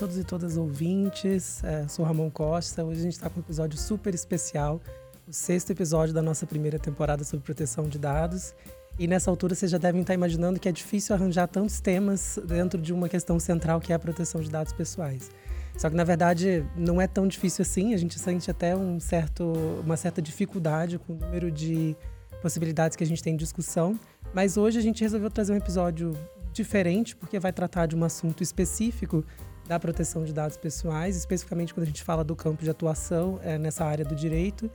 todos 0.00 0.16
e 0.16 0.24
todas 0.24 0.56
ouvintes. 0.56 1.62
É, 1.62 1.86
sou 1.86 2.06
Ramon 2.06 2.30
Costa. 2.30 2.82
Hoje 2.82 3.00
a 3.00 3.02
gente 3.02 3.12
está 3.12 3.28
com 3.28 3.38
um 3.38 3.42
episódio 3.42 3.78
super 3.78 4.14
especial, 4.14 4.80
o 5.28 5.32
sexto 5.32 5.72
episódio 5.72 6.14
da 6.14 6.22
nossa 6.22 6.46
primeira 6.46 6.78
temporada 6.78 7.22
sobre 7.22 7.44
proteção 7.44 7.84
de 7.84 7.98
dados. 7.98 8.54
E 8.98 9.06
nessa 9.06 9.30
altura 9.30 9.54
vocês 9.54 9.70
já 9.70 9.76
devem 9.76 10.00
estar 10.00 10.14
imaginando 10.14 10.58
que 10.58 10.70
é 10.70 10.72
difícil 10.72 11.14
arranjar 11.14 11.48
tantos 11.48 11.80
temas 11.80 12.38
dentro 12.46 12.80
de 12.80 12.94
uma 12.94 13.10
questão 13.10 13.38
central 13.38 13.78
que 13.78 13.92
é 13.92 13.94
a 13.94 13.98
proteção 13.98 14.40
de 14.40 14.48
dados 14.48 14.72
pessoais. 14.72 15.30
Só 15.76 15.90
que 15.90 15.96
na 15.96 16.04
verdade 16.04 16.64
não 16.74 16.98
é 16.98 17.06
tão 17.06 17.28
difícil 17.28 17.60
assim. 17.60 17.92
A 17.92 17.98
gente 17.98 18.18
sente 18.18 18.50
até 18.50 18.74
um 18.74 18.98
certo, 18.98 19.52
uma 19.84 19.98
certa 19.98 20.22
dificuldade 20.22 20.98
com 20.98 21.12
o 21.12 21.16
número 21.16 21.50
de 21.50 21.94
possibilidades 22.40 22.96
que 22.96 23.04
a 23.04 23.06
gente 23.06 23.22
tem 23.22 23.34
em 23.34 23.36
discussão. 23.36 24.00
Mas 24.32 24.56
hoje 24.56 24.78
a 24.78 24.82
gente 24.82 25.02
resolveu 25.02 25.30
trazer 25.30 25.52
um 25.52 25.56
episódio 25.56 26.16
diferente, 26.54 27.14
porque 27.14 27.38
vai 27.38 27.52
tratar 27.52 27.84
de 27.84 27.94
um 27.94 28.02
assunto 28.02 28.42
específico 28.42 29.22
da 29.70 29.78
proteção 29.78 30.24
de 30.24 30.32
dados 30.32 30.56
pessoais, 30.56 31.16
especificamente 31.16 31.72
quando 31.72 31.84
a 31.84 31.86
gente 31.86 32.02
fala 32.02 32.24
do 32.24 32.34
campo 32.34 32.64
de 32.64 32.68
atuação 32.68 33.38
é, 33.40 33.56
nessa 33.56 33.84
área 33.84 34.04
do 34.04 34.16
direito. 34.16 34.68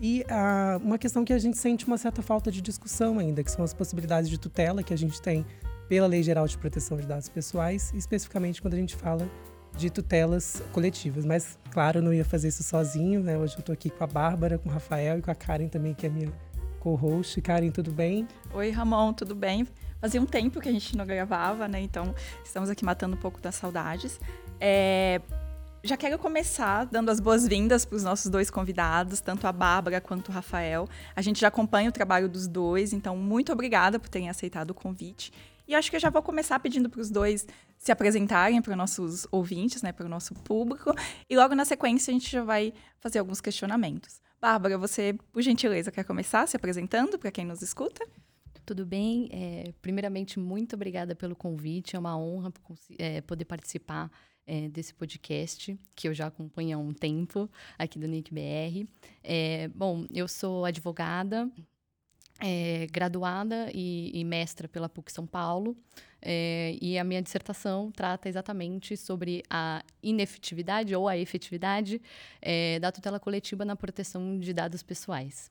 E 0.00 0.24
ah, 0.28 0.76
uma 0.82 0.98
questão 0.98 1.24
que 1.24 1.32
a 1.32 1.38
gente 1.38 1.56
sente 1.56 1.86
uma 1.86 1.96
certa 1.96 2.20
falta 2.20 2.50
de 2.50 2.60
discussão 2.60 3.20
ainda, 3.20 3.44
que 3.44 3.50
são 3.50 3.64
as 3.64 3.72
possibilidades 3.72 4.28
de 4.28 4.36
tutela 4.36 4.82
que 4.82 4.92
a 4.92 4.98
gente 4.98 5.22
tem 5.22 5.46
pela 5.88 6.08
Lei 6.08 6.20
Geral 6.20 6.48
de 6.48 6.58
Proteção 6.58 6.96
de 6.96 7.06
Dados 7.06 7.28
Pessoais, 7.28 7.92
especificamente 7.94 8.60
quando 8.60 8.74
a 8.74 8.78
gente 8.78 8.96
fala 8.96 9.30
de 9.76 9.88
tutelas 9.88 10.60
coletivas. 10.72 11.24
Mas, 11.24 11.56
claro, 11.70 12.00
eu 12.00 12.02
não 12.02 12.12
ia 12.12 12.24
fazer 12.24 12.48
isso 12.48 12.64
sozinho, 12.64 13.22
né? 13.22 13.38
Hoje 13.38 13.54
eu 13.54 13.60
estou 13.60 13.72
aqui 13.72 13.88
com 13.88 14.02
a 14.02 14.06
Bárbara, 14.08 14.58
com 14.58 14.68
o 14.68 14.72
Rafael 14.72 15.20
e 15.20 15.22
com 15.22 15.30
a 15.30 15.34
Karen 15.34 15.68
também, 15.68 15.94
que 15.94 16.06
é 16.06 16.08
minha 16.08 16.32
co-host. 16.80 17.40
Karen, 17.40 17.70
tudo 17.70 17.92
bem? 17.92 18.26
Oi, 18.52 18.70
Ramon, 18.70 19.12
tudo 19.12 19.32
bem? 19.32 19.64
Fazia 20.00 20.20
um 20.20 20.24
tempo 20.24 20.60
que 20.60 20.68
a 20.68 20.72
gente 20.72 20.96
não 20.96 21.04
gravava, 21.04 21.68
né? 21.68 21.78
Então, 21.78 22.14
estamos 22.42 22.70
aqui 22.70 22.84
matando 22.84 23.16
um 23.16 23.18
pouco 23.18 23.38
das 23.38 23.54
saudades. 23.54 24.18
É... 24.60 25.20
Já 25.82 25.96
quero 25.96 26.18
começar 26.18 26.84
dando 26.84 27.10
as 27.10 27.18
boas-vindas 27.20 27.86
para 27.86 27.96
os 27.96 28.02
nossos 28.02 28.30
dois 28.30 28.50
convidados, 28.50 29.20
tanto 29.20 29.46
a 29.46 29.52
Bárbara 29.52 29.98
quanto 29.98 30.28
o 30.28 30.32
Rafael. 30.32 30.86
A 31.16 31.22
gente 31.22 31.40
já 31.40 31.48
acompanha 31.48 31.88
o 31.88 31.92
trabalho 31.92 32.28
dos 32.28 32.46
dois, 32.46 32.92
então 32.92 33.16
muito 33.16 33.50
obrigada 33.50 33.98
por 33.98 34.10
terem 34.10 34.28
aceitado 34.28 34.72
o 34.72 34.74
convite. 34.74 35.32
E 35.66 35.74
acho 35.74 35.88
que 35.88 35.96
eu 35.96 36.00
já 36.00 36.10
vou 36.10 36.20
começar 36.20 36.58
pedindo 36.60 36.90
para 36.90 37.00
os 37.00 37.10
dois 37.10 37.46
se 37.78 37.90
apresentarem 37.90 38.60
para 38.60 38.72
os 38.72 38.76
nossos 38.76 39.26
ouvintes, 39.30 39.80
né, 39.80 39.90
para 39.90 40.04
o 40.04 40.08
nosso 40.08 40.34
público. 40.34 40.92
E 41.30 41.34
logo 41.34 41.54
na 41.54 41.64
sequência 41.64 42.10
a 42.10 42.12
gente 42.12 42.30
já 42.30 42.44
vai 42.44 42.74
fazer 42.98 43.18
alguns 43.18 43.40
questionamentos. 43.40 44.20
Bárbara, 44.38 44.76
você, 44.76 45.16
por 45.32 45.40
gentileza, 45.40 45.90
quer 45.90 46.04
começar 46.04 46.46
se 46.46 46.56
apresentando 46.56 47.18
para 47.18 47.30
quem 47.30 47.46
nos 47.46 47.62
escuta? 47.62 48.06
Tudo 48.66 48.84
bem. 48.84 49.28
É, 49.32 49.72
primeiramente, 49.80 50.38
muito 50.38 50.74
obrigada 50.76 51.14
pelo 51.14 51.34
convite. 51.34 51.96
É 51.96 51.98
uma 51.98 52.18
honra 52.18 52.52
é, 52.98 53.20
poder 53.22 53.44
participar 53.44 54.10
é, 54.50 54.68
desse 54.68 54.92
podcast, 54.92 55.78
que 55.94 56.08
eu 56.08 56.12
já 56.12 56.26
acompanho 56.26 56.76
há 56.76 56.80
um 56.80 56.92
tempo, 56.92 57.48
aqui 57.78 58.00
do 58.00 58.08
NIC-BR. 58.08 58.84
É, 59.22 59.68
bom, 59.68 60.04
eu 60.12 60.26
sou 60.26 60.64
advogada, 60.64 61.48
é, 62.40 62.88
graduada 62.90 63.70
e, 63.72 64.10
e, 64.12 64.24
mestra 64.24 64.66
pela 64.66 64.88
PUC 64.88 65.12
São 65.12 65.24
Paulo, 65.24 65.76
é, 66.20 66.76
e 66.82 66.98
a 66.98 67.04
minha 67.04 67.22
dissertação 67.22 67.92
trata 67.92 68.28
exatamente 68.28 68.96
sobre 68.96 69.44
a 69.48 69.84
inefetividade 70.02 70.96
ou 70.96 71.06
a 71.06 71.16
efetividade 71.16 72.02
é, 72.42 72.80
da 72.80 72.90
tutela 72.90 73.20
coletiva 73.20 73.64
na 73.64 73.76
proteção 73.76 74.36
de 74.36 74.52
dados 74.52 74.82
pessoais. 74.82 75.48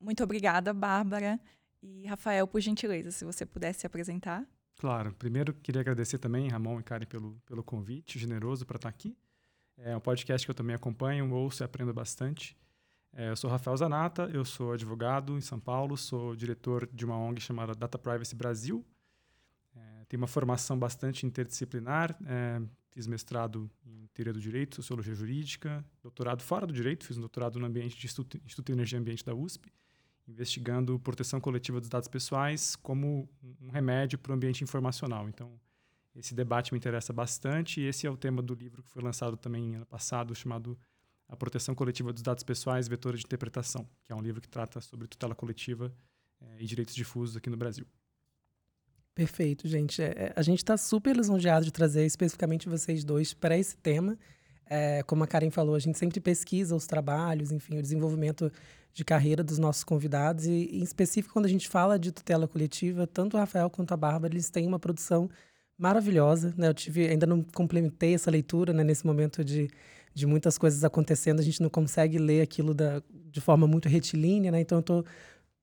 Muito 0.00 0.24
obrigada, 0.24 0.72
Bárbara. 0.72 1.38
E 1.82 2.06
Rafael, 2.06 2.46
por 2.46 2.62
gentileza, 2.62 3.10
se 3.10 3.26
você 3.26 3.44
pudesse 3.44 3.80
se 3.80 3.86
apresentar. 3.86 4.46
Claro. 4.78 5.12
Primeiro, 5.14 5.52
queria 5.54 5.80
agradecer 5.80 6.18
também, 6.18 6.48
Ramon 6.48 6.78
e 6.78 6.82
Karen, 6.84 7.04
pelo, 7.04 7.34
pelo 7.44 7.64
convite 7.64 8.18
generoso 8.18 8.64
para 8.64 8.76
estar 8.76 8.88
aqui. 8.88 9.16
É 9.76 9.96
um 9.96 10.00
podcast 10.00 10.46
que 10.46 10.50
eu 10.50 10.54
também 10.54 10.74
acompanho, 10.74 11.30
ouço 11.32 11.62
e 11.62 11.64
aprendo 11.64 11.92
bastante. 11.92 12.56
É, 13.12 13.30
eu 13.30 13.36
sou 13.36 13.50
Rafael 13.50 13.76
Zanata, 13.76 14.30
eu 14.32 14.44
sou 14.44 14.72
advogado 14.72 15.36
em 15.36 15.40
São 15.40 15.58
Paulo, 15.58 15.96
sou 15.96 16.36
diretor 16.36 16.88
de 16.92 17.04
uma 17.04 17.16
ONG 17.16 17.40
chamada 17.40 17.74
Data 17.74 17.98
Privacy 17.98 18.36
Brasil. 18.36 18.84
É, 19.74 20.04
tenho 20.08 20.20
uma 20.20 20.28
formação 20.28 20.78
bastante 20.78 21.26
interdisciplinar, 21.26 22.16
é, 22.24 22.60
fiz 22.90 23.06
mestrado 23.08 23.68
em 23.84 24.06
Teoria 24.14 24.32
do 24.32 24.40
Direito, 24.40 24.76
Sociologia 24.76 25.14
Jurídica, 25.14 25.84
doutorado 26.02 26.42
fora 26.42 26.66
do 26.66 26.72
Direito, 26.72 27.04
fiz 27.04 27.16
um 27.16 27.20
doutorado 27.20 27.58
no 27.58 27.66
ambiente 27.66 27.98
de 27.98 28.06
Instituto, 28.06 28.40
Instituto 28.44 28.66
de 28.66 28.72
Energia 28.72 28.98
e 28.98 29.00
Ambiente 29.00 29.24
da 29.24 29.34
USP, 29.34 29.72
investigando 30.28 30.98
proteção 30.98 31.40
coletiva 31.40 31.80
dos 31.80 31.88
dados 31.88 32.06
pessoais 32.06 32.76
como 32.76 33.28
um 33.60 33.70
remédio 33.70 34.18
para 34.18 34.32
o 34.32 34.34
ambiente 34.34 34.62
informacional. 34.62 35.28
Então, 35.28 35.58
esse 36.14 36.34
debate 36.34 36.72
me 36.72 36.78
interessa 36.78 37.12
bastante 37.12 37.80
e 37.80 37.84
esse 37.84 38.06
é 38.06 38.10
o 38.10 38.16
tema 38.16 38.42
do 38.42 38.54
livro 38.54 38.82
que 38.82 38.90
foi 38.90 39.02
lançado 39.02 39.36
também 39.36 39.74
ano 39.74 39.86
passado, 39.86 40.34
chamado 40.34 40.78
a 41.28 41.36
Proteção 41.36 41.74
Coletiva 41.74 42.12
dos 42.12 42.22
Dados 42.22 42.42
Pessoais, 42.42 42.88
Vetor 42.88 43.16
de 43.16 43.24
Interpretação, 43.24 43.88
que 44.02 44.12
é 44.12 44.14
um 44.14 44.20
livro 44.20 44.40
que 44.40 44.48
trata 44.48 44.80
sobre 44.80 45.06
tutela 45.06 45.34
coletiva 45.34 45.92
é, 46.40 46.62
e 46.62 46.66
direitos 46.66 46.94
difusos 46.94 47.36
aqui 47.36 47.50
no 47.50 47.56
Brasil. 47.56 47.86
Perfeito, 49.14 49.66
gente. 49.66 50.00
É, 50.00 50.32
a 50.34 50.42
gente 50.42 50.58
está 50.58 50.76
super 50.76 51.16
lisonjeado 51.16 51.64
de 51.64 51.72
trazer 51.72 52.06
especificamente 52.06 52.68
vocês 52.68 53.04
dois 53.04 53.34
para 53.34 53.58
esse 53.58 53.76
tema. 53.76 54.18
É, 54.64 55.02
como 55.02 55.24
a 55.24 55.26
Karen 55.26 55.50
falou, 55.50 55.74
a 55.74 55.78
gente 55.78 55.98
sempre 55.98 56.20
pesquisa 56.20 56.74
os 56.74 56.86
trabalhos, 56.86 57.50
enfim, 57.50 57.78
o 57.78 57.82
desenvolvimento 57.82 58.52
de 58.92 59.04
carreira 59.04 59.44
dos 59.44 59.58
nossos 59.58 59.84
convidados. 59.84 60.46
E, 60.46 60.68
em 60.72 60.82
específico, 60.82 61.32
quando 61.32 61.46
a 61.46 61.50
gente 61.50 61.68
fala 61.68 61.98
de 61.98 62.12
tutela 62.12 62.48
coletiva, 62.48 63.06
tanto 63.06 63.36
o 63.36 63.40
Rafael 63.40 63.70
quanto 63.70 63.92
a 63.92 63.96
Bárbara, 63.96 64.34
eles 64.34 64.50
têm 64.50 64.66
uma 64.66 64.78
produção 64.78 65.28
maravilhosa. 65.76 66.54
Né? 66.56 66.68
Eu 66.68 66.74
tive, 66.74 67.08
ainda 67.08 67.26
não 67.26 67.42
complementei 67.42 68.14
essa 68.14 68.30
leitura 68.30 68.72
né, 68.72 68.82
nesse 68.82 69.06
momento 69.06 69.44
de 69.44 69.70
de 70.18 70.26
muitas 70.26 70.58
coisas 70.58 70.82
acontecendo, 70.82 71.38
a 71.38 71.42
gente 71.44 71.62
não 71.62 71.70
consegue 71.70 72.18
ler 72.18 72.42
aquilo 72.42 72.74
da, 72.74 73.00
de 73.30 73.40
forma 73.40 73.68
muito 73.68 73.88
retilínea, 73.88 74.50
né? 74.50 74.60
Então 74.60 74.78
eu 74.78 74.80
estou 74.80 75.04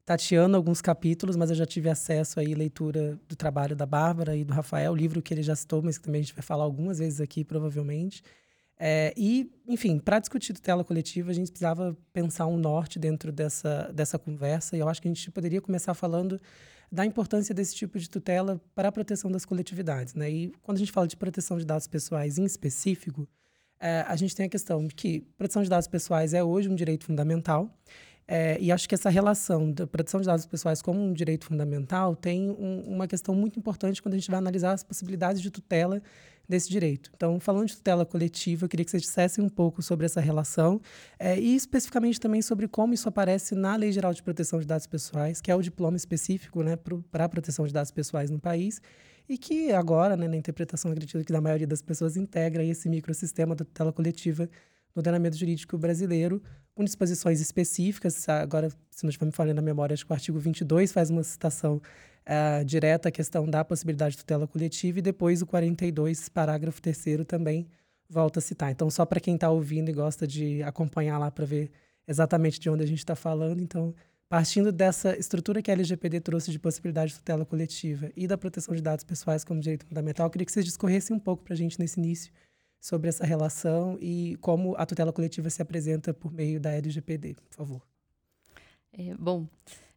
tateando 0.06 0.56
alguns 0.56 0.82
capítulos, 0.82 1.36
mas 1.36 1.50
eu 1.50 1.56
já 1.56 1.66
tive 1.66 1.90
acesso 1.90 2.40
aí 2.40 2.54
leitura 2.54 3.20
do 3.28 3.36
trabalho 3.36 3.76
da 3.76 3.86
Bárbara 3.86 4.36
e 4.36 4.46
do 4.46 4.54
Rafael, 4.54 4.96
livro 4.96 5.22
que 5.22 5.34
ele 5.34 5.44
já 5.44 5.56
citou, 5.56 5.82
mas 5.82 5.98
que 5.98 6.06
também 6.06 6.20
a 6.20 6.24
gente 6.24 6.34
vai 6.34 6.44
falar 6.44 6.64
algumas 6.64 7.00
vezes 7.00 7.20
aqui, 7.20 7.44
provavelmente. 7.44 8.24
É, 8.78 9.14
e, 9.16 9.50
enfim, 9.68 10.00
para 10.00 10.20
discutir 10.20 10.54
tutela 10.54 10.84
coletiva, 10.84 11.32
a 11.32 11.34
gente 11.34 11.50
precisava 11.50 11.98
pensar 12.12 12.46
um 12.46 12.58
norte 12.58 13.00
dentro 13.00 13.32
dessa, 13.32 13.92
dessa 13.94 14.20
conversa, 14.20 14.76
e 14.76 14.80
eu 14.80 14.90
acho 14.90 15.02
que 15.02 15.08
a 15.08 15.14
gente 15.14 15.32
poderia 15.32 15.62
começar 15.62 15.94
falando 15.94 16.40
da 16.92 17.06
importância 17.06 17.54
desse 17.56 17.76
tipo 17.76 17.98
de 17.98 18.10
tutela 18.10 18.62
para 18.74 18.90
a 18.90 18.92
proteção 18.92 19.32
das 19.32 19.46
coletividades. 19.46 20.14
Né? 20.14 20.30
E 20.30 20.54
quando 20.62 20.78
a 20.78 20.80
gente 20.80 20.92
fala 20.92 21.08
de 21.08 21.18
proteção 21.18 21.58
de 21.58 21.66
dados 21.66 21.88
pessoais 21.88 22.38
em 22.38 22.44
específico, 22.44 23.28
é, 23.80 24.06
a 24.08 24.16
gente 24.16 24.36
tem 24.36 24.46
a 24.46 24.50
questão 24.50 24.86
de 24.86 24.94
que 24.94 25.22
proteção 25.38 25.64
de 25.64 25.70
dados 25.70 25.88
pessoais 25.88 26.34
é 26.34 26.44
hoje 26.44 26.70
um 26.70 26.76
direito 26.76 27.06
fundamental. 27.06 27.70
É, 28.28 28.58
e 28.60 28.72
acho 28.72 28.90
que 28.90 28.96
essa 28.96 29.10
relação 29.10 29.72
da 29.72 29.86
proteção 29.86 30.20
de 30.20 30.26
dados 30.26 30.48
pessoais 30.48 30.82
como 30.82 31.00
um 31.00 31.14
direito 31.14 31.46
fundamental 31.46 32.16
tem 32.16 32.50
um, 32.50 32.82
uma 32.88 33.08
questão 33.08 33.36
muito 33.36 33.60
importante 33.60 34.02
quando 34.02 34.16
a 34.16 34.18
gente 34.18 34.32
vai 34.32 34.40
analisar 34.40 34.72
as 34.72 34.84
possibilidades 34.84 35.42
de 35.42 35.52
tutela 35.52 36.02
desse 36.48 36.70
direito. 36.70 37.12
Então, 37.16 37.40
falando 37.40 37.68
de 37.68 37.76
tutela 37.76 38.06
coletiva, 38.06 38.66
eu 38.66 38.70
queria 38.70 38.86
que 38.86 38.92
vocês 38.92 39.04
dissessem 39.04 39.44
um 39.44 39.50
pouco 39.50 39.82
sobre 39.82 40.06
essa 40.06 40.22
relação 40.22 40.80
é, 41.18 41.40
e 41.40 41.56
especificamente 41.56 42.20
também 42.20 42.42
sobre 42.42 42.68
como 42.68 42.94
isso 42.94 43.10
aparece 43.10 43.56
na 43.56 43.76
Lei 43.76 43.92
Geral 43.92 44.14
de 44.14 44.22
Proteção 44.22 44.60
de 44.60 44.66
Dados 44.66 44.88
Pessoais, 44.88 45.42
que 45.42 45.52
é 45.52 45.56
o 45.56 45.62
diploma 45.62 45.98
específico 45.98 46.62
né, 46.64 46.78
para 47.12 47.26
a 47.26 47.30
proteção 47.30 47.66
de 47.66 47.74
dados 47.74 47.92
pessoais 47.92 48.30
no 48.30 48.40
país, 48.40 48.82
e 49.28 49.38
que 49.38 49.72
agora, 49.72 50.16
né, 50.16 50.28
na 50.28 50.38
interpretação, 50.38 50.92
acredito 50.92 51.24
que 51.24 51.34
da 51.34 51.42
maioria 51.42 51.66
das 51.66 51.82
pessoas 51.82 52.16
integra 52.16 52.64
esse 52.64 52.88
microsistema 52.88 53.56
da 53.56 53.66
tutela 53.66 53.92
coletiva 53.92 54.48
no 54.96 55.00
ordenamento 55.00 55.36
jurídico 55.36 55.78
brasileiro, 55.78 56.42
com 56.74 56.84
disposições 56.84 57.42
específicas. 57.42 58.28
Agora, 58.30 58.70
se 58.90 59.04
não 59.04 59.10
estiver 59.10 59.26
me 59.26 59.32
falando 59.32 59.56
na 59.56 59.62
memória, 59.62 59.94
acho 59.94 60.06
que 60.06 60.12
o 60.12 60.14
artigo 60.14 60.40
22 60.40 60.92
faz 60.92 61.10
uma 61.10 61.24
citação 61.24 61.82
uh, 62.28 62.64
direta 62.66 63.10
à 63.10 63.12
questão 63.12 63.48
da 63.50 63.64
possibilidade 63.64 64.12
de 64.12 64.18
tutela 64.20 64.48
coletiva, 64.48 65.00
e 65.00 65.02
depois 65.02 65.42
o 65.42 65.46
42, 65.46 66.30
parágrafo 66.30 66.82
3 66.82 67.26
também 67.28 67.68
volta 68.10 68.40
a 68.40 68.42
citar. 68.42 68.72
Então, 68.72 68.90
só 68.90 69.06
para 69.06 69.20
quem 69.20 69.36
está 69.36 69.50
ouvindo 69.50 69.90
e 69.90 69.94
gosta 69.94 70.28
de 70.28 70.62
acompanhar 70.64 71.18
lá 71.18 71.32
para 71.32 71.46
ver 71.46 71.72
exatamente 72.08 72.60
de 72.60 72.70
onde 72.70 72.84
a 72.84 72.88
gente 72.88 73.00
está 73.00 73.16
falando, 73.16 73.62
então 73.62 73.94
Partindo 74.28 74.72
dessa 74.72 75.16
estrutura 75.18 75.62
que 75.62 75.70
a 75.70 75.74
LGPD 75.74 76.20
trouxe 76.20 76.52
de 76.52 76.58
possibilidade 76.58 77.12
de 77.12 77.20
tutela 77.20 77.46
coletiva 77.46 78.12
e 78.16 78.26
da 78.26 78.38
proteção 78.38 78.74
de 78.76 78.82
dados 78.82 79.06
pessoais 79.06 79.44
como 79.44 79.62
direito 79.62 79.86
fundamental, 79.86 80.26
eu 80.26 80.32
queria 80.32 80.46
que 80.46 80.52
vocês 80.52 80.66
discorressem 80.66 81.16
um 81.16 81.20
pouco 81.20 81.44
para 81.44 81.54
a 81.54 81.58
gente 81.58 81.80
nesse 81.80 82.00
início 82.00 82.34
sobre 82.82 83.08
essa 83.08 83.24
relação 83.24 83.98
e 84.02 84.36
como 84.42 84.76
a 84.78 84.86
tutela 84.86 85.14
coletiva 85.14 85.50
se 85.50 85.62
apresenta 85.62 86.12
por 86.12 86.34
meio 86.34 86.60
da 86.60 86.72
LGPD, 86.72 87.36
por 87.36 87.56
favor. 87.56 87.82
É, 88.92 89.14
bom, 89.14 89.48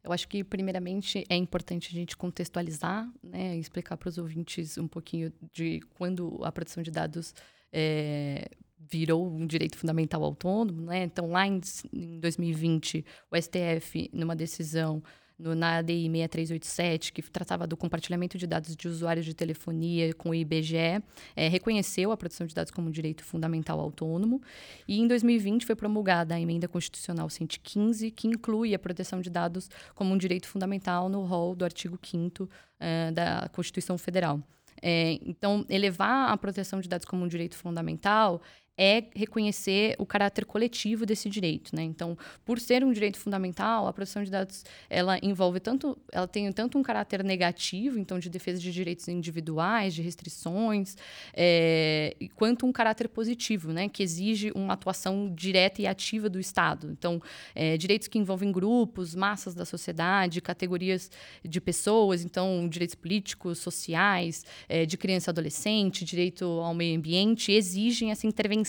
eu 0.02 0.12
acho 0.12 0.28
que, 0.28 0.42
primeiramente, 0.44 1.24
é 1.28 1.36
importante 1.36 1.88
a 1.88 1.92
gente 1.92 2.16
contextualizar, 2.16 3.10
né, 3.22 3.56
explicar 3.56 3.96
para 3.96 4.08
os 4.08 4.18
ouvintes 4.18 4.78
um 4.78 4.88
pouquinho 4.88 5.32
de 5.52 5.80
quando 5.96 6.40
a 6.44 6.52
proteção 6.52 6.82
de 6.82 6.90
dados 6.90 7.34
é, 7.72 8.48
virou 8.78 9.28
um 9.28 9.46
direito 9.46 9.76
fundamental 9.76 10.22
autônomo, 10.22 10.82
né? 10.82 11.04
Então, 11.04 11.30
lá 11.30 11.46
em, 11.46 11.60
em 11.92 12.20
2020, 12.20 13.04
o 13.30 13.36
STF, 13.36 14.08
numa 14.12 14.36
decisão 14.36 15.02
no, 15.38 15.55
na 15.55 15.76
ADI 15.76 16.08
6387, 16.08 17.12
que 17.12 17.23
tratava 17.23 17.67
do 17.67 17.76
compartilhamento 17.76 18.37
de 18.37 18.46
dados 18.46 18.75
de 18.75 18.88
usuários 18.88 19.25
de 19.25 19.35
telefonia 19.35 20.12
com 20.14 20.31
o 20.31 20.35
IBGE, 20.35 21.02
é, 21.37 21.49
reconheceu 21.49 22.11
a 22.11 22.17
proteção 22.17 22.46
de 22.46 22.55
dados 22.55 22.73
como 22.73 22.88
um 22.88 22.90
direito 22.90 23.25
fundamental 23.25 23.79
autônomo. 23.79 24.43
E 24.87 24.99
em 24.99 25.06
2020 25.06 25.64
foi 25.64 25.76
promulgada 25.76 26.35
a 26.35 26.40
emenda 26.40 26.67
constitucional 26.67 27.31
115, 27.31 28.11
que 28.11 28.26
inclui 28.26 28.75
a 28.75 28.79
proteção 28.79 29.20
de 29.20 29.31
dados 29.31 29.70
como 29.94 30.12
um 30.12 30.19
direito 30.19 30.49
fundamental 30.49 31.08
no 31.08 31.25
rol 31.25 31.55
do 31.55 31.64
artigo 31.64 31.99
5 32.02 32.49
é, 32.81 33.11
da 33.12 33.49
Constituição 33.52 33.96
Federal. 33.96 34.43
É, 34.81 35.19
então, 35.25 35.64
elevar 35.69 36.31
a 36.31 36.37
proteção 36.37 36.81
de 36.81 36.88
dados 36.88 37.05
como 37.05 37.25
um 37.25 37.29
direito 37.29 37.56
fundamental 37.56 38.40
é 38.78 39.02
reconhecer 39.12 39.96
o 39.98 40.06
caráter 40.06 40.44
coletivo 40.44 41.04
desse 41.04 41.28
direito, 41.28 41.75
né? 41.75 41.82
Então, 41.82 42.16
por 42.44 42.60
ser 42.60 42.84
um 42.84 42.92
direito 42.92 43.19
fundamental, 43.19 43.88
a 43.88 43.92
proteção 43.92 44.22
de 44.22 44.30
dados 44.30 44.64
ela 44.88 45.19
envolve 45.20 45.58
tanto, 45.58 45.98
ela 46.12 46.28
tem 46.28 46.50
tanto 46.52 46.78
um 46.78 46.82
caráter 46.82 47.25
negativo, 47.25 47.98
então 47.98 48.20
de 48.20 48.30
defesa 48.30 48.60
de 48.60 48.70
direitos 48.70 49.08
individuais, 49.08 49.94
de 49.94 50.00
restrições, 50.00 50.96
é, 51.34 52.14
quanto 52.36 52.64
um 52.66 52.70
caráter 52.70 53.08
positivo, 53.08 53.72
né? 53.72 53.88
Que 53.88 54.04
exige 54.04 54.52
uma 54.54 54.75
atuação 54.75 55.34
direta 55.34 55.82
e 55.82 55.86
ativa 55.86 56.28
do 56.28 56.38
Estado. 56.38 56.88
Então, 56.92 57.20
é, 57.56 57.76
direitos 57.76 58.06
que 58.06 58.16
envolvem 58.16 58.52
grupos, 58.52 59.12
massas 59.12 59.56
da 59.56 59.64
sociedade, 59.64 60.40
categorias 60.40 61.10
de 61.44 61.60
pessoas, 61.60 62.25
então 62.25 62.69
direitos 62.69 62.94
políticos, 62.94 63.58
sociais, 63.58 64.44
é, 64.69 64.86
de 64.86 64.96
criança 64.96 65.30
e 65.30 65.32
adolescente, 65.32 66.04
direito 66.04 66.44
ao 66.44 66.72
meio 66.72 66.96
ambiente, 66.96 67.50
exigem 67.50 68.12
essa 68.12 68.25
intervenção 68.25 68.67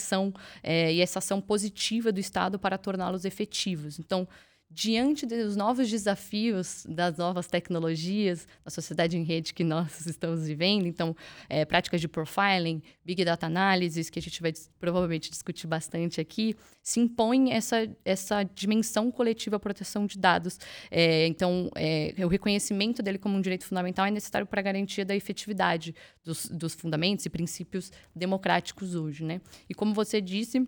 é, 0.64 0.94
e 0.94 1.02
essa 1.02 1.20
ação 1.20 1.42
positiva 1.42 2.12
do 2.12 2.20
Estado 2.20 2.58
para 2.58 2.78
torná-los 2.78 3.26
efetivos. 3.26 4.00
Então, 4.00 4.28
diante 4.72 5.26
dos 5.26 5.56
novos 5.56 5.90
desafios 5.90 6.86
das 6.88 7.18
novas 7.18 7.48
tecnologias, 7.48 8.48
da 8.64 8.70
sociedade 8.70 9.18
em 9.18 9.24
rede 9.24 9.54
que 9.54 9.64
nós 9.64 10.06
estamos 10.06 10.48
vivendo, 10.48 10.86
então, 10.86 11.16
é, 11.50 11.66
práticas 11.66 12.00
de 12.00 12.08
profiling, 12.08 12.82
big 13.04 13.26
data 13.26 13.48
analysis, 13.48 14.10
que 14.10 14.20
a 14.20 14.22
gente 14.22 14.42
vai 14.42 14.54
provavelmente 14.80 15.32
discutir 15.32 15.66
bastante 15.66 16.22
aqui, 16.22 16.56
se 16.84 17.00
impõe 17.00 17.52
essa, 17.52 17.90
essa 18.06 18.44
dimensão 18.44 19.12
coletiva 19.12 19.56
à 19.56 19.60
proteção 19.60 20.06
de 20.06 20.20
dados. 20.20 20.60
É, 20.92 21.26
então, 21.26 21.72
é, 21.76 22.14
o 22.24 22.28
reconhecimento 22.28 23.02
dele 23.02 23.18
como 23.18 23.38
um 23.38 23.42
direito 23.42 23.66
fundamental 23.66 24.06
é 24.06 24.12
necessário 24.12 24.46
para 24.46 24.60
a 24.60 24.64
garantia 24.64 25.04
da 25.04 25.16
efetividade 25.16 25.96
dos, 26.24 26.46
dos 26.46 26.76
fundamentos 26.76 27.26
e 27.26 27.30
princípios 27.30 27.92
democráticos 28.16 28.94
hoje. 28.94 29.24
Né? 29.24 29.42
E 29.68 29.74
como 29.74 29.94
você 29.94 30.22
disse, 30.22 30.68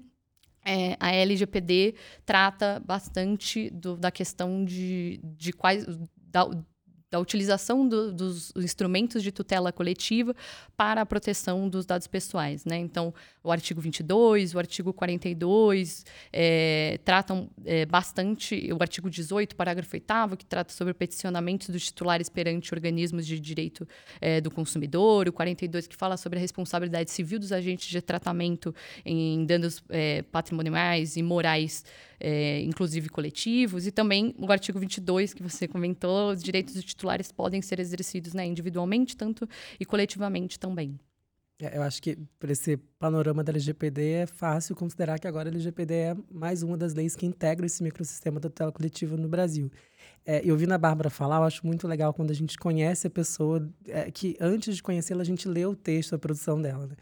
é, 0.65 0.95
a 0.99 1.11
LGPD 1.13 1.95
trata 2.25 2.81
bastante 2.85 3.69
do, 3.71 3.97
da 3.97 4.11
questão 4.11 4.63
de, 4.63 5.19
de 5.23 5.51
quais. 5.51 5.85
Da, 6.31 6.49
da 7.11 7.19
utilização 7.19 7.85
do, 7.85 8.11
dos 8.13 8.53
instrumentos 8.55 9.21
de 9.21 9.33
tutela 9.33 9.71
coletiva 9.73 10.33
para 10.77 11.01
a 11.01 11.05
proteção 11.05 11.67
dos 11.67 11.85
dados 11.85 12.07
pessoais. 12.07 12.63
Né? 12.63 12.77
Então, 12.77 13.13
o 13.43 13.51
artigo 13.51 13.81
22, 13.81 14.55
o 14.55 14.59
artigo 14.59 14.93
42 14.93 16.05
é, 16.31 16.99
tratam 17.03 17.49
é, 17.65 17.85
bastante, 17.85 18.71
o 18.71 18.77
artigo 18.81 19.09
18, 19.09 19.57
parágrafo 19.57 19.93
8 19.93 20.37
que 20.37 20.45
trata 20.45 20.73
sobre 20.73 20.93
peticionamentos 20.93 21.69
dos 21.69 21.85
titulares 21.85 22.29
perante 22.29 22.73
organismos 22.73 23.27
de 23.27 23.37
direito 23.39 23.85
é, 24.21 24.39
do 24.39 24.49
consumidor, 24.49 25.27
o 25.27 25.33
42, 25.33 25.87
que 25.87 25.97
fala 25.97 26.15
sobre 26.15 26.39
a 26.39 26.41
responsabilidade 26.41 27.11
civil 27.11 27.39
dos 27.39 27.51
agentes 27.51 27.89
de 27.89 28.01
tratamento 28.01 28.73
em 29.03 29.45
danos 29.45 29.83
patrimoniais 30.31 31.17
e 31.17 31.23
morais 31.23 31.83
é, 32.21 32.61
inclusive 32.61 33.09
coletivos, 33.09 33.87
e 33.87 33.91
também 33.91 34.35
o 34.37 34.51
artigo 34.51 34.79
22, 34.79 35.33
que 35.33 35.41
você 35.41 35.67
comentou, 35.67 36.31
os 36.31 36.43
direitos 36.43 36.75
dos 36.75 36.85
titulares 36.85 37.31
podem 37.31 37.61
ser 37.61 37.79
exercidos 37.79 38.33
né, 38.33 38.45
individualmente, 38.45 39.17
tanto 39.17 39.49
e 39.79 39.85
coletivamente 39.85 40.59
também. 40.59 40.99
É, 41.59 41.77
eu 41.77 41.81
acho 41.81 42.01
que, 42.01 42.17
por 42.39 42.49
esse 42.49 42.77
panorama 42.99 43.43
da 43.43 43.51
LGPD, 43.51 44.11
é 44.11 44.25
fácil 44.25 44.75
considerar 44.75 45.19
que 45.19 45.27
agora 45.27 45.49
a 45.49 45.51
LGPD 45.51 45.93
é 45.93 46.17
mais 46.31 46.63
uma 46.63 46.77
das 46.77 46.93
leis 46.93 47.15
que 47.15 47.25
integra 47.25 47.65
esse 47.65 47.83
microsistema 47.83 48.39
da 48.39 48.49
tutela 48.49 48.71
coletiva 48.71 49.17
no 49.17 49.27
Brasil. 49.27 49.71
É, 50.25 50.41
eu 50.43 50.55
vi 50.55 50.67
na 50.67 50.77
Bárbara 50.77 51.09
falar, 51.09 51.37
eu 51.37 51.43
acho 51.43 51.65
muito 51.65 51.87
legal 51.87 52.13
quando 52.13 52.31
a 52.31 52.35
gente 52.35 52.57
conhece 52.57 53.07
a 53.07 53.09
pessoa, 53.09 53.67
é, 53.87 54.11
que 54.11 54.35
antes 54.39 54.75
de 54.75 54.83
conhecê-la, 54.83 55.21
a 55.21 55.25
gente 55.25 55.47
lê 55.47 55.65
o 55.65 55.75
texto, 55.75 56.13
a 56.13 56.19
produção 56.19 56.61
dela. 56.61 56.87
Né? 56.87 56.95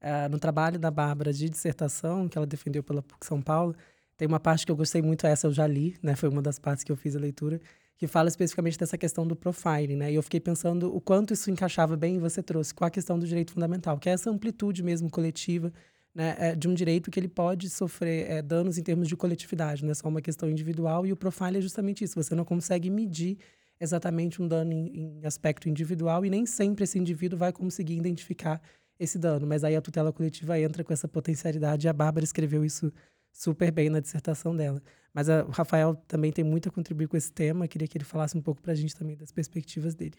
É, 0.00 0.28
no 0.28 0.38
trabalho 0.38 0.78
da 0.78 0.90
Bárbara 0.90 1.32
de 1.32 1.48
dissertação, 1.48 2.28
que 2.28 2.36
ela 2.36 2.46
defendeu 2.46 2.82
pela 2.82 3.02
PUC 3.02 3.26
São 3.26 3.40
Paulo, 3.40 3.74
tem 4.16 4.26
uma 4.26 4.40
parte 4.40 4.64
que 4.64 4.72
eu 4.72 4.76
gostei 4.76 5.02
muito, 5.02 5.26
essa 5.26 5.46
eu 5.46 5.52
já 5.52 5.66
li, 5.66 5.96
né? 6.02 6.16
Foi 6.16 6.28
uma 6.28 6.40
das 6.40 6.58
partes 6.58 6.82
que 6.82 6.90
eu 6.90 6.96
fiz 6.96 7.14
a 7.14 7.18
leitura, 7.18 7.60
que 7.96 8.06
fala 8.06 8.28
especificamente 8.28 8.78
dessa 8.78 8.96
questão 8.96 9.26
do 9.26 9.36
profiling, 9.36 9.96
né? 9.96 10.12
E 10.12 10.14
eu 10.14 10.22
fiquei 10.22 10.40
pensando 10.40 10.94
o 10.94 11.00
quanto 11.00 11.32
isso 11.34 11.50
encaixava 11.50 11.96
bem, 11.96 12.16
e 12.16 12.18
você 12.18 12.42
trouxe, 12.42 12.74
com 12.74 12.84
a 12.84 12.90
questão 12.90 13.18
do 13.18 13.26
direito 13.26 13.52
fundamental, 13.52 13.98
que 13.98 14.08
é 14.08 14.12
essa 14.12 14.30
amplitude 14.30 14.82
mesmo 14.82 15.10
coletiva, 15.10 15.72
né? 16.14 16.34
É, 16.38 16.54
de 16.54 16.66
um 16.66 16.74
direito 16.74 17.10
que 17.10 17.20
ele 17.20 17.28
pode 17.28 17.68
sofrer 17.68 18.30
é, 18.30 18.42
danos 18.42 18.78
em 18.78 18.82
termos 18.82 19.06
de 19.06 19.16
coletividade, 19.16 19.84
não 19.84 19.90
é 19.90 19.94
só 19.94 20.08
uma 20.08 20.22
questão 20.22 20.48
individual, 20.48 21.06
e 21.06 21.12
o 21.12 21.16
profiling 21.16 21.58
é 21.58 21.60
justamente 21.60 22.02
isso, 22.04 22.14
você 22.22 22.34
não 22.34 22.44
consegue 22.44 22.88
medir 22.90 23.38
exatamente 23.78 24.40
um 24.40 24.48
dano 24.48 24.72
em, 24.72 25.20
em 25.20 25.26
aspecto 25.26 25.68
individual, 25.68 26.24
e 26.24 26.30
nem 26.30 26.46
sempre 26.46 26.84
esse 26.84 26.98
indivíduo 26.98 27.38
vai 27.38 27.52
conseguir 27.52 27.96
identificar 27.96 28.62
esse 28.98 29.18
dano, 29.18 29.46
mas 29.46 29.62
aí 29.62 29.76
a 29.76 29.82
tutela 29.82 30.10
coletiva 30.10 30.58
entra 30.58 30.82
com 30.82 30.92
essa 30.92 31.06
potencialidade, 31.06 31.86
e 31.86 31.88
a 31.88 31.92
Bárbara 31.92 32.24
escreveu 32.24 32.64
isso 32.64 32.90
super 33.36 33.70
bem 33.70 33.90
na 33.90 34.00
dissertação 34.00 34.56
dela. 34.56 34.82
Mas 35.12 35.28
a, 35.28 35.44
o 35.44 35.50
Rafael 35.50 35.94
também 36.08 36.32
tem 36.32 36.44
muito 36.44 36.68
a 36.68 36.72
contribuir 36.72 37.06
com 37.06 37.16
esse 37.16 37.30
tema. 37.30 37.68
Queria 37.68 37.86
que 37.86 37.98
ele 37.98 38.04
falasse 38.04 38.36
um 38.36 38.40
pouco 38.40 38.62
para 38.62 38.72
a 38.72 38.74
gente 38.74 38.96
também 38.96 39.16
das 39.16 39.30
perspectivas 39.30 39.94
dele. 39.94 40.16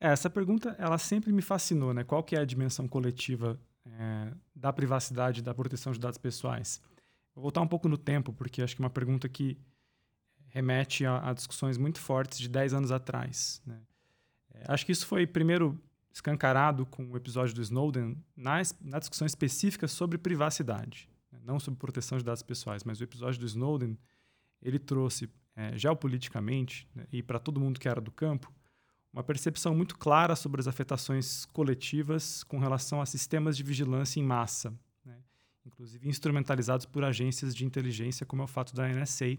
É, 0.00 0.08
essa 0.08 0.30
pergunta 0.30 0.74
ela 0.78 0.96
sempre 0.96 1.32
me 1.32 1.42
fascinou, 1.42 1.92
né? 1.92 2.02
Qual 2.02 2.22
que 2.22 2.34
é 2.34 2.40
a 2.40 2.44
dimensão 2.44 2.88
coletiva 2.88 3.60
é, 3.84 4.32
da 4.54 4.72
privacidade, 4.72 5.42
da 5.42 5.54
proteção 5.54 5.92
de 5.92 6.00
dados 6.00 6.18
pessoais? 6.18 6.80
Vou 7.34 7.42
voltar 7.42 7.60
um 7.60 7.68
pouco 7.68 7.88
no 7.88 7.98
tempo, 7.98 8.32
porque 8.32 8.62
acho 8.62 8.74
que 8.74 8.80
é 8.80 8.84
uma 8.84 8.90
pergunta 8.90 9.28
que 9.28 9.58
remete 10.48 11.04
a, 11.04 11.30
a 11.30 11.34
discussões 11.34 11.76
muito 11.76 12.00
fortes 12.00 12.38
de 12.38 12.48
10 12.48 12.72
anos 12.72 12.90
atrás. 12.90 13.60
Né? 13.66 13.78
É, 14.54 14.64
acho 14.68 14.86
que 14.86 14.92
isso 14.92 15.06
foi 15.06 15.26
primeiro 15.26 15.78
escancarado 16.10 16.86
com 16.86 17.10
o 17.10 17.16
episódio 17.16 17.54
do 17.54 17.60
Snowden 17.60 18.16
na, 18.34 18.62
na 18.80 18.98
discussão 18.98 19.26
específica 19.26 19.86
sobre 19.86 20.16
privacidade 20.16 21.06
não 21.46 21.60
sobre 21.60 21.78
proteção 21.78 22.18
de 22.18 22.24
dados 22.24 22.42
pessoais, 22.42 22.84
mas 22.84 23.00
o 23.00 23.04
episódio 23.04 23.40
do 23.40 23.46
Snowden, 23.46 23.96
ele 24.60 24.78
trouxe 24.78 25.30
é, 25.54 25.78
geopoliticamente 25.78 26.86
né, 26.94 27.06
e 27.12 27.22
para 27.22 27.38
todo 27.38 27.60
mundo 27.60 27.78
que 27.78 27.88
era 27.88 28.00
do 28.00 28.10
campo 28.10 28.52
uma 29.12 29.22
percepção 29.22 29.74
muito 29.74 29.96
clara 29.96 30.36
sobre 30.36 30.60
as 30.60 30.68
afetações 30.68 31.46
coletivas 31.46 32.44
com 32.44 32.58
relação 32.58 33.00
a 33.00 33.06
sistemas 33.06 33.56
de 33.56 33.62
vigilância 33.62 34.20
em 34.20 34.22
massa, 34.22 34.78
né, 35.02 35.16
inclusive 35.64 36.06
instrumentalizados 36.06 36.84
por 36.84 37.02
agências 37.02 37.54
de 37.54 37.64
inteligência, 37.64 38.26
como 38.26 38.42
é 38.42 38.44
o 38.44 38.48
fato 38.48 38.74
da 38.74 38.86
NSA. 38.86 39.38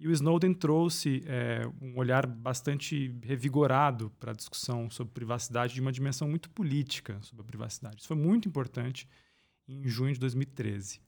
E 0.00 0.08
o 0.08 0.12
Snowden 0.12 0.54
trouxe 0.54 1.22
é, 1.26 1.62
um 1.80 1.96
olhar 1.96 2.26
bastante 2.26 3.14
revigorado 3.22 4.10
para 4.18 4.32
a 4.32 4.34
discussão 4.34 4.90
sobre 4.90 5.12
privacidade 5.12 5.74
de 5.74 5.80
uma 5.80 5.92
dimensão 5.92 6.28
muito 6.28 6.48
política 6.50 7.20
sobre 7.22 7.42
a 7.42 7.44
privacidade. 7.44 7.98
Isso 7.98 8.08
foi 8.08 8.16
muito 8.16 8.48
importante 8.48 9.08
em 9.68 9.86
junho 9.86 10.12
de 10.12 10.20
2013. 10.20 11.00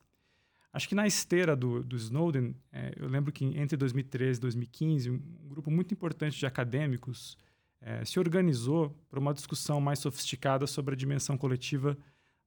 Acho 0.73 0.87
que 0.87 0.95
na 0.95 1.05
esteira 1.05 1.55
do, 1.55 1.83
do 1.83 1.97
Snowden, 1.97 2.55
é, 2.71 2.93
eu 2.95 3.07
lembro 3.07 3.31
que 3.31 3.43
entre 3.43 3.75
2013 3.75 4.39
e 4.39 4.41
2015, 4.41 5.09
um, 5.09 5.19
grupo 5.49 5.69
muito 5.69 5.93
importante 5.93 6.39
de 6.39 6.45
acadêmicos 6.45 7.37
é, 7.81 8.05
se 8.05 8.17
organizou 8.19 8.89
para 9.09 9.19
uma 9.19 9.33
discussão 9.33 9.81
mais 9.81 9.99
sofisticada 9.99 10.65
sobre 10.65 10.93
a 10.93 10.97
dimensão 10.97 11.37
coletiva 11.37 11.97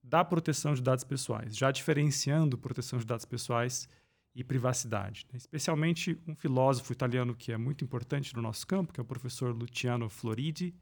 da 0.02 0.25
proteção 0.25 0.75
de 0.75 0.83
dados 0.83 1.04
pessoais, 1.04 1.57
já 1.57 1.71
diferenciando 1.71 2.57
proteção 2.57 2.99
de 2.99 3.04
dados 3.04 3.25
pessoais 3.26 3.88
e 4.35 4.43
privacidade. 4.43 5.26
Né? 5.31 5.37
Especialmente 5.37 6.19
um 6.26 6.35
filósofo 6.35 6.93
italiano 6.93 7.35
que 7.35 7.52
é 7.52 7.57
muito 7.57 7.85
importante 7.85 8.35
no 8.35 8.40
nosso 8.40 8.66
campo, 8.66 8.93
que 8.93 9.00
é 9.00 9.02
o 9.02 9.07
professor 9.07 9.54
Luciano 9.54 10.09
Floridi, 10.09 10.75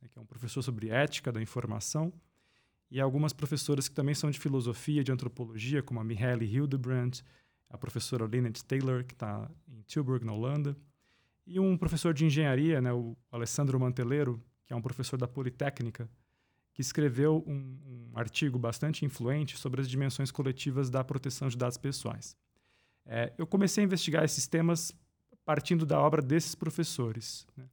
né, 0.00 0.08
que 0.08 0.18
é 0.18 0.22
um 0.22 0.26
professor 0.26 0.62
sobre 0.62 0.88
ética 0.88 1.32
da 1.32 1.42
informação, 1.42 2.12
e 2.90 3.00
algumas 3.00 3.32
professoras 3.32 3.88
que 3.88 3.94
também 3.94 4.14
são 4.14 4.30
de 4.30 4.38
filosofia, 4.38 5.02
de 5.02 5.12
antropologia, 5.12 5.82
como 5.82 6.00
a 6.00 6.04
Mihaly 6.04 6.46
Hildebrand, 6.46 7.20
a 7.68 7.76
professora 7.76 8.26
Lynette 8.26 8.64
Taylor, 8.64 9.04
que 9.04 9.14
está 9.14 9.50
em 9.68 9.82
Tilburg, 9.82 10.24
na 10.24 10.32
Holanda, 10.32 10.76
e 11.46 11.60
um 11.60 11.76
professor 11.76 12.12
de 12.12 12.24
engenharia, 12.24 12.80
né, 12.80 12.92
o 12.92 13.16
Alessandro 13.30 13.78
Manteleiro, 13.78 14.42
que 14.64 14.72
é 14.72 14.76
um 14.76 14.82
professor 14.82 15.16
da 15.16 15.28
Politécnica, 15.28 16.08
que 16.72 16.80
escreveu 16.80 17.42
um, 17.46 18.10
um 18.12 18.18
artigo 18.18 18.58
bastante 18.58 19.04
influente 19.04 19.56
sobre 19.56 19.80
as 19.80 19.88
dimensões 19.88 20.30
coletivas 20.30 20.90
da 20.90 21.02
proteção 21.02 21.48
de 21.48 21.56
dados 21.56 21.78
pessoais. 21.78 22.36
É, 23.06 23.32
eu 23.38 23.46
comecei 23.46 23.82
a 23.82 23.86
investigar 23.86 24.24
esses 24.24 24.46
temas 24.46 24.92
partindo 25.44 25.86
da 25.86 26.00
obra 26.00 26.20
desses 26.20 26.54
professores. 26.54 27.46
Né? 27.56 27.68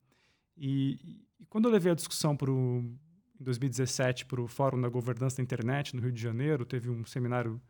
E, 0.55 1.25
e, 1.39 1.46
quando 1.48 1.65
eu 1.65 1.72
levei 1.72 1.91
a 1.91 1.96
discussão 1.96 2.38
para 2.38 2.51
o 2.51 2.96
em 3.39 3.43
2017 3.43 4.25
para 4.25 4.41
o 4.41 4.47
Fórum 4.47 4.79
da 4.81 4.89
Governança 4.89 5.37
da 5.37 5.43
Internet 5.43 5.95
no 5.95 6.01
Rio 6.01 6.11
de 6.11 6.21
Janeiro. 6.21 6.65
Teve 6.65 6.89
um 6.89 7.05
seminário 7.05 7.61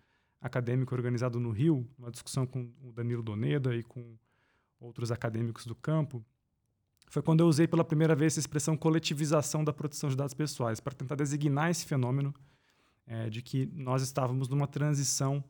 acadêmico 0.42 0.94
organizado 0.94 1.40
no 1.40 1.52
Rio, 1.52 1.88
uma 1.98 2.12
discussão 2.12 2.46
com 2.46 2.72
o 2.82 2.92
Danilo 2.92 3.24
Doneda 3.24 3.76
e 3.76 3.82
com 3.82 4.18
outros 4.80 5.12
acadêmicos 5.12 5.66
do 5.66 5.74
campo. 5.74 6.24
foi 7.08 7.22
quando 7.22 7.40
eu 7.40 7.48
usei 7.48 7.68
pela 7.68 7.84
primeira 7.84 8.16
vez 8.16 8.34
essa 8.34 8.40
expressão 8.42 8.76
coletivização 8.76 9.64
da 9.64 9.72
proteção 9.72 10.10
de 10.10 10.18
dados 10.18 10.34
pessoais, 10.34 10.80
para 10.80 10.94
tentar 10.94 11.16
designar 11.16 11.70
esse 11.70 11.86
fenômeno 11.86 12.34
é, 13.06 13.30
de 13.30 13.42
que 13.42 13.66
nós 13.74 14.02
estávamos 14.02 14.50
numa 14.50 14.68
transição 14.68 15.44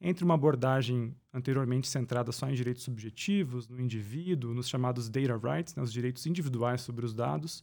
entre 0.00 0.24
uma 0.24 0.34
abordagem 0.34 1.14
anteriormente 1.32 1.86
centrada 1.86 2.32
só 2.32 2.48
em 2.48 2.54
direitos 2.54 2.82
subjetivos, 2.82 3.68
no 3.68 3.80
indivíduo, 3.80 4.52
nos 4.52 4.68
chamados 4.68 5.08
data 5.08 5.36
rights, 5.36 5.76
né, 5.76 5.82
os 5.82 5.92
direitos 5.92 6.26
individuais 6.26 6.80
sobre 6.80 7.06
os 7.06 7.14
dados, 7.14 7.62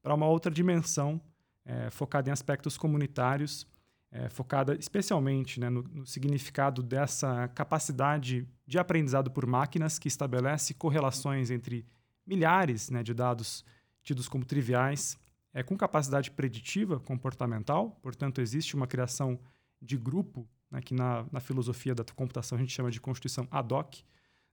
para 0.00 0.14
uma 0.14 0.26
outra 0.26 0.52
dimensão 0.52 1.20
é, 1.64 1.90
focada 1.90 2.28
em 2.28 2.32
aspectos 2.32 2.76
comunitários, 2.76 3.66
é, 4.10 4.28
focada 4.28 4.74
especialmente 4.74 5.58
né, 5.58 5.70
no, 5.70 5.82
no, 5.84 6.06
significado 6.06 6.82
dessa 6.82 7.48
capacidade 7.48 8.46
de 8.66 8.78
aprendizado 8.78 9.30
por 9.30 9.46
máquinas 9.46 9.98
que 9.98 10.08
estabelece 10.08 10.74
correlações 10.74 11.50
entre 11.50 11.86
milhares 12.26 12.90
né, 12.90 13.02
de 13.02 13.14
dados 13.14 13.64
tidos 14.02 14.28
como 14.28 14.44
triviais, 14.44 15.18
é, 15.54 15.62
com 15.62 15.76
capacidade 15.76 16.30
preditiva 16.30 16.98
comportamental, 17.00 17.98
portanto, 18.02 18.40
existe 18.40 18.74
uma 18.74 18.86
criação 18.86 19.38
de 19.80 19.96
grupo, 19.96 20.48
né, 20.70 20.80
que 20.80 20.94
na, 20.94 21.26
na, 21.30 21.40
filosofia 21.40 21.94
da 21.94 22.04
computação 22.04 22.56
a 22.56 22.60
gente 22.60 22.72
chama 22.72 22.90
de 22.90 23.00
constituição 23.00 23.46
ad 23.50 23.72
hoc, 23.72 24.02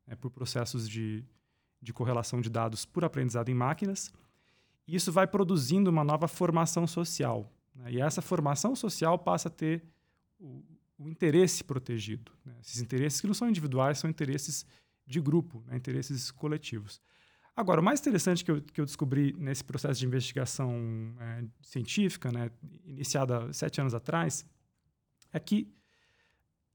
né, 0.05 0.15
por 0.15 0.29
processos 0.29 0.87
de, 0.87 1.25
de 1.81 1.93
correlação 1.93 2.41
de 2.41 2.49
dados 2.49 2.85
por 2.85 3.03
aprendizado 3.03 3.49
em 3.49 3.53
máquinas. 3.53 4.11
Isso 4.95 5.11
vai 5.11 5.27
produzindo 5.27 5.89
uma 5.89 6.03
nova 6.03 6.27
formação 6.27 6.87
social. 6.87 7.51
Né, 7.75 7.93
e 7.93 8.01
essa 8.01 8.21
formação 8.21 8.75
social 8.75 9.17
passa 9.19 9.47
a 9.47 9.51
ter 9.51 9.83
o, 10.39 10.63
o 10.97 11.07
interesse 11.07 11.63
protegido. 11.63 12.31
Né, 12.43 12.55
esses 12.61 12.81
interesses 12.81 13.21
que 13.21 13.27
não 13.27 13.33
são 13.33 13.49
individuais, 13.49 13.99
são 13.99 14.09
interesses 14.09 14.65
de 15.05 15.21
grupo, 15.21 15.63
né, 15.67 15.77
interesses 15.77 16.31
coletivos. 16.31 17.01
Agora, 17.55 17.81
o 17.81 17.83
mais 17.83 17.99
interessante 17.99 18.43
que 18.43 18.51
eu, 18.51 18.61
que 18.61 18.79
eu 18.79 18.85
descobri 18.85 19.35
nesse 19.37 19.63
processo 19.63 19.99
de 19.99 20.05
investigação 20.05 20.73
é, 21.19 21.43
científica, 21.61 22.31
né, 22.31 22.49
iniciada 22.85 23.51
sete 23.51 23.81
anos 23.81 23.93
atrás, 23.93 24.45
é 25.31 25.39
que, 25.39 25.71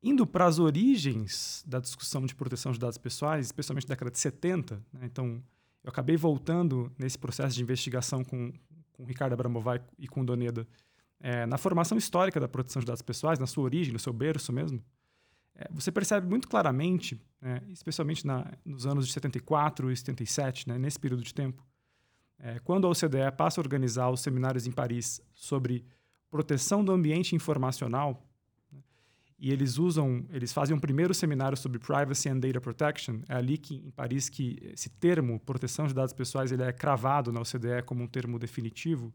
indo 0.02 0.26
para 0.26 0.46
as 0.46 0.58
origens 0.58 1.64
da 1.66 1.80
discussão 1.80 2.26
de 2.26 2.34
proteção 2.34 2.70
de 2.70 2.78
dados 2.78 2.98
pessoais, 2.98 3.46
especialmente 3.46 3.88
na 3.88 3.94
década 3.94 4.10
de 4.10 4.18
70, 4.18 4.84
né, 4.92 5.00
então 5.04 5.42
eu 5.84 5.90
acabei 5.90 6.16
voltando 6.16 6.90
nesse 6.98 7.18
processo 7.18 7.54
de 7.54 7.62
investigação 7.62 8.24
com, 8.24 8.52
com 8.94 9.04
Ricardo 9.04 9.34
Abramovay 9.34 9.80
e 9.98 10.08
com 10.08 10.24
Doneda, 10.24 10.66
é, 11.20 11.46
na 11.46 11.58
formação 11.58 11.96
histórica 11.96 12.40
da 12.40 12.48
proteção 12.48 12.80
de 12.80 12.86
dados 12.86 13.02
pessoais, 13.02 13.38
na 13.38 13.46
sua 13.46 13.64
origem, 13.64 13.92
no 13.92 13.98
seu 13.98 14.12
berço 14.12 14.52
mesmo, 14.52 14.82
é, 15.54 15.68
você 15.70 15.92
percebe 15.92 16.26
muito 16.26 16.48
claramente, 16.48 17.20
né, 17.40 17.62
especialmente 17.70 18.26
na, 18.26 18.50
nos 18.64 18.86
anos 18.86 19.06
de 19.06 19.12
74 19.12 19.90
e 19.92 19.96
77, 19.96 20.68
né, 20.68 20.78
nesse 20.78 20.98
período 20.98 21.22
de 21.22 21.32
tempo, 21.32 21.64
é, 22.38 22.58
quando 22.58 22.86
a 22.86 22.90
OCDE 22.90 23.30
passa 23.36 23.60
a 23.60 23.62
organizar 23.62 24.10
os 24.10 24.20
seminários 24.20 24.66
em 24.66 24.72
Paris 24.72 25.20
sobre 25.34 25.84
proteção 26.30 26.84
do 26.84 26.90
ambiente 26.90 27.36
informacional, 27.36 28.26
e 29.44 29.52
eles 29.52 29.76
usam, 29.76 30.24
eles 30.30 30.54
fazem 30.54 30.74
um 30.74 30.80
primeiro 30.80 31.12
seminário 31.12 31.54
sobre 31.54 31.78
privacy 31.78 32.30
and 32.30 32.38
data 32.38 32.58
protection, 32.62 33.20
é 33.28 33.34
ali 33.34 33.58
que 33.58 33.74
em 33.74 33.90
Paris 33.90 34.30
que 34.30 34.56
esse 34.72 34.88
termo 34.88 35.38
proteção 35.38 35.86
de 35.86 35.92
dados 35.92 36.14
pessoais 36.14 36.50
ele 36.50 36.62
é 36.62 36.72
cravado 36.72 37.30
na 37.30 37.42
OCDE 37.42 37.82
como 37.84 38.02
um 38.02 38.06
termo 38.06 38.38
definitivo. 38.38 39.12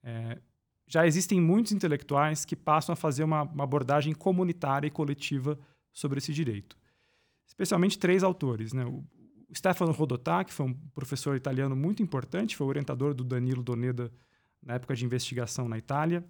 É, 0.00 0.38
já 0.86 1.04
existem 1.08 1.40
muitos 1.40 1.72
intelectuais 1.72 2.44
que 2.44 2.54
passam 2.54 2.92
a 2.92 2.96
fazer 2.96 3.24
uma, 3.24 3.42
uma 3.42 3.64
abordagem 3.64 4.14
comunitária 4.14 4.86
e 4.86 4.92
coletiva 4.92 5.58
sobre 5.92 6.18
esse 6.18 6.32
direito. 6.32 6.78
Especialmente 7.44 7.98
três 7.98 8.22
autores. 8.22 8.72
Né? 8.72 8.84
O 8.84 9.04
Stefano 9.52 9.90
Rodotà, 9.90 10.44
que 10.44 10.52
foi 10.52 10.66
um 10.66 10.74
professor 10.94 11.34
italiano 11.34 11.74
muito 11.74 12.00
importante, 12.00 12.56
foi 12.56 12.68
orientador 12.68 13.12
do 13.12 13.24
Danilo 13.24 13.64
Doneda 13.64 14.12
na 14.62 14.74
época 14.74 14.94
de 14.94 15.04
investigação 15.04 15.68
na 15.68 15.76
Itália. 15.76 16.24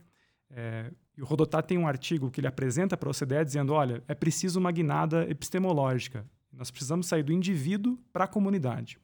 É, 0.51 0.91
e 1.17 1.23
o 1.23 1.25
Rodotà 1.25 1.63
tem 1.63 1.77
um 1.77 1.87
artigo 1.87 2.31
que 2.31 2.41
ele 2.41 2.47
apresenta 2.47 2.97
para 2.97 3.09
a 3.09 3.11
OCDE 3.11 3.45
dizendo: 3.45 3.73
olha, 3.73 4.03
é 4.09 4.15
preciso 4.15 4.59
uma 4.59 4.73
guinada 4.73 5.29
epistemológica. 5.31 6.27
Nós 6.53 6.71
precisamos 6.71 7.07
sair 7.07 7.23
do 7.23 7.33
indivíduo 7.33 7.99
para 8.13 8.25
a 8.25 8.29
comunidade, 8.29 8.99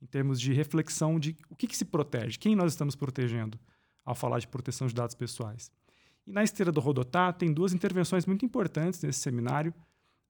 em 0.00 0.06
termos 0.06 0.40
de 0.40 0.52
reflexão 0.52 1.18
de 1.18 1.36
o 1.48 1.56
que, 1.56 1.66
que 1.66 1.76
se 1.76 1.84
protege, 1.84 2.38
quem 2.38 2.54
nós 2.54 2.72
estamos 2.72 2.94
protegendo 2.94 3.58
ao 4.04 4.14
falar 4.14 4.38
de 4.38 4.46
proteção 4.46 4.86
de 4.86 4.94
dados 4.94 5.14
pessoais. 5.14 5.70
E 6.26 6.32
na 6.32 6.44
esteira 6.44 6.70
do 6.70 6.80
Rodotá 6.80 7.32
tem 7.32 7.52
duas 7.52 7.72
intervenções 7.72 8.26
muito 8.26 8.44
importantes 8.44 9.02
nesse 9.02 9.20
seminário, 9.20 9.72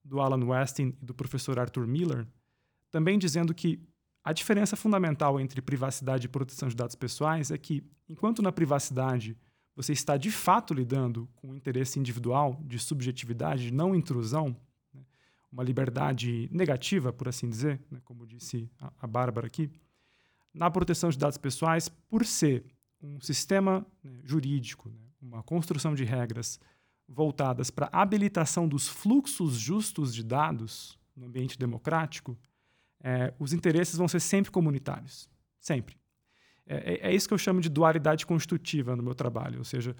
do 0.06 0.20
Alan 0.20 0.44
Westin 0.44 0.94
e 1.02 1.04
do 1.04 1.12
professor 1.12 1.58
Arthur 1.58 1.86
Miller, 1.86 2.26
também 2.90 3.18
dizendo 3.18 3.52
que 3.52 3.80
a 4.22 4.32
diferença 4.32 4.76
fundamental 4.76 5.40
entre 5.40 5.60
privacidade 5.60 6.26
e 6.26 6.28
proteção 6.28 6.68
de 6.68 6.76
dados 6.76 6.94
pessoais 6.94 7.50
é 7.50 7.58
que, 7.58 7.84
enquanto 8.08 8.42
na 8.42 8.52
privacidade 8.52 9.36
você 9.76 9.92
está 9.92 10.16
de 10.16 10.30
fato 10.30 10.72
lidando 10.72 11.28
com 11.36 11.50
o 11.50 11.54
interesse 11.54 12.00
individual 12.00 12.58
de 12.64 12.78
subjetividade, 12.78 13.64
de 13.64 13.72
não 13.72 13.94
intrusão, 13.94 14.56
né, 14.92 15.04
uma 15.52 15.62
liberdade 15.62 16.48
negativa, 16.50 17.12
por 17.12 17.28
assim 17.28 17.48
dizer, 17.48 17.80
né, 17.90 18.00
como 18.02 18.26
disse 18.26 18.70
a, 18.80 18.90
a 19.02 19.06
Bárbara 19.06 19.46
aqui, 19.46 19.70
na 20.52 20.70
proteção 20.70 21.10
de 21.10 21.18
dados 21.18 21.36
pessoais, 21.36 21.90
por 21.90 22.24
ser 22.24 22.64
um 23.02 23.20
sistema 23.20 23.86
né, 24.02 24.18
jurídico, 24.24 24.88
né, 24.88 24.98
uma 25.20 25.42
construção 25.42 25.94
de 25.94 26.04
regras 26.04 26.58
voltadas 27.06 27.70
para 27.70 27.90
a 27.92 28.00
habilitação 28.00 28.66
dos 28.66 28.88
fluxos 28.88 29.58
justos 29.58 30.14
de 30.14 30.24
dados 30.24 30.98
no 31.14 31.26
ambiente 31.26 31.58
democrático, 31.58 32.36
é, 33.00 33.32
os 33.38 33.52
interesses 33.52 33.96
vão 33.96 34.08
ser 34.08 34.20
sempre 34.20 34.50
comunitários. 34.50 35.28
Sempre. 35.60 35.96
É, 36.66 36.94
é, 36.94 37.10
é, 37.10 37.14
isso 37.14 37.28
que 37.28 37.34
eu 37.34 37.38
chamo 37.38 37.60
de 37.60 37.68
dualidade 37.68 38.26
constitutiva 38.26 38.96
no 38.96 39.02
meu 39.02 39.14
trabalho, 39.14 39.58
ou 39.58 39.64
seja, 39.64 39.94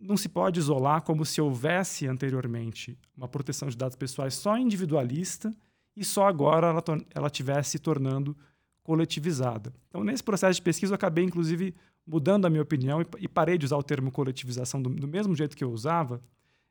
não 0.00 0.16
se 0.16 0.28
pode 0.28 0.58
isolar 0.58 1.02
como 1.02 1.24
se 1.24 1.40
houvesse 1.40 2.06
anteriormente 2.06 2.96
uma 3.16 3.28
proteção 3.28 3.68
de 3.68 3.76
dados 3.76 3.96
pessoais 3.96 4.34
só 4.34 4.56
individualista 4.56 5.54
e 5.96 6.04
só 6.04 6.26
agora 6.26 6.68
ela, 6.68 6.84
ela 7.14 7.30
tivesse 7.30 7.70
se 7.70 7.78
tornando 7.78 8.36
coletivizada. 8.82 9.72
Então, 9.88 10.04
nesse 10.04 10.22
processo 10.22 10.56
de 10.56 10.62
pesquisa, 10.62 10.92
eu 10.92 10.94
acabei, 10.94 11.24
inclusive, 11.24 11.74
mudando 12.06 12.46
a 12.46 12.50
minha 12.50 12.62
opinião 12.62 13.02
e, 13.02 13.06
e 13.18 13.28
parei 13.28 13.58
de 13.58 13.64
usar 13.64 13.76
o 13.76 13.82
termo 13.82 14.12
coletivização 14.12 14.80
do, 14.80 14.88
do 14.90 15.08
mesmo 15.08 15.34
jeito 15.34 15.56
que 15.56 15.64
eu 15.64 15.72
usava 15.72 16.22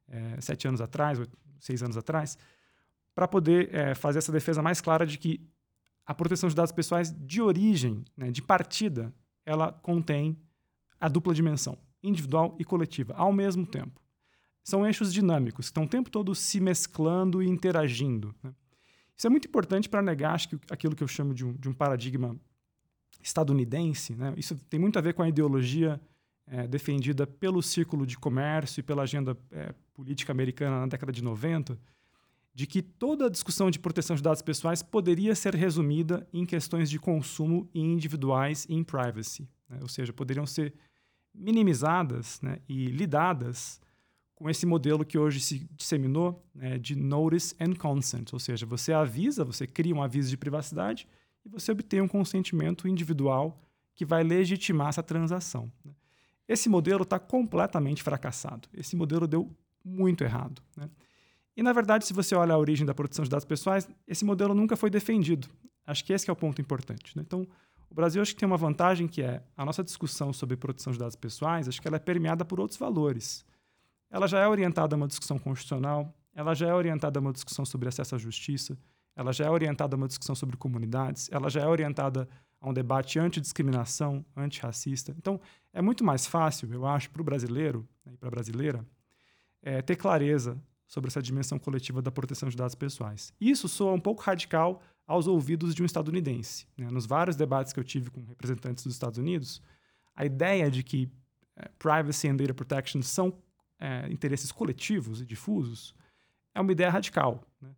é, 0.07 0.39
sete 0.39 0.67
anos 0.67 0.79
atrás, 0.79 1.19
oito, 1.19 1.37
seis 1.59 1.83
anos 1.83 1.97
atrás, 1.97 2.37
para 3.13 3.27
poder 3.27 3.73
é, 3.73 3.95
fazer 3.95 4.19
essa 4.19 4.31
defesa 4.31 4.61
mais 4.61 4.79
clara 4.79 5.05
de 5.05 5.17
que 5.17 5.41
a 6.05 6.13
proteção 6.13 6.47
de 6.47 6.55
dados 6.55 6.71
pessoais 6.71 7.11
de 7.11 7.41
origem, 7.41 8.05
né, 8.15 8.31
de 8.31 8.41
partida, 8.41 9.13
ela 9.45 9.71
contém 9.71 10.37
a 10.99 11.07
dupla 11.07 11.33
dimensão, 11.33 11.77
individual 12.01 12.55
e 12.59 12.65
coletiva, 12.65 13.13
ao 13.15 13.31
mesmo 13.31 13.65
tempo. 13.65 14.01
São 14.63 14.85
eixos 14.85 15.13
dinâmicos 15.13 15.67
que 15.67 15.71
estão 15.71 15.83
o 15.83 15.87
tempo 15.87 16.09
todo 16.09 16.33
se 16.33 16.59
mesclando 16.59 17.43
e 17.43 17.47
interagindo. 17.47 18.33
Né? 18.41 18.53
Isso 19.15 19.27
é 19.27 19.29
muito 19.29 19.47
importante 19.47 19.87
para 19.87 20.01
negar 20.01 20.33
acho 20.33 20.49
que, 20.49 20.59
aquilo 20.71 20.95
que 20.95 21.03
eu 21.03 21.07
chamo 21.07 21.33
de 21.33 21.45
um, 21.45 21.53
de 21.53 21.69
um 21.69 21.73
paradigma 21.73 22.35
estadunidense, 23.21 24.15
né? 24.15 24.33
isso 24.37 24.55
tem 24.69 24.79
muito 24.79 24.97
a 24.97 25.01
ver 25.01 25.13
com 25.13 25.21
a 25.21 25.29
ideologia 25.29 26.01
é, 26.47 26.67
defendida 26.67 27.25
pelo 27.25 27.61
círculo 27.61 28.05
de 28.05 28.17
comércio 28.17 28.79
e 28.79 28.83
pela 28.83 29.03
agenda 29.03 29.37
é, 29.51 29.73
política 29.93 30.31
americana 30.31 30.81
na 30.81 30.87
década 30.87 31.11
de 31.11 31.23
90, 31.23 31.77
de 32.55 32.65
que 32.65 32.81
toda 32.81 33.25
a 33.25 33.29
discussão 33.29 33.69
de 33.69 33.77
proteção 33.77 34.15
de 34.15 34.23
dados 34.23 34.41
pessoais 34.41 34.81
poderia 34.81 35.35
ser 35.35 35.53
resumida 35.53 36.25
em 36.31 36.45
questões 36.45 36.89
de 36.89 36.97
consumo 36.97 37.69
individuais 37.75 38.65
e 38.69 38.73
em 38.73 38.81
privacy, 38.81 39.45
né? 39.69 39.77
ou 39.81 39.89
seja, 39.89 40.13
poderiam 40.13 40.45
ser 40.45 40.73
minimizadas 41.33 42.39
né, 42.41 42.59
e 42.69 42.85
lidadas 42.85 43.81
com 44.33 44.49
esse 44.49 44.65
modelo 44.65 45.03
que 45.03 45.17
hoje 45.17 45.41
se 45.41 45.67
disseminou 45.71 46.41
né, 46.55 46.77
de 46.77 46.95
notice 46.95 47.53
and 47.59 47.75
consent, 47.75 48.31
ou 48.31 48.39
seja, 48.39 48.65
você 48.65 48.93
avisa, 48.93 49.43
você 49.43 49.67
cria 49.67 49.93
um 49.93 50.01
aviso 50.01 50.29
de 50.29 50.37
privacidade 50.37 51.05
e 51.45 51.49
você 51.49 51.73
obtém 51.73 51.99
um 51.99 52.07
consentimento 52.07 52.87
individual 52.87 53.61
que 53.93 54.05
vai 54.05 54.23
legitimar 54.23 54.89
essa 54.89 55.03
transação. 55.03 55.69
Né? 55.83 55.91
Esse 56.47 56.69
modelo 56.69 57.03
está 57.03 57.19
completamente 57.19 58.01
fracassado. 58.01 58.69
Esse 58.73 58.95
modelo 58.95 59.27
deu 59.27 59.53
muito 59.83 60.23
errado. 60.23 60.61
Né? 60.77 60.89
E, 61.55 61.63
na 61.63 61.71
verdade, 61.71 62.05
se 62.05 62.13
você 62.13 62.35
olha 62.35 62.53
a 62.53 62.57
origem 62.57 62.85
da 62.85 62.93
proteção 62.93 63.23
de 63.23 63.29
dados 63.29 63.45
pessoais, 63.45 63.87
esse 64.07 64.25
modelo 64.25 64.53
nunca 64.53 64.75
foi 64.75 64.89
defendido. 64.89 65.47
Acho 65.85 66.03
que 66.03 66.11
esse 66.11 66.25
que 66.25 66.31
é 66.31 66.33
o 66.33 66.35
ponto 66.35 66.61
importante. 66.61 67.15
Né? 67.15 67.23
Então, 67.25 67.47
o 67.89 67.95
Brasil 67.95 68.21
acho 68.21 68.33
que 68.33 68.39
tem 68.39 68.47
uma 68.47 68.57
vantagem 68.57 69.07
que 69.07 69.21
é 69.21 69.41
a 69.55 69.63
nossa 69.63 69.83
discussão 69.83 70.33
sobre 70.33 70.57
proteção 70.57 70.91
de 70.91 70.99
dados 70.99 71.15
pessoais, 71.15 71.67
acho 71.67 71.81
que 71.81 71.87
ela 71.87 71.97
é 71.97 71.99
permeada 71.99 72.43
por 72.43 72.59
outros 72.59 72.77
valores. 72.77 73.45
Ela 74.09 74.27
já 74.27 74.39
é 74.39 74.47
orientada 74.47 74.95
a 74.95 74.97
uma 74.97 75.07
discussão 75.07 75.37
constitucional, 75.39 76.13
ela 76.33 76.53
já 76.53 76.67
é 76.67 76.73
orientada 76.73 77.19
a 77.19 77.21
uma 77.21 77.31
discussão 77.31 77.63
sobre 77.63 77.87
acesso 77.87 78.15
à 78.15 78.17
justiça, 78.17 78.77
ela 79.15 79.31
já 79.31 79.45
é 79.45 79.49
orientada 79.49 79.95
a 79.95 79.97
uma 79.97 80.07
discussão 80.07 80.35
sobre 80.35 80.57
comunidades, 80.57 81.29
ela 81.31 81.49
já 81.49 81.61
é 81.61 81.67
orientada 81.67 82.27
a 82.59 82.69
um 82.69 82.73
debate 82.73 83.17
antidiscriminação, 83.17 84.25
antirracista. 84.35 85.15
Então, 85.17 85.39
é 85.71 85.81
muito 85.81 86.03
mais 86.03 86.25
fácil, 86.27 86.73
eu 86.73 86.85
acho, 86.85 87.09
para 87.11 87.21
o 87.21 87.25
brasileiro 87.25 87.87
né, 88.05 88.13
e 88.13 88.17
para 88.17 88.27
a 88.27 88.31
brasileira 88.31 88.85
é, 89.61 89.81
ter 89.81 89.95
clareza 89.95 90.57
sobre 90.87 91.07
essa 91.07 91.21
dimensão 91.21 91.57
coletiva 91.57 92.01
da 92.01 92.11
proteção 92.11 92.49
de 92.49 92.55
dados 92.55 92.75
pessoais. 92.75 93.33
Isso 93.39 93.67
soa 93.67 93.93
um 93.93 93.99
pouco 93.99 94.21
radical 94.21 94.81
aos 95.07 95.27
ouvidos 95.27 95.73
de 95.73 95.81
um 95.81 95.85
estadunidense. 95.85 96.67
Né? 96.77 96.89
Nos 96.89 97.05
vários 97.05 97.35
debates 97.35 97.73
que 97.73 97.79
eu 97.79 97.83
tive 97.83 98.09
com 98.09 98.23
representantes 98.25 98.83
dos 98.83 98.93
Estados 98.93 99.17
Unidos, 99.17 99.61
a 100.15 100.25
ideia 100.25 100.69
de 100.69 100.83
que 100.83 101.11
é, 101.55 101.69
privacy 101.79 102.27
and 102.27 102.37
data 102.37 102.53
protection 102.53 103.01
são 103.01 103.37
é, 103.79 104.07
interesses 104.11 104.51
coletivos 104.51 105.21
e 105.21 105.25
difusos 105.25 105.93
é 106.53 106.61
uma 106.61 106.71
ideia 106.71 106.89
radical. 106.89 107.43
Né? 107.61 107.69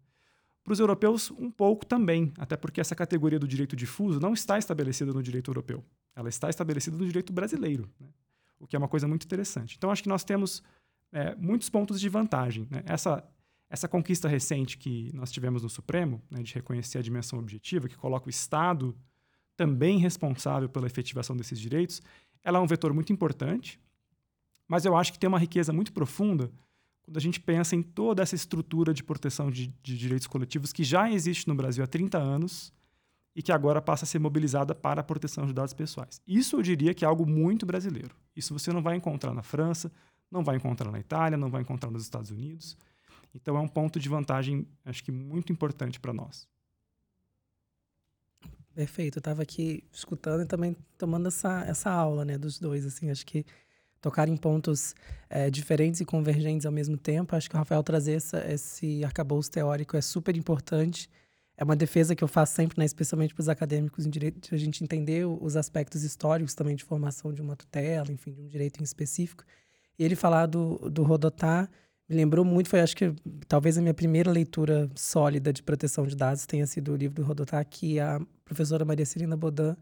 Para 0.64 0.74
os 0.74 0.80
europeus, 0.80 1.32
um 1.32 1.50
pouco 1.50 1.86
também, 1.86 2.34
até 2.38 2.58
porque 2.58 2.82
essa 2.82 2.96
categoria 2.96 3.40
do 3.40 3.48
direito 3.48 3.76
difuso 3.76 4.20
não 4.20 4.34
está 4.34 4.58
estabelecida 4.58 5.14
no 5.14 5.24
direito 5.24 5.50
europeu. 5.50 5.84
Ela 6.16 6.30
está 6.30 6.50
estabelecida 6.50 6.98
no 6.98 7.06
direito 7.06 7.32
brasileiro, 7.32 7.90
né? 8.00 8.08
o 8.60 8.68
que 8.68 8.76
é 8.76 8.80
uma 8.80 8.88
coisa 8.88 9.08
muito 9.08 9.24
interessante. 9.24 9.76
Então, 9.78 9.90
acho 9.90 10.04
que 10.04 10.10
nós 10.10 10.24
temos 10.24 10.64
é, 11.12 11.36
muitos 11.36 11.70
pontos 11.70 12.00
de 12.00 12.10
vantagem. 12.10 12.68
Né? 12.70 12.84
Essa, 12.86 13.24
essa 13.70 13.88
conquista 13.88 14.28
recente 14.28 14.78
que 14.78 15.12
nós 15.14 15.32
tivemos 15.32 15.64
no 15.64 15.70
Supremo, 15.70 16.22
né, 16.30 16.42
de 16.42 16.54
reconhecer 16.54 16.98
a 16.98 17.02
dimensão 17.02 17.40
objetiva, 17.40 17.88
que 17.88 17.98
coloca 17.98 18.28
o 18.28 18.30
Estado 18.30 18.96
também 19.56 19.98
responsável 19.98 20.70
pela 20.70 20.86
efetivação 20.86 21.36
desses 21.36 21.60
direitos, 21.60 22.02
ela 22.44 22.60
é 22.60 22.62
um 22.62 22.68
vetor 22.68 22.94
muito 22.94 23.12
importante, 23.12 23.80
mas 24.68 24.86
eu 24.86 24.96
acho 24.96 25.12
que 25.12 25.20
tem 25.20 25.28
uma 25.28 25.40
riqueza 25.40 25.74
muito 25.74 25.92
profunda 25.92 26.52
quando 27.02 27.18
a 27.18 27.22
gente 27.22 27.40
pensa 27.40 27.76
em 27.76 27.82
toda 27.82 28.22
essa 28.22 28.36
estrutura 28.36 28.94
de 28.94 29.02
proteção 29.02 29.50
de, 29.50 29.68
de 29.82 29.98
direitos 29.98 30.28
coletivos 30.28 30.74
que 30.74 30.84
já 30.84 31.10
existe 31.10 31.48
no 31.48 31.56
Brasil 31.56 31.84
há 31.84 31.88
30 31.88 32.18
anos 32.18 32.74
e 33.34 33.42
que 33.42 33.52
agora 33.52 33.82
passa 33.82 34.04
a 34.04 34.08
ser 34.08 34.20
mobilizada 34.20 34.76
para 34.76 35.00
a 35.00 35.04
proteção 35.04 35.46
de 35.46 35.54
dados 35.54 35.74
pessoais. 35.74 36.22
Isso 36.28 36.58
eu 36.58 36.62
diria 36.62 36.94
que 36.94 37.06
é 37.06 37.08
algo 37.08 37.26
muito 37.26 37.66
brasileiro. 37.66 38.14
Isso 38.36 38.54
você 38.54 38.74
não 38.74 38.82
vai 38.82 38.98
encontrar 38.98 39.34
na 39.34 39.42
França, 39.42 39.92
não 40.32 40.44
vai 40.44 40.58
encontrar 40.58 40.92
na 40.92 41.00
Itália, 41.00 41.38
não 41.38 41.50
vai 41.50 41.62
encontrar 41.62 41.90
nos 41.90 42.04
Estados 42.04 42.32
Unidos. 42.32 42.78
Então 43.34 43.56
é 43.58 43.60
um 43.60 43.68
ponto 43.68 44.00
de 44.00 44.10
vantagem, 44.10 44.68
acho 44.86 45.04
que 45.04 45.12
muito 45.12 45.52
importante 45.52 46.00
para 46.00 46.14
nós. 46.14 46.48
Perfeito. 48.74 49.18
Eu 49.18 49.22
estava 49.22 49.42
aqui 49.42 49.84
escutando 49.92 50.44
e 50.44 50.46
também 50.46 50.76
tomando 50.98 51.28
essa, 51.28 51.64
essa 51.66 51.90
aula, 51.90 52.24
né, 52.24 52.38
dos 52.38 52.60
dois, 52.60 52.86
assim, 52.86 53.10
acho 53.10 53.26
que 53.26 53.44
tocar 54.00 54.30
em 54.30 54.38
pontos 54.38 54.94
é, 55.30 55.50
diferentes 55.50 56.00
e 56.00 56.06
convergentes 56.06 56.66
ao 56.66 56.72
mesmo 56.72 56.96
tempo. 56.96 57.36
Acho 57.36 57.50
que 57.50 57.56
o 57.56 57.58
Rafael 57.58 57.82
trazer 57.82 58.14
essa, 58.14 58.40
esse 58.52 59.04
arcabouço 59.04 59.50
teórico 59.50 59.98
é 59.98 60.02
super 60.02 60.38
importante. 60.38 61.10
É 61.58 61.64
uma 61.64 61.76
defesa 61.76 62.16
que 62.16 62.24
eu 62.24 62.28
faço 62.28 62.54
sempre, 62.54 62.78
né, 62.78 62.86
especialmente 62.86 63.34
para 63.34 63.42
os 63.42 63.50
acadêmicos 63.50 64.06
em 64.06 64.12
direito, 64.12 64.54
a 64.54 64.58
gente 64.58 64.84
entender 64.84 65.26
os 65.26 65.56
aspectos 65.56 66.04
históricos 66.04 66.54
também 66.54 66.76
de 66.76 66.84
formação 66.84 67.34
de 67.34 67.42
uma 67.42 67.56
tutela, 67.56 68.12
enfim, 68.12 68.32
de 68.32 68.42
um 68.42 68.48
direito 68.48 68.80
em 68.80 68.84
específico. 68.84 69.44
E 69.98 70.04
ele 70.04 70.16
falar 70.16 70.46
do, 70.46 70.90
do 70.90 71.04
Rodotá 71.04 71.70
me 72.08 72.16
lembrou 72.16 72.46
muito, 72.46 72.70
foi 72.70 72.80
acho 72.80 72.96
que 72.96 73.14
talvez 73.48 73.78
a 73.78 73.82
minha 73.82 73.94
primeira 73.94 74.32
leitura 74.32 74.90
sólida 74.96 75.52
de 75.52 75.62
proteção 75.62 76.08
de 76.08 76.16
dados 76.16 76.46
tenha 76.46 76.66
sido 76.66 76.94
o 76.94 76.96
livro 76.96 77.16
do 77.16 77.24
Rodotá, 77.24 77.64
que 77.66 78.00
a 78.00 78.20
professora 78.46 78.86
Maria 78.86 79.06
Celina 79.06 79.36
Bodan 79.36 79.76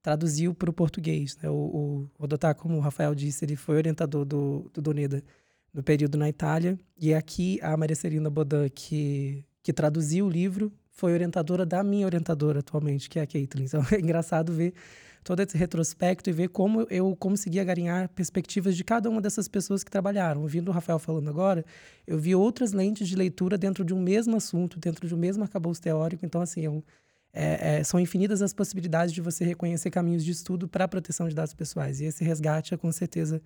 traduziu 0.00 0.54
para 0.54 0.70
o 0.70 0.72
português. 0.72 1.36
Né? 1.42 1.50
O, 1.50 1.54
o 1.54 2.10
Rodotá, 2.18 2.54
como 2.54 2.76
o 2.76 2.80
Rafael 2.80 3.14
disse, 3.14 3.44
ele 3.44 3.56
foi 3.56 3.76
orientador 3.76 4.24
do, 4.24 4.70
do 4.72 4.80
Doneda 4.80 5.22
no 5.74 5.82
período 5.82 6.18
na 6.18 6.28
Itália, 6.28 6.78
e 6.98 7.14
aqui 7.14 7.58
a 7.62 7.74
Maria 7.76 7.96
Celina 7.96 8.28
Bodan, 8.28 8.68
que, 8.68 9.42
que 9.62 9.72
traduziu 9.72 10.26
o 10.26 10.30
livro, 10.30 10.70
foi 10.90 11.14
orientadora 11.14 11.64
da 11.64 11.82
minha 11.82 12.04
orientadora 12.04 12.60
atualmente, 12.60 13.08
que 13.08 13.18
é 13.18 13.22
a 13.22 13.26
Caitlin. 13.26 13.64
Então 13.64 13.82
é 13.90 13.98
engraçado 13.98 14.52
ver 14.52 14.74
todo 15.24 15.40
esse 15.40 15.56
retrospecto 15.56 16.28
e 16.28 16.32
ver 16.32 16.48
como 16.48 16.82
eu 16.90 17.14
consegui 17.16 17.60
agarinhar 17.60 18.08
perspectivas 18.08 18.76
de 18.76 18.82
cada 18.82 19.08
uma 19.08 19.20
dessas 19.20 19.46
pessoas 19.46 19.84
que 19.84 19.90
trabalharam. 19.90 20.42
Ouvindo 20.42 20.68
o 20.68 20.72
Rafael 20.72 20.98
falando 20.98 21.28
agora, 21.28 21.64
eu 22.06 22.18
vi 22.18 22.34
outras 22.34 22.72
lentes 22.72 23.08
de 23.08 23.14
leitura 23.14 23.56
dentro 23.56 23.84
de 23.84 23.94
um 23.94 24.00
mesmo 24.00 24.36
assunto, 24.36 24.78
dentro 24.78 25.06
de 25.06 25.14
um 25.14 25.18
mesmo 25.18 25.42
arcabouço 25.42 25.80
teórico. 25.80 26.26
Então, 26.26 26.40
assim, 26.40 26.64
é 26.64 26.70
um, 26.70 26.82
é, 27.32 27.78
é, 27.78 27.84
são 27.84 28.00
infinitas 28.00 28.42
as 28.42 28.52
possibilidades 28.52 29.14
de 29.14 29.20
você 29.20 29.44
reconhecer 29.44 29.90
caminhos 29.90 30.24
de 30.24 30.32
estudo 30.32 30.68
para 30.68 30.84
a 30.84 30.88
proteção 30.88 31.28
de 31.28 31.34
dados 31.34 31.54
pessoais. 31.54 32.00
E 32.00 32.04
esse 32.04 32.24
resgate 32.24 32.74
é, 32.74 32.76
com 32.76 32.90
certeza, 32.90 33.40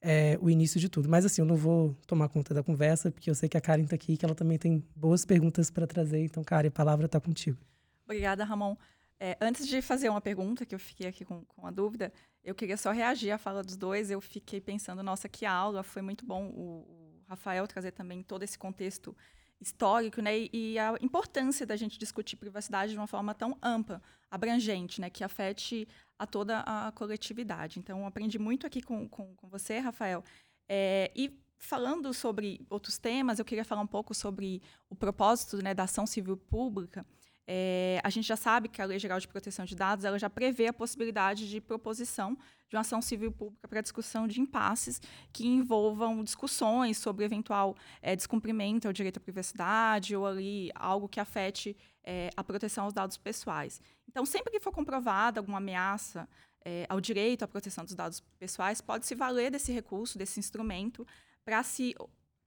é, 0.00 0.38
o 0.40 0.48
início 0.48 0.78
de 0.78 0.88
tudo. 0.88 1.08
Mas, 1.08 1.24
assim, 1.24 1.42
eu 1.42 1.46
não 1.46 1.56
vou 1.56 1.96
tomar 2.06 2.28
conta 2.28 2.54
da 2.54 2.62
conversa, 2.62 3.10
porque 3.10 3.28
eu 3.28 3.34
sei 3.34 3.48
que 3.48 3.56
a 3.56 3.60
Karen 3.60 3.82
está 3.82 3.96
aqui 3.96 4.12
e 4.12 4.16
que 4.16 4.24
ela 4.24 4.34
também 4.34 4.58
tem 4.58 4.84
boas 4.94 5.24
perguntas 5.24 5.70
para 5.70 5.88
trazer. 5.88 6.22
Então, 6.22 6.44
Karen, 6.44 6.68
a 6.68 6.70
palavra 6.70 7.06
está 7.06 7.20
contigo. 7.20 7.58
Obrigada, 8.04 8.44
Ramon. 8.44 8.76
É, 9.18 9.36
antes 9.40 9.66
de 9.66 9.80
fazer 9.80 10.08
uma 10.08 10.20
pergunta, 10.20 10.66
que 10.66 10.74
eu 10.74 10.78
fiquei 10.78 11.06
aqui 11.06 11.24
com, 11.24 11.44
com 11.44 11.66
a 11.66 11.70
dúvida, 11.70 12.12
eu 12.44 12.54
queria 12.54 12.76
só 12.76 12.92
reagir 12.92 13.30
à 13.30 13.38
fala 13.38 13.62
dos 13.62 13.76
dois. 13.76 14.10
Eu 14.10 14.20
fiquei 14.20 14.60
pensando, 14.60 15.02
nossa, 15.02 15.28
que 15.28 15.46
aula, 15.46 15.82
foi 15.82 16.02
muito 16.02 16.24
bom 16.24 16.46
o, 16.48 17.20
o 17.20 17.24
Rafael 17.26 17.66
trazer 17.66 17.92
também 17.92 18.22
todo 18.22 18.42
esse 18.42 18.58
contexto 18.58 19.16
histórico, 19.60 20.20
né, 20.20 20.48
e 20.52 20.78
a 20.78 20.94
importância 21.00 21.66
da 21.66 21.76
gente 21.76 21.98
discutir 21.98 22.36
privacidade 22.36 22.92
de 22.92 22.98
uma 22.98 23.06
forma 23.06 23.34
tão 23.34 23.56
ampla, 23.62 24.02
abrangente, 24.30 25.00
né, 25.00 25.08
que 25.08 25.24
afete 25.24 25.88
a 26.18 26.26
toda 26.26 26.60
a 26.60 26.92
coletividade. 26.92 27.78
Então, 27.78 28.06
aprendi 28.06 28.38
muito 28.38 28.66
aqui 28.66 28.82
com, 28.82 29.08
com, 29.08 29.34
com 29.34 29.48
você, 29.48 29.78
Rafael. 29.78 30.22
É, 30.68 31.10
e 31.16 31.40
falando 31.58 32.12
sobre 32.12 32.66
outros 32.68 32.98
temas, 32.98 33.38
eu 33.38 33.44
queria 33.44 33.64
falar 33.64 33.80
um 33.80 33.86
pouco 33.86 34.14
sobre 34.14 34.62
o 34.90 34.94
propósito 34.94 35.62
né, 35.62 35.72
da 35.74 35.84
ação 35.84 36.06
civil 36.06 36.36
pública. 36.36 37.06
É, 37.48 38.00
a 38.02 38.10
gente 38.10 38.26
já 38.26 38.36
sabe 38.36 38.68
que 38.68 38.82
a 38.82 38.84
Lei 38.84 38.98
Geral 38.98 39.20
de 39.20 39.28
Proteção 39.28 39.64
de 39.64 39.76
Dados 39.76 40.04
ela 40.04 40.18
já 40.18 40.28
prevê 40.28 40.66
a 40.66 40.72
possibilidade 40.72 41.48
de 41.48 41.60
proposição 41.60 42.36
de 42.68 42.74
uma 42.74 42.80
ação 42.80 43.00
civil 43.00 43.30
pública 43.30 43.68
para 43.68 43.80
discussão 43.80 44.26
de 44.26 44.40
impasses 44.40 45.00
que 45.32 45.46
envolvam 45.46 46.24
discussões 46.24 46.98
sobre 46.98 47.24
eventual 47.24 47.76
é, 48.02 48.16
descumprimento 48.16 48.88
ao 48.88 48.92
direito 48.92 49.18
à 49.18 49.20
privacidade 49.20 50.16
ou 50.16 50.26
ali 50.26 50.70
algo 50.74 51.08
que 51.08 51.20
afete 51.20 51.76
é, 52.02 52.30
a 52.36 52.42
proteção 52.42 52.84
aos 52.84 52.92
dados 52.92 53.16
pessoais. 53.16 53.80
Então, 54.08 54.26
sempre 54.26 54.50
que 54.50 54.58
for 54.58 54.72
comprovada 54.72 55.38
alguma 55.38 55.58
ameaça 55.58 56.28
é, 56.64 56.84
ao 56.88 57.00
direito 57.00 57.44
à 57.44 57.48
proteção 57.48 57.84
dos 57.84 57.94
dados 57.94 58.20
pessoais, 58.40 58.80
pode 58.80 59.06
se 59.06 59.14
valer 59.14 59.52
desse 59.52 59.70
recurso, 59.70 60.18
desse 60.18 60.40
instrumento, 60.40 61.06
para 61.44 61.62
se 61.62 61.94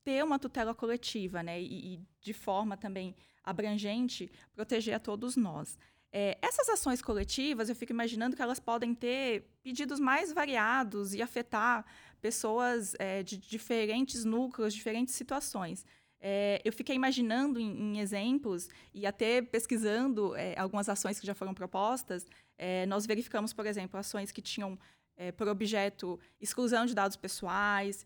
ter 0.03 0.23
uma 0.25 0.37
tutela 0.37 0.75
coletiva, 0.75 1.41
né? 1.41 1.61
E, 1.61 1.93
e, 1.93 1.99
de 2.19 2.33
forma 2.33 2.75
também 2.75 3.15
abrangente, 3.49 4.31
proteger 4.53 4.95
a 4.95 4.99
todos 4.99 5.35
nós. 5.35 5.77
É, 6.11 6.37
essas 6.41 6.67
ações 6.69 7.01
coletivas, 7.01 7.69
eu 7.69 7.75
fico 7.75 7.91
imaginando 7.91 8.35
que 8.35 8.41
elas 8.41 8.59
podem 8.59 8.95
ter 8.95 9.45
pedidos 9.61 9.99
mais 9.99 10.33
variados 10.33 11.13
e 11.13 11.21
afetar 11.21 11.85
pessoas 12.19 12.95
é, 12.97 13.21
de 13.21 13.37
diferentes 13.37 14.25
núcleos, 14.25 14.73
diferentes 14.73 15.13
situações. 15.13 15.85
É, 16.21 16.61
eu 16.65 16.73
fiquei 16.73 16.95
imaginando 16.95 17.59
em, 17.59 17.79
em, 17.79 17.99
exemplos 17.99 18.67
e 18.93 19.05
até 19.05 19.41
pesquisando 19.41 20.35
é, 20.35 20.57
algumas 20.59 20.89
ações 20.89 21.19
que 21.19 21.25
já 21.25 21.33
foram 21.33 21.53
propostas. 21.53 22.25
É, 22.57 22.85
nós 22.87 23.05
verificamos, 23.05 23.53
por 23.53 23.65
exemplo, 23.65 23.97
ações 23.97 24.31
que 24.31 24.41
tinham 24.41 24.77
é, 25.15 25.31
por 25.31 25.47
objeto 25.47 26.19
exclusão 26.39 26.85
de 26.85 26.93
dados 26.93 27.15
pessoais, 27.15 28.05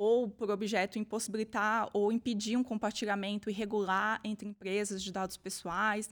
ou 0.00 0.30
por 0.30 0.50
objeto 0.50 0.98
impossibilitar 0.98 1.90
ou 1.92 2.10
impedir 2.10 2.56
um 2.56 2.64
compartilhamento 2.64 3.50
irregular 3.50 4.18
entre 4.24 4.48
empresas 4.48 5.02
de 5.02 5.12
dados 5.12 5.36
pessoais. 5.36 6.08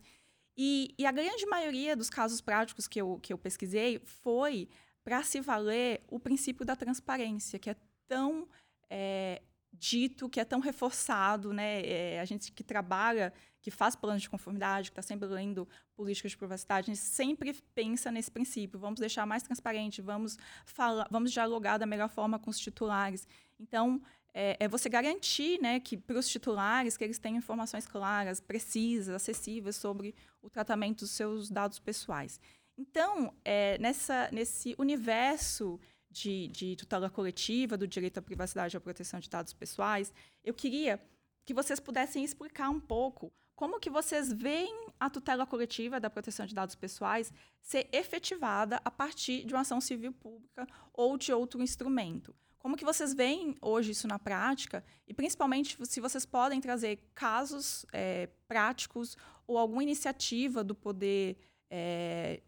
E, 0.55 0.95
e 0.99 1.07
a 1.07 1.11
grande 1.11 1.47
maioria 1.47 1.97
dos 1.97 2.11
casos 2.11 2.43
práticos 2.43 2.87
que 2.87 3.01
eu, 3.01 3.19
que 3.23 3.33
eu 3.33 3.39
pesquisei 3.39 3.99
foi 4.05 4.69
para 5.03 5.23
se 5.23 5.41
valer 5.41 6.03
o 6.07 6.21
princípio 6.21 6.67
da 6.67 6.77
transparência, 6.77 7.59
que 7.59 7.71
é 7.71 7.77
tão 8.07 8.47
é, 8.91 9.41
dito, 9.79 10.29
que 10.29 10.41
é 10.41 10.45
tão 10.45 10.61
reforçado, 10.61 11.53
né? 11.53 11.83
É, 11.87 12.21
a 12.21 12.25
gente 12.25 12.53
que 12.53 12.65
trabalha, 12.65 13.33
que 13.61 13.71
faz 13.71 13.95
planos 13.95 14.23
de 14.23 14.31
conformidade, 14.31 14.91
que 14.91 14.93
está 14.93 15.03
sempre 15.03 15.29
lendo 15.29 15.69
políticas 15.95 16.33
de 16.33 16.37
privacidade, 16.37 16.91
a 16.91 16.95
gente 16.95 17.05
sempre 17.05 17.53
pensa 17.75 18.11
nesse 18.11 18.31
princípio. 18.31 18.79
Vamos 18.79 19.01
deixar 19.01 19.27
mais 19.27 19.43
transparente, 19.43 20.03
vamos 20.03 20.37
falar, 20.65 21.07
vamos 21.11 21.33
dialogar 21.33 21.79
da 21.79 21.87
melhor 21.87 22.09
forma 22.09 22.39
com 22.39 22.51
os 22.51 22.59
titulares. 22.59 23.27
Então, 23.59 24.01
é, 24.35 24.57
é 24.61 24.69
você 24.69 24.89
garantir 24.89 25.61
né, 25.61 25.81
que 25.81 25.97
para 25.97 26.19
os 26.19 26.29
titulares 26.29 26.97
que 26.97 27.05
eles 27.05 27.19
tenham 27.19 27.39
informações 27.39 27.87
claras, 27.87 28.41
precisas, 28.41 29.15
acessíveis 29.15 29.77
sobre 29.77 30.15
o 30.43 30.51
tratamento 30.51 31.01
dos 31.01 31.11
seus 31.11 31.51
dados 31.51 31.79
pessoais. 31.79 32.41
Então, 32.77 33.35
é, 33.45 33.77
nessa, 33.79 34.29
nesse 34.33 34.75
universo 34.79 35.81
de, 36.19 36.49
de 36.49 36.77
tutela 36.77 37.09
coletiva, 37.09 37.77
do 37.77 37.87
direito 37.87 38.19
à 38.19 38.23
privacidade 38.23 38.77
e 38.77 38.79
à 38.79 38.81
proteção 38.81 39.21
de 39.21 39.31
dados 39.31 39.53
pessoais, 39.53 40.13
eu 40.45 40.53
queria 40.53 41.01
que 41.45 41.55
vocês 41.55 41.81
pudessem 41.81 42.25
explicar 42.25 42.69
um 42.69 42.81
pouco 42.81 43.33
como 43.55 43.81
que 43.81 43.91
vocês 43.91 44.33
veem 44.33 44.87
a 45.01 45.11
tutela 45.11 45.47
coletiva 45.47 45.99
da 45.99 46.11
proteção 46.11 46.47
de 46.47 46.55
dados 46.55 46.75
pessoais 46.75 47.33
ser 47.61 47.89
efetivada 47.93 48.81
a 48.85 48.91
partir 48.91 49.45
de 49.45 49.55
uma 49.55 49.63
ação 49.63 49.81
civil 49.81 50.13
pública 50.13 50.67
ou 50.93 51.17
de 51.17 51.33
outro 51.33 51.63
instrumento. 51.63 52.35
Como 52.59 52.77
que 52.77 52.85
vocês 52.85 53.15
veem 53.15 53.57
hoje 53.61 53.93
isso 53.93 54.07
na 54.07 54.19
prática? 54.19 54.85
E 55.07 55.15
principalmente 55.15 55.77
se 55.87 56.01
vocês 56.01 56.27
podem 56.27 56.61
trazer 56.61 56.99
casos 57.15 57.87
é, 57.93 58.29
práticos 58.47 59.17
ou 59.47 59.57
alguma 59.57 59.83
iniciativa 59.83 60.63
do 60.63 60.75
poder 60.75 61.37
é, 61.71 62.43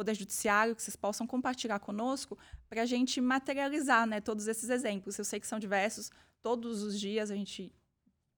poder 0.00 0.14
judiciário 0.14 0.74
que 0.74 0.82
vocês 0.82 0.96
possam 0.96 1.26
compartilhar 1.26 1.78
conosco 1.78 2.38
para 2.70 2.80
a 2.82 2.86
gente 2.86 3.20
materializar, 3.20 4.06
né, 4.06 4.18
todos 4.18 4.48
esses 4.48 4.70
exemplos. 4.70 5.18
Eu 5.18 5.26
sei 5.26 5.38
que 5.38 5.46
são 5.46 5.58
diversos. 5.58 6.10
Todos 6.40 6.82
os 6.82 6.98
dias 6.98 7.30
a 7.30 7.36
gente 7.36 7.70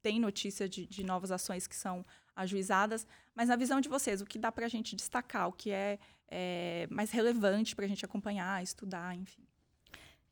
tem 0.02 0.18
notícia 0.18 0.68
de, 0.68 0.84
de 0.86 1.04
novas 1.04 1.30
ações 1.30 1.68
que 1.68 1.76
são 1.76 2.04
ajuizadas, 2.34 3.06
mas 3.32 3.48
na 3.48 3.54
visão 3.54 3.80
de 3.80 3.88
vocês, 3.88 4.20
o 4.20 4.26
que 4.26 4.40
dá 4.40 4.50
para 4.50 4.66
a 4.66 4.68
gente 4.68 4.96
destacar, 4.96 5.46
o 5.46 5.52
que 5.52 5.70
é, 5.70 6.00
é 6.26 6.88
mais 6.90 7.12
relevante 7.12 7.76
para 7.76 7.84
a 7.84 7.88
gente 7.88 8.04
acompanhar, 8.04 8.60
estudar, 8.60 9.14
enfim? 9.14 9.46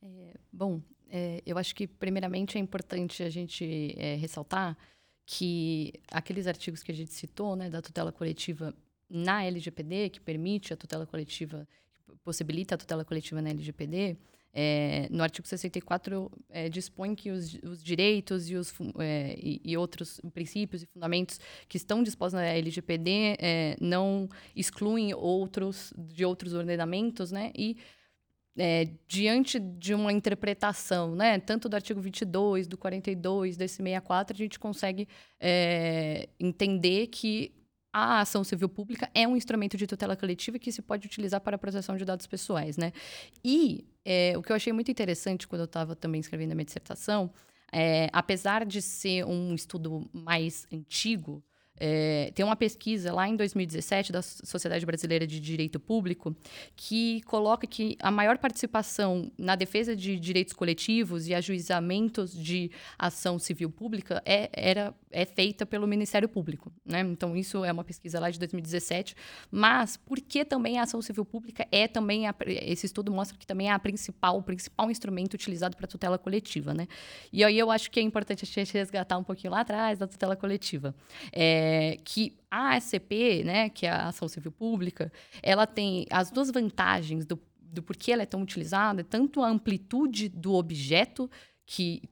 É, 0.02 0.34
bom, 0.52 0.82
é, 1.08 1.40
eu 1.46 1.56
acho 1.58 1.76
que, 1.76 1.86
primeiramente, 1.86 2.58
é 2.58 2.60
importante 2.60 3.22
a 3.22 3.30
gente 3.30 3.94
é, 3.96 4.16
ressaltar 4.16 4.76
que 5.24 5.92
aqueles 6.10 6.48
artigos 6.48 6.82
que 6.82 6.90
a 6.90 6.94
gente 6.94 7.12
citou, 7.12 7.54
né, 7.54 7.70
da 7.70 7.80
tutela 7.80 8.10
coletiva 8.10 8.74
na 9.10 9.44
LGPD, 9.44 10.10
que 10.10 10.20
permite 10.20 10.72
a 10.72 10.76
tutela 10.76 11.06
coletiva, 11.06 11.66
que 12.08 12.16
possibilita 12.24 12.76
a 12.76 12.78
tutela 12.78 13.04
coletiva 13.04 13.42
na 13.42 13.50
LGPD, 13.50 14.16
é, 14.52 15.06
no 15.10 15.22
artigo 15.22 15.46
64 15.46 16.30
é, 16.48 16.68
dispõe 16.68 17.14
que 17.14 17.30
os, 17.30 17.54
os 17.62 17.82
direitos 17.82 18.50
e, 18.50 18.56
os, 18.56 18.74
é, 18.98 19.36
e, 19.38 19.60
e, 19.64 19.76
outros 19.76 20.20
princípios 20.34 20.82
e 20.82 20.86
fundamentos 20.86 21.38
que 21.68 21.76
estão 21.76 22.02
dispostos 22.02 22.40
na 22.40 22.46
LGPD 22.46 23.36
é, 23.38 23.76
não 23.80 24.28
excluem 24.54 25.14
outros 25.14 25.92
de 25.96 26.24
outros 26.24 26.52
ordenamentos, 26.52 27.30
né? 27.30 27.52
E 27.56 27.76
é, 28.58 28.88
diante 29.06 29.60
de 29.60 29.94
uma 29.94 30.12
interpretação, 30.12 31.14
né, 31.14 31.38
tanto 31.38 31.68
do 31.68 31.74
artigo 31.74 32.00
22, 32.00 32.66
do 32.66 32.76
42, 32.76 33.56
desse 33.56 33.76
64, 33.76 34.34
a 34.34 34.36
gente 34.36 34.58
consegue 34.58 35.06
é, 35.38 36.28
entender 36.38 37.06
que 37.06 37.52
a 37.92 38.20
ação 38.20 38.44
civil 38.44 38.68
pública 38.68 39.10
é 39.14 39.26
um 39.26 39.36
instrumento 39.36 39.76
de 39.76 39.86
tutela 39.86 40.16
coletiva 40.16 40.58
que 40.58 40.70
se 40.70 40.80
pode 40.80 41.06
utilizar 41.06 41.40
para 41.40 41.56
a 41.56 41.58
proteção 41.58 41.96
de 41.96 42.04
dados 42.04 42.26
pessoais, 42.26 42.76
né? 42.76 42.92
E 43.44 43.84
é, 44.04 44.36
o 44.36 44.42
que 44.42 44.52
eu 44.52 44.56
achei 44.56 44.72
muito 44.72 44.90
interessante 44.90 45.46
quando 45.48 45.60
eu 45.60 45.66
estava 45.66 45.96
também 45.96 46.20
escrevendo 46.20 46.52
a 46.52 46.54
minha 46.54 46.64
dissertação, 46.64 47.32
é, 47.72 48.08
apesar 48.12 48.64
de 48.64 48.80
ser 48.80 49.24
um 49.24 49.54
estudo 49.54 50.08
mais 50.12 50.66
antigo, 50.72 51.42
é, 51.82 52.30
tem 52.34 52.44
uma 52.44 52.54
pesquisa 52.54 53.10
lá 53.10 53.26
em 53.26 53.34
2017 53.34 54.12
da 54.12 54.20
Sociedade 54.20 54.84
Brasileira 54.84 55.26
de 55.26 55.40
Direito 55.40 55.80
Público 55.80 56.36
que 56.76 57.22
coloca 57.22 57.66
que 57.66 57.96
a 58.00 58.10
maior 58.10 58.36
participação 58.36 59.32
na 59.38 59.56
defesa 59.56 59.96
de 59.96 60.20
direitos 60.20 60.52
coletivos 60.52 61.26
e 61.26 61.34
ajuizamentos 61.34 62.34
de 62.34 62.70
ação 62.98 63.38
civil 63.38 63.70
pública 63.70 64.22
é, 64.26 64.50
era, 64.52 64.94
é 65.10 65.24
feita 65.24 65.64
pelo 65.64 65.86
Ministério 65.86 66.28
Público. 66.28 66.70
Né? 66.84 67.00
Então, 67.00 67.34
isso 67.34 67.64
é 67.64 67.72
uma 67.72 67.82
pesquisa 67.82 68.20
lá 68.20 68.30
de 68.30 68.38
2017. 68.38 69.16
Mas, 69.50 69.96
por 69.96 70.20
que 70.20 70.44
também 70.44 70.78
a 70.78 70.82
ação 70.82 71.00
civil 71.00 71.24
pública 71.24 71.66
é 71.72 71.88
também. 71.88 72.26
A, 72.26 72.34
esse 72.46 72.84
estudo 72.84 73.10
mostra 73.10 73.38
que 73.38 73.46
também 73.46 73.70
é 73.70 73.72
a 73.72 73.78
principal, 73.78 74.36
o 74.36 74.42
principal 74.42 74.90
instrumento 74.90 75.32
utilizado 75.32 75.76
para 75.76 75.86
tutela 75.86 76.18
coletiva. 76.18 76.74
Né? 76.74 76.86
E 77.32 77.42
aí 77.42 77.58
eu 77.58 77.70
acho 77.70 77.90
que 77.90 77.98
é 77.98 78.02
importante 78.02 78.44
a 78.44 78.46
gente 78.46 78.74
resgatar 78.74 79.16
um 79.16 79.24
pouquinho 79.24 79.52
lá 79.52 79.60
atrás 79.60 79.98
da 79.98 80.06
tutela 80.06 80.36
coletiva. 80.36 80.94
É, 81.32 81.69
é, 81.70 81.96
que 82.04 82.36
a 82.50 82.74
ACP, 82.74 83.44
né, 83.44 83.68
que 83.68 83.86
é 83.86 83.90
a 83.90 84.08
Ação 84.08 84.26
Civil 84.26 84.50
Pública, 84.50 85.12
ela 85.40 85.68
tem 85.68 86.04
as 86.10 86.28
duas 86.28 86.50
vantagens 86.50 87.24
do, 87.24 87.40
do 87.60 87.80
porquê 87.80 88.10
ela 88.10 88.22
é 88.22 88.26
tão 88.26 88.42
utilizada, 88.42 89.04
tanto 89.04 89.40
a 89.40 89.48
amplitude 89.48 90.28
do 90.28 90.54
objeto, 90.54 91.30
que, 91.64 92.02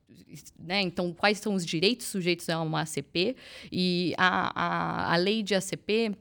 né, 0.56 0.80
então, 0.80 1.12
quais 1.12 1.38
são 1.38 1.54
os 1.54 1.66
direitos 1.66 2.06
sujeitos 2.06 2.48
a 2.48 2.62
uma 2.62 2.82
ACP, 2.82 3.34
e 3.72 4.14
a, 4.16 4.52
a, 4.54 5.14
a 5.14 5.16
lei 5.16 5.42
de 5.42 5.56
ACP 5.56 6.16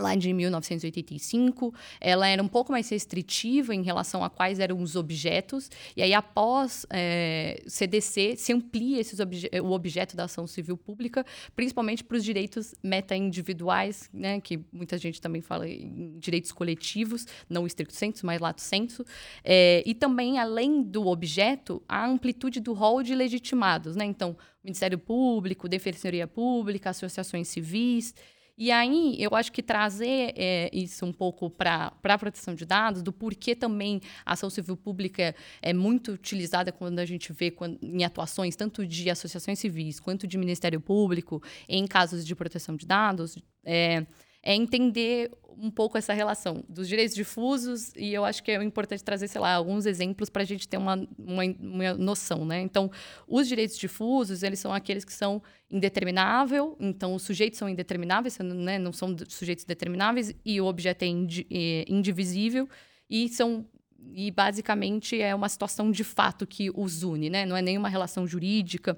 lá 0.00 0.14
de 0.14 0.32
1985, 0.32 1.74
ela 2.00 2.26
era 2.26 2.42
um 2.42 2.48
pouco 2.48 2.72
mais 2.72 2.88
restritiva 2.88 3.74
em 3.74 3.82
relação 3.82 4.24
a 4.24 4.30
quais 4.30 4.58
eram 4.58 4.80
os 4.80 4.96
objetos, 4.96 5.70
e 5.96 6.02
aí 6.02 6.14
após 6.14 6.86
é, 6.90 7.62
CDC 7.66 8.36
se 8.36 8.52
amplia 8.52 9.02
obje 9.22 9.50
o 9.62 9.70
objeto 9.70 10.16
da 10.16 10.24
ação 10.24 10.46
civil 10.46 10.76
pública, 10.76 11.24
principalmente 11.54 12.02
para 12.02 12.16
os 12.16 12.24
direitos 12.24 12.74
meta-individuais, 12.82 14.08
né, 14.12 14.40
que 14.40 14.60
muita 14.72 14.96
gente 14.98 15.20
também 15.20 15.42
fala 15.42 15.68
em 15.68 16.18
direitos 16.18 16.52
coletivos, 16.52 17.26
não 17.48 17.66
estricto 17.66 17.94
senso, 17.94 18.24
mas 18.24 18.40
lato 18.40 18.62
senso, 18.62 19.04
é, 19.44 19.82
e 19.86 19.94
também, 19.94 20.38
além 20.38 20.82
do 20.82 21.06
objeto, 21.06 21.82
a 21.88 22.06
amplitude 22.06 22.60
do 22.60 22.72
rol 22.72 23.02
de 23.02 23.14
legitimados, 23.14 23.96
né, 23.96 24.04
então, 24.04 24.36
Ministério 24.62 24.98
Público, 24.98 25.68
Defensoria 25.68 26.26
Pública, 26.26 26.90
associações 26.90 27.48
civis, 27.48 28.14
e 28.62 28.70
aí, 28.70 29.16
eu 29.18 29.34
acho 29.34 29.50
que 29.50 29.62
trazer 29.62 30.34
é, 30.36 30.68
isso 30.70 31.06
um 31.06 31.14
pouco 31.14 31.48
para 31.48 31.94
a 32.04 32.18
proteção 32.18 32.54
de 32.54 32.66
dados, 32.66 33.02
do 33.02 33.10
porquê 33.10 33.56
também 33.56 34.02
a 34.22 34.34
ação 34.34 34.50
civil 34.50 34.76
pública 34.76 35.34
é 35.62 35.72
muito 35.72 36.12
utilizada 36.12 36.70
quando 36.70 36.98
a 36.98 37.06
gente 37.06 37.32
vê 37.32 37.50
quando, 37.50 37.78
em 37.82 38.04
atuações 38.04 38.54
tanto 38.54 38.86
de 38.86 39.08
associações 39.08 39.58
civis 39.58 39.98
quanto 39.98 40.26
de 40.26 40.36
Ministério 40.36 40.78
Público 40.78 41.42
em 41.66 41.86
casos 41.86 42.22
de 42.22 42.34
proteção 42.34 42.76
de 42.76 42.84
dados, 42.84 43.38
é, 43.64 44.04
é 44.42 44.54
entender 44.54 45.30
um 45.62 45.70
pouco 45.70 45.98
essa 45.98 46.14
relação 46.14 46.64
dos 46.66 46.88
direitos 46.88 47.14
difusos 47.14 47.92
e 47.94 48.14
eu 48.14 48.24
acho 48.24 48.42
que 48.42 48.50
é 48.50 48.62
importante 48.62 49.04
trazer, 49.04 49.28
sei 49.28 49.40
lá, 49.40 49.52
alguns 49.52 49.84
exemplos 49.84 50.30
para 50.30 50.42
a 50.42 50.44
gente 50.44 50.66
ter 50.66 50.78
uma, 50.78 51.06
uma, 51.18 51.44
uma, 51.60 51.94
noção, 51.94 52.46
né? 52.46 52.62
Então, 52.62 52.90
os 53.28 53.46
direitos 53.46 53.76
difusos, 53.76 54.42
eles 54.42 54.58
são 54.58 54.72
aqueles 54.72 55.04
que 55.04 55.12
são 55.12 55.42
indeterminável, 55.70 56.76
então 56.80 57.14
os 57.14 57.22
sujeitos 57.22 57.58
são 57.58 57.68
indetermináveis, 57.68 58.38
né? 58.38 58.78
não 58.78 58.92
são 58.92 59.14
sujeitos 59.28 59.64
determináveis 59.64 60.34
e 60.44 60.60
o 60.60 60.64
objeto 60.64 61.02
é, 61.02 61.06
indi 61.06 61.46
é 61.50 61.84
indivisível 61.86 62.66
e 63.08 63.28
são 63.28 63.66
e 64.12 64.30
basicamente 64.30 65.20
é 65.20 65.34
uma 65.34 65.48
situação 65.48 65.90
de 65.90 66.02
fato 66.02 66.46
que 66.46 66.70
os 66.74 67.02
une, 67.02 67.28
né? 67.28 67.44
Não 67.44 67.54
é 67.54 67.60
nenhuma 67.60 67.88
relação 67.88 68.26
jurídica 68.26 68.96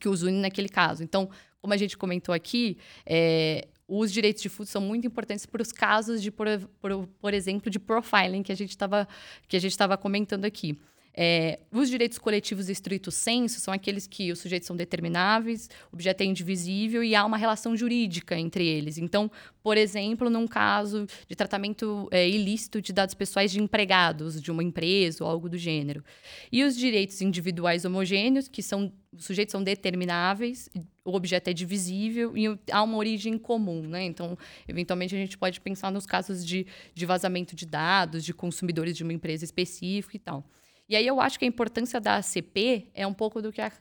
que 0.00 0.08
os 0.08 0.22
une 0.22 0.40
naquele 0.40 0.68
caso. 0.68 1.02
Então, 1.02 1.28
como 1.60 1.74
a 1.74 1.76
gente 1.76 1.98
comentou 1.98 2.32
aqui, 2.32 2.78
é, 3.04 3.66
os 3.88 4.12
direitos 4.12 4.42
difusos 4.42 4.70
são 4.70 4.82
muito 4.82 5.06
importantes 5.06 5.46
para 5.46 5.62
os 5.62 5.72
casos 5.72 6.22
de, 6.22 6.30
por, 6.30 6.46
por, 6.80 7.08
por 7.18 7.34
exemplo, 7.34 7.70
de 7.70 7.78
profiling 7.78 8.42
que 8.42 8.52
a 8.52 8.54
gente 8.54 8.70
estava 8.70 9.96
comentando 9.96 10.44
aqui. 10.44 10.78
É, 11.20 11.58
os 11.72 11.90
direitos 11.90 12.16
coletivos 12.16 12.68
estrito 12.68 13.10
senso 13.10 13.58
são 13.58 13.74
aqueles 13.74 14.06
que 14.06 14.30
os 14.30 14.38
sujeitos 14.38 14.68
são 14.68 14.76
determináveis, 14.76 15.68
o 15.90 15.96
objeto 15.96 16.20
é 16.20 16.24
indivisível 16.24 17.02
e 17.02 17.12
há 17.12 17.24
uma 17.24 17.36
relação 17.36 17.76
jurídica 17.76 18.38
entre 18.38 18.64
eles. 18.64 18.98
Então, 18.98 19.28
por 19.60 19.76
exemplo, 19.76 20.30
num 20.30 20.46
caso 20.46 21.08
de 21.26 21.34
tratamento 21.34 22.08
é, 22.12 22.28
ilícito 22.28 22.80
de 22.80 22.92
dados 22.92 23.16
pessoais 23.16 23.50
de 23.50 23.60
empregados 23.60 24.40
de 24.40 24.52
uma 24.52 24.62
empresa 24.62 25.24
ou 25.24 25.28
algo 25.28 25.48
do 25.48 25.58
gênero. 25.58 26.04
E 26.52 26.62
os 26.62 26.76
direitos 26.76 27.20
individuais 27.20 27.84
homogêneos, 27.84 28.46
que 28.46 28.62
são 28.62 28.92
os 29.12 29.24
sujeitos 29.24 29.50
são 29.50 29.62
determináveis, 29.62 30.68
o 31.10 31.14
objeto 31.14 31.48
é 31.48 31.52
divisível 31.52 32.36
e 32.36 32.46
há 32.70 32.82
uma 32.82 32.96
origem 32.96 33.38
comum, 33.38 33.82
né? 33.82 34.04
Então, 34.04 34.36
eventualmente, 34.66 35.14
a 35.14 35.18
gente 35.18 35.38
pode 35.38 35.60
pensar 35.60 35.90
nos 35.90 36.04
casos 36.04 36.44
de, 36.44 36.66
de 36.94 37.06
vazamento 37.06 37.56
de 37.56 37.64
dados, 37.64 38.24
de 38.24 38.34
consumidores 38.34 38.96
de 38.96 39.02
uma 39.02 39.12
empresa 39.12 39.44
específica 39.44 40.16
e 40.16 40.20
tal. 40.20 40.44
E 40.88 40.96
aí 40.96 41.06
eu 41.06 41.20
acho 41.20 41.38
que 41.38 41.44
a 41.44 41.48
importância 41.48 42.00
da 42.00 42.16
ACP 42.16 42.88
é 42.94 43.06
um 43.06 43.14
pouco 43.14 43.40
do 43.40 43.52
que 43.52 43.60
a 43.60 43.72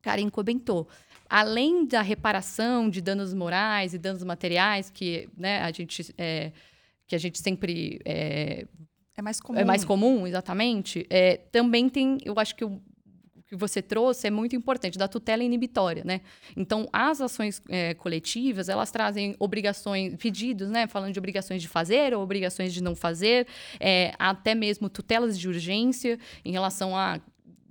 Karen 0.00 0.28
comentou. 0.30 0.88
Além 1.28 1.86
da 1.86 2.02
reparação 2.02 2.90
de 2.90 3.00
danos 3.00 3.32
morais 3.32 3.94
e 3.94 3.98
danos 3.98 4.22
materiais, 4.22 4.90
que 4.90 5.28
né, 5.36 5.60
a 5.60 5.70
gente, 5.70 6.12
é, 6.18 6.52
que 7.06 7.14
a 7.14 7.18
gente 7.18 7.38
sempre 7.38 8.00
é, 8.04 8.66
é 9.16 9.22
mais 9.22 9.40
comum. 9.40 9.58
É 9.58 9.64
mais 9.64 9.84
comum, 9.84 10.26
exatamente. 10.26 11.06
É, 11.08 11.36
também 11.36 11.88
tem, 11.88 12.18
eu 12.24 12.34
acho 12.36 12.54
que 12.54 12.64
o 12.64 12.80
que 13.52 13.56
você 13.56 13.82
trouxe 13.82 14.26
é 14.26 14.30
muito 14.30 14.56
importante, 14.56 14.98
da 14.98 15.06
tutela 15.06 15.44
inibitória, 15.44 16.02
né? 16.04 16.22
Então, 16.56 16.88
as 16.90 17.20
ações 17.20 17.62
é, 17.68 17.92
coletivas, 17.92 18.70
elas 18.70 18.90
trazem 18.90 19.36
obrigações, 19.38 20.16
pedidos, 20.16 20.70
né? 20.70 20.86
Falando 20.86 21.12
de 21.12 21.18
obrigações 21.18 21.60
de 21.60 21.68
fazer 21.68 22.14
ou 22.14 22.22
obrigações 22.22 22.72
de 22.72 22.82
não 22.82 22.96
fazer, 22.96 23.46
é, 23.78 24.14
até 24.18 24.54
mesmo 24.54 24.88
tutelas 24.88 25.38
de 25.38 25.48
urgência 25.48 26.18
em 26.42 26.50
relação 26.50 26.96
a 26.96 27.20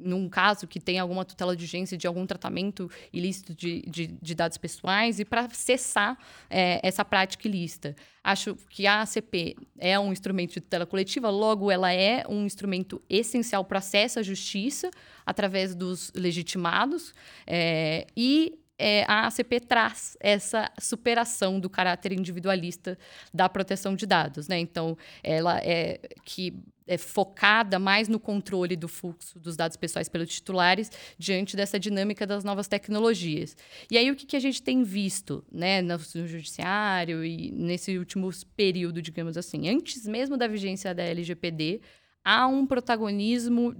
num 0.03 0.27
caso 0.27 0.67
que 0.67 0.79
tem 0.79 0.97
alguma 0.97 1.23
tutela 1.23 1.55
de 1.55 1.63
urgência 1.63 1.95
de 1.95 2.07
algum 2.07 2.25
tratamento 2.25 2.89
ilícito 3.13 3.53
de, 3.53 3.81
de, 3.83 4.07
de 4.07 4.33
dados 4.33 4.57
pessoais 4.57 5.19
e 5.19 5.25
para 5.25 5.47
cessar 5.49 6.17
é, 6.49 6.79
essa 6.81 7.05
prática 7.05 7.47
ilícita. 7.47 7.95
Acho 8.23 8.55
que 8.67 8.87
a 8.87 9.03
ACP 9.03 9.55
é 9.77 9.99
um 9.99 10.11
instrumento 10.11 10.53
de 10.53 10.61
tutela 10.61 10.87
coletiva, 10.87 11.29
logo 11.29 11.69
ela 11.69 11.93
é 11.93 12.23
um 12.27 12.47
instrumento 12.47 12.99
essencial 13.07 13.63
para 13.63 13.77
acesso 13.77 14.17
à 14.17 14.23
justiça 14.23 14.89
através 15.25 15.75
dos 15.75 16.11
legitimados 16.15 17.13
é, 17.47 18.07
e 18.15 18.57
é, 18.81 19.05
a 19.07 19.27
ACP 19.27 19.59
traz 19.59 20.17
essa 20.19 20.71
superação 20.79 21.59
do 21.59 21.69
caráter 21.69 22.13
individualista 22.13 22.97
da 23.31 23.47
proteção 23.47 23.95
de 23.95 24.07
dados, 24.07 24.47
né? 24.47 24.57
Então, 24.57 24.97
ela 25.23 25.59
é 25.59 25.99
que 26.25 26.51
é 26.87 26.97
focada 26.97 27.77
mais 27.77 28.07
no 28.07 28.19
controle 28.19 28.75
do 28.75 28.87
fluxo 28.87 29.39
dos 29.39 29.55
dados 29.55 29.77
pessoais 29.77 30.09
pelos 30.09 30.29
titulares 30.29 30.91
diante 31.17 31.55
dessa 31.55 31.79
dinâmica 31.79 32.25
das 32.25 32.43
novas 32.43 32.67
tecnologias. 32.67 33.55
E 33.89 33.97
aí 33.97 34.09
o 34.09 34.15
que, 34.15 34.25
que 34.25 34.35
a 34.35 34.39
gente 34.39 34.61
tem 34.61 34.83
visto, 34.83 35.45
né, 35.51 35.81
no, 35.81 35.93
no 36.15 36.27
judiciário 36.27 37.23
e 37.23 37.51
nesse 37.51 37.97
último 37.97 38.29
período, 38.57 39.01
digamos 39.01 39.37
assim, 39.37 39.69
antes 39.69 40.07
mesmo 40.07 40.35
da 40.35 40.47
vigência 40.47 40.93
da 40.93 41.03
LGPD, 41.03 41.81
há 42.25 42.47
um 42.47 42.65
protagonismo 42.65 43.75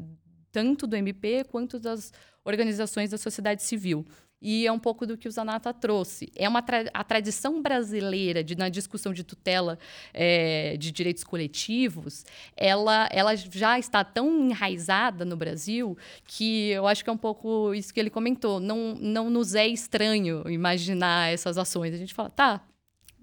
tanto 0.52 0.86
do 0.86 0.96
MP 0.96 1.44
quanto 1.46 1.80
das 1.80 2.12
organizações 2.44 3.12
da 3.12 3.18
sociedade 3.18 3.64
civil 3.64 4.06
e 4.42 4.66
é 4.66 4.72
um 4.72 4.80
pouco 4.80 5.06
do 5.06 5.16
que 5.16 5.28
o 5.28 5.32
Zanata 5.32 5.72
trouxe. 5.74 6.32
É 6.36 6.50
uma 6.50 6.62
tra 6.62 6.86
a 6.94 7.04
tradição 7.04 7.62
brasileira 7.62 8.44
de, 8.44 8.58
na 8.58 8.70
discussão 8.70 9.14
de 9.14 9.24
tutela 9.24 9.78
é, 10.14 10.76
de 10.78 10.92
direitos 10.92 11.24
coletivos, 11.24 12.26
ela, 12.58 13.08
ela 13.12 13.36
já 13.36 13.78
está 13.78 14.04
tão 14.04 14.50
enraizada 14.50 15.24
no 15.24 15.38
Brasil 15.38 15.96
que 16.26 16.70
eu 16.70 16.88
acho 16.88 17.04
que 17.04 17.10
é 17.10 17.14
um 17.14 17.18
pouco 17.18 17.74
isso 17.76 17.94
que 17.94 18.00
ele 18.00 18.10
comentou. 18.10 18.60
Não, 18.60 18.96
não 18.96 19.30
nos 19.30 19.54
é 19.54 19.68
estranho 19.68 20.50
imaginar 20.50 21.32
essas 21.32 21.58
ações. 21.58 21.94
A 21.94 21.98
gente 21.98 22.14
fala, 22.14 22.30
tá, 22.30 22.62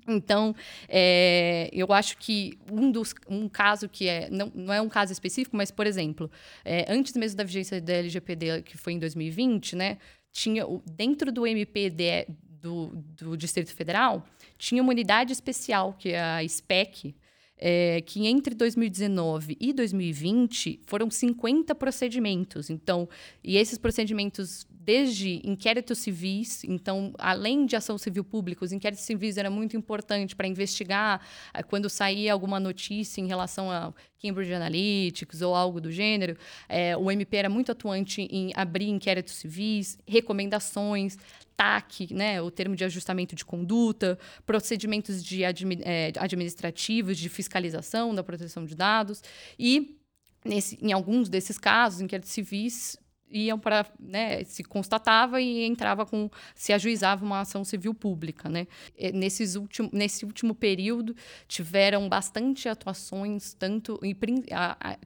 então, 0.08 0.54
é, 0.88 1.68
eu 1.72 1.92
acho 1.92 2.16
que 2.16 2.58
um, 2.70 2.90
dos, 2.90 3.14
um 3.28 3.48
caso 3.48 3.88
que 3.88 4.08
é. 4.08 4.28
Não, 4.30 4.50
não 4.54 4.74
é 4.74 4.80
um 4.80 4.88
caso 4.88 5.12
específico, 5.12 5.56
mas, 5.56 5.70
por 5.70 5.86
exemplo, 5.86 6.30
é, 6.64 6.86
antes 6.92 7.14
mesmo 7.14 7.36
da 7.36 7.44
vigência 7.44 7.80
da 7.80 7.92
LGPD, 7.94 8.62
que 8.62 8.76
foi 8.76 8.94
em 8.94 8.98
2020, 8.98 9.76
né? 9.76 9.98
Tinha 10.32 10.64
dentro 10.86 11.30
do 11.32 11.46
MPD 11.46 12.26
do, 12.60 12.92
do 13.16 13.36
Distrito 13.36 13.74
Federal, 13.74 14.26
tinha 14.56 14.82
uma 14.82 14.90
unidade 14.90 15.32
especial, 15.32 15.94
que 15.98 16.10
é 16.10 16.20
a 16.20 16.48
SPEC, 16.48 17.14
é, 17.58 18.00
que 18.00 18.26
entre 18.26 18.54
2019 18.54 19.56
e 19.60 19.72
2020 19.72 20.80
foram 20.86 21.10
50 21.10 21.74
procedimentos. 21.74 22.70
Então, 22.70 23.08
e 23.42 23.56
esses 23.56 23.76
procedimentos 23.76 24.66
desde 24.88 25.46
inquéritos 25.46 25.98
civis, 25.98 26.64
então, 26.64 27.12
além 27.18 27.66
de 27.66 27.76
ação 27.76 27.98
civil 27.98 28.24
pública, 28.24 28.64
os 28.64 28.72
inquéritos 28.72 29.04
civis 29.04 29.36
era 29.36 29.50
muito 29.50 29.76
importante 29.76 30.34
para 30.34 30.48
investigar 30.48 31.20
eh, 31.52 31.62
quando 31.62 31.90
saía 31.90 32.32
alguma 32.32 32.58
notícia 32.58 33.20
em 33.20 33.26
relação 33.26 33.70
a 33.70 33.92
Cambridge 34.20 34.52
Analytics 34.52 35.42
ou 35.42 35.54
algo 35.54 35.80
do 35.80 35.90
gênero. 35.90 36.36
É, 36.68 36.96
o 36.96 37.10
MP 37.10 37.36
era 37.36 37.48
muito 37.48 37.72
atuante 37.72 38.22
em 38.22 38.52
abrir 38.54 38.88
inquéritos 38.88 39.34
civis, 39.34 39.98
recomendações, 40.06 41.16
TAC, 41.56 42.14
né, 42.14 42.40
o 42.40 42.50
termo 42.50 42.76
de 42.76 42.84
ajustamento 42.84 43.34
de 43.34 43.44
conduta, 43.44 44.18
procedimentos 44.46 45.22
de 45.24 45.44
admi 45.44 45.80
é, 45.82 46.12
administrativos 46.18 47.18
de 47.18 47.28
fiscalização 47.28 48.14
da 48.14 48.22
proteção 48.22 48.64
de 48.64 48.74
dados 48.74 49.22
e 49.58 49.98
Nesse, 50.44 50.78
em 50.80 50.92
alguns 50.92 51.28
desses 51.28 51.58
casos, 51.58 52.00
inquéritos 52.00 52.30
civis 52.30 52.96
iam 53.30 53.58
para, 53.58 53.86
né, 53.98 54.44
se 54.44 54.62
constatava 54.64 55.40
e 55.40 55.64
entrava 55.64 56.06
com, 56.06 56.30
se 56.54 56.72
ajuizava 56.72 57.24
uma 57.24 57.40
ação 57.40 57.64
civil 57.64 57.94
pública, 57.94 58.48
né. 58.48 58.66
Nesses 59.14 59.54
último, 59.54 59.90
nesse 59.92 60.24
último 60.24 60.54
período 60.54 61.14
tiveram 61.46 62.08
bastante 62.08 62.68
atuações, 62.68 63.54
tanto 63.54 63.98
em, 64.02 64.16
a, 64.50 64.76
a, 64.80 64.98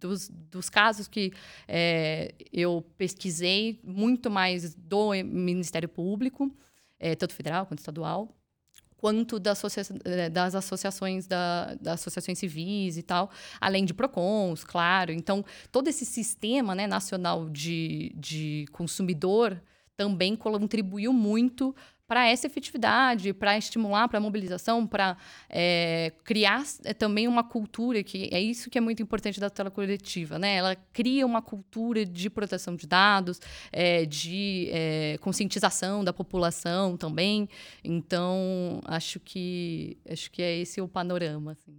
dos, 0.00 0.28
dos 0.28 0.70
casos 0.70 1.08
que 1.08 1.32
é, 1.66 2.34
eu 2.52 2.84
pesquisei, 2.96 3.80
muito 3.82 4.30
mais 4.30 4.74
do 4.74 5.12
Ministério 5.24 5.88
Público, 5.88 6.50
é, 6.98 7.14
tanto 7.14 7.34
federal 7.34 7.66
quanto 7.66 7.80
estadual, 7.80 8.37
quanto 8.98 9.38
das, 9.38 9.64
associa 9.64 9.96
eh, 10.04 10.28
das 10.28 10.54
associações 10.54 11.26
da, 11.26 11.74
das 11.80 12.00
associações 12.00 12.38
civis 12.38 12.98
e 12.98 13.02
tal, 13.02 13.30
além 13.60 13.84
de 13.84 13.94
PROCONs, 13.94 14.64
claro. 14.64 15.12
Então, 15.12 15.44
todo 15.72 15.88
esse 15.88 16.04
sistema 16.04 16.74
né, 16.74 16.86
nacional 16.86 17.48
de, 17.48 18.12
de 18.16 18.66
consumidor 18.72 19.62
também 19.96 20.36
contribuiu 20.36 21.12
muito 21.12 21.74
para 22.08 22.26
essa 22.26 22.46
efetividade, 22.46 23.34
para 23.34 23.58
estimular, 23.58 24.08
para 24.08 24.18
mobilização, 24.18 24.86
para 24.86 25.14
é, 25.50 26.10
criar 26.24 26.64
é, 26.84 26.94
também 26.94 27.28
uma 27.28 27.44
cultura, 27.44 28.02
que 28.02 28.30
é 28.32 28.40
isso 28.40 28.70
que 28.70 28.78
é 28.78 28.80
muito 28.80 29.02
importante 29.02 29.38
da 29.38 29.50
tela 29.50 29.70
coletiva, 29.70 30.38
né? 30.38 30.56
Ela 30.56 30.74
cria 30.74 31.26
uma 31.26 31.42
cultura 31.42 32.06
de 32.06 32.30
proteção 32.30 32.74
de 32.74 32.86
dados, 32.86 33.38
é, 33.70 34.06
de 34.06 34.70
é, 34.72 35.18
conscientização 35.20 36.02
da 36.02 36.12
população 36.12 36.96
também. 36.96 37.46
Então, 37.84 38.80
acho 38.86 39.20
que 39.20 39.98
acho 40.10 40.30
que 40.30 40.40
é 40.40 40.56
esse 40.56 40.80
o 40.80 40.88
panorama. 40.88 41.52
Assim. 41.52 41.76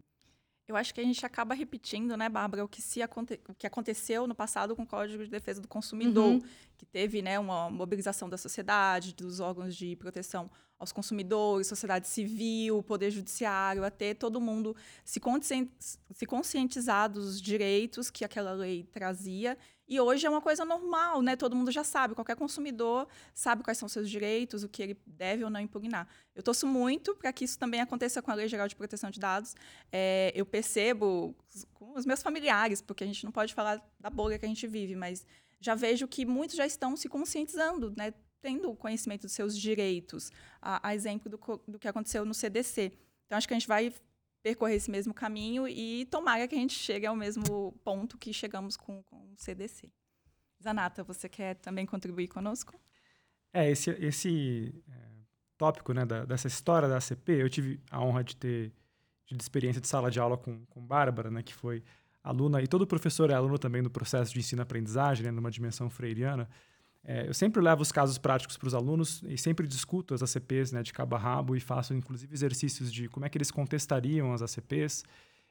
Eu 0.70 0.76
acho 0.76 0.94
que 0.94 1.02
a 1.02 1.04
gente 1.04 1.26
acaba 1.26 1.56
repetindo, 1.56 2.16
né, 2.16 2.30
Bárbara, 2.30 2.64
o 2.64 2.68
que, 2.68 2.80
se 2.80 3.02
aconte 3.02 3.40
o 3.50 3.56
que 3.56 3.66
aconteceu 3.66 4.28
no 4.28 4.36
passado 4.36 4.76
com 4.76 4.84
o 4.84 4.86
Código 4.86 5.24
de 5.24 5.30
Defesa 5.30 5.60
do 5.60 5.68
Consumidor, 5.68 6.34
uhum. 6.34 6.44
que 6.78 6.86
teve 6.86 7.24
né, 7.24 7.40
uma 7.40 7.72
mobilização 7.72 8.30
da 8.30 8.38
sociedade, 8.38 9.16
dos 9.16 9.40
órgãos 9.40 9.76
de 9.76 9.96
proteção 9.96 10.50
aos 10.80 10.92
consumidores, 10.92 11.68
sociedade 11.68 12.08
civil, 12.08 12.82
poder 12.82 13.12
judiciário, 13.12 13.84
até 13.84 14.14
todo 14.14 14.40
mundo 14.40 14.76
se, 15.04 15.22
se 16.12 16.26
conscientizar 16.26 17.10
dos 17.10 17.42
direitos 17.42 18.10
que 18.10 18.24
aquela 18.24 18.54
lei 18.54 18.84
trazia 18.86 19.58
e 19.90 20.00
hoje 20.00 20.28
é 20.28 20.30
uma 20.30 20.40
coisa 20.40 20.64
normal, 20.64 21.20
né? 21.24 21.36
Todo 21.36 21.56
mundo 21.56 21.72
já 21.72 21.84
sabe, 21.84 22.14
qualquer 22.14 22.36
consumidor 22.36 23.08
sabe 23.34 23.64
quais 23.64 23.76
são 23.80 23.90
seus 23.90 24.08
direitos, 24.08 24.64
o 24.64 24.70
que 24.70 24.84
ele 24.84 24.98
deve 25.06 25.44
ou 25.44 25.50
não 25.50 25.60
impugnar. 25.60 26.08
Eu 26.36 26.44
torço 26.44 26.68
muito 26.68 27.16
para 27.16 27.34
que 27.34 27.44
isso 27.44 27.58
também 27.58 27.82
aconteça 27.82 28.22
com 28.22 28.30
a 28.30 28.36
Lei 28.36 28.48
Geral 28.48 28.68
de 28.68 28.76
Proteção 28.76 29.10
de 29.10 29.20
Dados. 29.20 29.56
É, 29.92 30.32
eu 30.36 30.46
percebo 30.46 31.36
com 31.74 31.98
os 31.98 32.06
meus 32.06 32.22
familiares, 32.22 32.84
porque 32.84 33.04
a 33.04 33.08
gente 33.08 33.26
não 33.26 33.32
pode 33.32 33.52
falar 33.56 33.84
da 34.00 34.12
bolha 34.12 34.38
que 34.38 34.46
a 34.46 34.48
gente 34.48 34.68
vive, 34.68 34.96
mas 34.96 35.26
já 35.60 35.74
vejo 35.74 36.08
que 36.08 36.24
muitos 36.24 36.56
já 36.56 36.68
estão 36.68 36.96
se 36.96 37.10
conscientizando, 37.10 37.92
né? 37.98 38.14
Tendo 38.42 38.74
conhecimento 38.76 39.24
dos 39.24 39.32
seus 39.32 39.58
direitos, 39.58 40.32
a, 40.62 40.90
a 40.90 40.96
exemplo 40.96 41.30
do, 41.30 41.62
do 41.68 41.80
que 41.80 41.88
aconteceu 41.88 42.26
no 42.26 42.34
CDC. 42.34 42.94
Então, 43.26 43.38
acho 43.38 43.48
que 43.48 43.54
a 43.54 43.60
gente 43.60 43.68
vai 43.68 43.94
percorrer 44.42 44.76
esse 44.76 44.90
mesmo 44.90 45.14
caminho 45.14 45.68
e 45.68 46.06
tomara 46.06 46.48
que 46.48 46.56
a 46.56 46.58
gente 46.58 46.74
chegue 46.74 47.06
ao 47.06 47.16
mesmo 47.16 47.74
ponto 47.84 48.18
que 48.18 48.32
chegamos 48.32 48.78
com, 48.78 49.04
com 49.04 49.18
o 49.18 49.38
CDC. 49.38 49.92
Zanata, 50.62 51.04
você 51.04 51.28
quer 51.28 51.56
também 51.56 51.86
contribuir 51.86 52.28
conosco? 52.28 52.80
É, 53.54 53.70
esse, 53.70 53.90
esse 53.92 54.84
é, 54.88 55.10
tópico 55.58 55.94
né, 55.94 56.06
da, 56.06 56.26
dessa 56.26 56.48
história 56.48 56.88
da 56.88 56.98
ACP, 56.98 57.34
eu 57.34 57.50
tive 57.50 57.82
a 57.90 58.02
honra 58.02 58.24
de 58.24 58.36
ter 58.36 58.74
de 59.36 59.44
experiência 59.44 59.80
de 59.80 59.88
sala 59.88 60.10
de 60.10 60.20
aula 60.20 60.38
com, 60.38 60.66
com 60.66 60.82
Bárbara, 60.82 61.30
né, 61.30 61.44
que 61.44 61.54
foi 61.54 61.84
aluna, 62.24 62.62
e 62.62 62.68
todo 62.68 62.88
professor 62.88 63.30
é 63.30 63.34
aluno 63.34 63.60
também 63.60 63.84
do 63.84 63.90
processo 63.90 64.34
de 64.34 64.40
ensino-aprendizagem, 64.40 65.26
né, 65.26 65.32
numa 65.32 65.52
dimensão 65.52 65.90
freiriana. 65.90 66.50
É, 67.04 67.28
eu 67.28 67.34
sempre 67.34 67.62
levo 67.62 67.82
os 67.82 67.92
casos 67.92 68.18
práticos 68.18 68.58
para 68.58 68.68
os 68.68 68.74
alunos 68.74 69.24
e 69.28 69.38
sempre 69.38 69.66
discuto 69.68 70.14
as 70.14 70.22
ACPs 70.22 70.72
né, 70.72 70.84
de 70.84 70.92
cabo 70.92 71.16
a 71.16 71.20
rabo 71.20 71.56
e 71.56 71.60
faço, 71.60 71.94
inclusive, 71.94 72.34
exercícios 72.34 72.92
de 72.92 73.08
como 73.08 73.26
é 73.26 73.30
que 73.30 73.38
eles 73.38 73.52
contestariam 73.52 74.34
as 74.34 74.42
ACPs. 74.42 75.04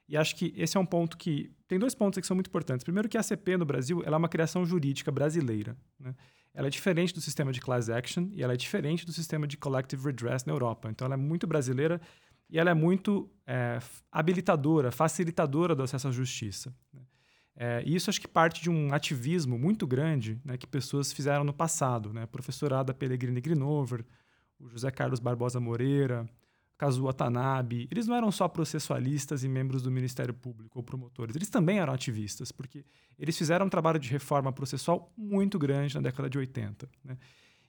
E 0.07 0.17
acho 0.17 0.35
que 0.35 0.53
esse 0.55 0.77
é 0.77 0.79
um 0.79 0.85
ponto 0.85 1.17
que... 1.17 1.51
Tem 1.67 1.77
dois 1.77 1.93
pontos 1.93 2.19
que 2.19 2.25
são 2.25 2.35
muito 2.35 2.47
importantes. 2.47 2.83
Primeiro 2.83 3.07
que 3.07 3.17
a 3.17 3.21
ACP 3.21 3.57
no 3.57 3.65
Brasil 3.65 4.01
ela 4.05 4.15
é 4.15 4.17
uma 4.17 4.29
criação 4.29 4.65
jurídica 4.65 5.11
brasileira. 5.11 5.77
Né? 5.99 6.15
Ela 6.53 6.67
é 6.67 6.69
diferente 6.69 7.13
do 7.13 7.21
sistema 7.21 7.51
de 7.51 7.61
class 7.61 7.89
action 7.89 8.27
e 8.31 8.41
ela 8.41 8.53
é 8.53 8.57
diferente 8.57 9.05
do 9.05 9.11
sistema 9.11 9.47
de 9.47 9.55
collective 9.57 10.03
redress 10.03 10.45
na 10.45 10.53
Europa. 10.53 10.89
Então, 10.89 11.05
ela 11.05 11.13
é 11.13 11.17
muito 11.17 11.45
brasileira 11.45 12.01
e 12.49 12.57
ela 12.57 12.71
é 12.71 12.73
muito 12.73 13.29
é, 13.45 13.79
habilitadora, 14.11 14.91
facilitadora 14.91 15.75
do 15.75 15.83
acesso 15.83 16.07
à 16.07 16.11
justiça. 16.11 16.73
Né? 16.91 17.01
É, 17.61 17.83
e 17.85 17.93
isso 17.93 18.09
acho 18.09 18.21
que 18.21 18.27
parte 18.27 18.63
de 18.63 18.69
um 18.69 18.93
ativismo 18.93 19.59
muito 19.59 19.85
grande 19.85 20.39
né, 20.45 20.57
que 20.57 20.65
pessoas 20.65 21.11
fizeram 21.11 21.43
no 21.43 21.53
passado. 21.53 22.13
Né? 22.13 22.23
A 22.23 22.27
professora 22.27 22.79
Ada 22.79 22.93
Pellegrini 22.93 23.41
Grinover, 23.41 24.05
o 24.57 24.69
José 24.69 24.89
Carlos 24.89 25.19
Barbosa 25.19 25.59
Moreira, 25.59 26.25
Kazuo 26.77 27.07
Watanabe, 27.07 27.89
eles 27.91 28.07
não 28.07 28.15
eram 28.15 28.31
só 28.31 28.47
processualistas 28.47 29.43
e 29.43 29.49
membros 29.49 29.81
do 29.81 29.91
Ministério 29.91 30.33
Público 30.33 30.79
ou 30.79 30.83
promotores, 30.83 31.35
eles 31.35 31.49
também 31.49 31.79
eram 31.79 31.93
ativistas, 31.93 32.53
porque 32.53 32.85
eles 33.17 33.37
fizeram 33.37 33.65
um 33.65 33.69
trabalho 33.69 33.99
de 33.99 34.09
reforma 34.09 34.53
processual 34.53 35.11
muito 35.17 35.59
grande 35.59 35.95
na 35.95 36.01
década 36.01 36.29
de 36.29 36.37
80. 36.37 36.89
Né? 37.03 37.17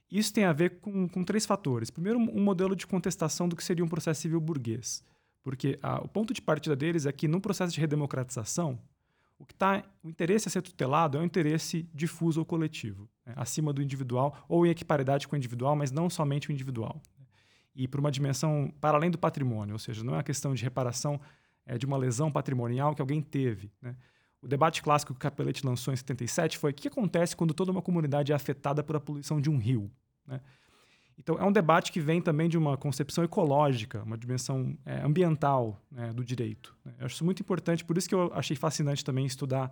Isso 0.09 0.33
tem 0.33 0.45
a 0.45 0.53
ver 0.53 0.79
com, 0.79 1.09
com, 1.09 1.25
três 1.25 1.45
fatores. 1.45 1.89
Primeiro, 1.89 2.17
um 2.17 2.41
modelo 2.41 2.73
de 2.73 2.87
contestação 2.87 3.49
do 3.49 3.57
que 3.57 3.63
seria 3.65 3.83
um 3.83 3.89
processo 3.89 4.21
civil 4.21 4.39
burguês, 4.39 5.03
porque 5.43 5.77
a, 5.83 6.01
o 6.01 6.07
ponto 6.07 6.33
de 6.33 6.41
partida 6.41 6.77
deles 6.77 7.05
é 7.05 7.11
que 7.11 7.27
no 7.27 7.41
processo 7.41 7.73
de 7.73 7.81
redemocratização, 7.81 8.79
o 9.41 9.45
que 9.45 9.53
está 9.53 9.83
o 10.03 10.09
interesse 10.09 10.47
a 10.47 10.51
ser 10.51 10.61
tutelado 10.61 11.17
é 11.17 11.21
o 11.21 11.23
interesse 11.23 11.89
difuso 11.93 12.39
ou 12.39 12.45
coletivo, 12.45 13.09
né? 13.25 13.33
acima 13.35 13.73
do 13.73 13.81
individual 13.81 14.45
ou 14.47 14.65
em 14.65 14.69
equiparidade 14.69 15.27
com 15.27 15.35
o 15.35 15.37
individual, 15.37 15.75
mas 15.75 15.91
não 15.91 16.09
somente 16.09 16.49
o 16.49 16.51
individual. 16.51 17.01
E 17.75 17.87
para 17.87 17.99
uma 17.99 18.11
dimensão 18.11 18.71
para 18.79 18.97
além 18.97 19.09
do 19.09 19.17
patrimônio, 19.17 19.73
ou 19.73 19.79
seja, 19.79 20.03
não 20.03 20.13
é 20.13 20.17
uma 20.17 20.23
questão 20.23 20.53
de 20.53 20.63
reparação 20.63 21.19
é, 21.65 21.75
de 21.77 21.85
uma 21.87 21.97
lesão 21.97 22.31
patrimonial 22.31 22.93
que 22.93 23.01
alguém 23.01 23.21
teve. 23.21 23.71
Né? 23.81 23.95
O 24.41 24.47
debate 24.47 24.83
clássico 24.83 25.13
que 25.13 25.17
o 25.17 25.21
Capelete 25.21 25.65
lançou 25.65 25.91
em 25.91 25.97
77 25.97 26.59
foi 26.59 26.71
o 26.71 26.73
que 26.73 26.87
acontece 26.87 27.35
quando 27.35 27.53
toda 27.53 27.71
uma 27.71 27.81
comunidade 27.81 28.31
é 28.31 28.35
afetada 28.35 28.83
pela 28.83 28.99
poluição 28.99 29.41
de 29.41 29.49
um 29.49 29.57
rio. 29.57 29.89
Né? 30.27 30.39
Então, 31.17 31.37
é 31.37 31.45
um 31.45 31.51
debate 31.51 31.91
que 31.91 31.99
vem 31.99 32.21
também 32.21 32.49
de 32.49 32.57
uma 32.57 32.75
concepção 32.77 33.23
ecológica, 33.23 34.01
uma 34.03 34.17
dimensão 34.17 34.77
é, 34.85 35.01
ambiental 35.01 35.79
né, 35.91 36.11
do 36.13 36.23
direito. 36.23 36.75
Né? 36.83 36.93
Eu 36.99 37.05
acho 37.05 37.15
isso 37.15 37.25
muito 37.25 37.41
importante, 37.41 37.85
por 37.85 37.97
isso 37.97 38.09
que 38.09 38.15
eu 38.15 38.31
achei 38.33 38.55
fascinante 38.55 39.05
também 39.05 39.25
estudar 39.25 39.71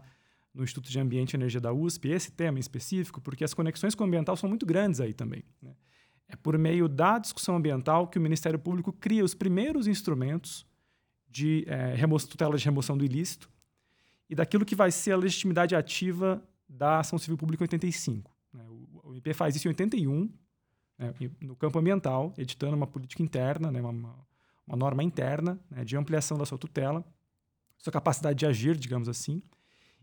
no 0.54 0.64
Instituto 0.64 0.90
de 0.90 1.00
Ambiente 1.00 1.34
e 1.34 1.38
Energia 1.38 1.60
da 1.60 1.72
USP 1.72 2.10
esse 2.10 2.32
tema 2.32 2.58
em 2.58 2.62
específico, 2.62 3.22
porque 3.22 3.44
as 3.44 3.54
conexões 3.54 3.96
com 3.96 4.04
o 4.04 4.08
ambiental 4.08 4.36
são 4.36 4.50
muito 4.50 4.66
grandes 4.66 5.00
aí 5.00 5.14
também. 5.14 5.44
Né? 5.62 5.72
É 6.28 6.36
por 6.36 6.58
meio 6.58 6.88
da 6.88 7.18
discussão 7.18 7.56
ambiental 7.56 8.08
que 8.08 8.20
o 8.20 8.22
Ministério 8.22 8.60
Público 8.60 8.94
cria 8.94 9.24
os 9.24 9.34
primeiros 9.34 9.88
instrumentos 9.88 10.66
de 11.28 11.66
é, 11.68 11.96
tutela 12.28 12.58
de 12.58 12.66
remoção 12.66 12.98
do 12.98 13.06
ilícito 13.06 13.50
e 14.30 14.36
daquilo 14.36 14.66
que 14.66 14.76
vai 14.76 14.92
ser 14.92 15.12
a 15.12 15.18
legitimidade 15.18 15.76
ativa 15.76 16.44
da 16.68 17.00
ação 17.00 17.18
civil 17.18 17.38
pública 17.38 17.64
85. 17.64 18.32
Né? 18.54 18.64
O, 18.68 19.14
MP 19.14 19.34
faz 19.34 19.56
isso 19.56 19.68
em 19.68 19.70
81, 19.70 20.30
né, 21.00 21.14
no 21.40 21.56
campo 21.56 21.80
ambiental, 21.80 22.34
editando 22.38 22.76
uma 22.76 22.86
política 22.86 23.24
interna, 23.24 23.72
né, 23.72 23.80
uma, 23.82 24.14
uma 24.68 24.76
norma 24.78 25.02
interna 25.02 25.58
né, 25.72 25.86
de 25.86 25.96
ampliação 25.96 26.38
da 26.38 26.46
sua 26.46 26.58
tutela, 26.58 27.04
sua 27.78 27.94
capacidade 27.94 28.38
de 28.38 28.46
agir, 28.46 28.76
digamos 28.76 29.08
assim. 29.08 29.42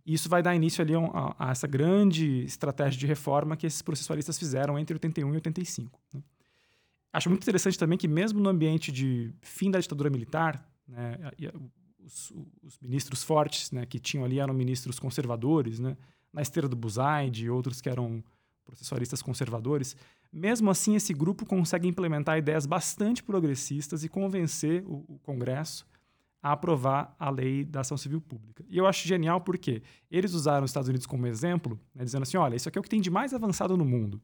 E 0.06 0.14
isso 0.14 0.28
vai 0.28 0.42
dar 0.42 0.54
início 0.54 0.82
ali 0.82 0.94
a, 0.94 1.34
a, 1.38 1.50
essa 1.50 1.66
grande 1.66 2.44
estratégia 2.44 2.98
de 2.98 3.06
reforma 3.06 3.56
que 3.56 3.66
esses 3.66 3.82
processualistas 3.82 4.38
fizeram 4.38 4.78
entre 4.78 4.94
81 4.94 5.30
e 5.30 5.34
85. 5.34 6.00
Né. 6.14 6.22
Acho 7.12 7.28
muito 7.28 7.42
interessante 7.42 7.78
também 7.78 7.98
que 7.98 8.08
mesmo 8.08 8.40
no 8.40 8.48
ambiente 8.48 8.90
de 8.90 9.34
fim 9.40 9.70
da 9.70 9.78
ditadura 9.80 10.08
militar, 10.08 10.66
né, 10.86 11.18
os, 12.04 12.32
os, 12.62 12.78
ministros 12.80 13.22
fortes 13.22 13.72
né, 13.72 13.84
que 13.84 13.98
tinham 13.98 14.24
ali 14.24 14.38
eram 14.38 14.54
ministros 14.54 14.98
conservadores, 14.98 15.80
né, 15.80 15.96
na 16.32 16.42
esteira 16.42 16.68
do 16.68 16.76
Buzaide 16.76 17.46
e 17.46 17.50
outros 17.50 17.80
que 17.80 17.88
eram 17.88 18.22
processualistas 18.66 19.22
conservadores. 19.22 19.96
Mesmo 20.32 20.70
assim, 20.70 20.96
esse 20.96 21.14
grupo 21.14 21.46
consegue 21.46 21.88
implementar 21.88 22.36
ideias 22.36 22.66
bastante 22.66 23.22
progressistas 23.22 24.04
e 24.04 24.08
convencer 24.08 24.84
o, 24.84 25.04
o 25.08 25.18
Congresso 25.20 25.86
a 26.42 26.52
aprovar 26.52 27.14
a 27.18 27.30
lei 27.30 27.64
da 27.64 27.80
ação 27.80 27.96
civil 27.96 28.20
pública. 28.20 28.64
E 28.68 28.76
eu 28.76 28.86
acho 28.86 29.06
genial 29.08 29.40
porque 29.40 29.82
eles 30.10 30.34
usaram 30.34 30.64
os 30.64 30.70
Estados 30.70 30.88
Unidos 30.88 31.06
como 31.06 31.26
exemplo, 31.26 31.80
né, 31.94 32.04
dizendo 32.04 32.24
assim: 32.24 32.36
olha, 32.36 32.56
isso 32.56 32.68
aqui 32.68 32.78
é 32.78 32.80
o 32.80 32.82
que 32.82 32.90
tem 32.90 33.00
de 33.00 33.10
mais 33.10 33.32
avançado 33.32 33.76
no 33.76 33.84
mundo. 33.84 34.20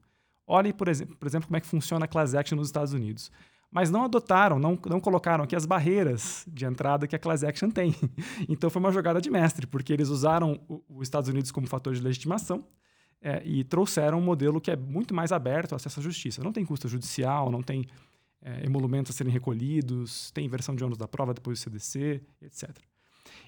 Olhem, 0.46 0.72
por 0.72 0.88
exemplo, 0.88 1.16
por 1.16 1.26
exemplo, 1.26 1.46
como 1.46 1.56
é 1.56 1.60
que 1.60 1.66
funciona 1.66 2.04
a 2.04 2.08
class 2.08 2.34
action 2.34 2.56
nos 2.56 2.68
Estados 2.68 2.92
Unidos. 2.92 3.30
Mas 3.70 3.90
não 3.90 4.04
adotaram, 4.04 4.58
não, 4.58 4.78
não 4.86 5.00
colocaram 5.00 5.44
aqui 5.44 5.56
as 5.56 5.64
barreiras 5.64 6.44
de 6.46 6.66
entrada 6.66 7.06
que 7.06 7.16
a 7.16 7.18
class 7.18 7.42
action 7.42 7.70
tem. 7.70 7.94
Então 8.46 8.68
foi 8.68 8.80
uma 8.80 8.92
jogada 8.92 9.18
de 9.18 9.30
mestre, 9.30 9.66
porque 9.66 9.92
eles 9.92 10.10
usaram 10.10 10.60
os 10.88 11.04
Estados 11.04 11.30
Unidos 11.30 11.50
como 11.50 11.66
fator 11.66 11.94
de 11.94 12.02
legitimação 12.02 12.66
é, 13.22 13.40
e 13.44 13.62
trouxeram 13.62 14.18
um 14.18 14.22
modelo 14.22 14.60
que 14.60 14.70
é 14.70 14.76
muito 14.76 15.14
mais 15.14 15.30
aberto 15.30 15.72
ao 15.72 15.76
acesso 15.76 16.00
à 16.00 16.02
justiça. 16.02 16.42
Não 16.42 16.52
tem 16.52 16.64
custo 16.64 16.88
judicial, 16.88 17.50
não 17.50 17.62
tem 17.62 17.86
é, 18.42 18.66
emolumentos 18.66 19.10
a 19.10 19.14
serem 19.14 19.32
recolhidos, 19.32 20.32
tem 20.32 20.44
inversão 20.44 20.74
de 20.74 20.82
ônus 20.82 20.98
da 20.98 21.06
prova 21.06 21.32
depois 21.32 21.60
do 21.60 21.62
CDC, 21.62 22.20
etc. 22.42 22.76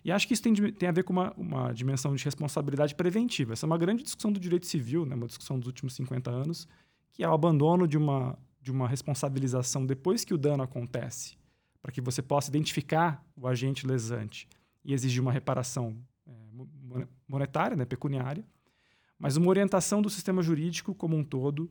E 0.04 0.12
acho 0.12 0.28
que 0.28 0.34
isso 0.34 0.42
tem, 0.42 0.54
tem 0.54 0.88
a 0.88 0.92
ver 0.92 1.02
com 1.02 1.12
uma, 1.12 1.32
uma 1.32 1.72
dimensão 1.72 2.14
de 2.14 2.24
responsabilidade 2.24 2.94
preventiva. 2.94 3.52
Essa 3.52 3.66
é 3.66 3.68
uma 3.68 3.76
grande 3.76 4.04
discussão 4.04 4.32
do 4.32 4.38
direito 4.38 4.66
civil, 4.66 5.04
né, 5.04 5.16
uma 5.16 5.26
discussão 5.26 5.58
dos 5.58 5.66
últimos 5.66 5.94
50 5.94 6.30
anos, 6.30 6.68
que 7.12 7.24
é 7.24 7.28
o 7.28 7.32
abandono 7.32 7.88
de 7.88 7.98
uma, 7.98 8.38
de 8.60 8.70
uma 8.70 8.86
responsabilização 8.86 9.84
depois 9.84 10.24
que 10.24 10.32
o 10.32 10.38
dano 10.38 10.62
acontece, 10.62 11.36
para 11.82 11.90
que 11.90 12.00
você 12.00 12.22
possa 12.22 12.48
identificar 12.48 13.24
o 13.36 13.48
agente 13.48 13.86
lesante 13.86 14.48
e 14.84 14.92
exigir 14.92 15.20
uma 15.20 15.32
reparação 15.32 15.96
é, 16.26 17.06
monetária, 17.26 17.76
né, 17.76 17.84
pecuniária, 17.84 18.44
mas 19.18 19.36
uma 19.36 19.48
orientação 19.48 20.02
do 20.02 20.10
sistema 20.10 20.42
jurídico 20.42 20.94
como 20.94 21.16
um 21.16 21.24
todo 21.24 21.70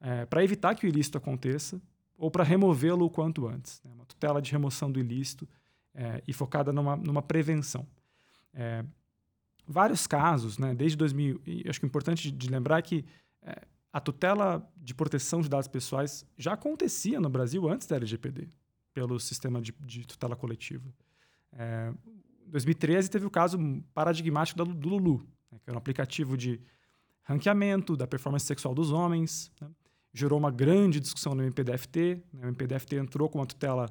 é, 0.00 0.24
para 0.26 0.42
evitar 0.42 0.74
que 0.74 0.86
o 0.86 0.88
ilícito 0.88 1.18
aconteça 1.18 1.80
ou 2.16 2.30
para 2.30 2.44
removê-lo 2.44 3.06
o 3.06 3.10
quanto 3.10 3.46
antes. 3.46 3.80
Né, 3.84 3.90
uma 3.94 4.04
tutela 4.04 4.40
de 4.40 4.50
remoção 4.52 4.90
do 4.90 5.00
ilícito 5.00 5.48
é, 5.94 6.22
e 6.26 6.32
focada 6.32 6.72
numa, 6.72 6.96
numa 6.96 7.22
prevenção. 7.22 7.86
É, 8.52 8.84
vários 9.66 10.06
casos, 10.06 10.58
né, 10.58 10.74
desde 10.74 10.96
2000, 10.98 11.40
e 11.46 11.64
acho 11.68 11.78
que 11.78 11.86
é 11.86 11.88
importante 11.88 12.30
de, 12.30 12.50
lembrar 12.50 12.82
que 12.82 13.04
é, 13.42 13.62
a 13.92 14.00
tutela 14.00 14.68
de 14.76 14.94
proteção 14.94 15.40
de 15.40 15.48
dados 15.48 15.68
pessoais 15.68 16.26
já 16.36 16.52
acontecia 16.52 17.20
no 17.20 17.28
Brasil 17.28 17.68
antes 17.68 17.86
da 17.86 17.96
LGPD, 17.96 18.48
pelo 18.92 19.18
sistema 19.18 19.60
de, 19.60 19.72
de 19.80 20.06
tutela 20.06 20.36
coletiva. 20.36 20.92
É, 21.52 21.92
em 22.46 22.50
2013 22.50 23.10
teve 23.10 23.26
o 23.26 23.30
caso 23.30 23.58
paradigmático 23.94 24.62
do, 24.62 24.74
do 24.74 24.88
Lulu, 24.88 25.26
né, 25.50 25.58
que 25.62 25.70
era 25.70 25.76
um 25.76 25.78
aplicativo 25.78 26.36
de 26.36 26.60
ranqueamento 27.24 27.96
da 27.96 28.06
performance 28.06 28.46
sexual 28.46 28.74
dos 28.74 28.90
homens. 28.90 29.50
Né, 29.60 29.68
gerou 30.12 30.38
uma 30.38 30.50
grande 30.50 30.98
discussão 31.00 31.34
no 31.34 31.42
MPDFT. 31.42 32.22
Né, 32.32 32.46
o 32.46 32.48
MPDFT 32.48 32.96
entrou 32.96 33.28
com 33.28 33.38
uma 33.38 33.46
tutela 33.46 33.86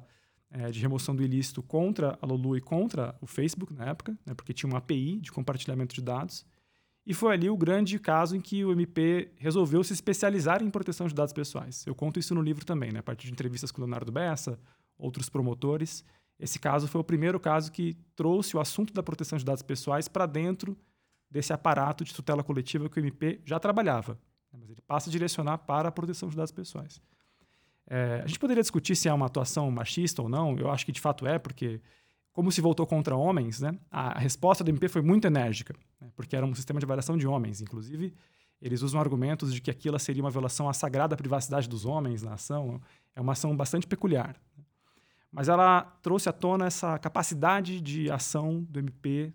é, 0.50 0.70
de 0.70 0.80
remoção 0.80 1.14
do 1.14 1.22
ilícito 1.22 1.62
contra 1.62 2.18
a 2.20 2.26
Lulu 2.26 2.56
e 2.56 2.60
contra 2.60 3.16
o 3.20 3.26
Facebook 3.26 3.72
na 3.72 3.86
época, 3.86 4.18
né, 4.26 4.34
porque 4.34 4.52
tinha 4.52 4.68
uma 4.68 4.78
API 4.78 5.20
de 5.20 5.30
compartilhamento 5.30 5.94
de 5.94 6.02
dados. 6.02 6.44
E 7.06 7.14
foi 7.14 7.32
ali 7.32 7.48
o 7.48 7.56
grande 7.56 7.98
caso 7.98 8.36
em 8.36 8.40
que 8.40 8.64
o 8.64 8.72
MP 8.72 9.32
resolveu 9.36 9.82
se 9.82 9.92
especializar 9.92 10.62
em 10.62 10.70
proteção 10.70 11.06
de 11.06 11.14
dados 11.14 11.32
pessoais. 11.32 11.86
Eu 11.86 11.94
conto 11.94 12.20
isso 12.20 12.34
no 12.34 12.42
livro 12.42 12.64
também, 12.64 12.92
né? 12.92 13.00
a 13.00 13.02
partir 13.02 13.26
de 13.26 13.32
entrevistas 13.32 13.72
com 13.72 13.80
o 13.80 13.84
Leonardo 13.84 14.12
Bessa, 14.12 14.58
outros 14.98 15.28
promotores. 15.28 16.04
Esse 16.38 16.58
caso 16.58 16.86
foi 16.86 17.00
o 17.00 17.04
primeiro 17.04 17.40
caso 17.40 17.72
que 17.72 17.96
trouxe 18.14 18.56
o 18.56 18.60
assunto 18.60 18.92
da 18.92 19.02
proteção 19.02 19.38
de 19.38 19.44
dados 19.44 19.62
pessoais 19.62 20.08
para 20.08 20.26
dentro 20.26 20.76
desse 21.30 21.52
aparato 21.52 22.04
de 22.04 22.12
tutela 22.12 22.42
coletiva 22.42 22.88
que 22.88 22.98
o 22.98 23.00
MP 23.00 23.40
já 23.44 23.58
trabalhava. 23.60 24.18
Né? 24.52 24.58
Mas 24.60 24.70
ele 24.70 24.80
passa 24.82 25.08
a 25.08 25.12
direcionar 25.12 25.58
para 25.58 25.88
a 25.88 25.92
proteção 25.92 26.28
de 26.28 26.36
dados 26.36 26.50
pessoais. 26.50 27.00
É, 27.86 28.20
a 28.24 28.26
gente 28.26 28.38
poderia 28.38 28.62
discutir 28.62 28.96
se 28.96 29.08
é 29.08 29.12
uma 29.12 29.26
atuação 29.26 29.70
machista 29.70 30.22
ou 30.22 30.28
não. 30.28 30.56
Eu 30.58 30.70
acho 30.70 30.84
que 30.84 30.92
de 30.92 31.00
fato 31.00 31.26
é, 31.26 31.38
porque 31.38 31.80
como 32.32 32.50
se 32.50 32.60
voltou 32.60 32.86
contra 32.86 33.16
homens, 33.16 33.60
né, 33.60 33.76
a 33.90 34.18
resposta 34.18 34.62
do 34.62 34.70
MP 34.70 34.88
foi 34.88 35.02
muito 35.02 35.26
enérgica, 35.26 35.74
né, 36.00 36.10
porque 36.14 36.36
era 36.36 36.46
um 36.46 36.54
sistema 36.54 36.78
de 36.78 36.86
avaliação 36.86 37.16
de 37.16 37.26
homens. 37.26 37.60
Inclusive, 37.60 38.14
eles 38.62 38.82
usam 38.82 39.00
argumentos 39.00 39.52
de 39.52 39.60
que 39.60 39.70
aquilo 39.70 39.98
seria 39.98 40.22
uma 40.22 40.30
violação 40.30 40.68
à 40.68 40.72
sagrada 40.72 41.16
privacidade 41.16 41.68
dos 41.68 41.84
homens 41.84 42.22
na 42.22 42.34
ação. 42.34 42.80
É 43.14 43.20
uma 43.20 43.32
ação 43.32 43.56
bastante 43.56 43.86
peculiar. 43.86 44.36
Né. 44.56 44.64
Mas 45.32 45.48
ela 45.48 45.82
trouxe 46.02 46.28
à 46.28 46.32
tona 46.32 46.66
essa 46.66 46.98
capacidade 46.98 47.80
de 47.80 48.10
ação 48.10 48.62
do 48.68 48.78
MP 48.78 49.32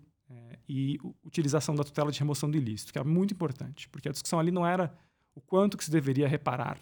e 0.68 0.98
utilização 1.24 1.74
da 1.74 1.84
tutela 1.84 2.10
de 2.10 2.18
remoção 2.18 2.50
do 2.50 2.56
ilícito, 2.56 2.92
que 2.92 2.98
é 2.98 3.04
muito 3.04 3.32
importante, 3.32 3.88
porque 3.88 4.08
a 4.08 4.12
discussão 4.12 4.38
ali 4.38 4.50
não 4.50 4.66
era 4.66 4.96
o 5.34 5.40
quanto 5.40 5.76
que 5.76 5.84
se 5.84 5.90
deveria 5.90 6.26
reparar 6.26 6.78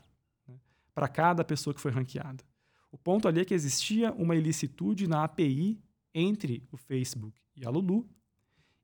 né, 0.48 0.58
para 0.94 1.08
cada 1.08 1.44
pessoa 1.44 1.74
que 1.74 1.80
foi 1.80 1.90
ranqueada. 1.90 2.42
O 2.90 2.96
ponto 2.96 3.26
ali 3.26 3.40
é 3.40 3.44
que 3.44 3.52
existia 3.52 4.12
uma 4.12 4.36
ilicitude 4.36 5.08
na 5.08 5.24
API 5.24 5.82
entre 6.14 6.62
o 6.70 6.76
Facebook 6.76 7.40
e 7.56 7.66
a 7.66 7.70
Lulu 7.70 8.08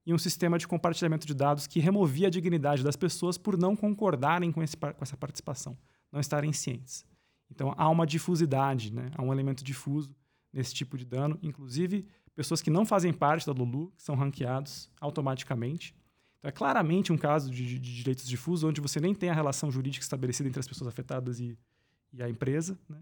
e 0.05 0.13
um 0.13 0.19
sistema 0.19 0.59
de 0.59 0.67
compartilhamento 0.67 1.27
de 1.27 1.35
dados 1.35 1.67
que 1.67 1.79
removia 1.79 2.27
a 2.27 2.31
dignidade 2.31 2.83
das 2.83 2.97
pessoas 2.97 3.39
por 3.39 3.57
não 3.57 3.77
concordarem 3.77 4.51
com, 4.51 4.63
esse, 4.63 4.77
com 4.77 5.03
essa 5.03 5.17
participação, 5.17 5.79
não 6.11 6.19
estarem 6.19 6.53
cientes. 6.53 7.05
Então 7.51 7.73
há 7.77 7.89
uma 7.89 8.07
difusidade, 8.07 8.93
né? 8.93 9.11
há 9.15 9.23
um 9.23 9.33
elemento 9.33 9.63
difuso 9.63 10.15
nesse 10.53 10.75
tipo 10.75 10.99
de 10.99 11.05
dano, 11.05 11.39
inclusive 11.43 12.07
pessoas 12.35 12.63
que 12.63 12.71
não 12.71 12.87
fazem 12.87 13.13
parte 13.13 13.47
da 13.47 13.53
Lulu, 13.53 13.93
são 13.97 14.15
ranqueados 14.15 14.91
automaticamente. 15.01 15.95
Então 16.39 16.49
é 16.49 16.53
claramente 16.53 17.13
um 17.13 17.19
caso 17.19 17.51
de, 17.51 17.79
de 17.79 17.95
direitos 17.95 18.27
difusos, 18.27 18.65
onde 18.65 18.81
você 18.81 18.99
nem 18.99 19.15
tem 19.15 19.29
a 19.29 19.35
relação 19.35 19.71
jurídica 19.71 20.03
estabelecida 20.03 20.49
entre 20.49 20.61
as 20.61 20.67
pessoas 20.67 20.89
afetadas 20.89 21.39
e, 21.39 21.59
e 22.13 22.23
a 22.23 22.29
empresa. 22.29 22.79
Né? 22.89 22.99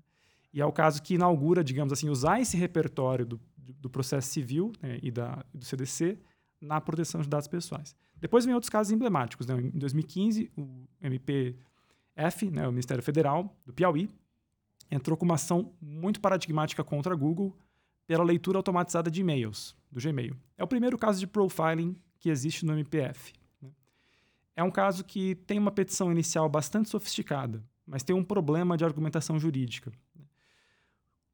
E 0.52 0.60
é 0.60 0.66
o 0.66 0.72
caso 0.72 1.02
que 1.02 1.14
inaugura, 1.14 1.62
digamos 1.62 1.92
assim, 1.92 2.08
usar 2.08 2.40
esse 2.40 2.56
repertório 2.56 3.24
do, 3.24 3.40
do 3.56 3.88
processo 3.88 4.28
civil 4.28 4.72
né, 4.82 4.98
e 5.02 5.10
da, 5.10 5.44
do 5.54 5.64
CDC 5.64 6.18
na 6.60 6.80
proteção 6.80 7.20
de 7.20 7.28
dados 7.28 7.46
pessoais. 7.46 7.94
Depois 8.16 8.44
vem 8.44 8.54
outros 8.54 8.70
casos 8.70 8.92
emblemáticos. 8.92 9.46
Né? 9.46 9.54
Em 9.60 9.78
2015, 9.78 10.50
o 10.56 10.88
MPF, 11.00 12.50
né, 12.50 12.66
o 12.66 12.72
Ministério 12.72 13.02
Federal 13.02 13.54
do 13.64 13.72
Piauí, 13.72 14.08
entrou 14.90 15.16
com 15.16 15.24
uma 15.24 15.34
ação 15.34 15.72
muito 15.80 16.20
paradigmática 16.20 16.82
contra 16.82 17.12
a 17.12 17.16
Google 17.16 17.56
pela 18.08 18.24
leitura 18.24 18.58
automatizada 18.58 19.10
de 19.10 19.20
e-mails 19.20 19.76
do 19.92 20.00
Gmail. 20.00 20.34
É 20.56 20.64
o 20.64 20.66
primeiro 20.66 20.96
caso 20.96 21.20
de 21.20 21.26
profiling 21.26 21.94
que 22.18 22.30
existe 22.30 22.64
no 22.64 22.72
MPF. 22.72 23.34
Né? 23.60 23.70
É 24.56 24.64
um 24.64 24.70
caso 24.70 25.04
que 25.04 25.34
tem 25.34 25.58
uma 25.58 25.70
petição 25.70 26.10
inicial 26.10 26.48
bastante 26.48 26.88
sofisticada, 26.88 27.62
mas 27.86 28.02
tem 28.02 28.16
um 28.16 28.24
problema 28.24 28.78
de 28.78 28.84
argumentação 28.84 29.38
jurídica. 29.38 29.92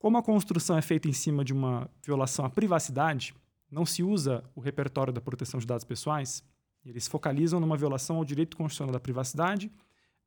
Como 0.00 0.18
a 0.18 0.22
construção 0.22 0.76
é 0.76 0.82
feita 0.82 1.08
em 1.08 1.12
cima 1.12 1.44
de 1.44 1.52
uma 1.52 1.88
violação 2.02 2.44
à 2.44 2.50
privacidade, 2.50 3.34
não 3.70 3.86
se 3.86 4.02
usa 4.02 4.42
o 4.52 4.60
repertório 4.60 5.12
da 5.12 5.20
proteção 5.20 5.60
de 5.60 5.66
dados 5.66 5.84
pessoais, 5.84 6.42
eles 6.84 7.06
focalizam 7.06 7.60
numa 7.60 7.76
violação 7.76 8.16
ao 8.16 8.24
direito 8.24 8.56
constitucional 8.56 8.92
da 8.92 9.00
privacidade, 9.00 9.70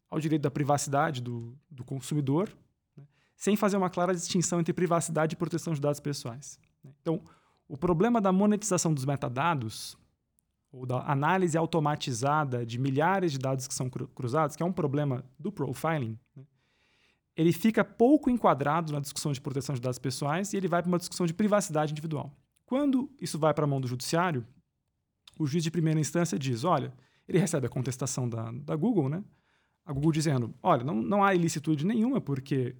ao 0.10 0.18
direito 0.18 0.44
da 0.44 0.50
privacidade 0.50 1.22
do, 1.22 1.54
do 1.70 1.84
consumidor, 1.84 2.50
né, 2.50 2.56
sem 3.38 3.56
fazer 3.56 3.78
uma 3.78 3.90
clara 3.90 4.14
distinção 4.14 4.60
entre 4.60 4.74
privacidade 4.74 5.36
e 5.36 5.38
proteção 5.38 5.74
de 5.74 5.80
dados 5.80 6.00
pessoais. 6.00 6.60
Né. 6.84 6.92
Então, 7.02 7.22
o 7.70 7.78
problema 7.78 8.20
da 8.20 8.32
monetização 8.32 8.94
dos 8.94 9.06
metadados, 9.06 9.96
ou 10.72 10.86
da 10.86 11.10
análise 11.10 11.56
automatizada 11.56 12.66
de 12.66 12.80
milhares 12.80 13.32
de 13.32 13.38
dados 13.38 13.68
que 13.68 13.74
são 13.74 13.90
cruzados, 13.90 14.56
que 14.56 14.64
é 14.64 14.66
um 14.66 14.74
problema 14.74 15.24
do 15.40 15.52
profiling, 15.52 16.20
né, 16.36 16.44
ele 17.36 17.54
fica 17.54 17.86
pouco 17.86 18.32
enquadrado 18.32 18.92
na 18.92 19.00
discussão 19.00 19.32
de 19.32 19.40
proteção 19.40 19.76
de 19.76 19.82
dados 19.82 20.00
pessoais 20.00 20.52
e 20.54 20.58
ele 20.58 20.68
vai 20.68 20.82
para 20.82 20.90
uma 20.90 20.98
discussão 20.98 21.28
de 21.28 21.36
privacidade 21.36 21.92
individual. 21.92 22.36
Quando 22.66 23.12
isso 23.22 23.38
vai 23.38 23.54
para 23.54 23.66
a 23.66 23.68
mão 23.68 23.80
do 23.80 23.88
judiciário, 23.88 24.44
o 25.38 25.46
juiz 25.46 25.64
de 25.64 25.70
primeira 25.70 26.00
instância 26.00 26.40
diz: 26.40 26.64
olha, 26.64 26.92
ele 27.28 27.38
recebe 27.38 27.68
a 27.68 27.70
contestação 27.70 28.28
da, 28.28 28.52
da 28.52 28.76
Google, 28.76 29.08
né? 29.08 29.24
A 29.86 29.94
Google 29.94 30.12
dizendo: 30.12 30.52
olha, 30.64 30.84
não, 30.84 30.96
não 30.96 31.24
há 31.24 31.36
ilicitude 31.36 31.86
nenhuma, 31.86 32.20
porque 32.20 32.76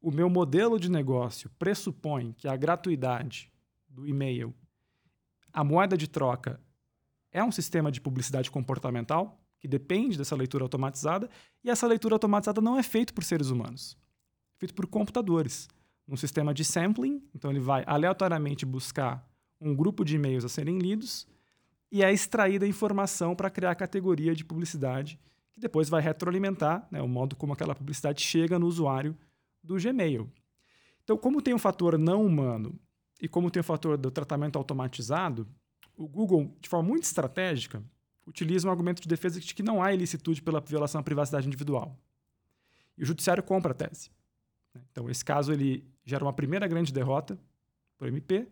o 0.00 0.10
meu 0.10 0.28
modelo 0.30 0.78
de 0.78 0.90
negócio 0.90 1.50
pressupõe 1.58 2.32
que 2.32 2.46
a 2.46 2.56
gratuidade 2.56 3.52
do 3.88 4.06
e-mail, 4.06 4.54
a 5.52 5.64
moeda 5.64 5.96
de 5.96 6.08
troca, 6.08 6.60
é 7.32 7.42
um 7.42 7.52
sistema 7.52 7.90
de 7.90 8.00
publicidade 8.00 8.50
comportamental 8.50 9.40
que 9.60 9.66
depende 9.66 10.16
dessa 10.16 10.36
leitura 10.36 10.64
automatizada, 10.64 11.28
e 11.64 11.70
essa 11.70 11.86
leitura 11.86 12.14
automatizada 12.14 12.60
não 12.60 12.78
é 12.78 12.82
feita 12.82 13.12
por 13.12 13.24
seres 13.24 13.50
humanos, 13.50 13.98
é 14.56 14.60
feita 14.60 14.74
por 14.74 14.86
computadores, 14.86 15.68
num 16.06 16.16
sistema 16.16 16.54
de 16.54 16.64
sampling. 16.64 17.22
Então, 17.34 17.50
ele 17.50 17.60
vai 17.60 17.84
aleatoriamente 17.86 18.64
buscar 18.64 19.28
um 19.60 19.74
grupo 19.74 20.04
de 20.04 20.14
e-mails 20.14 20.44
a 20.44 20.48
serem 20.48 20.78
lidos 20.78 21.26
e 21.90 22.02
é 22.02 22.12
extraída 22.12 22.64
a 22.64 22.68
informação 22.68 23.34
para 23.34 23.50
criar 23.50 23.72
a 23.72 23.74
categoria 23.74 24.34
de 24.34 24.44
publicidade, 24.44 25.18
que 25.52 25.60
depois 25.60 25.88
vai 25.88 26.00
retroalimentar 26.00 26.86
né, 26.90 27.02
o 27.02 27.08
modo 27.08 27.34
como 27.34 27.52
aquela 27.52 27.74
publicidade 27.74 28.22
chega 28.22 28.58
no 28.58 28.66
usuário 28.66 29.16
do 29.68 29.76
Gmail. 29.76 30.28
Então, 31.04 31.16
como 31.16 31.42
tem 31.42 31.54
um 31.54 31.58
fator 31.58 31.98
não 31.98 32.24
humano 32.24 32.78
e 33.20 33.28
como 33.28 33.50
tem 33.50 33.60
o 33.60 33.64
fator 33.64 33.98
do 33.98 34.10
tratamento 34.10 34.56
automatizado, 34.56 35.46
o 35.96 36.08
Google, 36.08 36.56
de 36.60 36.68
forma 36.68 36.88
muito 36.88 37.04
estratégica, 37.04 37.82
utiliza 38.26 38.66
um 38.66 38.70
argumento 38.70 39.02
de 39.02 39.08
defesa 39.08 39.38
de 39.38 39.54
que 39.54 39.62
não 39.62 39.82
há 39.82 39.92
ilicitude 39.92 40.42
pela 40.42 40.60
violação 40.60 41.00
à 41.00 41.04
privacidade 41.04 41.46
individual. 41.46 41.96
E 42.96 43.02
o 43.02 43.06
judiciário 43.06 43.42
compra 43.42 43.72
a 43.72 43.74
tese. 43.74 44.10
Então, 44.90 45.08
esse 45.10 45.24
caso 45.24 45.52
ele 45.52 45.84
gera 46.04 46.24
uma 46.24 46.32
primeira 46.32 46.66
grande 46.66 46.92
derrota 46.92 47.38
para 47.98 48.06
o 48.06 48.08
MP, 48.08 48.48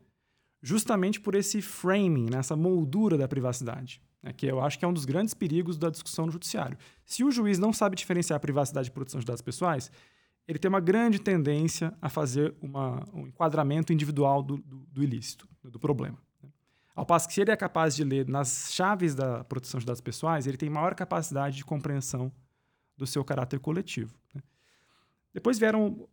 justamente 0.63 1.21
por 1.21 1.35
esse 1.35 1.63
framing, 1.63 2.29
né, 2.31 2.39
essa 2.39 2.57
moldura 2.57 3.17
da 3.17 3.29
privacidade, 3.29 4.03
né, 4.23 4.33
que 4.33 4.47
eu 4.47 4.61
acho 4.61 4.79
que 4.79 4.85
é 4.85 4.89
um 4.89 4.93
dos 4.93 5.05
grandes 5.05 5.35
perigos 5.35 5.79
da 5.79 5.89
discussão 5.89 6.27
no 6.27 6.33
judiciário. 6.33 6.77
Se 7.05 7.23
o 7.23 7.31
juiz 7.31 7.59
não 7.59 7.73
sabe 7.73 7.97
diferenciar 7.97 8.41
privacidade 8.41 8.89
e 8.89 8.91
proteção 8.91 9.21
de 9.21 9.27
dados 9.27 9.43
pessoais, 9.43 9.91
ele 10.47 10.59
tem 10.59 10.69
uma 10.69 10.81
grande 10.81 11.19
tendência 11.19 11.93
a 12.01 12.09
fazer 12.09 12.55
uma, 12.61 13.05
um 13.13 13.27
enquadramento 13.27 13.93
individual 13.93 14.43
do, 14.43 14.59
do, 14.59 14.87
do 14.87 15.03
ilícito, 15.03 15.49
do 15.63 15.79
problema. 15.79 16.19
Né. 16.43 16.49
Ao 16.95 17.05
passo 17.05 17.27
que, 17.27 17.35
se 17.35 17.41
ele 17.41 17.51
é 17.51 17.57
capaz 17.57 17.97
de 17.97 18.05
ler 18.05 18.29
nas 18.29 18.73
chaves 18.73 19.15
da 19.15 19.43
proteção 19.45 19.81
de 19.81 19.87
dados 19.87 20.01
pessoais, 20.01 20.47
ele 20.47 20.57
tem 20.57 20.71
maior 20.71 20.95
capacidade 20.95 21.57
de 21.57 21.65
compreensão 21.65 22.33
do 22.97 23.07
seu 23.07 23.25
caráter 23.25 23.59
coletivo. 23.59 24.15
Né. 24.35 24.43
Depois 25.35 25.59
vieram 25.59 26.09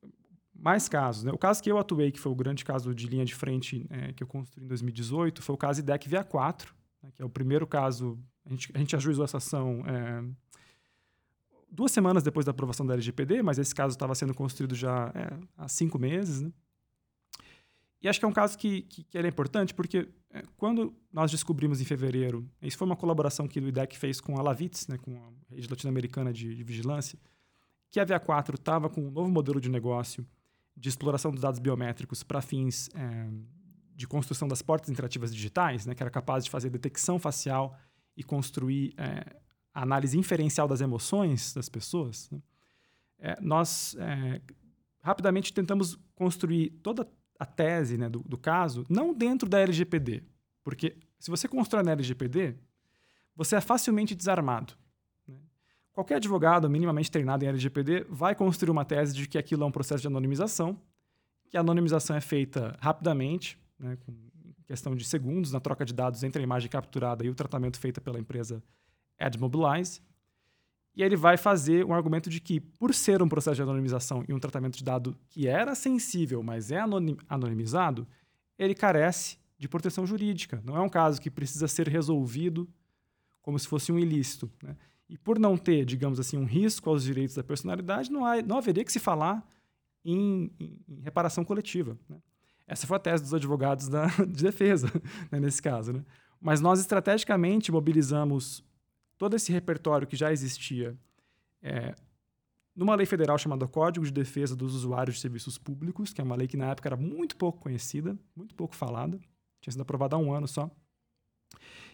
mais 0.54 0.90
casos. 0.90 1.24
Né? 1.24 1.32
O 1.32 1.38
caso 1.38 1.62
que 1.62 1.72
eu 1.72 1.78
atuei, 1.78 2.12
que 2.12 2.20
foi 2.20 2.32
o 2.32 2.36
grande 2.36 2.66
caso 2.66 2.94
de 2.94 3.08
linha 3.08 3.26
de 3.26 3.36
frente 3.36 3.86
é, 3.90 4.14
que 4.14 4.24
eu 4.24 4.28
construí 4.28 4.64
em 4.64 4.68
2018, 4.68 5.42
foi 5.42 5.56
o 5.56 5.58
caso 5.58 5.80
IDEC 5.80 6.10
VA4, 6.10 6.68
né, 7.02 7.12
que 7.14 7.22
é 7.22 7.26
o 7.26 7.30
primeiro 7.30 7.68
caso. 7.68 8.18
A 8.46 8.50
gente, 8.50 8.72
a 8.74 8.78
gente 8.78 8.96
ajuizou 8.96 9.26
essa 9.26 9.38
ação 9.38 9.84
é, 9.86 10.24
duas 11.74 11.92
semanas 11.92 12.22
depois 12.22 12.46
da 12.46 12.52
aprovação 12.52 12.86
da 12.86 12.94
LGPD, 12.94 13.42
mas 13.42 13.58
esse 13.58 13.74
caso 13.74 13.94
estava 13.94 14.14
sendo 14.14 14.34
construído 14.34 14.76
já 14.76 15.12
é, 15.16 15.40
há 15.58 15.68
cinco 15.68 15.98
meses. 15.98 16.42
Né? 16.42 16.52
E 18.00 18.08
acho 18.08 18.20
que 18.20 18.26
é 18.26 18.28
um 18.28 18.34
caso 18.34 18.58
que, 18.58 18.84
que, 18.84 19.04
que 19.04 19.18
é 19.18 19.28
importante, 19.28 19.74
porque 19.74 20.08
é, 20.30 20.44
quando 20.56 20.94
nós 21.12 21.32
descobrimos 21.32 21.82
em 21.82 21.86
fevereiro, 21.86 22.48
isso 22.62 22.78
foi 22.78 22.86
uma 22.86 22.96
colaboração 22.96 23.48
que 23.48 23.60
o 23.60 23.68
IDEC 23.68 23.98
fez 23.98 24.22
com 24.22 24.38
a 24.38 24.42
Lavitz, 24.44 24.88
né, 24.88 24.98
com 24.98 25.16
a 25.16 25.56
rede 25.56 25.68
latino-americana 25.68 26.32
de, 26.32 26.54
de 26.54 26.64
vigilância, 26.64 27.18
que 27.90 28.00
a 28.00 28.06
VA4 28.06 28.56
estava 28.56 28.90
com 28.90 29.02
um 29.02 29.12
novo 29.12 29.32
modelo 29.32 29.60
de 29.60 29.70
negócio 29.70 30.26
de 30.76 30.90
exploração 30.90 31.32
dos 31.32 31.42
dados 31.42 31.60
biométricos 31.60 32.24
para 32.24 32.42
fins 32.42 32.90
é, 32.94 33.30
de 33.96 34.08
construção 34.08 34.48
das 34.48 34.62
portas 34.62 34.90
interativas 34.90 35.34
digitais, 35.34 35.86
né, 35.86 35.96
que 35.96 36.04
era 36.04 36.12
capaz 36.12 36.44
de 36.44 36.52
fazer 36.52 36.70
detecção 36.70 37.18
facial 37.18 37.78
e 38.16 38.24
construir 38.24 38.94
é, 38.98 39.43
análise 39.82 40.18
inferencial 40.18 40.68
das 40.68 40.82
emoções 40.82 41.54
das 41.54 41.70
pessoas, 41.70 42.30
né, 42.32 42.40
é, 43.20 43.38
nós 43.40 43.96
rapidamente 45.02 45.54
tentamos 45.54 45.98
construir 46.14 46.72
toda 46.84 47.08
a 47.40 47.46
tese 47.46 47.98
né, 47.98 48.10
do, 48.10 48.20
do, 48.20 48.38
caso, 48.38 48.86
não 48.90 49.14
dentro 49.14 49.48
da 49.48 49.60
LGPD, 49.60 50.24
porque 50.64 50.98
se 51.20 51.30
você 51.30 51.48
constrói 51.48 51.84
na 51.84 51.92
LGPD, 51.92 52.56
você 53.36 53.56
é 53.56 53.62
facilmente 53.62 54.16
desarmado. 54.16 54.74
Qualquer 55.92 56.16
advogado 56.16 56.70
minimamente 56.70 57.12
treinado 57.12 57.46
em 57.46 57.48
LGPD 57.48 58.06
vai 58.10 58.34
construir 58.34 58.72
uma 58.72 58.84
tese 58.84 59.14
de 59.14 59.28
que 59.28 59.38
aquilo 59.38 59.64
é 59.64 59.66
um 59.66 59.72
processo 59.72 60.02
de 60.02 60.08
anonimização, 60.08 60.80
que 61.50 61.56
a 61.56 61.60
anonimização 61.60 62.16
é 62.16 62.22
feita 62.22 62.76
rapidamente, 62.82 63.60
né, 63.78 63.98
com 63.98 64.14
questão 64.66 64.96
de 64.96 65.06
segundos, 65.06 65.52
na 65.52 65.60
troca 65.60 65.86
de 65.86 65.94
dados 65.94 66.24
entre 66.24 66.42
a 66.42 66.44
imagem 66.44 66.70
capturada 66.70 67.24
e 67.24 67.30
o 67.30 67.36
tratamento 67.36 67.80
feito 67.80 68.02
pela 68.02 68.20
empresa 68.20 68.64
AdMobilize. 69.20 70.02
E 70.96 71.02
ele 71.02 71.16
vai 71.16 71.38
fazer 71.38 71.86
um 71.86 71.94
argumento 71.94 72.30
de 72.30 72.40
que, 72.40 72.60
por 72.60 72.94
ser 72.94 73.22
um 73.22 73.28
processo 73.28 73.56
de 73.56 73.64
anonimização 73.64 74.24
e 74.28 74.34
um 74.34 74.40
tratamento 74.40 74.78
de 74.78 74.84
dado 74.84 75.18
que 75.28 75.48
era 75.48 75.74
sensível, 75.74 76.44
mas 76.44 76.72
é 76.72 76.80
anonimizado, 77.28 78.08
ele 78.60 78.76
carece 78.76 79.38
de 79.58 79.68
proteção 79.68 80.06
jurídica. 80.06 80.62
Não 80.64 80.78
é 80.78 80.82
um 80.82 80.90
caso 80.90 81.20
que 81.20 81.32
precisa 81.32 81.68
ser 81.68 81.88
resolvido 81.88 82.70
como 83.42 83.58
se 83.58 83.68
fosse 83.68 83.92
um 83.92 83.98
ilícito. 83.98 84.52
Né? 84.62 84.76
E 85.10 85.18
por 85.18 85.40
não 85.40 85.58
ter, 85.58 85.86
digamos 85.86 86.20
assim, 86.20 86.38
um 86.38 86.46
risco 86.46 86.90
aos 86.90 87.04
direitos 87.04 87.36
da 87.36 87.44
personalidade, 87.44 88.12
não, 88.12 88.26
há, 88.26 88.42
não 88.42 88.58
haveria 88.58 88.84
que 88.84 88.92
se 88.92 89.00
falar 89.00 89.44
em, 90.06 90.52
em, 90.60 90.80
em 90.88 91.02
reparação 91.02 91.44
coletiva. 91.44 91.98
Né? 92.08 92.18
Essa 92.68 92.88
foi 92.88 92.98
a 92.98 93.00
tese 93.00 93.24
dos 93.24 93.34
advogados 93.34 93.88
da, 93.88 94.08
de 94.28 94.44
defesa, 94.44 94.90
né, 95.32 95.40
nesse 95.40 95.62
caso. 95.62 95.94
Né? 95.94 96.04
Mas 96.42 96.62
nós 96.62 96.80
estrategicamente 96.80 97.72
mobilizamos 97.72 98.64
todo 99.24 99.38
esse 99.38 99.54
repertório 99.54 100.06
que 100.06 100.18
já 100.18 100.34
existia 100.34 100.98
é, 101.62 101.96
numa 102.76 102.94
lei 102.94 103.06
federal 103.06 103.38
chamada 103.38 103.66
Código 103.66 104.06
de 104.06 104.12
Defesa 104.12 104.54
dos 104.54 104.76
Usuários 104.76 105.16
de 105.16 105.22
Serviços 105.22 105.58
Públicos, 105.58 106.12
que 106.12 106.20
é 106.20 106.24
uma 106.26 106.36
lei 106.36 106.46
que 106.46 106.58
na 106.58 106.72
época 106.72 106.90
era 106.90 106.98
muito 106.98 107.38
pouco 107.38 107.62
conhecida, 107.62 108.20
muito 108.36 108.54
pouco 108.54 108.76
falada, 108.76 109.18
tinha 109.62 109.72
sido 109.72 109.80
aprovada 109.80 110.18
há 110.18 110.20
um 110.20 110.34
ano 110.34 110.46
só. 110.46 110.70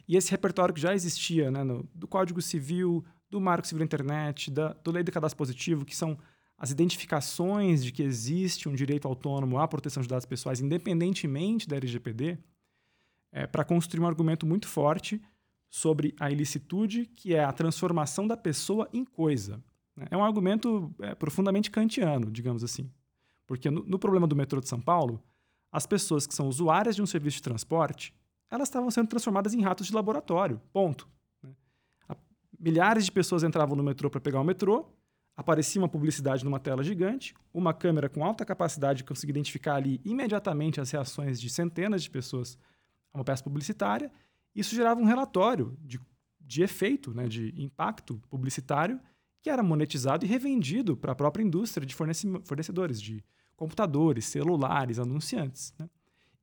E 0.08 0.18
esse 0.18 0.32
repertório 0.32 0.74
que 0.74 0.82
já 0.82 0.92
existia 0.92 1.52
né, 1.52 1.64
no, 1.64 1.88
do 1.94 2.08
Código 2.08 2.42
Civil, 2.42 3.06
do 3.30 3.40
Marco 3.40 3.68
Civil 3.68 3.78
da 3.78 3.86
Internet, 3.86 4.50
da, 4.50 4.74
do 4.74 4.90
Lei 4.90 5.04
de 5.04 5.12
Cadastro 5.12 5.38
Positivo, 5.38 5.86
que 5.86 5.96
são 5.96 6.18
as 6.58 6.72
identificações 6.72 7.84
de 7.84 7.92
que 7.92 8.02
existe 8.02 8.68
um 8.68 8.74
direito 8.74 9.08
autônomo 9.08 9.60
à 9.60 9.68
proteção 9.68 10.02
de 10.02 10.10
dados 10.10 10.26
pessoais, 10.26 10.62
independentemente 10.62 11.68
da 11.68 11.76
LGPD, 11.76 12.40
é, 13.32 13.46
para 13.46 13.64
construir 13.64 14.02
um 14.02 14.08
argumento 14.08 14.48
muito 14.48 14.68
forte 14.68 15.22
sobre 15.70 16.16
a 16.20 16.32
ilicitude, 16.32 17.06
que 17.06 17.36
é 17.36 17.44
a 17.44 17.52
transformação 17.52 18.28
da 18.28 18.36
pessoa 18.36 18.90
em 18.92 19.06
coisa. 19.06 19.64
É 20.10 20.18
um 20.18 20.24
argumento 20.24 20.94
é, 21.02 21.14
profundamente 21.14 21.70
kantiano, 21.70 22.32
digamos 22.32 22.64
assim. 22.64 22.90
Porque 23.46 23.70
no, 23.70 23.84
no 23.84 24.00
problema 24.00 24.26
do 24.26 24.36
metrô 24.36 24.60
de 24.60 24.68
São 24.68 24.80
Paulo, 24.80 25.22
as 25.72 25.86
pessoas 25.86 26.26
que 26.26 26.34
são 26.34 26.48
usuárias 26.48 26.96
de 26.96 27.02
um 27.02 27.06
serviço 27.06 27.38
de 27.38 27.44
transporte 27.44 28.14
elas 28.50 28.68
estavam 28.68 28.90
sendo 28.90 29.08
transformadas 29.08 29.54
em 29.54 29.62
ratos 29.62 29.88
de 29.88 29.94
laboratório. 29.94 30.60
Ponto. 30.74 31.08
Milhares 32.60 33.06
de 33.06 33.12
pessoas 33.12 33.44
entravam 33.44 33.76
no 33.76 33.84
metrô 33.84 34.10
para 34.10 34.20
pegar 34.20 34.42
o 34.42 34.44
metrô, 34.44 34.86
aparecia 35.38 35.82
uma 35.82 35.88
publicidade 35.88 36.44
numa 36.44 36.60
tela 36.60 36.84
gigante, 36.84 37.34
uma 37.54 37.74
câmera 37.74 38.10
com 38.10 38.26
alta 38.26 38.44
capacidade 38.44 38.98
de 38.98 39.04
conseguir 39.06 39.32
identificar 39.32 39.76
ali 39.76 40.02
imediatamente 40.04 40.82
as 40.82 40.92
reações 40.92 41.40
de 41.40 41.50
centenas 41.50 42.04
de 42.04 42.10
pessoas 42.10 42.58
a 43.14 43.20
uma 43.20 43.24
peça 43.24 43.44
publicitária. 43.44 44.12
Isso 44.56 44.76
gerava 44.76 45.00
um 45.00 45.06
relatório 45.06 45.78
de, 45.82 46.00
de 46.40 46.62
efeito, 46.62 47.14
né, 47.14 47.28
de 47.28 47.54
impacto 47.62 48.22
publicitário, 48.30 49.00
que 49.42 49.50
era 49.50 49.64
monetizado 49.64 50.26
e 50.26 50.28
revendido 50.28 50.98
para 50.98 51.14
a 51.14 51.16
própria 51.16 51.44
indústria 51.44 51.86
de 51.86 51.96
fornecedores 51.96 53.02
de 53.02 53.24
computadores, 53.56 54.26
celulares, 54.26 55.00
anunciantes. 55.00 55.74
Né? 55.78 55.90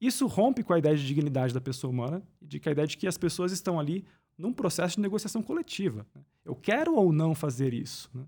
Isso 0.01 0.27
rompe 0.27 0.63
com 0.63 0.73
a 0.73 0.79
ideia 0.79 0.97
de 0.97 1.07
dignidade 1.07 1.53
da 1.55 1.61
pessoa 1.61 1.91
humana, 1.91 2.23
de 2.41 2.61
que 2.61 2.69
a 2.69 2.73
ideia 2.73 2.87
de 2.87 2.97
que 2.97 3.07
as 3.07 3.17
pessoas 3.17 3.53
estão 3.53 3.81
ali 3.81 4.05
num 4.37 4.53
processo 4.53 4.97
de 4.97 5.03
negociação 5.03 5.43
coletiva. 5.43 6.07
Né? 6.15 6.23
Eu 6.45 6.55
quero 6.55 6.95
ou 6.95 7.13
não 7.13 7.35
fazer 7.35 7.73
isso? 7.73 8.11
Né? 8.15 8.25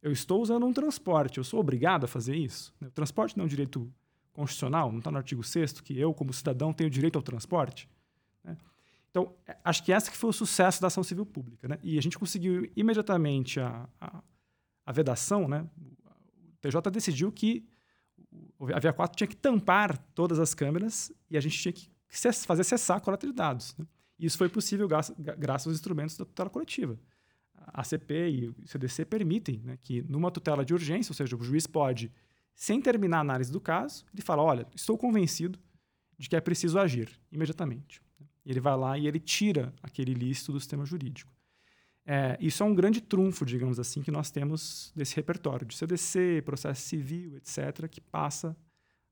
Eu 0.00 0.12
estou 0.12 0.40
usando 0.40 0.64
um 0.64 0.72
transporte, 0.72 1.38
eu 1.38 1.44
sou 1.44 1.60
obrigado 1.60 2.04
a 2.04 2.08
fazer 2.08 2.36
isso? 2.36 2.72
Né? 2.80 2.88
O 2.88 2.92
transporte 2.92 3.36
não 3.36 3.42
é 3.42 3.46
um 3.46 3.48
direito 3.48 3.92
constitucional, 4.32 4.90
não 4.90 4.98
está 4.98 5.10
no 5.10 5.18
artigo 5.18 5.42
6 5.42 5.80
que 5.80 5.98
eu, 5.98 6.14
como 6.14 6.32
cidadão, 6.32 6.72
tenho 6.72 6.88
direito 6.88 7.16
ao 7.16 7.22
transporte? 7.22 7.88
Né? 8.44 8.56
Então, 9.10 9.34
é, 9.46 9.56
acho 9.64 9.82
que 9.82 9.92
essa 9.92 10.10
que 10.10 10.16
foi 10.16 10.30
o 10.30 10.32
sucesso 10.32 10.80
da 10.80 10.86
ação 10.86 11.02
civil 11.02 11.26
pública. 11.26 11.68
Né? 11.68 11.78
E 11.82 11.98
a 11.98 12.02
gente 12.02 12.18
conseguiu 12.18 12.70
imediatamente 12.76 13.60
a, 13.60 13.88
a, 14.00 14.22
a 14.86 14.92
vedação, 14.92 15.48
né? 15.48 15.66
o 15.78 16.56
TJ 16.60 16.90
decidiu 16.90 17.32
que 17.32 17.68
a 18.72 18.78
Via 18.78 18.92
4 18.92 19.16
tinha 19.16 19.26
que 19.26 19.36
tampar 19.36 19.96
todas 20.14 20.38
as 20.38 20.54
câmeras 20.54 21.12
e 21.30 21.36
a 21.36 21.40
gente 21.40 21.58
tinha 21.58 21.72
que 21.72 21.90
fazer 22.46 22.64
cessar 22.64 22.98
a 22.98 23.00
coleta 23.00 23.26
de 23.26 23.32
dados. 23.32 23.76
Né? 23.76 23.86
E 24.18 24.26
isso 24.26 24.38
foi 24.38 24.48
possível 24.48 24.86
graças, 24.86 25.16
graças 25.18 25.66
aos 25.66 25.76
instrumentos 25.76 26.16
da 26.16 26.24
tutela 26.24 26.50
coletiva. 26.50 26.98
A 27.72 27.84
CP 27.84 28.30
e 28.30 28.48
o 28.48 28.54
CDC 28.66 29.04
permitem 29.04 29.60
né, 29.64 29.78
que, 29.80 30.02
numa 30.02 30.30
tutela 30.30 30.64
de 30.64 30.72
urgência, 30.72 31.10
ou 31.10 31.14
seja, 31.14 31.36
o 31.36 31.42
juiz 31.42 31.66
pode, 31.66 32.12
sem 32.54 32.80
terminar 32.80 33.18
a 33.18 33.20
análise 33.20 33.50
do 33.50 33.60
caso, 33.60 34.04
ele 34.12 34.22
fala: 34.22 34.42
olha, 34.42 34.66
estou 34.74 34.96
convencido 34.96 35.58
de 36.18 36.28
que 36.28 36.36
é 36.36 36.40
preciso 36.40 36.78
agir 36.78 37.10
imediatamente. 37.30 38.02
Ele 38.44 38.60
vai 38.60 38.76
lá 38.76 38.98
e 38.98 39.06
ele 39.06 39.20
tira 39.20 39.72
aquele 39.82 40.12
ilícito 40.12 40.52
do 40.52 40.60
sistema 40.60 40.84
jurídico. 40.84 41.32
É, 42.06 42.36
isso 42.40 42.62
é 42.62 42.66
um 42.66 42.74
grande 42.74 43.00
trunfo, 43.00 43.44
digamos 43.44 43.78
assim, 43.78 44.02
que 44.02 44.10
nós 44.10 44.30
temos 44.30 44.92
desse 44.96 45.14
repertório 45.16 45.66
de 45.66 45.76
CDC, 45.76 46.42
processo 46.44 46.82
civil, 46.82 47.36
etc., 47.36 47.86
que 47.88 48.00
passa 48.00 48.56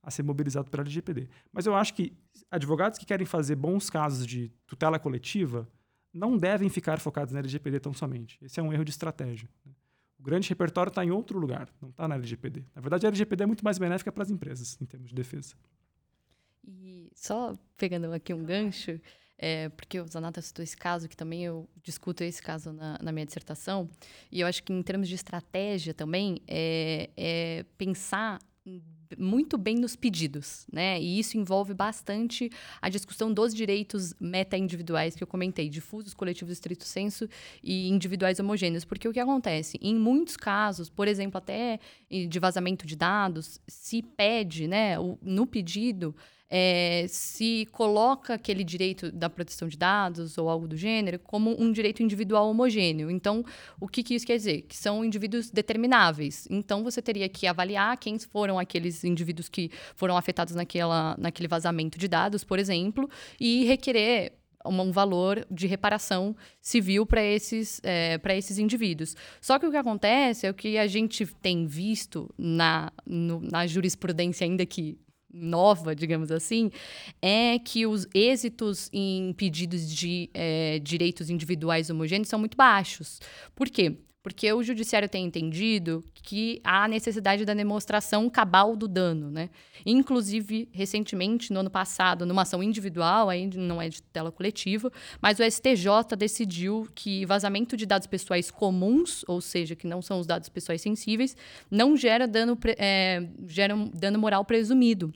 a 0.02 0.10
ser 0.10 0.22
mobilizado 0.22 0.70
pela 0.70 0.82
LGPD. 0.82 1.28
Mas 1.52 1.66
eu 1.66 1.74
acho 1.74 1.94
que 1.94 2.12
advogados 2.50 2.98
que 2.98 3.04
querem 3.04 3.26
fazer 3.26 3.56
bons 3.56 3.90
casos 3.90 4.26
de 4.26 4.50
tutela 4.66 4.98
coletiva 4.98 5.68
não 6.12 6.36
devem 6.36 6.68
ficar 6.68 6.98
focados 6.98 7.32
na 7.32 7.40
LGPD 7.40 7.80
tão 7.80 7.92
somente. 7.92 8.38
Esse 8.42 8.58
é 8.58 8.62
um 8.62 8.72
erro 8.72 8.84
de 8.84 8.90
estratégia. 8.90 9.48
Né? 9.64 9.72
O 10.18 10.22
grande 10.22 10.48
repertório 10.48 10.90
está 10.90 11.04
em 11.04 11.10
outro 11.10 11.38
lugar, 11.38 11.68
não 11.80 11.90
está 11.90 12.08
na 12.08 12.16
LGPD. 12.16 12.64
Na 12.74 12.80
verdade, 12.80 13.06
a 13.06 13.08
LGPD 13.08 13.44
é 13.44 13.46
muito 13.46 13.64
mais 13.64 13.78
benéfica 13.78 14.10
para 14.10 14.22
as 14.22 14.30
empresas, 14.30 14.76
em 14.80 14.84
termos 14.84 15.10
de 15.10 15.14
defesa. 15.14 15.54
E 16.68 17.10
só 17.14 17.56
pegando 17.76 18.12
aqui 18.12 18.34
um 18.34 18.44
gancho, 18.44 19.00
é, 19.38 19.70
porque 19.70 19.98
o 19.98 20.06
Zanata 20.06 20.42
citou 20.42 20.62
esse 20.62 20.76
caso, 20.76 21.08
que 21.08 21.16
também 21.16 21.44
eu 21.44 21.66
discuto 21.82 22.22
esse 22.22 22.42
caso 22.42 22.72
na, 22.72 22.98
na 23.00 23.10
minha 23.10 23.24
dissertação, 23.24 23.88
e 24.30 24.40
eu 24.40 24.46
acho 24.46 24.62
que 24.62 24.72
em 24.72 24.82
termos 24.82 25.08
de 25.08 25.14
estratégia 25.14 25.94
também, 25.94 26.42
é, 26.46 27.08
é 27.16 27.64
pensar 27.78 28.38
muito 29.16 29.56
bem 29.56 29.76
nos 29.76 29.96
pedidos, 29.96 30.66
né? 30.70 31.00
E 31.00 31.18
isso 31.18 31.38
envolve 31.38 31.72
bastante 31.72 32.50
a 32.82 32.90
discussão 32.90 33.32
dos 33.32 33.54
direitos 33.54 34.12
meta-individuais 34.20 35.14
que 35.16 35.22
eu 35.22 35.26
comentei, 35.26 35.70
difusos, 35.70 36.12
coletivos 36.12 36.52
estrito 36.52 36.84
senso 36.84 37.26
e 37.62 37.88
individuais 37.88 38.38
homogêneos. 38.38 38.84
Porque 38.84 39.08
o 39.08 39.12
que 39.12 39.20
acontece? 39.20 39.78
Em 39.80 39.94
muitos 39.94 40.36
casos, 40.36 40.90
por 40.90 41.08
exemplo, 41.08 41.38
até 41.38 41.80
de 42.10 42.38
vazamento 42.38 42.86
de 42.86 42.96
dados, 42.96 43.58
se 43.66 44.02
pede, 44.02 44.66
né, 44.66 44.96
no 45.22 45.46
pedido, 45.46 46.14
é, 46.50 47.06
se 47.08 47.66
coloca 47.72 48.34
aquele 48.34 48.64
direito 48.64 49.12
da 49.12 49.28
proteção 49.28 49.68
de 49.68 49.76
dados 49.76 50.38
ou 50.38 50.48
algo 50.48 50.66
do 50.66 50.76
gênero 50.76 51.18
como 51.18 51.54
um 51.60 51.70
direito 51.70 52.02
individual 52.02 52.48
homogêneo. 52.48 53.10
Então, 53.10 53.44
o 53.80 53.86
que, 53.86 54.02
que 54.02 54.14
isso 54.14 54.26
quer 54.26 54.36
dizer? 54.36 54.62
Que 54.62 54.76
são 54.76 55.04
indivíduos 55.04 55.50
determináveis. 55.50 56.46
Então, 56.50 56.82
você 56.82 57.02
teria 57.02 57.28
que 57.28 57.46
avaliar 57.46 57.96
quem 57.98 58.18
foram 58.18 58.58
aqueles 58.58 59.04
indivíduos 59.04 59.48
que 59.48 59.70
foram 59.94 60.16
afetados 60.16 60.54
naquela, 60.54 61.14
naquele 61.18 61.48
vazamento 61.48 61.98
de 61.98 62.08
dados, 62.08 62.44
por 62.44 62.58
exemplo, 62.58 63.08
e 63.38 63.64
requerer 63.64 64.32
um 64.64 64.90
valor 64.90 65.46
de 65.50 65.66
reparação 65.66 66.36
civil 66.60 67.06
para 67.06 67.22
esses, 67.22 67.80
é, 67.84 68.20
esses 68.36 68.58
indivíduos. 68.58 69.14
Só 69.40 69.58
que 69.58 69.66
o 69.66 69.70
que 69.70 69.76
acontece 69.76 70.46
é 70.46 70.50
o 70.50 70.54
que 70.54 70.76
a 70.76 70.86
gente 70.86 71.24
tem 71.40 71.66
visto 71.66 72.28
na, 72.36 72.92
no, 73.06 73.40
na 73.40 73.66
jurisprudência, 73.66 74.44
ainda 74.44 74.66
que 74.66 74.98
nova, 75.32 75.94
digamos 75.94 76.30
assim, 76.30 76.70
é 77.20 77.58
que 77.58 77.86
os 77.86 78.06
êxitos 78.14 78.88
em 78.92 79.32
pedidos 79.34 79.88
de 79.88 80.30
é, 80.32 80.78
direitos 80.78 81.30
individuais 81.30 81.90
homogêneos 81.90 82.28
são 82.28 82.38
muito 82.38 82.56
baixos. 82.56 83.20
Por 83.54 83.68
quê? 83.68 83.98
Porque 84.28 84.52
o 84.52 84.62
judiciário 84.62 85.08
tem 85.08 85.24
entendido 85.24 86.04
que 86.22 86.60
há 86.62 86.86
necessidade 86.86 87.46
da 87.46 87.54
demonstração 87.54 88.28
cabal 88.28 88.76
do 88.76 88.86
dano, 88.86 89.30
né? 89.30 89.48
Inclusive, 89.86 90.68
recentemente, 90.70 91.50
no 91.50 91.60
ano 91.60 91.70
passado, 91.70 92.26
numa 92.26 92.42
ação 92.42 92.62
individual, 92.62 93.30
aí 93.30 93.46
não 93.46 93.80
é 93.80 93.88
de 93.88 94.02
tela 94.02 94.30
coletiva, 94.30 94.92
mas 95.18 95.38
o 95.38 95.50
STJ 95.50 96.14
decidiu 96.18 96.86
que 96.94 97.24
vazamento 97.24 97.74
de 97.74 97.86
dados 97.86 98.06
pessoais 98.06 98.50
comuns, 98.50 99.24
ou 99.26 99.40
seja, 99.40 99.74
que 99.74 99.86
não 99.86 100.02
são 100.02 100.20
os 100.20 100.26
dados 100.26 100.50
pessoais 100.50 100.82
sensíveis, 100.82 101.34
não 101.70 101.96
gera 101.96 102.28
dano, 102.28 102.58
é, 102.76 103.26
gera 103.46 103.74
um 103.74 103.88
dano 103.88 104.18
moral 104.18 104.44
presumido. 104.44 105.10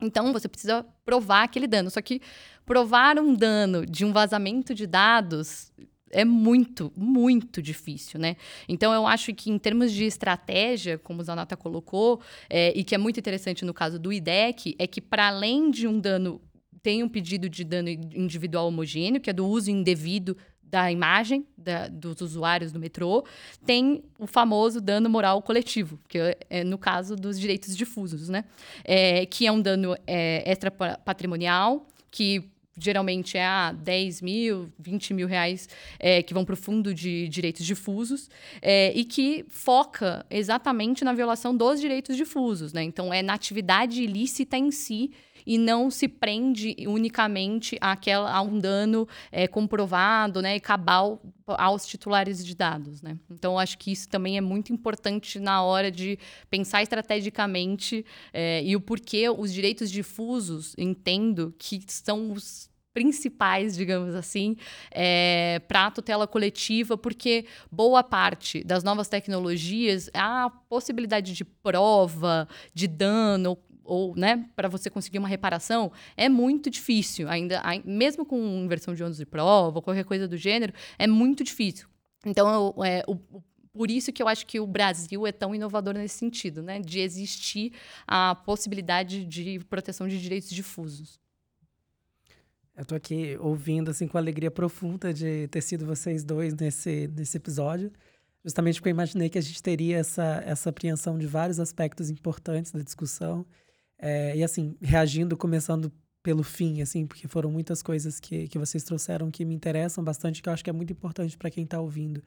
Então, 0.00 0.32
você 0.32 0.48
precisa 0.48 0.84
provar 1.04 1.44
aquele 1.44 1.68
dano. 1.68 1.90
Só 1.90 2.02
que 2.02 2.20
provar 2.66 3.20
um 3.20 3.32
dano 3.34 3.86
de 3.86 4.04
um 4.04 4.12
vazamento 4.12 4.74
de 4.74 4.84
dados 4.84 5.72
é 6.10 6.24
muito, 6.24 6.92
muito 6.96 7.60
difícil, 7.62 8.18
né? 8.18 8.36
Então, 8.68 8.92
eu 8.92 9.06
acho 9.06 9.34
que 9.34 9.50
em 9.50 9.58
termos 9.58 9.92
de 9.92 10.04
estratégia, 10.04 10.98
como 10.98 11.20
o 11.20 11.24
Zanata 11.24 11.56
colocou, 11.56 12.20
é, 12.48 12.72
e 12.76 12.84
que 12.84 12.94
é 12.94 12.98
muito 12.98 13.18
interessante 13.20 13.64
no 13.64 13.74
caso 13.74 13.98
do 13.98 14.12
IDEC, 14.12 14.76
é 14.78 14.86
que 14.86 15.00
para 15.00 15.28
além 15.28 15.70
de 15.70 15.86
um 15.86 15.98
dano, 15.98 16.40
tem 16.82 17.02
um 17.02 17.08
pedido 17.08 17.48
de 17.48 17.64
dano 17.64 17.88
individual 17.88 18.68
homogêneo, 18.68 19.20
que 19.20 19.30
é 19.30 19.32
do 19.32 19.46
uso 19.46 19.70
indevido 19.70 20.36
da 20.70 20.92
imagem 20.92 21.46
da, 21.56 21.88
dos 21.88 22.20
usuários 22.20 22.72
do 22.72 22.78
metrô, 22.78 23.24
tem 23.64 24.04
o 24.18 24.26
famoso 24.26 24.80
dano 24.80 25.08
moral 25.08 25.40
coletivo, 25.40 25.98
que 26.06 26.18
é, 26.18 26.36
é 26.50 26.64
no 26.64 26.76
caso 26.76 27.16
dos 27.16 27.40
direitos 27.40 27.74
difusos, 27.74 28.28
né? 28.28 28.44
É, 28.84 29.24
que 29.24 29.46
é 29.46 29.52
um 29.52 29.60
dano 29.60 29.96
é, 30.06 30.42
extra 30.50 30.70
patrimonial, 30.70 31.86
que 32.10 32.50
geralmente 32.78 33.36
é 33.36 33.44
a 33.44 33.72
10 33.72 34.22
mil, 34.22 34.72
20 34.78 35.14
mil 35.14 35.26
reais 35.26 35.68
é, 35.98 36.22
que 36.22 36.34
vão 36.34 36.44
para 36.44 36.54
o 36.54 36.56
fundo 36.56 36.94
de 36.94 37.28
direitos 37.28 37.64
difusos 37.64 38.30
é, 38.62 38.92
e 38.94 39.04
que 39.04 39.44
foca 39.48 40.24
exatamente 40.30 41.04
na 41.04 41.12
violação 41.12 41.56
dos 41.56 41.80
direitos 41.80 42.16
difusos. 42.16 42.72
Né? 42.72 42.82
Então, 42.82 43.12
é 43.12 43.22
na 43.22 43.34
atividade 43.34 44.02
ilícita 44.02 44.56
em 44.56 44.70
si 44.70 45.10
e 45.48 45.56
não 45.56 45.90
se 45.90 46.06
prende 46.06 46.76
unicamente 46.86 47.78
àquela, 47.80 48.30
a 48.30 48.42
um 48.42 48.58
dano 48.58 49.08
é, 49.32 49.48
comprovado 49.48 50.42
né, 50.42 50.56
e 50.56 50.60
cabal 50.60 51.22
aos 51.46 51.86
titulares 51.86 52.44
de 52.44 52.54
dados. 52.54 53.00
Né? 53.00 53.18
Então, 53.30 53.58
acho 53.58 53.78
que 53.78 53.90
isso 53.90 54.06
também 54.10 54.36
é 54.36 54.42
muito 54.42 54.74
importante 54.74 55.40
na 55.40 55.62
hora 55.62 55.90
de 55.90 56.18
pensar 56.50 56.82
estrategicamente 56.82 58.04
é, 58.30 58.62
e 58.62 58.76
o 58.76 58.80
porquê 58.80 59.30
os 59.30 59.50
direitos 59.50 59.90
difusos, 59.90 60.74
entendo 60.76 61.54
que 61.58 61.80
são 61.88 62.30
os 62.32 62.67
principais, 62.98 63.76
digamos 63.76 64.12
assim, 64.16 64.56
é, 64.90 65.62
para 65.68 65.86
a 65.86 65.90
tutela 65.92 66.26
coletiva, 66.26 66.98
porque 66.98 67.46
boa 67.70 68.02
parte 68.02 68.64
das 68.64 68.82
novas 68.82 69.06
tecnologias, 69.06 70.10
a 70.12 70.50
possibilidade 70.68 71.32
de 71.32 71.44
prova, 71.44 72.48
de 72.74 72.88
dano, 72.88 73.56
ou 73.84 74.16
né, 74.16 74.48
para 74.56 74.68
você 74.68 74.90
conseguir 74.90 75.20
uma 75.20 75.28
reparação, 75.28 75.92
é 76.16 76.28
muito 76.28 76.68
difícil. 76.68 77.28
Ainda, 77.28 77.62
mesmo 77.84 78.26
com 78.26 78.36
inversão 78.64 78.94
de 78.96 79.04
ônus 79.04 79.18
de 79.18 79.24
prova 79.24 79.80
qualquer 79.80 80.04
coisa 80.04 80.26
do 80.26 80.36
gênero, 80.36 80.72
é 80.98 81.06
muito 81.06 81.44
difícil. 81.44 81.86
Então, 82.26 82.74
é, 82.84 83.04
o, 83.06 83.16
por 83.72 83.92
isso 83.92 84.12
que 84.12 84.20
eu 84.20 84.26
acho 84.26 84.44
que 84.44 84.58
o 84.58 84.66
Brasil 84.66 85.24
é 85.24 85.30
tão 85.30 85.54
inovador 85.54 85.94
nesse 85.94 86.18
sentido, 86.18 86.64
né? 86.64 86.80
De 86.80 86.98
existir 86.98 87.74
a 88.08 88.34
possibilidade 88.34 89.24
de 89.24 89.60
proteção 89.70 90.08
de 90.08 90.20
direitos 90.20 90.50
difusos. 90.50 91.20
Eu 92.78 92.84
tô 92.84 92.94
aqui 92.94 93.36
ouvindo 93.40 93.90
assim 93.90 94.06
com 94.06 94.16
alegria 94.16 94.52
profunda 94.52 95.12
de 95.12 95.48
ter 95.48 95.60
sido 95.60 95.84
vocês 95.84 96.22
dois 96.22 96.54
nesse, 96.54 97.08
nesse 97.08 97.36
episódio, 97.36 97.90
justamente 98.44 98.76
porque 98.76 98.88
eu 98.88 98.92
imaginei 98.92 99.28
que 99.28 99.36
a 99.36 99.40
gente 99.42 99.60
teria 99.60 99.96
essa, 99.98 100.40
essa 100.46 100.70
apreensão 100.70 101.18
de 101.18 101.26
vários 101.26 101.58
aspectos 101.58 102.08
importantes 102.08 102.70
da 102.70 102.80
discussão 102.80 103.44
é, 103.98 104.36
e 104.36 104.44
assim, 104.44 104.76
reagindo, 104.80 105.36
começando 105.36 105.92
pelo 106.22 106.44
fim, 106.44 106.80
assim, 106.80 107.04
porque 107.04 107.26
foram 107.26 107.50
muitas 107.50 107.82
coisas 107.82 108.20
que, 108.20 108.46
que 108.46 108.58
vocês 108.60 108.84
trouxeram 108.84 109.28
que 109.28 109.44
me 109.44 109.56
interessam 109.56 110.04
bastante, 110.04 110.40
que 110.40 110.48
eu 110.48 110.52
acho 110.52 110.62
que 110.62 110.70
é 110.70 110.72
muito 110.72 110.92
importante 110.92 111.36
para 111.36 111.50
quem 111.50 111.64
está 111.64 111.80
ouvindo 111.80 112.22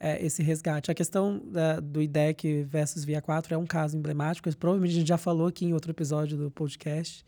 é, 0.00 0.24
esse 0.24 0.42
resgate. 0.42 0.90
A 0.90 0.94
questão 0.94 1.38
da, 1.38 1.80
do 1.80 2.00
IDEC 2.00 2.62
versus 2.62 3.04
Via 3.04 3.20
4 3.20 3.54
é 3.54 3.58
um 3.58 3.66
caso 3.66 3.94
emblemático, 3.94 4.48
provavelmente 4.56 4.92
a 4.92 4.98
gente 5.00 5.08
já 5.08 5.18
falou 5.18 5.48
aqui 5.48 5.66
em 5.66 5.74
outro 5.74 5.92
episódio 5.92 6.38
do 6.38 6.50
podcast. 6.50 7.22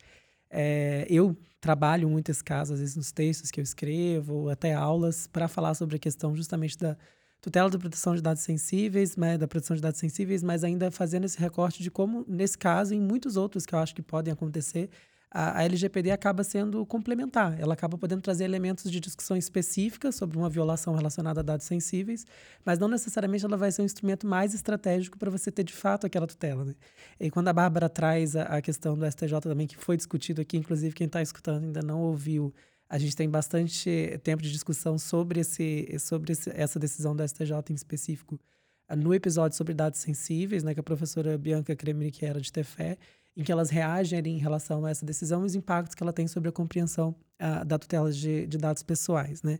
É, 0.57 1.05
eu 1.11 1.37
trabalho 1.61 2.09
muito 2.09 2.31
esse 2.31 2.45
caso, 2.45 2.75
às 2.75 2.81
vezes 2.81 2.95
nos 2.95 3.11
textos 3.11 3.51
que 3.51 3.59
eu 3.59 3.65
escrevo, 3.65 4.49
até 4.49 4.73
aulas, 4.73 5.27
para 5.27 5.49
falar 5.49 5.75
sobre 5.75 5.97
a 5.97 5.99
questão 5.99 6.37
justamente 6.37 6.79
da, 6.79 6.97
tutela 7.41 7.69
da 7.69 7.79
proteção 7.79 8.15
de 8.15 8.23
dados 8.23 8.43
sensíveis, 8.43 9.17
né, 9.17 9.37
da 9.37 9.49
proteção 9.49 9.75
de 9.75 9.83
dados 9.83 9.99
sensíveis, 9.99 10.43
mas 10.43 10.63
ainda 10.63 10.91
fazendo 10.91 11.25
esse 11.25 11.39
recorte 11.39 11.83
de 11.83 11.91
como, 11.91 12.25
nesse 12.29 12.57
caso 12.57 12.95
e 12.95 12.97
em 12.97 13.01
muitos 13.01 13.37
outros 13.37 13.67
que 13.67 13.75
eu 13.75 13.79
acho 13.81 13.95
que 13.95 14.03
podem 14.03 14.33
acontecer, 14.33 14.89
a, 15.35 15.59
a 15.59 15.65
LGPD 15.65 16.13
acaba 16.13 16.45
sendo 16.45 16.87
complementar. 16.87 17.59
Ela 17.61 17.75
acaba 17.75 17.99
podendo 17.99 18.23
trazer 18.23 18.45
elementos 18.45 18.89
de 18.89 19.01
discussão 19.01 19.37
específica 19.37 20.13
sobre 20.13 20.39
uma 20.39 20.49
violação 20.49 20.95
relacionada 20.95 21.41
a 21.41 21.43
dados 21.43 21.67
sensíveis, 21.67 22.25
mas 22.65 22.79
não 22.79 22.87
necessariamente 22.87 23.45
ela 23.45 23.57
vai 23.57 23.73
ser 23.73 23.83
um 23.83 23.85
instrumento 23.85 24.29
mais 24.29 24.55
estratégico 24.55 25.19
para 25.19 25.33
você 25.33 25.51
ter 25.51 25.65
de 25.65 25.73
fato 25.73 26.07
aquela 26.07 26.29
tutela. 26.29 26.65
Né? 26.65 26.75
E 27.19 27.33
quando 27.33 27.49
a 27.49 27.53
Bárbara 27.53 27.89
traz 27.89 28.37
a, 28.37 28.45
a 28.45 28.63
questão 28.63 28.97
do 28.97 29.05
STJ 29.11 29.41
também, 29.41 29.67
que 29.67 29.77
foi 29.77 29.97
discutido 29.97 30.41
aqui, 30.41 30.57
inclusive 30.57 30.95
quem 30.95 31.09
está 31.09 31.21
escutando 31.21 31.65
ainda 31.65 31.83
não 31.83 32.01
ouviu 32.01 32.55
a 32.87 32.99
gente 32.99 33.17
tem 33.17 33.29
bastante 33.29 34.21
tempo 34.23 34.43
de 34.43 34.53
discussão 34.53 34.99
sobre, 34.99 35.41
esse, 35.41 35.97
sobre 35.99 36.33
esse, 36.33 36.51
essa 36.55 36.79
decisão 36.79 37.17
do 37.17 37.27
STJ 37.27 37.55
em 37.71 37.75
específico 37.75 38.39
ah, 38.87 38.95
no 38.95 39.15
episódio 39.15 39.57
sobre 39.57 39.73
dados 39.73 39.99
sensíveis, 40.01 40.63
né, 40.63 40.75
que 40.75 40.81
a 40.81 40.83
professora 40.83 41.37
Bianca 41.39 41.75
Kremer, 41.75 42.13
que 42.13 42.25
era 42.25 42.41
de 42.41 42.53
Tefé, 42.53 42.99
em 43.37 43.43
que 43.43 43.51
elas 43.51 43.71
reagem 43.71 44.21
em 44.27 44.39
relação 44.39 44.85
a 44.85 44.91
essa 44.91 45.05
decisão 45.05 45.43
e 45.43 45.47
os 45.47 45.55
impactos 45.55 45.95
que 45.95 46.03
ela 46.03 46.13
tem 46.13 46.27
sobre 46.27 46.49
a 46.49 46.53
compreensão 46.53 47.15
uh, 47.41 47.65
da 47.65 47.79
tutela 47.79 48.11
de, 48.13 48.47
de, 48.47 48.59
dados 48.59 48.83
pessoais, 48.83 49.43
né? 49.43 49.59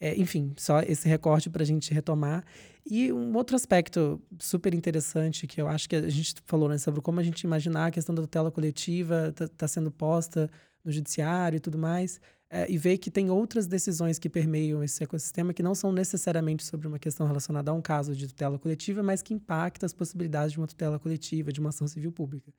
É, 0.00 0.16
enfim, 0.16 0.52
só 0.56 0.80
esse 0.80 1.08
recorte 1.08 1.48
para 1.48 1.62
a 1.62 1.66
gente 1.66 1.94
retomar. 1.94 2.44
E 2.84 3.12
um 3.12 3.36
outro 3.36 3.54
aspecto 3.54 4.20
super 4.40 4.74
interessante 4.74 5.46
que 5.46 5.60
eu 5.60 5.68
acho 5.68 5.88
que 5.88 5.94
a 5.94 6.10
gente 6.10 6.34
falou 6.44 6.68
né, 6.68 6.76
sobre 6.76 7.00
como 7.00 7.20
a 7.20 7.22
gente 7.22 7.42
imaginar 7.42 7.86
a 7.86 7.90
questão 7.92 8.12
da 8.12 8.22
tutela 8.22 8.50
coletiva 8.50 9.28
está 9.28 9.46
tá 9.46 9.68
sendo 9.68 9.92
posta 9.92 10.50
no 10.84 10.90
judiciário 10.90 11.58
e 11.58 11.60
tudo 11.60 11.78
mais, 11.78 12.20
é, 12.50 12.70
e 12.70 12.76
ver 12.76 12.98
que 12.98 13.10
tem 13.10 13.30
outras 13.30 13.68
decisões 13.68 14.18
que 14.18 14.28
permeiam 14.28 14.82
esse 14.82 15.02
ecossistema 15.02 15.54
que 15.54 15.62
não 15.62 15.74
são 15.74 15.92
necessariamente 15.92 16.64
sobre 16.64 16.88
uma 16.88 16.98
questão 16.98 17.26
relacionada 17.26 17.70
a 17.70 17.74
um 17.74 17.80
caso 17.80 18.14
de 18.14 18.26
tutela 18.26 18.58
coletiva, 18.58 19.02
mas 19.02 19.22
que 19.22 19.32
impacta 19.32 19.86
as 19.86 19.92
possibilidades 19.92 20.52
de 20.52 20.58
uma 20.58 20.66
tutela 20.66 20.98
coletiva, 20.98 21.52
de 21.52 21.60
uma 21.60 21.70
ação 21.70 21.86
civil 21.86 22.10
pública. 22.10 22.52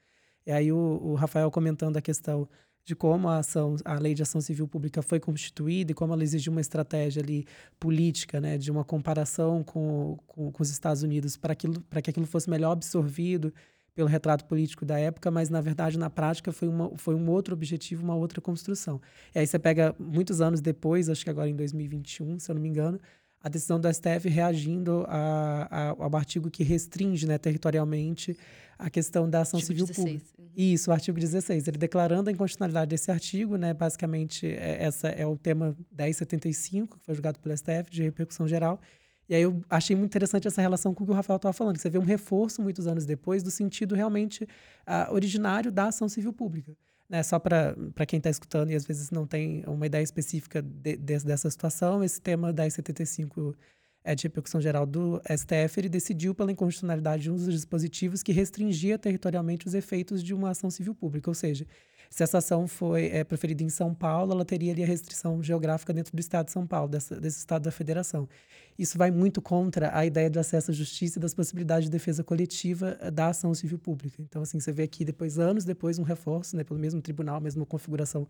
E 0.46 0.52
aí 0.52 0.72
o, 0.72 0.78
o 0.78 1.16
Rafael 1.16 1.50
comentando 1.50 1.98
a 1.98 2.02
questão 2.02 2.48
de 2.86 2.96
como 2.96 3.30
a 3.30 3.38
ação, 3.38 3.78
a 3.86 3.94
lei 3.96 4.14
de 4.14 4.22
ação 4.22 4.41
civil 4.41 4.68
pública 4.68 5.02
foi 5.02 5.20
constituída 5.20 5.91
e 5.91 5.96
como 5.96 6.14
ela 6.14 6.24
exigiu 6.24 6.52
uma 6.52 6.60
estratégia 6.60 7.22
ali 7.22 7.46
política, 7.80 8.41
né, 8.41 8.58
de 8.58 8.70
uma 8.70 8.84
comparação 8.84 9.64
com, 9.64 10.18
com, 10.28 10.52
com 10.52 10.64
os 10.64 10.70
Estados 10.70 11.02
Unidos 11.02 11.38
para 11.38 11.56
para 11.89 12.02
que 12.02 12.10
aquilo 12.10 12.26
fosse 12.26 12.50
melhor 12.50 12.72
absorvido 12.72 13.54
pelo 13.96 14.08
retrato 14.10 14.46
político 14.46 14.86
da 14.86 15.00
época, 15.00 15.30
mas 15.30 15.50
na 15.50 15.62
verdade 15.62 15.98
na 15.98 16.10
prática 16.10 16.52
foi, 16.52 16.68
uma, 16.68 16.98
foi 16.98 17.16
um 17.16 17.30
outro 17.30 17.54
objetivo, 17.54 18.04
uma 18.04 18.16
outra 18.16 18.41
construção. 18.41 19.00
E 19.34 19.39
aí 19.39 19.48
você 19.48 19.60
pega 19.60 19.96
muitos 20.00 20.41
anos 20.41 20.62
depois, 20.62 21.10
acho 21.10 21.24
que 21.24 21.30
agora 21.30 21.48
em 21.48 21.56
2021, 21.56 22.39
se 22.39 22.50
eu 22.50 22.56
não 22.56 22.62
me 22.62 22.68
engano, 22.68 23.00
a 23.44 23.50
decisão 23.50 23.78
do 23.78 23.94
STF 23.94 24.30
reagindo 24.30 25.06
a, 25.08 25.68
a, 25.70 25.89
ao 25.89 26.16
artigo 26.16 26.50
que 26.50 26.64
restringe 26.64 27.28
né, 27.28 27.38
territorialmente 27.38 28.38
a 28.80 28.89
questão 28.89 29.30
da 29.30 29.41
ação 29.41 29.60
artigo 29.60 29.80
civil 29.80 29.86
16. 29.86 30.08
pública. 30.08 30.26
Uhum. 30.39 30.50
Isso, 30.56 30.89
o 30.89 30.94
artigo 30.94 31.20
16. 31.20 31.68
Ele 31.68 31.78
declarando 31.78 32.30
a 32.30 32.34
inconstitucionalidade 32.34 32.89
desse 32.89 33.12
artigo, 33.12 33.58
né, 33.58 33.74
basicamente, 33.74 34.48
é, 34.48 34.84
essa 34.84 35.10
é 35.10 35.26
o 35.28 35.38
tema 35.38 35.76
1075, 35.91 36.98
que 36.98 37.06
foi 37.06 37.14
julgado 37.14 37.38
pelo 37.39 37.56
STF, 37.56 37.91
de 37.91 38.02
repercussão 38.02 38.48
geral. 38.48 38.80
E 39.28 39.36
aí 39.36 39.41
eu 39.41 39.62
achei 39.70 39.96
muito 39.96 40.12
interessante 40.12 40.48
essa 40.48 40.62
relação 40.62 40.94
com 40.94 41.04
o 41.04 41.08
que 41.08 41.12
o 41.12 41.16
Rafael 41.16 41.36
estava 41.36 41.54
falando, 41.54 41.76
que 41.76 41.82
você 41.82 41.89
vê 41.89 41.98
um 41.98 42.04
reforço 42.04 42.62
muitos 42.62 42.88
anos 42.88 43.06
depois 43.06 43.44
do 43.44 43.52
sentido 43.52 43.94
realmente 43.94 44.44
uh, 44.44 45.14
originário 45.14 45.72
da 45.72 45.88
ação 45.88 46.08
civil 46.08 46.32
pública 46.32 46.76
né, 47.14 47.22
só 47.22 47.38
para 47.38 47.76
quem 48.07 48.18
está 48.18 48.32
escutando 48.32 48.72
e 48.72 48.76
às 48.76 48.88
vezes 48.88 49.11
não 49.11 49.28
tem 49.28 49.64
uma 49.68 49.86
ideia 49.86 50.01
específica 50.01 50.64
de, 50.64 50.97
de, 50.97 51.20
dessa 51.20 51.47
situação, 51.47 52.03
esse 52.03 52.20
tema 52.20 52.51
da 52.51 52.68
75 52.68 53.55
é, 54.03 54.16
de 54.16 54.24
repercussão 54.24 54.59
geral 54.59 54.84
do 54.84 55.22
STF, 55.30 55.80
ele 55.80 55.89
decidiu 55.89 56.34
pela 56.34 56.51
inconstitucionalidade 56.51 57.22
de 57.22 57.30
um 57.30 57.36
dos 57.36 57.45
dispositivos 57.45 58.24
que 58.24 58.32
restringia 58.32 58.97
territorialmente 58.97 59.68
os 59.68 59.76
efeitos 59.76 60.24
de 60.24 60.34
uma 60.34 60.49
ação 60.49 60.72
civil 60.72 60.95
pública, 60.95 61.30
ou 61.30 61.36
seja, 61.36 61.68
se 62.14 62.22
essa 62.22 62.38
ação 62.38 62.68
foi 62.68 63.07
é, 63.07 63.24
preferida 63.24 63.64
em 63.64 63.70
São 63.70 63.91
Paulo, 63.91 64.34
ela 64.34 64.45
teria 64.45 64.72
ali 64.72 64.84
a 64.84 64.86
restrição 64.86 65.41
geográfica 65.41 65.91
dentro 65.91 66.16
do 66.16 66.20
Estado 66.20 66.45
de 66.45 66.51
São 66.51 66.68
Paulo, 66.68 66.88
dessa, 66.88 67.20
desse 67.20 67.39
Estado 67.39 67.64
da 67.64 67.72
Federação. 67.72 68.30
Isso 68.78 68.99
vai 68.99 69.09
muito 69.09 69.41
contra 69.41 69.97
a 69.97 70.05
ideia 70.05 70.30
do 70.30 70.39
acesso 70.39 70.70
à 70.70 70.74
justiça 70.76 71.18
e 71.18 71.22
das 71.22 71.34
possibilidades 71.34 71.86
de 71.86 71.91
defesa 71.91 72.24
coletiva 72.24 72.99
eh, 73.01 73.09
da 73.09 73.30
ação 73.30 73.51
civil 73.55 73.80
pública. 73.80 74.22
Então, 74.22 74.43
assim, 74.43 74.59
você 74.59 74.72
vê 74.72 74.84
aqui 74.84 75.03
depois, 75.03 75.39
anos 75.39 75.66
depois, 75.66 75.97
um 75.97 76.03
reforço, 76.03 76.55
né, 76.55 76.64
pelo 76.64 76.80
mesmo 76.80 77.01
tribunal, 77.01 77.41
mesma 77.41 77.66
configuração 77.66 78.28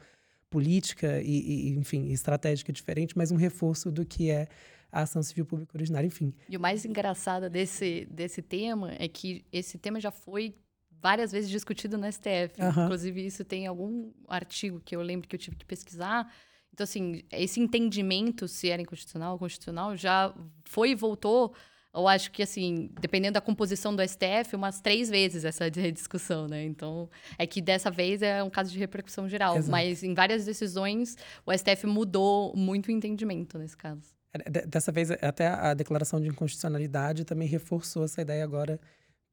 política 0.50 1.22
e, 1.22 1.72
e, 1.72 1.78
enfim, 1.78 2.10
estratégica 2.14 2.72
diferente, 2.72 3.18
mas 3.18 3.32
um 3.32 3.36
reforço 3.36 3.92
do 3.92 4.06
que 4.06 4.32
é 4.32 4.48
a 4.94 5.02
ação 5.02 5.22
civil 5.22 5.46
pública 5.46 5.76
originária, 5.76 6.08
enfim. 6.08 6.34
E 6.48 6.56
o 6.56 6.60
mais 6.60 6.86
engraçado 6.86 7.50
desse, 7.50 8.08
desse 8.10 8.42
tema 8.42 8.94
é 8.98 9.10
que 9.10 9.44
esse 9.52 9.78
tema 9.78 10.00
já 10.00 10.12
foi 10.12 10.56
várias 11.04 11.34
vezes 11.34 11.50
discutido 11.50 11.98
no 11.98 12.10
STF. 12.10 12.60
Uhum. 12.60 12.86
Inclusive, 12.86 13.26
isso 13.26 13.44
tem 13.44 13.68
algum 13.68 14.10
artigo 14.26 14.80
que 14.80 14.96
eu 14.96 15.02
lembro 15.02 15.28
que 15.28 15.36
eu 15.36 15.40
tive 15.40 15.58
que 15.58 15.66
pesquisar. 15.66 16.34
Então, 16.74 16.86
assim, 16.86 17.24
esse 17.30 17.60
entendimento 17.60 18.48
se 18.48 18.70
era 18.70 18.82
inconstitucional 18.82 19.34
ou 19.34 19.40
constitucional 19.40 19.98
já 19.98 20.34
foi 20.64 20.92
e 20.92 20.96
voltou. 20.96 21.54
Eu 21.94 22.08
acho 22.08 22.32
que, 22.32 22.42
assim, 22.42 22.90
dependendo 23.00 23.34
da 23.34 23.42
composição 23.42 23.96
do 23.96 24.02
STF, 24.02 24.56
umas 24.56 24.80
três 24.80 25.10
vezes 25.10 25.44
essa 25.46 25.70
discussão, 25.92 26.48
né? 26.48 26.64
Então, 26.64 27.10
é 27.38 27.46
que 27.46 27.62
dessa 27.62 27.92
vez 27.92 28.22
é 28.22 28.42
um 28.42 28.50
caso 28.50 28.72
de 28.72 28.80
repercussão 28.80 29.28
geral. 29.28 29.58
Exato. 29.58 29.70
Mas 29.70 30.04
em 30.04 30.14
várias 30.14 30.46
decisões, 30.46 31.18
o 31.46 31.52
STF 31.52 31.86
mudou 31.86 32.56
muito 32.56 32.88
o 32.88 32.92
entendimento 32.92 33.60
nesse 33.60 33.76
caso. 33.76 34.16
É, 34.34 34.50
dessa 34.66 34.92
vez, 34.92 35.12
até 35.12 35.48
a 35.48 35.74
declaração 35.74 36.20
de 36.20 36.30
inconstitucionalidade 36.30 37.26
também 37.26 37.48
reforçou 37.48 38.06
essa 38.06 38.22
ideia 38.22 38.44
agora 38.44 38.80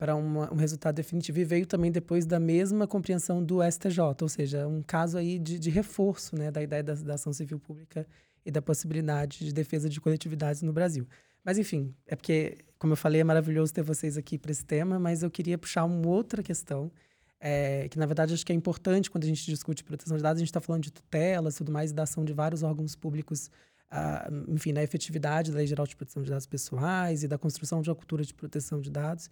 para 0.01 0.17
um 0.17 0.57
resultado 0.57 0.95
definitivo 0.95 1.41
e 1.41 1.45
veio 1.45 1.67
também 1.67 1.93
depois 1.93 2.25
da 2.25 2.41
mesma 2.41 2.87
compreensão 2.87 3.45
do 3.45 3.59
STJ, 3.63 4.01
ou 4.23 4.31
seja, 4.31 4.67
um 4.67 4.83
caso 4.83 5.19
aí 5.19 5.39
de, 5.39 5.59
de 5.59 5.69
reforço 5.69 6.35
né, 6.35 6.51
da 6.51 6.63
ideia 6.63 6.83
da, 6.83 6.95
da, 6.95 7.15
ação 7.17 7.35
civil 7.35 7.61
pública 7.61 8.07
e 8.43 8.51
da 8.51 8.63
possibilidade 8.63 9.45
de 9.45 9.53
defesa 9.53 9.91
de 9.91 10.01
coletividades 10.01 10.63
no 10.63 10.73
Brasil. 10.73 11.07
Mas, 11.45 11.59
enfim, 11.59 11.95
é 12.07 12.17
porque, 12.17 12.57
como 12.79 12.95
eu 12.95 12.97
falei, 12.97 13.21
é 13.21 13.25
maravilhoso 13.25 13.75
ter 13.75 13.83
vocês 13.83 14.17
aqui 14.17 14.39
para 14.39 14.51
esse 14.51 14.65
tema, 14.65 14.99
mas 14.99 15.23
eu 15.23 15.31
queria 15.31 15.59
puxar 15.59 15.85
uma 15.85 16.09
outra 16.09 16.43
questão, 16.43 16.91
é, 17.39 17.87
que 17.91 17.99
na 17.99 18.07
verdade 18.07 18.33
acho 18.33 18.45
que 18.45 18.53
é 18.53 18.57
importante 18.57 19.11
quando 19.11 19.25
a 19.25 19.27
gente 19.27 19.45
discute 19.45 19.85
proteção 19.85 20.17
de 20.17 20.23
dados, 20.23 20.39
a 20.39 20.41
gente 20.41 20.49
está 20.49 20.63
falando 20.63 20.83
de 20.83 20.93
tutelas 20.93 21.57
e 21.57 21.59
tudo 21.59 21.71
mais, 21.71 21.91
e 21.91 21.95
da 21.95 22.05
ação 22.05 22.25
de 22.25 22.33
vários 22.33 22.63
órgãos 22.63 22.97
públicos 22.97 23.51
a, 23.91 24.31
enfim, 24.49 24.73
na 24.73 24.83
efetividade 24.83 25.51
da 25.51 25.59
Lei 25.59 25.67
Geral 25.67 25.87
de 25.87 25.95
Proteção 25.95 26.23
de 26.23 26.31
Dados 26.31 26.47
Pessoais 26.47 27.23
e 27.23 27.29
da 27.29 27.37
construção 27.37 27.83
de 27.83 27.91
uma 27.91 27.97
cultura 27.97 28.25
de 28.25 28.33
proteção 28.33 28.81
de 28.81 28.91
dados. 28.91 29.29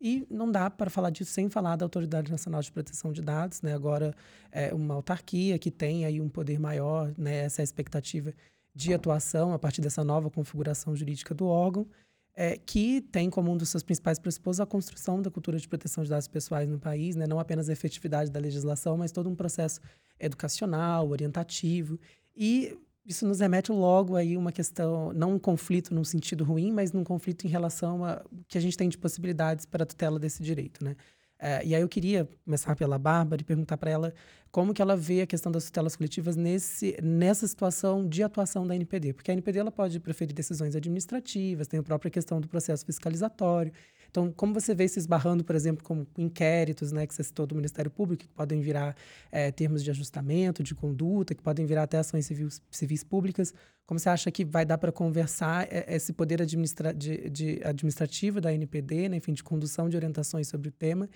E 0.00 0.26
não 0.30 0.50
dá 0.50 0.70
para 0.70 0.88
falar 0.88 1.10
disso 1.10 1.32
sem 1.32 1.48
falar 1.48 1.74
da 1.76 1.84
Autoridade 1.84 2.30
Nacional 2.30 2.62
de 2.62 2.70
Proteção 2.70 3.12
de 3.12 3.20
Dados, 3.20 3.62
né? 3.62 3.74
Agora 3.74 4.14
é 4.52 4.72
uma 4.72 4.94
autarquia 4.94 5.58
que 5.58 5.70
tem 5.70 6.04
aí 6.04 6.20
um 6.20 6.28
poder 6.28 6.60
maior, 6.60 7.12
né? 7.18 7.38
Essa 7.44 7.60
é 7.60 7.62
a 7.62 7.64
expectativa 7.64 8.32
de 8.72 8.94
atuação 8.94 9.52
a 9.52 9.58
partir 9.58 9.80
dessa 9.80 10.04
nova 10.04 10.30
configuração 10.30 10.94
jurídica 10.94 11.34
do 11.34 11.46
órgão, 11.46 11.84
é, 12.32 12.56
que 12.56 13.00
tem 13.00 13.28
como 13.28 13.50
um 13.50 13.56
dos 13.56 13.70
seus 13.70 13.82
principais 13.82 14.20
pressupostos 14.20 14.60
a 14.60 14.66
construção 14.66 15.20
da 15.20 15.32
cultura 15.32 15.58
de 15.58 15.66
proteção 15.66 16.04
de 16.04 16.10
dados 16.10 16.28
pessoais 16.28 16.68
no 16.68 16.78
país, 16.78 17.16
né? 17.16 17.26
Não 17.26 17.40
apenas 17.40 17.68
a 17.68 17.72
efetividade 17.72 18.30
da 18.30 18.38
legislação, 18.38 18.96
mas 18.96 19.10
todo 19.10 19.28
um 19.28 19.34
processo 19.34 19.80
educacional, 20.20 21.08
orientativo 21.08 21.98
e 22.36 22.78
isso 23.08 23.26
nos 23.26 23.40
remete 23.40 23.72
logo 23.72 24.16
aí 24.16 24.36
uma 24.36 24.52
questão, 24.52 25.12
não 25.14 25.34
um 25.34 25.38
conflito 25.38 25.94
num 25.94 26.04
sentido 26.04 26.44
ruim, 26.44 26.70
mas 26.70 26.92
num 26.92 27.02
conflito 27.02 27.46
em 27.46 27.48
relação 27.48 28.04
a 28.04 28.22
que 28.46 28.58
a 28.58 28.60
gente 28.60 28.76
tem 28.76 28.88
de 28.88 28.98
possibilidades 28.98 29.64
para 29.64 29.82
a 29.82 29.86
tutela 29.86 30.18
desse 30.18 30.42
direito, 30.42 30.84
né? 30.84 30.94
É, 31.40 31.64
e 31.64 31.74
aí 31.74 31.80
eu 31.80 31.88
queria 31.88 32.28
começar 32.44 32.74
pela 32.74 32.98
Bárbara 32.98 33.40
e 33.40 33.44
perguntar 33.44 33.76
para 33.76 33.90
ela 33.90 34.12
como 34.50 34.74
que 34.74 34.82
ela 34.82 34.96
vê 34.96 35.22
a 35.22 35.26
questão 35.26 35.52
das 35.52 35.66
tutelas 35.66 35.94
coletivas 35.94 36.34
nesse, 36.34 36.96
nessa 37.00 37.46
situação 37.46 38.06
de 38.06 38.22
atuação 38.24 38.66
da 38.66 38.74
NPD. 38.74 39.12
Porque 39.12 39.30
a 39.30 39.34
NPD 39.34 39.60
ela 39.60 39.70
pode 39.70 40.00
preferir 40.00 40.34
decisões 40.34 40.74
administrativas, 40.74 41.68
tem 41.68 41.78
a 41.78 41.82
própria 41.82 42.10
questão 42.10 42.40
do 42.40 42.48
processo 42.48 42.84
fiscalizatório. 42.84 43.72
Então, 44.10 44.32
como 44.32 44.54
você 44.54 44.74
vê 44.74 44.88
se 44.88 44.98
esbarrando, 44.98 45.44
por 45.44 45.54
exemplo, 45.54 45.84
com 45.84 46.06
inquéritos 46.16 46.92
né, 46.92 47.06
que 47.06 47.14
você 47.14 47.22
citou 47.22 47.46
do 47.46 47.54
Ministério 47.54 47.90
Público, 47.90 48.24
que 48.24 48.28
podem 48.28 48.60
virar 48.60 48.96
é, 49.30 49.50
termos 49.50 49.84
de 49.84 49.90
ajustamento, 49.90 50.62
de 50.62 50.74
conduta, 50.74 51.34
que 51.34 51.42
podem 51.42 51.66
virar 51.66 51.82
até 51.84 51.98
ações 51.98 52.26
civis, 52.26 52.62
civis 52.70 53.04
públicas, 53.04 53.52
como 53.86 53.98
você 53.98 54.08
acha 54.08 54.30
que 54.30 54.44
vai 54.44 54.64
dar 54.64 54.78
para 54.78 54.90
conversar 54.90 55.66
é, 55.70 55.94
esse 55.94 56.12
poder 56.12 56.42
administra 56.42 56.92
de, 56.92 57.28
de 57.28 57.60
administrativo 57.64 58.40
da 58.40 58.52
NPD, 58.52 59.10
né, 59.10 59.16
enfim, 59.16 59.32
de 59.32 59.44
condução 59.44 59.88
de 59.88 59.96
orientações 59.96 60.48
sobre 60.48 60.68
o 60.68 60.72
tema, 60.72 61.08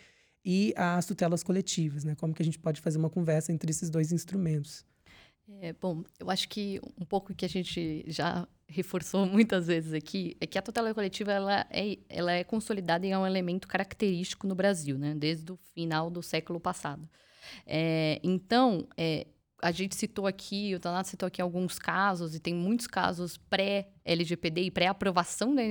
e 0.45 0.74
as 0.76 1.07
tutelas 1.07 1.43
coletivas, 1.43 2.03
né? 2.03 2.16
Como 2.16 2.34
que 2.34 2.43
a 2.43 2.45
gente 2.45 2.59
pode 2.59 2.80
fazer 2.80 2.99
uma 2.99 3.09
conversa 3.09 3.53
entre 3.53 3.70
esses 3.70 3.88
dois 3.88 4.11
instrumentos? 4.11 4.84
É, 5.61 5.72
bom, 5.72 6.03
eu 6.18 6.30
acho 6.30 6.49
que 6.49 6.80
um 7.01 7.05
pouco 7.05 7.34
que 7.34 7.45
a 7.45 7.49
gente 7.49 8.05
já 8.07 8.49
reforçou 8.73 9.27
muitas 9.27 9.66
vezes 9.66 9.93
aqui 9.93 10.37
é 10.41 10.47
que 10.47 10.59
a 10.59 10.62
tutela 10.62 10.93
coletiva 10.95 11.33
ela 11.33 11.66
é, 11.70 11.99
ela 12.09 12.33
é 12.33 12.43
consolidada 12.43 13.07
e 13.07 13.11
é 13.11 13.18
um 13.18 13.27
elemento 13.27 13.68
característico 13.68 14.47
no 14.47 14.55
Brasil, 14.55 14.99
né? 14.99 15.14
Desde 15.14 15.53
o 15.53 15.57
final 15.75 16.11
do 16.11 16.23
século 16.23 16.59
passado. 16.59 17.09
É, 17.66 18.20
então, 18.23 18.87
é, 18.97 19.27
a 19.63 19.71
gente 19.71 19.95
citou 19.95 20.27
aqui, 20.27 20.75
o 20.75 20.81
Donato 20.81 21.09
citou 21.09 21.29
aqui 21.29 21.41
alguns 21.41 21.79
casos, 21.79 22.35
e 22.35 22.41
tem 22.41 22.53
muitos 22.53 22.89
casos 22.89 23.37
pré-LGPD 23.49 24.63
e 24.63 24.71
pré-aprovação 24.73 25.55
da, 25.55 25.63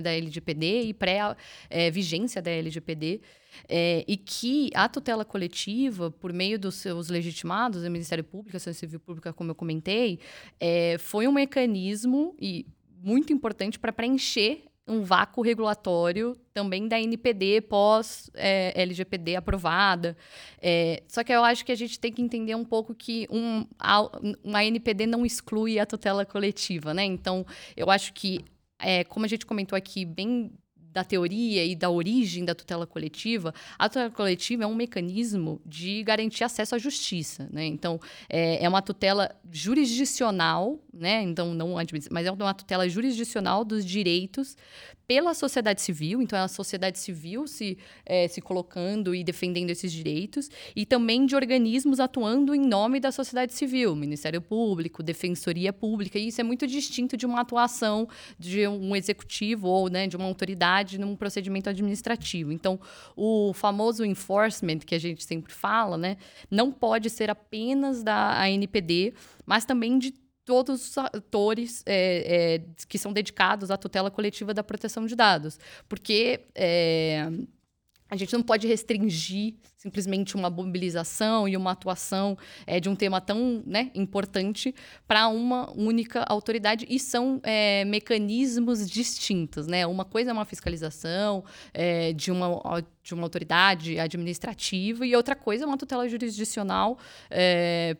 da 0.00 0.12
LGPD 0.12 0.82
e 0.82 0.94
pré-vigência 0.94 2.40
da 2.40 2.52
LGPD, 2.52 3.20
é, 3.68 4.04
e 4.06 4.16
que 4.16 4.70
a 4.74 4.88
tutela 4.88 5.24
coletiva, 5.24 6.10
por 6.10 6.32
meio 6.32 6.56
dos 6.56 6.76
seus 6.76 7.08
legitimados, 7.08 7.82
o 7.82 7.90
Ministério 7.90 8.22
Público, 8.22 8.56
a 8.56 8.58
Associação 8.58 8.80
Civil 8.80 9.00
Pública, 9.00 9.32
como 9.32 9.50
eu 9.50 9.54
comentei, 9.56 10.20
é, 10.60 10.96
foi 10.98 11.26
um 11.26 11.32
mecanismo 11.32 12.36
e 12.40 12.64
muito 13.02 13.32
importante 13.32 13.78
para 13.78 13.92
preencher 13.92 14.62
um 14.86 15.02
vácuo 15.02 15.42
regulatório 15.42 16.36
também 16.54 16.86
da 16.86 17.00
NPD 17.00 17.62
pós 17.62 18.30
é, 18.34 18.72
LGPD 18.80 19.36
aprovada. 19.36 20.16
É, 20.60 21.02
só 21.08 21.24
que 21.24 21.32
eu 21.32 21.42
acho 21.42 21.64
que 21.64 21.72
a 21.72 21.76
gente 21.76 21.98
tem 21.98 22.12
que 22.12 22.22
entender 22.22 22.54
um 22.54 22.64
pouco 22.64 22.94
que 22.94 23.26
um, 23.30 23.66
a, 23.78 24.02
uma 24.44 24.64
NPD 24.64 25.06
não 25.06 25.26
exclui 25.26 25.78
a 25.78 25.86
tutela 25.86 26.24
coletiva, 26.24 26.94
né? 26.94 27.04
Então, 27.04 27.44
eu 27.76 27.90
acho 27.90 28.12
que, 28.12 28.44
é, 28.78 29.02
como 29.04 29.26
a 29.26 29.28
gente 29.28 29.44
comentou 29.44 29.76
aqui 29.76 30.04
bem 30.04 30.52
da 30.96 31.04
teoria 31.04 31.62
e 31.62 31.76
da 31.76 31.90
origem 31.90 32.42
da 32.42 32.54
tutela 32.54 32.86
coletiva, 32.86 33.52
a 33.78 33.86
tutela 33.86 34.10
coletiva 34.10 34.64
é 34.64 34.66
um 34.66 34.74
mecanismo 34.74 35.60
de 35.62 36.02
garantir 36.02 36.42
acesso 36.42 36.74
à 36.74 36.78
justiça, 36.78 37.46
né? 37.52 37.66
Então, 37.66 38.00
é, 38.30 38.64
é 38.64 38.66
uma 38.66 38.80
tutela 38.80 39.30
jurisdicional, 39.52 40.80
né? 40.90 41.20
Então, 41.20 41.52
não 41.52 41.74
mas 42.10 42.26
é 42.26 42.30
uma 42.30 42.54
tutela 42.54 42.88
jurisdicional 42.88 43.62
dos 43.62 43.84
direitos 43.84 44.56
pela 45.06 45.34
sociedade 45.34 45.80
civil, 45.80 46.20
então 46.20 46.38
é 46.38 46.42
a 46.42 46.48
sociedade 46.48 46.98
civil 46.98 47.46
se, 47.46 47.78
é, 48.04 48.26
se 48.26 48.40
colocando 48.40 49.14
e 49.14 49.22
defendendo 49.22 49.70
esses 49.70 49.92
direitos, 49.92 50.50
e 50.74 50.84
também 50.84 51.24
de 51.26 51.36
organismos 51.36 52.00
atuando 52.00 52.54
em 52.54 52.60
nome 52.60 52.98
da 52.98 53.12
sociedade 53.12 53.52
civil, 53.52 53.94
Ministério 53.94 54.40
Público, 54.42 55.02
Defensoria 55.02 55.72
Pública, 55.72 56.18
e 56.18 56.28
isso 56.28 56.40
é 56.40 56.44
muito 56.44 56.66
distinto 56.66 57.16
de 57.16 57.24
uma 57.24 57.40
atuação 57.40 58.08
de 58.38 58.66
um 58.66 58.96
executivo 58.96 59.68
ou 59.68 59.88
né, 59.88 60.06
de 60.06 60.16
uma 60.16 60.26
autoridade 60.26 60.98
num 60.98 61.14
procedimento 61.14 61.70
administrativo. 61.70 62.50
Então, 62.50 62.80
o 63.14 63.52
famoso 63.54 64.04
enforcement 64.04 64.78
que 64.80 64.94
a 64.94 65.00
gente 65.00 65.24
sempre 65.24 65.52
fala, 65.52 65.96
né, 65.96 66.16
não 66.50 66.72
pode 66.72 67.10
ser 67.10 67.30
apenas 67.30 68.02
da 68.02 68.42
ANPD, 68.42 69.14
mas 69.46 69.64
também 69.64 69.98
de 69.98 70.25
todos 70.46 70.88
os 70.88 70.96
atores 70.96 71.82
é, 71.84 72.54
é, 72.54 72.64
que 72.88 72.96
são 72.96 73.12
dedicados 73.12 73.70
à 73.70 73.76
tutela 73.76 74.10
coletiva 74.10 74.54
da 74.54 74.62
proteção 74.62 75.04
de 75.04 75.16
dados. 75.16 75.58
Porque 75.88 76.40
é, 76.54 77.28
a 78.08 78.16
gente 78.16 78.32
não 78.32 78.42
pode 78.42 78.66
restringir 78.68 79.56
simplesmente 79.86 80.34
uma 80.34 80.50
mobilização 80.50 81.48
e 81.48 81.56
uma 81.56 81.70
atuação 81.70 82.36
é, 82.66 82.80
de 82.80 82.88
um 82.88 82.96
tema 82.96 83.20
tão 83.20 83.62
né, 83.64 83.90
importante 83.94 84.74
para 85.06 85.28
uma 85.28 85.70
única 85.76 86.24
autoridade 86.28 86.84
e 86.88 86.98
são 86.98 87.40
é, 87.44 87.84
mecanismos 87.84 88.90
distintos. 88.90 89.68
Né? 89.68 89.86
Uma 89.86 90.04
coisa 90.04 90.30
é 90.30 90.32
uma 90.32 90.44
fiscalização 90.44 91.44
é, 91.72 92.12
de, 92.12 92.32
uma, 92.32 92.82
de 93.00 93.14
uma 93.14 93.22
autoridade 93.22 93.98
administrativa 93.98 95.06
e 95.06 95.14
outra 95.14 95.36
coisa 95.36 95.62
é 95.62 95.66
uma 95.66 95.78
tutela 95.78 96.08
jurisdicional 96.08 96.98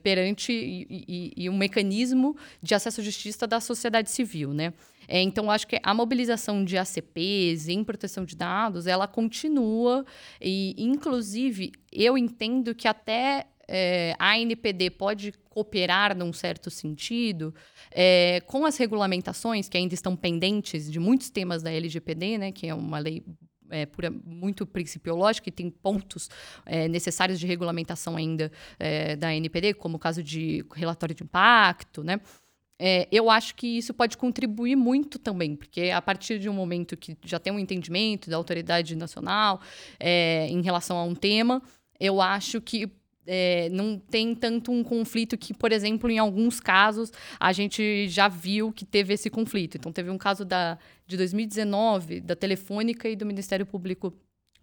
perante 0.02 0.52
e, 0.52 1.04
e, 1.08 1.44
e 1.44 1.50
um 1.50 1.56
mecanismo 1.56 2.36
de 2.62 2.74
acesso 2.74 3.00
à 3.00 3.04
justiça 3.04 3.46
da 3.46 3.60
sociedade 3.60 4.10
civil. 4.10 4.52
Né? 4.52 4.72
É, 5.08 5.20
então, 5.20 5.50
acho 5.50 5.66
que 5.66 5.78
a 5.82 5.94
mobilização 5.94 6.64
de 6.64 6.76
ACPs 6.76 7.68
em 7.68 7.84
proteção 7.84 8.24
de 8.24 8.36
dados, 8.36 8.86
ela 8.86 9.06
continua 9.06 10.04
e, 10.40 10.74
inclusive, 10.78 11.72
eu 11.92 12.16
entendo 12.16 12.74
que 12.74 12.86
até 12.88 13.46
é, 13.68 14.14
a 14.18 14.38
NPD 14.38 14.90
pode 14.90 15.32
cooperar 15.50 16.16
num 16.16 16.32
certo 16.32 16.70
sentido 16.70 17.54
é, 17.90 18.40
com 18.46 18.64
as 18.64 18.76
regulamentações 18.76 19.68
que 19.68 19.76
ainda 19.76 19.94
estão 19.94 20.14
pendentes 20.14 20.90
de 20.90 21.00
muitos 21.00 21.30
temas 21.30 21.62
da 21.62 21.72
LGPD, 21.72 22.38
né, 22.38 22.52
que 22.52 22.66
é 22.66 22.74
uma 22.74 22.98
lei 22.98 23.24
é, 23.70 23.84
pura, 23.84 24.10
muito 24.10 24.64
principiológica 24.64 25.48
e 25.48 25.52
tem 25.52 25.68
pontos 25.68 26.30
necessários 26.88 27.40
de 27.40 27.46
regulamentação 27.48 28.16
ainda 28.16 28.52
da 29.18 29.34
NPD, 29.34 29.74
como 29.74 29.96
o 29.96 29.98
caso 29.98 30.22
de 30.22 30.64
relatório 30.72 31.14
de 31.14 31.24
impacto, 31.24 32.04
né? 32.04 32.20
É, 32.78 33.08
eu 33.10 33.30
acho 33.30 33.54
que 33.54 33.66
isso 33.66 33.94
pode 33.94 34.16
contribuir 34.18 34.76
muito 34.76 35.18
também, 35.18 35.56
porque 35.56 35.90
a 35.90 36.02
partir 36.02 36.38
de 36.38 36.48
um 36.48 36.52
momento 36.52 36.96
que 36.96 37.16
já 37.24 37.38
tem 37.38 37.52
um 37.52 37.58
entendimento 37.58 38.28
da 38.28 38.36
autoridade 38.36 38.94
nacional 38.94 39.60
é, 39.98 40.46
em 40.48 40.60
relação 40.60 40.98
a 40.98 41.04
um 41.04 41.14
tema, 41.14 41.62
eu 41.98 42.20
acho 42.20 42.60
que 42.60 42.90
é, 43.26 43.68
não 43.70 43.98
tem 43.98 44.34
tanto 44.34 44.70
um 44.70 44.84
conflito 44.84 45.36
que, 45.36 45.52
por 45.52 45.72
exemplo, 45.72 46.08
em 46.08 46.18
alguns 46.18 46.60
casos 46.60 47.12
a 47.40 47.52
gente 47.52 48.08
já 48.08 48.28
viu 48.28 48.72
que 48.72 48.84
teve 48.84 49.14
esse 49.14 49.28
conflito. 49.28 49.76
Então, 49.76 49.90
teve 49.90 50.10
um 50.10 50.18
caso 50.18 50.44
da, 50.44 50.78
de 51.06 51.16
2019 51.16 52.20
da 52.20 52.36
Telefônica 52.36 53.08
e 53.08 53.16
do 53.16 53.26
Ministério 53.26 53.66
Público 53.66 54.14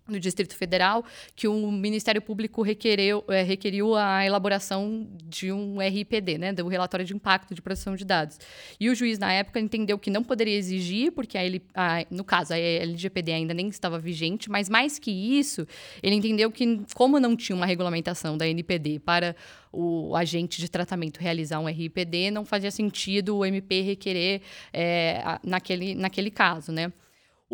no 0.08 0.20
Distrito 0.20 0.56
Federal, 0.56 1.06
que 1.36 1.48
o 1.48 1.72
Ministério 1.72 2.22
Público 2.22 2.62
requereu, 2.62 3.24
é, 3.30 3.42
requeriu 3.42 3.96
a 3.96 4.26
elaboração 4.26 5.08
de 5.24 5.52
um 5.52 5.78
RIPD, 5.78 6.38
né, 6.38 6.54
do 6.54 6.68
relatório 6.68 7.06
de 7.06 7.14
impacto 7.14 7.56
de 7.56 7.62
proteção 7.62 7.96
de 7.96 8.04
dados. 8.04 8.38
E 8.80 8.90
o 8.90 8.96
juiz, 8.96 9.18
na 9.18 9.32
época, 9.32 9.60
entendeu 9.60 9.98
que 9.98 10.10
não 10.10 10.24
poderia 10.24 10.58
exigir, 10.58 11.12
porque 11.12 11.38
a, 11.38 11.42
a, 11.74 12.06
no 12.12 12.24
caso 12.24 12.54
a 12.54 12.58
LGPD 12.58 13.32
ainda 13.32 13.54
nem 13.54 13.70
estava 13.70 13.98
vigente, 13.98 14.50
mas 14.50 14.68
mais 14.68 15.00
que 15.00 15.12
isso, 15.12 15.66
ele 16.02 16.16
entendeu 16.16 16.52
que, 16.52 16.82
como 16.94 17.20
não 17.20 17.36
tinha 17.36 17.56
uma 17.56 17.66
regulamentação 17.66 18.38
da 18.38 18.48
NPD 18.48 19.00
para 19.00 19.36
o 19.72 20.16
agente 20.16 20.60
de 20.62 20.70
tratamento 20.70 21.20
realizar 21.20 21.60
um 21.60 21.66
RIPD, 21.66 22.30
não 22.30 22.46
fazia 22.46 22.70
sentido 22.70 23.38
o 23.38 23.46
MP 23.46 23.82
requerer 23.82 24.42
é, 24.72 25.40
naquele, 25.44 25.96
naquele 25.96 26.30
caso, 26.30 26.72
né? 26.72 26.92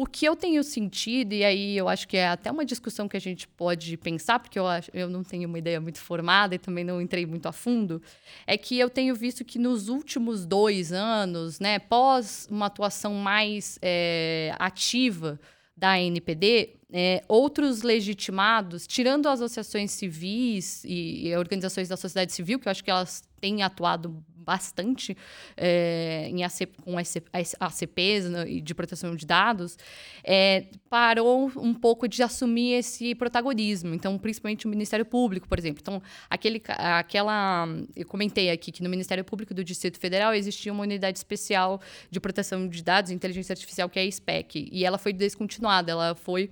O 0.01 0.05
que 0.05 0.23
eu 0.25 0.33
tenho 0.33 0.63
sentido, 0.63 1.33
e 1.33 1.43
aí 1.43 1.75
eu 1.75 1.89
acho 1.89 2.07
que 2.07 2.15
é 2.15 2.29
até 2.29 2.49
uma 2.49 2.63
discussão 2.63 3.05
que 3.05 3.17
a 3.17 3.19
gente 3.19 3.45
pode 3.45 3.97
pensar, 3.97 4.39
porque 4.39 4.57
eu, 4.57 4.65
acho, 4.65 4.89
eu 4.93 5.09
não 5.09 5.25
tenho 5.25 5.45
uma 5.49 5.59
ideia 5.59 5.81
muito 5.81 5.99
formada 5.99 6.55
e 6.55 6.57
também 6.57 6.85
não 6.85 7.01
entrei 7.01 7.25
muito 7.25 7.47
a 7.47 7.51
fundo, 7.51 8.01
é 8.47 8.57
que 8.57 8.79
eu 8.79 8.89
tenho 8.89 9.13
visto 9.13 9.43
que 9.43 9.59
nos 9.59 9.89
últimos 9.89 10.45
dois 10.45 10.93
anos, 10.93 11.59
né, 11.59 11.79
pós 11.79 12.47
uma 12.49 12.67
atuação 12.67 13.13
mais 13.13 13.77
é, 13.81 14.55
ativa 14.57 15.37
da 15.75 15.99
NPD, 15.99 16.78
é, 16.91 17.23
outros 17.27 17.83
legitimados, 17.83 18.87
tirando 18.87 19.27
as 19.27 19.41
associações 19.41 19.91
civis 19.91 20.83
e, 20.83 21.27
e 21.27 21.35
organizações 21.35 21.87
da 21.87 21.95
sociedade 21.95 22.33
civil, 22.33 22.59
que 22.59 22.67
eu 22.67 22.71
acho 22.71 22.83
que 22.83 22.89
elas 22.89 23.23
têm 23.39 23.61
atuado 23.61 24.23
bastante 24.49 25.15
é, 25.55 26.27
em 26.27 26.43
AC, 26.43 26.65
com 26.83 26.97
ACPs 26.97 28.25
né, 28.29 28.45
de 28.45 28.73
proteção 28.73 29.15
de 29.15 29.23
dados, 29.23 29.77
é, 30.23 30.65
parou 30.89 31.51
um 31.55 31.71
pouco 31.71 32.07
de 32.07 32.23
assumir 32.23 32.73
esse 32.73 33.13
protagonismo. 33.13 33.93
Então, 33.93 34.17
principalmente 34.17 34.65
o 34.65 34.69
Ministério 34.69 35.05
Público, 35.05 35.47
por 35.47 35.59
exemplo. 35.59 35.79
Então, 35.81 36.01
aquele, 36.27 36.63
aquela. 36.67 37.67
Eu 37.95 38.07
comentei 38.07 38.49
aqui 38.49 38.71
que 38.71 38.81
no 38.81 38.89
Ministério 38.89 39.23
Público 39.23 39.53
do 39.53 39.63
Distrito 39.63 39.99
Federal 39.99 40.33
existia 40.33 40.73
uma 40.73 40.81
unidade 40.81 41.19
especial 41.19 41.79
de 42.09 42.19
proteção 42.19 42.67
de 42.67 42.83
dados 42.83 43.11
e 43.11 43.13
inteligência 43.13 43.53
artificial, 43.53 43.87
que 43.87 43.99
é 43.99 44.03
a 44.03 44.11
SPEC. 44.11 44.67
E 44.71 44.83
ela 44.83 44.97
foi 44.97 45.13
descontinuada, 45.13 45.91
ela 45.91 46.15
foi 46.15 46.49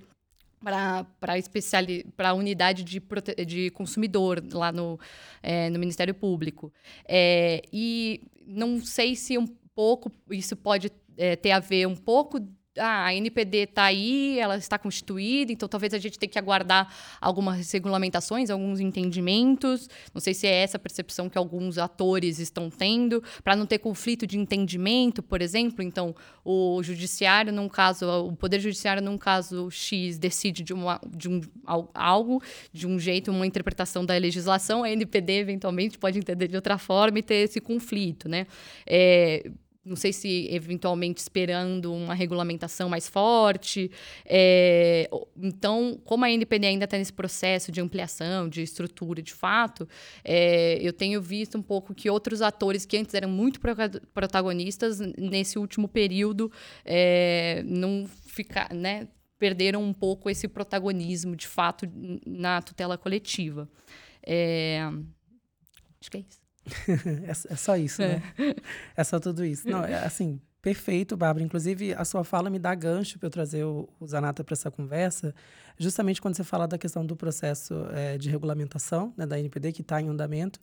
para 0.62 1.06
a 2.30 2.34
unidade 2.34 2.82
de, 2.84 3.00
de 3.46 3.70
consumidor 3.70 4.42
lá 4.52 4.72
no, 4.72 4.98
é, 5.42 5.70
no 5.70 5.78
Ministério 5.78 6.14
Público. 6.14 6.72
É, 7.06 7.62
e 7.72 8.22
não 8.46 8.80
sei 8.80 9.14
se 9.14 9.38
um 9.38 9.46
pouco 9.74 10.10
isso 10.30 10.56
pode 10.56 10.90
é, 11.16 11.36
ter 11.36 11.50
a 11.50 11.60
ver 11.60 11.86
um 11.86 11.96
pouco 11.96 12.40
ah, 12.78 13.06
a 13.06 13.14
NPD 13.14 13.58
está 13.58 13.84
aí, 13.84 14.38
ela 14.38 14.56
está 14.56 14.78
constituída, 14.78 15.52
então 15.52 15.68
talvez 15.68 15.92
a 15.94 15.98
gente 15.98 16.18
tenha 16.18 16.30
que 16.30 16.38
aguardar 16.38 16.92
algumas 17.20 17.70
regulamentações, 17.72 18.50
alguns 18.50 18.80
entendimentos. 18.80 19.88
Não 20.14 20.20
sei 20.20 20.34
se 20.34 20.46
é 20.46 20.62
essa 20.62 20.78
percepção 20.78 21.28
que 21.28 21.38
alguns 21.38 21.78
atores 21.78 22.38
estão 22.38 22.70
tendo, 22.70 23.22
para 23.42 23.56
não 23.56 23.66
ter 23.66 23.78
conflito 23.78 24.26
de 24.26 24.38
entendimento, 24.38 25.22
por 25.22 25.42
exemplo. 25.42 25.82
Então, 25.82 26.14
o 26.44 26.82
judiciário, 26.82 27.52
num 27.52 27.68
caso, 27.68 28.06
o 28.06 28.36
Poder 28.36 28.60
Judiciário, 28.60 29.02
num 29.02 29.18
caso 29.18 29.70
X, 29.70 30.18
decide 30.18 30.62
de, 30.62 30.72
uma, 30.72 31.00
de 31.06 31.28
um, 31.28 31.40
algo, 31.94 32.42
de 32.72 32.86
um 32.86 32.98
jeito, 32.98 33.30
uma 33.30 33.46
interpretação 33.46 34.04
da 34.04 34.16
legislação, 34.16 34.84
a 34.84 34.90
NPD, 34.90 35.32
eventualmente, 35.34 35.98
pode 35.98 36.18
entender 36.18 36.48
de 36.48 36.56
outra 36.56 36.78
forma 36.78 37.18
e 37.18 37.22
ter 37.22 37.36
esse 37.36 37.60
conflito, 37.60 38.28
né? 38.28 38.46
É, 38.86 39.50
não 39.88 39.96
sei 39.96 40.12
se 40.12 40.48
eventualmente 40.50 41.20
esperando 41.20 41.92
uma 41.92 42.14
regulamentação 42.14 42.88
mais 42.88 43.08
forte. 43.08 43.90
É, 44.24 45.08
então, 45.36 45.98
como 46.04 46.24
a 46.24 46.30
NPD 46.30 46.66
ainda 46.66 46.84
está 46.84 46.98
nesse 46.98 47.12
processo 47.12 47.72
de 47.72 47.80
ampliação, 47.80 48.48
de 48.48 48.62
estrutura 48.62 49.22
de 49.22 49.32
fato, 49.32 49.88
é, 50.22 50.78
eu 50.80 50.92
tenho 50.92 51.20
visto 51.20 51.56
um 51.56 51.62
pouco 51.62 51.94
que 51.94 52.10
outros 52.10 52.42
atores 52.42 52.84
que 52.84 52.96
antes 52.96 53.14
eram 53.14 53.30
muito 53.30 53.60
protagonistas, 54.12 55.00
nesse 55.00 55.58
último 55.58 55.88
período, 55.88 56.52
é, 56.84 57.62
não 57.64 58.06
ficar, 58.26 58.72
né, 58.74 59.08
perderam 59.38 59.82
um 59.82 59.92
pouco 59.92 60.28
esse 60.28 60.46
protagonismo 60.48 61.34
de 61.34 61.46
fato 61.46 61.86
na 62.26 62.60
tutela 62.60 62.98
coletiva. 62.98 63.68
É, 64.22 64.80
acho 66.00 66.10
que 66.10 66.18
é 66.18 66.20
isso. 66.20 66.47
é, 67.26 67.30
é, 67.30 67.56
só 67.56 67.76
isso, 67.76 68.00
né? 68.00 68.22
É. 68.38 68.54
é 68.96 69.04
só 69.04 69.18
tudo 69.18 69.44
isso. 69.44 69.68
Não, 69.68 69.84
é 69.84 70.04
assim, 70.04 70.40
perfeito, 70.60 71.16
Bárbara. 71.16 71.44
Inclusive, 71.44 71.94
a 71.94 72.04
sua 72.04 72.24
fala 72.24 72.50
me 72.50 72.58
dá 72.58 72.74
gancho 72.74 73.18
para 73.18 73.26
eu 73.26 73.30
trazer 73.30 73.64
o, 73.64 73.88
o 73.98 74.06
Zanata 74.06 74.44
para 74.44 74.54
essa 74.54 74.70
conversa, 74.70 75.34
justamente 75.78 76.20
quando 76.20 76.36
você 76.36 76.44
fala 76.44 76.66
da 76.66 76.78
questão 76.78 77.04
do 77.04 77.16
processo 77.16 77.74
é, 77.92 78.18
de 78.18 78.30
regulamentação 78.30 79.12
né, 79.16 79.26
da 79.26 79.38
NPD, 79.38 79.72
que 79.72 79.82
está 79.82 80.00
em 80.00 80.08
andamento. 80.08 80.60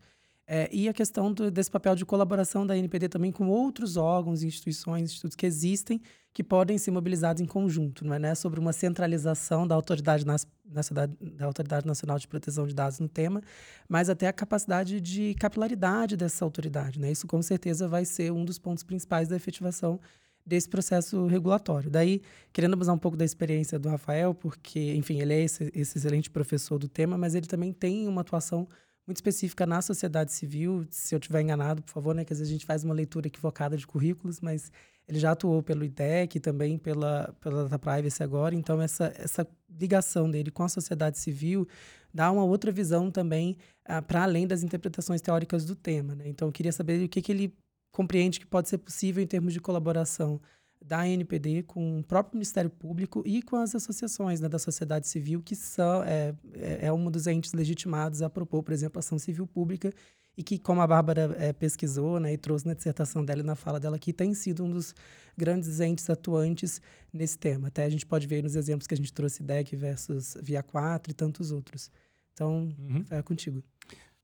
É, 0.48 0.70
e 0.72 0.88
a 0.88 0.94
questão 0.94 1.34
do, 1.34 1.50
desse 1.50 1.72
papel 1.72 1.96
de 1.96 2.06
colaboração 2.06 2.68
da 2.68 2.78
NPD 2.78 3.10
também 3.10 3.32
com 3.32 3.48
outros 3.48 3.98
órgãos, 3.98 4.44
instituições, 4.44 5.04
institutos 5.04 5.36
que 5.36 5.46
existem, 5.46 6.00
que 6.36 6.44
podem 6.44 6.78
ser 6.78 6.92
mobilizados 6.92 7.42
em 7.42 7.46
conjunto, 7.46 8.04
não 8.04 8.14
é 8.14 8.20
né? 8.20 8.36
sobre 8.36 8.60
uma 8.60 8.74
centralização 8.74 9.66
da 9.66 9.74
autoridade, 9.74 10.26
nas, 10.26 10.46
da 10.66 11.46
autoridade 11.46 11.88
Nacional 11.88 12.20
de 12.20 12.28
Proteção 12.28 12.68
de 12.68 12.76
Dados 12.76 13.00
no 13.00 13.08
tema, 13.08 13.42
mas 13.88 14.10
até 14.10 14.28
a 14.28 14.34
capacidade 14.34 15.00
de 15.00 15.34
capilaridade 15.36 16.18
dessa 16.18 16.44
autoridade. 16.44 17.00
Né? 17.00 17.10
Isso, 17.10 17.26
com 17.26 17.42
certeza, 17.42 17.88
vai 17.88 18.04
ser 18.04 18.34
um 18.34 18.44
dos 18.44 18.60
pontos 18.60 18.84
principais 18.84 19.30
da 19.30 19.38
efetivação 19.38 19.98
desse 20.46 20.68
processo 20.68 21.26
regulatório. 21.26 21.90
Daí, 21.90 22.22
querendo 22.52 22.78
usar 22.78 22.92
um 22.92 23.00
pouco 23.00 23.16
da 23.16 23.24
experiência 23.24 23.80
do 23.80 23.88
Rafael, 23.88 24.34
porque, 24.34 24.94
enfim, 24.94 25.22
ele 25.22 25.34
é 25.34 25.40
esse, 25.40 25.72
esse 25.74 25.98
excelente 25.98 26.30
professor 26.30 26.78
do 26.78 26.90
tema, 26.90 27.18
mas 27.18 27.34
ele 27.34 27.48
também 27.48 27.72
tem 27.72 28.10
uma 28.10 28.20
atuação 28.20 28.68
muito 29.08 29.18
específica 29.18 29.66
na 29.66 29.82
sociedade 29.82 30.34
civil. 30.34 30.86
Se 30.90 31.16
eu 31.16 31.20
estiver 31.20 31.42
enganado, 31.42 31.82
por 31.82 31.94
favor, 31.94 32.14
né? 32.14 32.26
Que 32.26 32.34
às 32.34 32.40
vezes 32.40 32.52
a 32.52 32.54
gente 32.54 32.66
faz 32.66 32.84
uma 32.84 32.94
leitura 32.94 33.28
equivocada 33.28 33.78
de 33.78 33.88
currículos, 33.88 34.42
mas 34.42 34.70
ele 35.08 35.20
já 35.20 35.32
atuou 35.32 35.62
pelo 35.62 35.84
IDEC, 35.84 36.40
também 36.40 36.78
pela, 36.78 37.34
pela 37.40 37.64
Data 37.68 37.80
Privacy 37.80 38.24
agora, 38.24 38.56
então 38.56 38.82
essa, 38.82 39.14
essa 39.18 39.48
ligação 39.70 40.30
dele 40.30 40.52
com 40.52 40.64
a 40.64 40.70
sociedade 40.70 41.20
civil 41.20 41.68
dá 42.14 42.32
uma 42.32 42.44
outra 42.46 42.72
visão 42.72 43.12
também 43.12 43.58
ah, 43.84 44.02
para 44.02 44.24
além 44.24 44.48
das 44.48 44.64
interpretações 44.64 45.22
teóricas 45.22 45.66
do 45.66 45.76
tema. 45.76 46.16
Né? 46.16 46.30
Então, 46.30 46.48
eu 46.48 46.52
queria 46.52 46.72
saber 46.72 47.04
o 47.04 47.10
que, 47.10 47.22
que 47.22 47.32
ele 47.32 47.54
compreende 47.92 48.40
que 48.40 48.46
pode 48.46 48.70
ser 48.70 48.78
possível 48.78 49.22
em 49.22 49.28
termos 49.28 49.52
de 49.52 49.60
colaboração 49.60 50.40
da 50.82 51.08
NPD 51.08 51.64
com 51.64 52.00
o 52.00 52.04
próprio 52.04 52.38
Ministério 52.38 52.70
Público 52.70 53.22
e 53.26 53.42
com 53.42 53.58
as 53.58 53.76
associações 53.76 54.40
né, 54.40 54.48
da 54.48 54.60
sociedade 54.60 55.08
civil, 55.08 55.42
que 55.42 55.56
são, 55.56 56.04
é, 56.04 56.34
é, 56.54 56.88
é 56.88 56.94
um 56.94 57.10
dos 57.10 57.28
entes 57.28 57.54
legitimados 57.54 58.22
a 58.22 58.30
propor, 58.30 58.64
por 58.64 58.74
exemplo, 58.74 59.00
ação 59.00 59.18
civil 59.18 59.46
pública 59.46 59.92
e 60.38 60.44
que, 60.44 60.60
como 60.60 60.82
a 60.82 60.88
Bárbara 60.88 61.36
é, 61.40 61.54
pesquisou 61.54 62.20
né, 62.20 62.34
e 62.34 62.38
trouxe 62.38 62.68
na 62.68 62.74
dissertação 62.74 63.24
dela 63.24 63.42
e 63.42 63.44
na 63.44 63.56
fala 63.56 63.80
dela 63.80 63.96
aqui, 63.96 64.12
tem 64.12 64.34
sido 64.34 64.66
um 64.66 64.70
dos 64.70 64.94
grandes 65.38 65.80
entes 65.80 66.10
atuantes 66.10 66.82
nesse 67.12 67.38
tema. 67.38 67.70
Até 67.70 67.86
a 67.86 67.90
gente 67.90 68.06
pode 68.06 68.28
ver 68.28 68.44
nos 68.44 68.56
exemplos 68.56 68.88
que 68.88 68.94
a 68.94 68.98
gente 68.98 69.14
trouxe, 69.14 69.42
DEC 69.42 69.76
versus 69.76 70.36
Via 70.42 70.62
4 70.62 71.12
e 71.12 71.14
tantos 71.14 71.52
outros. 71.52 71.90
Então, 72.34 72.74
uhum. 72.78 73.06
é 73.10 73.22
contigo. 73.22 73.64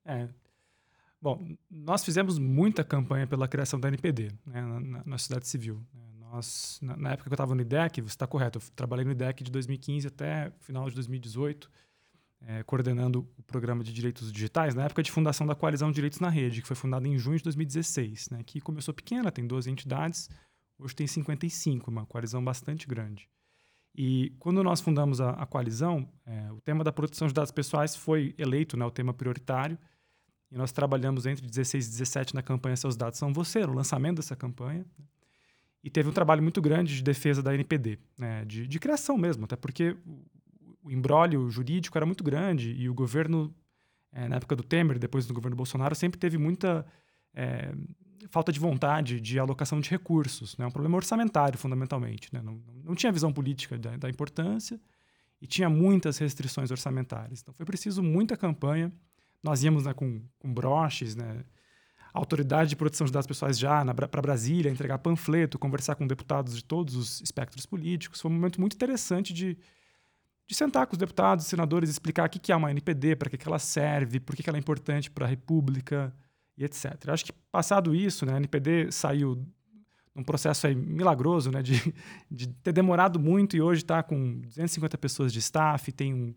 É. 0.04 0.28
Bom, 1.22 1.56
nós 1.70 2.04
fizemos 2.04 2.38
muita 2.40 2.84
campanha 2.84 3.28
pela 3.28 3.48
criação 3.48 3.80
da 3.80 3.88
NPD 3.88 4.32
né, 4.46 4.62
na, 4.62 5.04
na, 5.06 5.18
sociedade 5.18 5.48
civil. 5.48 5.82
Né. 5.94 6.02
Nós, 6.20 6.80
na, 6.82 6.98
na 6.98 7.12
época 7.12 7.30
que 7.30 7.34
eu 7.34 7.36
estava 7.36 7.56
no 7.56 7.62
IDEC, 7.62 8.02
você 8.02 8.08
está 8.08 8.28
correto, 8.28 8.60
eu 8.60 8.64
trabalhei 8.76 9.06
no 9.06 9.12
IDEC 9.12 9.44
de 9.44 9.52
2015 9.52 10.08
até 10.08 10.52
final 10.60 10.90
de 10.90 10.96
2018 10.96 11.70
é, 12.48 12.64
coordenando 12.64 13.28
o 13.38 13.44
programa 13.44 13.84
de 13.84 13.94
direitos 13.94 14.32
digitais 14.32 14.74
na 14.74 14.86
época 14.86 15.04
de 15.04 15.12
fundação 15.12 15.46
da 15.46 15.56
Coalizão 15.56 15.92
Direitos 15.92 16.20
na 16.20 16.30
Rede, 16.30 16.62
que 16.62 16.68
foi 16.68 16.76
fundada 16.76 17.08
em 17.08 17.18
junho 17.18 17.38
de 17.38 17.44
2016, 17.44 18.30
né, 18.32 18.44
que 18.44 18.60
começou 18.60 18.94
pequena, 18.94 19.32
tem 19.32 19.46
12 19.46 19.70
entidades, 19.70 20.30
hoje 20.78 20.96
tem 20.96 21.08
55, 21.08 21.90
uma 21.90 22.06
coalizão 22.06 22.44
bastante 22.44 22.88
grande. 22.88 23.30
E 23.94 24.34
quando 24.40 24.64
nós 24.64 24.80
fundamos 24.80 25.20
a, 25.20 25.32
a 25.32 25.46
coalizão, 25.46 26.08
é, 26.26 26.52
o 26.52 26.62
tema 26.62 26.84
da 26.84 26.92
proteção 26.92 27.28
de 27.28 27.34
dados 27.34 27.52
pessoais 27.52 27.96
foi 27.96 28.34
eleito 28.38 28.78
né, 28.78 28.86
o 28.86 28.92
tema 28.92 29.14
prioritário, 29.14 29.78
e 30.50 30.58
nós 30.58 30.72
trabalhamos 30.72 31.26
entre 31.26 31.48
16 31.48 31.88
e 31.88 31.90
17 31.90 32.36
na 32.36 32.42
campanha 32.42 32.76
Seus 32.76 32.98
Dados 32.98 33.18
São 33.18 33.32
Você, 33.32 33.66
no 33.66 33.74
lançamento 33.74 34.18
dessa 34.18 34.36
campanha. 34.36 34.86
E 35.84 35.90
teve 35.90 36.10
um 36.10 36.12
trabalho 36.12 36.44
muito 36.44 36.62
grande 36.62 36.96
de 36.96 37.02
defesa 37.02 37.42
da 37.42 37.54
NPD, 37.56 37.98
né, 38.18 38.46
de, 38.46 38.68
de 38.68 38.80
criação 38.80 39.18
mesmo, 39.18 39.46
até 39.46 39.56
porque 39.56 39.96
o 40.84 40.92
embrólio 40.92 41.50
jurídico 41.50 41.98
era 41.98 42.06
muito 42.06 42.24
grande 42.24 42.72
e 42.72 42.90
o 42.90 42.94
governo, 42.94 43.54
é, 44.12 44.28
na 44.28 44.38
época 44.38 44.56
do 44.56 44.64
Temer, 44.64 44.98
depois 44.98 45.26
do 45.26 45.34
governo 45.34 45.56
Bolsonaro, 45.56 45.96
sempre 45.96 46.20
teve 46.20 46.38
muita 46.38 46.86
é, 47.34 47.74
falta 48.30 48.52
de 48.52 48.60
vontade 48.60 49.20
de 49.20 49.40
alocação 49.40 49.80
de 49.80 49.90
recursos. 49.90 50.58
Né? 50.58 50.66
Um 50.66 50.72
problema 50.72 50.96
orçamentário, 50.98 51.58
fundamentalmente. 51.58 52.30
Né? 52.34 52.42
Não, 52.42 52.62
não 52.84 52.96
tinha 52.96 53.12
visão 53.12 53.32
política 53.32 53.78
da, 53.78 53.98
da 53.98 54.10
importância 54.10 54.80
e 55.42 55.48
tinha 55.48 55.70
muitas 55.70 56.18
restrições 56.18 56.72
orçamentárias. 56.72 57.42
Então 57.42 57.54
foi 57.54 57.66
preciso 57.66 58.04
muita 58.04 58.38
campanha. 58.38 58.92
Nós 59.44 59.64
íamos 59.64 59.86
né, 59.86 59.94
com, 59.94 60.22
com 60.40 60.54
broches, 60.54 61.16
né? 61.16 61.44
a 62.14 62.20
autoridade 62.20 62.72
de 62.72 62.76
proteção 62.76 63.06
de 63.06 63.14
dados 63.14 63.28
pessoais 63.28 63.58
já 63.58 63.84
para 63.94 64.22
Brasília, 64.22 64.70
entregar 64.70 64.98
panfleto, 65.00 65.58
conversar 65.58 65.96
com 65.96 66.06
deputados 66.06 66.56
de 66.56 66.64
todos 66.64 66.96
os 66.96 67.22
espectros 67.22 67.66
políticos. 67.66 68.20
Foi 68.20 68.30
um 68.30 68.34
momento 68.34 68.60
muito 68.60 68.76
interessante 68.76 69.34
de, 69.34 69.58
de 70.52 70.58
sentar 70.58 70.86
com 70.86 70.92
os 70.92 70.98
deputados, 70.98 71.46
senadores, 71.46 71.90
explicar 71.90 72.28
o 72.28 72.30
que 72.30 72.52
é 72.52 72.56
uma 72.56 72.70
NPD, 72.72 73.16
para 73.16 73.30
que, 73.30 73.48
ela 73.48 73.58
serve, 73.58 74.20
por 74.20 74.36
que, 74.36 74.48
ela 74.50 74.58
é 74.58 74.60
importante 74.60 75.10
para 75.10 75.26
a 75.26 75.30
República 75.30 76.14
e 76.58 76.66
etc. 76.66 76.94
Eu 77.08 77.14
acho 77.14 77.24
que 77.24 77.32
passado 77.50 77.96
isso, 77.96 78.26
né, 78.26 78.34
a 78.34 78.38
NPD 78.38 78.92
saiu 78.92 79.48
num 80.14 80.24
processo 80.24 80.68
aí 80.68 80.76
milagroso, 80.76 81.52
né, 81.52 81.62
de, 81.62 81.94
de 82.30 82.48
ter 82.48 82.74
demorado 82.74 83.18
muito 83.18 83.56
e 83.56 83.62
hoje 83.62 83.82
está 83.82 84.04
com 84.04 84.42
250 84.42 84.98
pessoas 84.98 85.32
de 85.32 85.40
staff, 85.40 85.90
tem 85.94 86.14
um, 86.14 86.36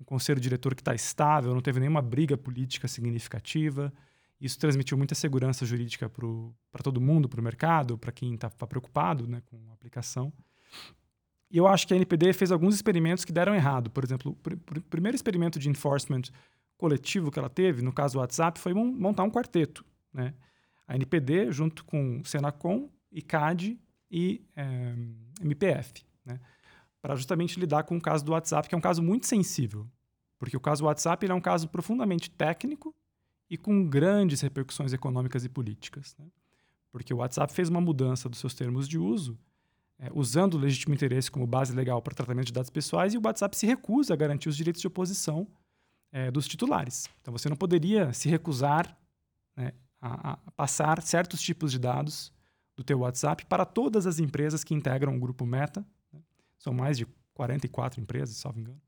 um 0.00 0.04
conselho 0.04 0.40
diretor 0.40 0.74
que 0.74 0.80
está 0.80 0.92
estável, 0.92 1.54
não 1.54 1.60
teve 1.60 1.78
nenhuma 1.78 2.02
briga 2.02 2.36
política 2.36 2.88
significativa. 2.88 3.92
Isso 4.40 4.58
transmitiu 4.58 4.98
muita 4.98 5.14
segurança 5.14 5.64
jurídica 5.64 6.10
para 6.10 6.82
todo 6.82 7.00
mundo, 7.00 7.28
para 7.28 7.40
o 7.40 7.44
mercado, 7.44 7.96
para 7.96 8.10
quem 8.10 8.34
está 8.34 8.50
preocupado 8.50 9.28
né, 9.28 9.40
com 9.46 9.70
a 9.70 9.74
aplicação. 9.74 10.32
E 11.52 11.58
eu 11.58 11.68
acho 11.68 11.86
que 11.86 11.92
a 11.92 11.96
NPD 11.96 12.32
fez 12.32 12.50
alguns 12.50 12.74
experimentos 12.74 13.26
que 13.26 13.32
deram 13.32 13.54
errado. 13.54 13.90
Por 13.90 14.02
exemplo, 14.02 14.32
o 14.32 14.80
primeiro 14.88 15.14
experimento 15.14 15.58
de 15.58 15.68
enforcement 15.68 16.22
coletivo 16.78 17.30
que 17.30 17.38
ela 17.38 17.50
teve, 17.50 17.82
no 17.82 17.92
caso 17.92 18.14
do 18.14 18.20
WhatsApp, 18.20 18.58
foi 18.58 18.72
montar 18.72 19.22
um 19.22 19.30
quarteto. 19.30 19.84
Né? 20.14 20.32
A 20.88 20.96
NPD, 20.96 21.52
junto 21.52 21.84
com 21.84 22.24
Senacom, 22.24 22.88
ICAD 23.12 23.78
e 24.10 24.42
é, 24.56 24.62
eh, 24.62 24.96
MPF, 25.42 26.06
né? 26.24 26.40
para 27.02 27.14
justamente 27.16 27.60
lidar 27.60 27.82
com 27.82 27.98
o 27.98 28.00
caso 28.00 28.24
do 28.24 28.32
WhatsApp, 28.32 28.66
que 28.66 28.74
é 28.74 28.78
um 28.78 28.82
caso 28.82 29.02
muito 29.02 29.26
sensível. 29.26 29.86
Porque 30.38 30.56
o 30.56 30.60
caso 30.60 30.82
do 30.82 30.86
WhatsApp 30.86 31.26
é 31.26 31.34
um 31.34 31.40
caso 31.40 31.68
profundamente 31.68 32.30
técnico 32.30 32.94
e 33.50 33.58
com 33.58 33.86
grandes 33.86 34.40
repercussões 34.40 34.94
econômicas 34.94 35.44
e 35.44 35.50
políticas. 35.50 36.16
Né? 36.18 36.24
Porque 36.90 37.12
o 37.12 37.18
WhatsApp 37.18 37.52
fez 37.52 37.68
uma 37.68 37.80
mudança 37.80 38.26
dos 38.26 38.38
seus 38.38 38.54
termos 38.54 38.88
de 38.88 38.98
uso 38.98 39.38
é, 40.02 40.10
usando 40.12 40.54
o 40.54 40.58
legítimo 40.58 40.92
interesse 40.92 41.30
como 41.30 41.46
base 41.46 41.72
legal 41.72 42.02
para 42.02 42.12
tratamento 42.12 42.46
de 42.46 42.52
dados 42.52 42.70
pessoais 42.70 43.14
e 43.14 43.18
o 43.18 43.22
WhatsApp 43.24 43.56
se 43.56 43.64
recusa 43.64 44.12
a 44.12 44.16
garantir 44.16 44.48
os 44.48 44.56
direitos 44.56 44.80
de 44.80 44.86
oposição 44.88 45.46
é, 46.10 46.28
dos 46.28 46.48
titulares. 46.48 47.08
Então, 47.20 47.30
você 47.30 47.48
não 47.48 47.56
poderia 47.56 48.12
se 48.12 48.28
recusar 48.28 48.98
né, 49.56 49.72
a, 50.00 50.32
a, 50.32 50.36
passar 50.56 51.00
certos 51.02 51.40
tipos 51.40 51.70
de 51.70 51.78
dados 51.78 52.32
do 52.76 52.82
teu 52.82 52.98
WhatsApp 52.98 53.46
para 53.46 53.64
todas 53.64 54.04
as 54.04 54.18
empresas 54.18 54.64
que 54.64 54.74
integram 54.74 55.16
o 55.16 55.20
grupo 55.20 55.46
Meta. 55.46 55.86
Né? 56.12 56.20
São 56.58 56.74
mais 56.74 56.98
de 56.98 57.06
44 57.32 58.00
empresas, 58.00 58.36
salvo 58.36 58.58
engano. 58.58 58.80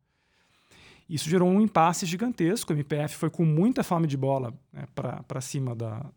Isso 1.09 1.31
gerou 1.31 1.49
um 1.49 1.61
impasse 1.61 2.07
gigantesco. 2.07 2.73
O 2.73 2.77
MPF 2.77 3.15
foi 3.15 3.31
com 3.31 3.45
muita 3.45 3.85
fome 3.85 4.09
de 4.09 4.17
bola 4.17 4.53
né, 4.73 4.85
para 4.95 5.41
cima 5.41 5.77
da, 5.77 6.11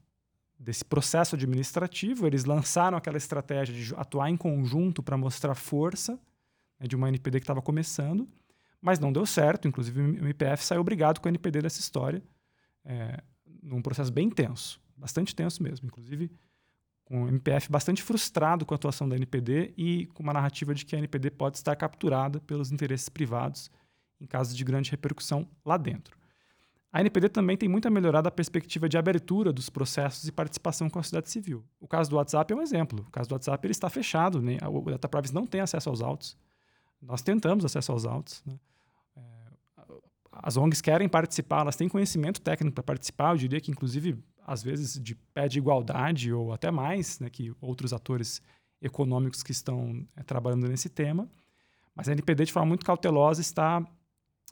desse 0.59 0.83
processo 0.83 1.35
administrativo, 1.35 2.25
eles 2.25 2.45
lançaram 2.45 2.97
aquela 2.97 3.17
estratégia 3.17 3.75
de 3.75 3.93
atuar 3.95 4.29
em 4.29 4.37
conjunto 4.37 5.03
para 5.03 5.17
mostrar 5.17 5.55
força 5.55 6.19
né, 6.79 6.87
de 6.87 6.95
uma 6.95 7.09
NPD 7.09 7.39
que 7.39 7.43
estava 7.43 7.61
começando, 7.61 8.27
mas 8.81 8.99
não 8.99 9.13
deu 9.13 9.25
certo. 9.25 9.67
Inclusive, 9.67 10.01
o 10.01 10.17
MPF 10.17 10.65
saiu 10.65 10.81
obrigado 10.81 11.19
com 11.19 11.27
a 11.27 11.31
NPD 11.31 11.61
dessa 11.61 11.79
história, 11.79 12.23
é, 12.83 13.21
num 13.61 13.81
processo 13.81 14.11
bem 14.11 14.29
tenso, 14.29 14.81
bastante 14.95 15.35
tenso 15.35 15.61
mesmo. 15.61 15.87
Inclusive, 15.87 16.31
com 17.05 17.23
o 17.23 17.27
MPF 17.27 17.71
bastante 17.71 18.03
frustrado 18.03 18.65
com 18.65 18.73
a 18.73 18.75
atuação 18.75 19.07
da 19.07 19.15
NPD 19.15 19.73
e 19.77 20.07
com 20.07 20.23
uma 20.23 20.33
narrativa 20.33 20.73
de 20.73 20.85
que 20.85 20.95
a 20.95 20.99
NPD 20.99 21.31
pode 21.31 21.57
estar 21.57 21.75
capturada 21.75 22.39
pelos 22.41 22.71
interesses 22.71 23.07
privados 23.07 23.71
em 24.19 24.25
caso 24.25 24.55
de 24.55 24.63
grande 24.63 24.91
repercussão 24.91 25.47
lá 25.63 25.77
dentro. 25.77 26.16
A 26.91 27.01
NPD 27.01 27.29
também 27.29 27.57
tem 27.57 27.67
muito 27.67 27.87
a 27.87 27.91
melhorar 27.91 28.21
da 28.21 28.31
perspectiva 28.31 28.87
de 28.87 28.97
abertura 28.97 29.51
dos 29.51 29.69
processos 29.69 30.27
e 30.27 30.31
participação 30.31 30.89
com 30.89 30.99
a 30.99 31.03
sociedade 31.03 31.29
civil. 31.29 31.63
O 31.79 31.87
caso 31.87 32.09
do 32.09 32.15
WhatsApp 32.15 32.51
é 32.53 32.55
um 32.55 32.61
exemplo. 32.61 33.05
O 33.07 33.11
caso 33.11 33.27
do 33.27 33.33
WhatsApp 33.33 33.65
ele 33.65 33.71
está 33.71 33.89
fechado, 33.89 34.41
né? 34.41 34.57
o 34.65 34.81
Data 34.91 35.07
Privacy 35.07 35.33
não 35.33 35.45
tem 35.45 35.61
acesso 35.61 35.89
aos 35.89 36.01
autos. 36.01 36.37
Nós 37.01 37.21
tentamos 37.21 37.65
acesso 37.65 37.91
aos 37.91 38.05
autos. 38.05 38.41
Né? 38.45 38.57
É, 39.17 39.21
as 40.31 40.55
ONGs 40.55 40.81
querem 40.81 41.09
participar, 41.09 41.61
elas 41.61 41.75
têm 41.75 41.89
conhecimento 41.89 42.41
técnico 42.41 42.75
para 42.75 42.83
participar. 42.83 43.33
Eu 43.33 43.37
diria 43.37 43.59
que, 43.59 43.69
inclusive, 43.69 44.17
às 44.45 44.63
vezes 44.63 44.99
de 45.01 45.13
pé 45.13 45.47
de 45.47 45.59
igualdade 45.59 46.31
ou 46.31 46.53
até 46.53 46.71
mais 46.71 47.19
né, 47.19 47.29
que 47.29 47.53
outros 47.59 47.91
atores 47.91 48.41
econômicos 48.81 49.43
que 49.43 49.51
estão 49.51 50.07
é, 50.15 50.23
trabalhando 50.23 50.67
nesse 50.67 50.89
tema. 50.89 51.29
Mas 51.93 52.07
a 52.07 52.13
NPD, 52.13 52.45
de 52.45 52.53
forma 52.53 52.67
muito 52.67 52.85
cautelosa, 52.85 53.41
está 53.41 53.85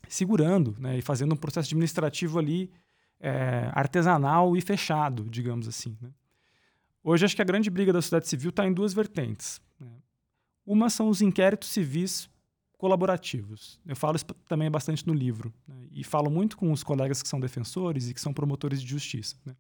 segurando 0.10 0.76
né, 0.80 0.98
e 0.98 1.02
fazendo 1.02 1.34
um 1.34 1.38
processo 1.38 1.68
administrativo 1.68 2.40
ali 2.40 2.72
é, 3.20 3.70
artesanal 3.74 4.56
e 4.56 4.62
fechado, 4.62 5.28
digamos 5.30 5.68
assim. 5.68 5.98
Né? 6.02 6.10
Hoje, 7.04 7.26
acho 7.26 7.36
que 7.36 7.42
a 7.42 7.46
grande 7.46 7.70
briga 7.70 7.94
da 7.94 8.02
sociedade 8.02 8.28
civil 8.28 8.50
está 8.50 8.66
em 8.68 8.74
duas 8.74 8.94
vertentes. 8.94 9.62
Né? 9.80 9.92
Uma 10.66 10.90
são 10.90 11.10
os 11.10 11.22
inquéritos 11.22 11.70
civis 11.70 12.30
colaborativos. 12.78 13.80
Eu 13.86 13.96
falo 13.96 14.16
isso 14.16 14.26
também 14.48 14.70
bastante 14.70 15.06
no 15.08 15.14
livro. 15.14 15.54
Né? 15.68 15.88
E 15.92 16.04
falo 16.04 16.30
muito 16.30 16.58
com 16.58 16.72
os 16.72 16.84
colegas 16.84 17.22
que 17.22 17.28
são 17.28 17.40
defensores 17.40 18.10
e 18.10 18.14
que 18.14 18.22
são 18.22 18.34
promotores 18.34 18.82
de 18.82 18.88
justiça. 18.88 19.36
Né? 19.46 19.56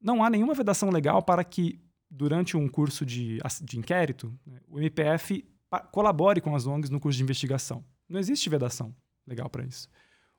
Não 0.00 0.24
há 0.24 0.30
nenhuma 0.30 0.54
vedação 0.54 0.90
legal 0.90 1.22
para 1.22 1.44
que, 1.44 1.78
durante 2.10 2.56
um 2.56 2.68
curso 2.68 3.04
de, 3.04 3.38
de 3.62 3.78
inquérito, 3.78 4.32
né, 4.46 4.60
o 4.68 4.78
MPF 4.78 5.44
colabore 5.92 6.40
com 6.40 6.56
as 6.56 6.66
ONGs 6.66 6.90
no 6.90 6.98
curso 6.98 7.18
de 7.18 7.22
investigação. 7.22 7.84
Não 8.08 8.18
existe 8.18 8.48
vedação 8.48 8.94
legal 9.30 9.48
para 9.48 9.64
isso. 9.64 9.88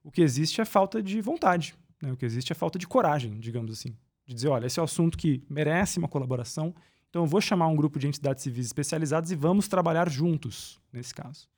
O 0.03 0.11
que 0.11 0.21
existe 0.21 0.61
é 0.61 0.65
falta 0.65 1.01
de 1.01 1.21
vontade, 1.21 1.73
né? 2.01 2.11
o 2.11 2.17
que 2.17 2.25
existe 2.25 2.51
é 2.51 2.55
falta 2.55 2.77
de 2.77 2.87
coragem, 2.87 3.39
digamos 3.39 3.71
assim. 3.71 3.95
De 4.25 4.35
dizer, 4.35 4.49
olha, 4.49 4.67
esse 4.67 4.79
é 4.79 4.81
um 4.81 4.85
assunto 4.85 5.17
que 5.17 5.43
merece 5.49 5.97
uma 5.97 6.07
colaboração, 6.07 6.75
então 7.09 7.23
eu 7.23 7.27
vou 7.27 7.41
chamar 7.41 7.67
um 7.67 7.75
grupo 7.75 7.97
de 7.97 8.07
entidades 8.07 8.43
civis 8.43 8.67
especializadas 8.67 9.31
e 9.31 9.35
vamos 9.35 9.67
trabalhar 9.67 10.09
juntos 10.09 10.79
nesse 10.91 11.13
caso. 11.13 11.49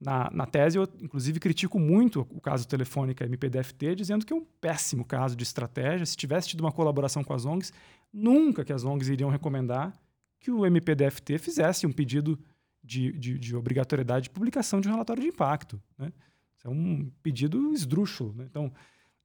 Na, 0.00 0.30
na, 0.32 0.46
tese, 0.46 0.78
eu 0.78 0.88
inclusive 1.02 1.38
critico 1.38 1.78
muito 1.78 2.26
o 2.30 2.40
caso 2.40 2.66
Telefônica 2.66 3.22
MPDFT, 3.24 3.94
dizendo 3.94 4.24
que 4.24 4.32
é 4.32 4.36
um 4.36 4.46
péssimo 4.58 5.04
caso 5.04 5.36
de 5.36 5.42
estratégia. 5.42 6.06
Se 6.06 6.16
tivesse 6.16 6.48
tido 6.48 6.62
uma 6.62 6.72
colaboração 6.72 7.22
com 7.22 7.34
as 7.34 7.44
ONGs, 7.44 7.70
nunca 8.10 8.64
que 8.64 8.72
as 8.72 8.82
ONGs 8.82 9.10
iriam 9.10 9.28
recomendar 9.28 9.92
que 10.38 10.50
o 10.50 10.64
MPDFT 10.64 11.38
fizesse 11.38 11.86
um 11.86 11.92
pedido 11.92 12.38
de, 12.82 13.12
de, 13.12 13.38
de 13.38 13.56
obrigatoriedade 13.56 14.24
de 14.24 14.30
publicação 14.30 14.80
de 14.80 14.88
um 14.88 14.92
relatório 14.92 15.22
de 15.22 15.28
impacto. 15.28 15.80
Né? 15.98 16.12
Isso 16.56 16.66
é 16.66 16.70
um 16.70 17.10
pedido 17.22 17.72
esdrúxulo. 17.72 18.34
Né? 18.34 18.46
Então, 18.48 18.72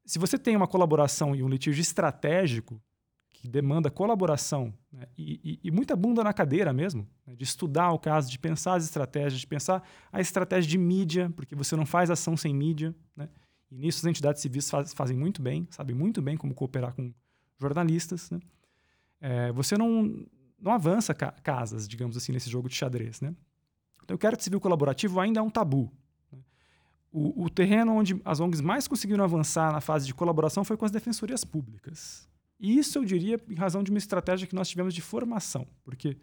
se 0.06 0.20
você 0.20 0.38
tem 0.38 0.56
uma 0.56 0.68
colaboração 0.68 1.36
e 1.36 1.42
um 1.42 1.50
litígio 1.50 1.82
estratégico 1.82 2.82
que 3.34 3.48
demanda 3.48 3.92
colaboração 3.92 4.74
né? 4.92 5.06
e, 5.18 5.40
e, 5.44 5.60
e, 5.68 5.72
muita 5.72 5.96
bunda 5.96 6.24
na 6.24 6.34
cadeira 6.34 6.72
mesmo, 6.72 7.08
né? 7.28 7.36
de 7.36 7.44
estudar 7.44 7.92
o 7.92 8.00
caso, 8.00 8.30
de 8.32 8.40
pensar 8.40 8.76
as 8.76 8.86
estratégias, 8.86 9.40
de 9.40 9.48
pensar 9.48 9.88
a 10.12 10.22
estratégia 10.22 10.70
de 10.70 10.78
mídia, 10.78 11.32
porque 11.36 11.56
você 11.56 11.76
não 11.76 11.86
faz 11.86 12.10
ação 12.10 12.38
sem 12.38 12.54
mídia. 12.54 12.96
Né? 13.16 13.30
E 13.70 13.78
nisso 13.78 14.00
as 14.00 14.06
entidades 14.06 14.42
civis 14.42 14.70
faz, 14.70 14.94
fazem 14.94 15.18
muito 15.18 15.42
bem, 15.42 15.68
sabem 15.70 15.96
muito 15.96 16.22
bem 16.22 16.38
como 16.38 16.54
cooperar 16.54 16.94
com 16.94 17.14
jornalistas. 17.60 18.30
Né? 18.32 18.40
É, 19.20 19.52
você 19.52 19.78
não, 19.78 20.26
não 20.60 20.72
avança 20.72 21.14
ca 21.14 21.32
casas, 21.32 21.88
digamos 21.88 22.16
assim, 22.18 22.32
nesse 22.32 22.50
jogo 22.50 22.70
de 22.70 22.76
xadrez. 22.76 23.22
Né? 23.22 23.36
Então, 24.04 24.16
o 24.16 24.18
inquérito 24.18 24.44
civil 24.44 24.60
colaborativo 24.60 25.20
ainda 25.20 25.40
é 25.40 25.44
um 25.44 25.50
tabu. 25.50 25.92
Né? 26.32 26.40
O, 27.12 27.46
o, 27.46 27.50
terreno 27.50 27.94
onde 27.94 28.20
as 28.24 28.40
ONGs 28.40 28.62
mais 28.62 28.88
conseguiram 28.88 29.24
avançar 29.24 29.72
na 29.72 29.82
fase 29.82 30.06
de 30.06 30.14
colaboração 30.14 30.64
foi 30.64 30.78
com 30.78 30.86
as 30.86 30.92
defensorias 30.92 31.44
públicas. 31.44 32.28
E 32.60 32.78
isso 32.78 32.98
eu 32.98 33.06
diria 33.06 33.40
em 33.50 33.56
razão 33.56 33.84
de 33.84 33.92
uma 33.92 33.98
estratégia 33.98 34.48
que 34.48 34.56
nós 34.56 34.70
tivemos 34.70 34.94
de 34.94 35.02
formação, 35.02 35.68
porque 35.84 36.18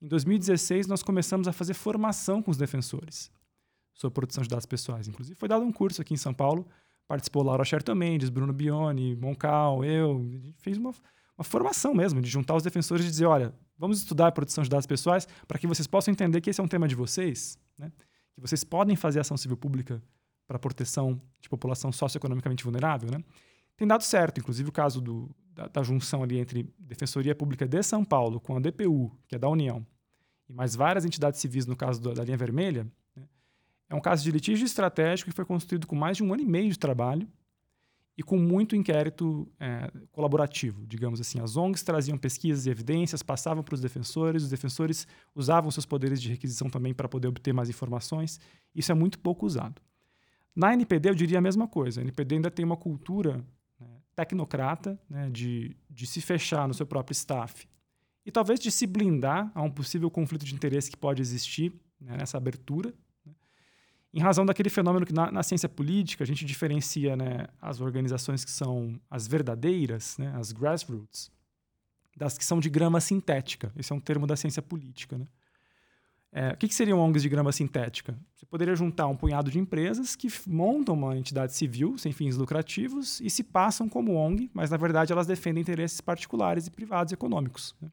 em 0.00 0.08
2016 0.08 0.86
nós 0.86 1.02
começamos 1.02 1.46
a 1.48 1.52
fazer 1.52 1.74
formação 1.74 2.42
com 2.42 2.50
os 2.50 2.56
defensores 2.56 3.30
sobre 3.94 4.14
proteção 4.14 4.42
de 4.42 4.48
dados 4.48 4.66
pessoais. 4.66 5.08
Inclusive, 5.08 5.38
foi 5.38 5.48
dado 5.48 5.64
um 5.64 5.72
curso 5.72 6.00
aqui 6.00 6.14
em 6.14 6.18
São 6.18 6.32
Paulo, 6.32 6.66
participou 7.08 7.42
Laura 7.42 7.64
Scherto 7.64 7.94
Mendes, 7.94 8.28
Bruno 8.28 8.52
Bione, 8.52 9.16
Moncal, 9.16 9.84
eu, 9.84 10.18
a 10.18 10.38
gente 10.38 10.54
fez 10.60 10.76
uma, 10.76 10.92
uma 11.36 11.44
formação 11.44 11.94
mesmo, 11.94 12.20
de 12.20 12.28
juntar 12.28 12.54
os 12.54 12.62
defensores 12.62 13.04
e 13.04 13.08
dizer, 13.08 13.26
olha, 13.26 13.54
vamos 13.78 13.98
estudar 13.98 14.28
a 14.28 14.32
proteção 14.32 14.64
de 14.64 14.70
dados 14.70 14.86
pessoais 14.86 15.28
para 15.46 15.58
que 15.58 15.66
vocês 15.66 15.86
possam 15.86 16.12
entender 16.12 16.40
que 16.40 16.50
esse 16.50 16.60
é 16.60 16.64
um 16.64 16.68
tema 16.68 16.88
de 16.88 16.94
vocês, 16.94 17.58
né? 17.78 17.92
que 18.34 18.40
vocês 18.40 18.64
podem 18.64 18.96
fazer 18.96 19.20
ação 19.20 19.36
civil 19.36 19.56
pública 19.56 20.02
para 20.46 20.58
proteção 20.58 21.20
de 21.40 21.48
população 21.48 21.92
socioeconomicamente 21.92 22.64
vulnerável. 22.64 23.10
Né? 23.10 23.22
Tem 23.76 23.86
dado 23.86 24.02
certo, 24.02 24.40
inclusive 24.40 24.68
o 24.68 24.72
caso 24.72 25.00
do, 25.00 25.30
da, 25.52 25.66
da, 25.66 25.82
junção 25.82 26.22
ali 26.22 26.38
entre 26.38 26.72
Defensoria 26.78 27.34
Pública 27.34 27.66
de 27.66 27.82
São 27.82 28.04
Paulo 28.04 28.40
com 28.40 28.56
a 28.56 28.60
DPU, 28.60 29.12
que 29.28 29.34
é 29.34 29.38
da 29.38 29.48
União, 29.48 29.86
e 30.48 30.52
mais 30.52 30.74
várias 30.74 31.04
entidades 31.04 31.40
civis 31.40 31.66
no 31.66 31.76
caso 31.76 32.00
da 32.00 32.24
linha 32.24 32.36
vermelha, 32.36 32.86
é 33.88 33.94
um 33.94 34.00
caso 34.00 34.24
de 34.24 34.30
litígio 34.30 34.64
estratégico 34.64 35.30
que 35.30 35.36
foi 35.36 35.44
construído 35.44 35.86
com 35.86 35.94
mais 35.94 36.16
de 36.16 36.24
um 36.24 36.32
ano 36.32 36.42
e 36.42 36.46
meio 36.46 36.70
de 36.70 36.78
trabalho 36.78 37.28
e 38.16 38.22
com 38.22 38.38
muito 38.38 38.74
inquérito 38.74 39.46
é, 39.60 39.90
colaborativo, 40.10 40.86
digamos 40.86 41.20
assim. 41.20 41.38
As 41.38 41.56
ONGs 41.56 41.82
traziam 41.82 42.16
pesquisas 42.16 42.64
e 42.64 42.70
evidências, 42.70 43.22
passavam 43.22 43.62
para 43.62 43.74
os 43.74 43.80
defensores, 43.80 44.44
os 44.44 44.48
defensores 44.48 45.06
usavam 45.34 45.70
seus 45.70 45.84
poderes 45.84 46.20
de 46.20 46.30
requisição 46.30 46.70
também 46.70 46.94
para 46.94 47.08
poder 47.08 47.28
obter 47.28 47.52
mais 47.52 47.68
informações. 47.68 48.40
Isso 48.74 48.90
é 48.90 48.94
muito 48.94 49.18
pouco 49.18 49.44
usado. 49.44 49.82
Na 50.54 50.72
NPD, 50.72 51.10
eu 51.10 51.14
diria 51.14 51.38
a 51.38 51.42
mesma 51.42 51.68
coisa. 51.68 52.00
A 52.00 52.02
NPD 52.02 52.36
ainda 52.36 52.50
tem 52.50 52.64
uma 52.64 52.76
cultura 52.76 53.44
né, 53.78 53.86
tecnocrata 54.14 54.98
né, 55.10 55.28
de, 55.30 55.76
de 55.90 56.06
se 56.06 56.22
fechar 56.22 56.66
no 56.66 56.72
seu 56.72 56.86
próprio 56.86 57.12
staff 57.12 57.68
e 58.24 58.32
talvez 58.32 58.58
de 58.58 58.70
se 58.70 58.86
blindar 58.86 59.52
a 59.54 59.60
um 59.60 59.70
possível 59.70 60.10
conflito 60.10 60.46
de 60.46 60.54
interesse 60.54 60.90
que 60.90 60.96
pode 60.96 61.20
existir 61.20 61.70
né, 62.00 62.16
nessa 62.16 62.38
abertura 62.38 62.94
em 64.16 64.20
razão 64.20 64.46
daquele 64.46 64.70
fenômeno 64.70 65.04
que 65.04 65.12
na, 65.12 65.30
na 65.30 65.42
ciência 65.42 65.68
política 65.68 66.24
a 66.24 66.26
gente 66.26 66.42
diferencia 66.46 67.14
né, 67.14 67.48
as 67.60 67.82
organizações 67.82 68.46
que 68.46 68.50
são 68.50 68.98
as 69.10 69.26
verdadeiras, 69.26 70.16
né, 70.16 70.32
as 70.36 70.52
grassroots, 70.52 71.30
das 72.16 72.38
que 72.38 72.44
são 72.44 72.58
de 72.58 72.70
grama 72.70 72.98
sintética. 72.98 73.70
Esse 73.76 73.92
é 73.92 73.94
um 73.94 74.00
termo 74.00 74.26
da 74.26 74.34
ciência 74.34 74.62
política. 74.62 75.18
Né? 75.18 75.26
É, 76.32 76.48
o 76.54 76.56
que, 76.56 76.66
que 76.66 76.74
seriam 76.74 76.98
ONGs 76.98 77.22
de 77.22 77.28
grama 77.28 77.52
sintética? 77.52 78.18
Você 78.34 78.46
poderia 78.46 78.74
juntar 78.74 79.06
um 79.06 79.14
punhado 79.14 79.50
de 79.50 79.58
empresas 79.58 80.16
que 80.16 80.28
montam 80.46 80.94
uma 80.94 81.14
entidade 81.14 81.52
civil 81.52 81.98
sem 81.98 82.10
fins 82.10 82.38
lucrativos 82.38 83.20
e 83.20 83.28
se 83.28 83.44
passam 83.44 83.86
como 83.86 84.14
ONG, 84.14 84.50
mas 84.54 84.70
na 84.70 84.78
verdade 84.78 85.12
elas 85.12 85.26
defendem 85.26 85.60
interesses 85.60 86.00
particulares 86.00 86.66
e 86.66 86.70
privados 86.70 87.12
econômicos. 87.12 87.74
Né? 87.82 87.92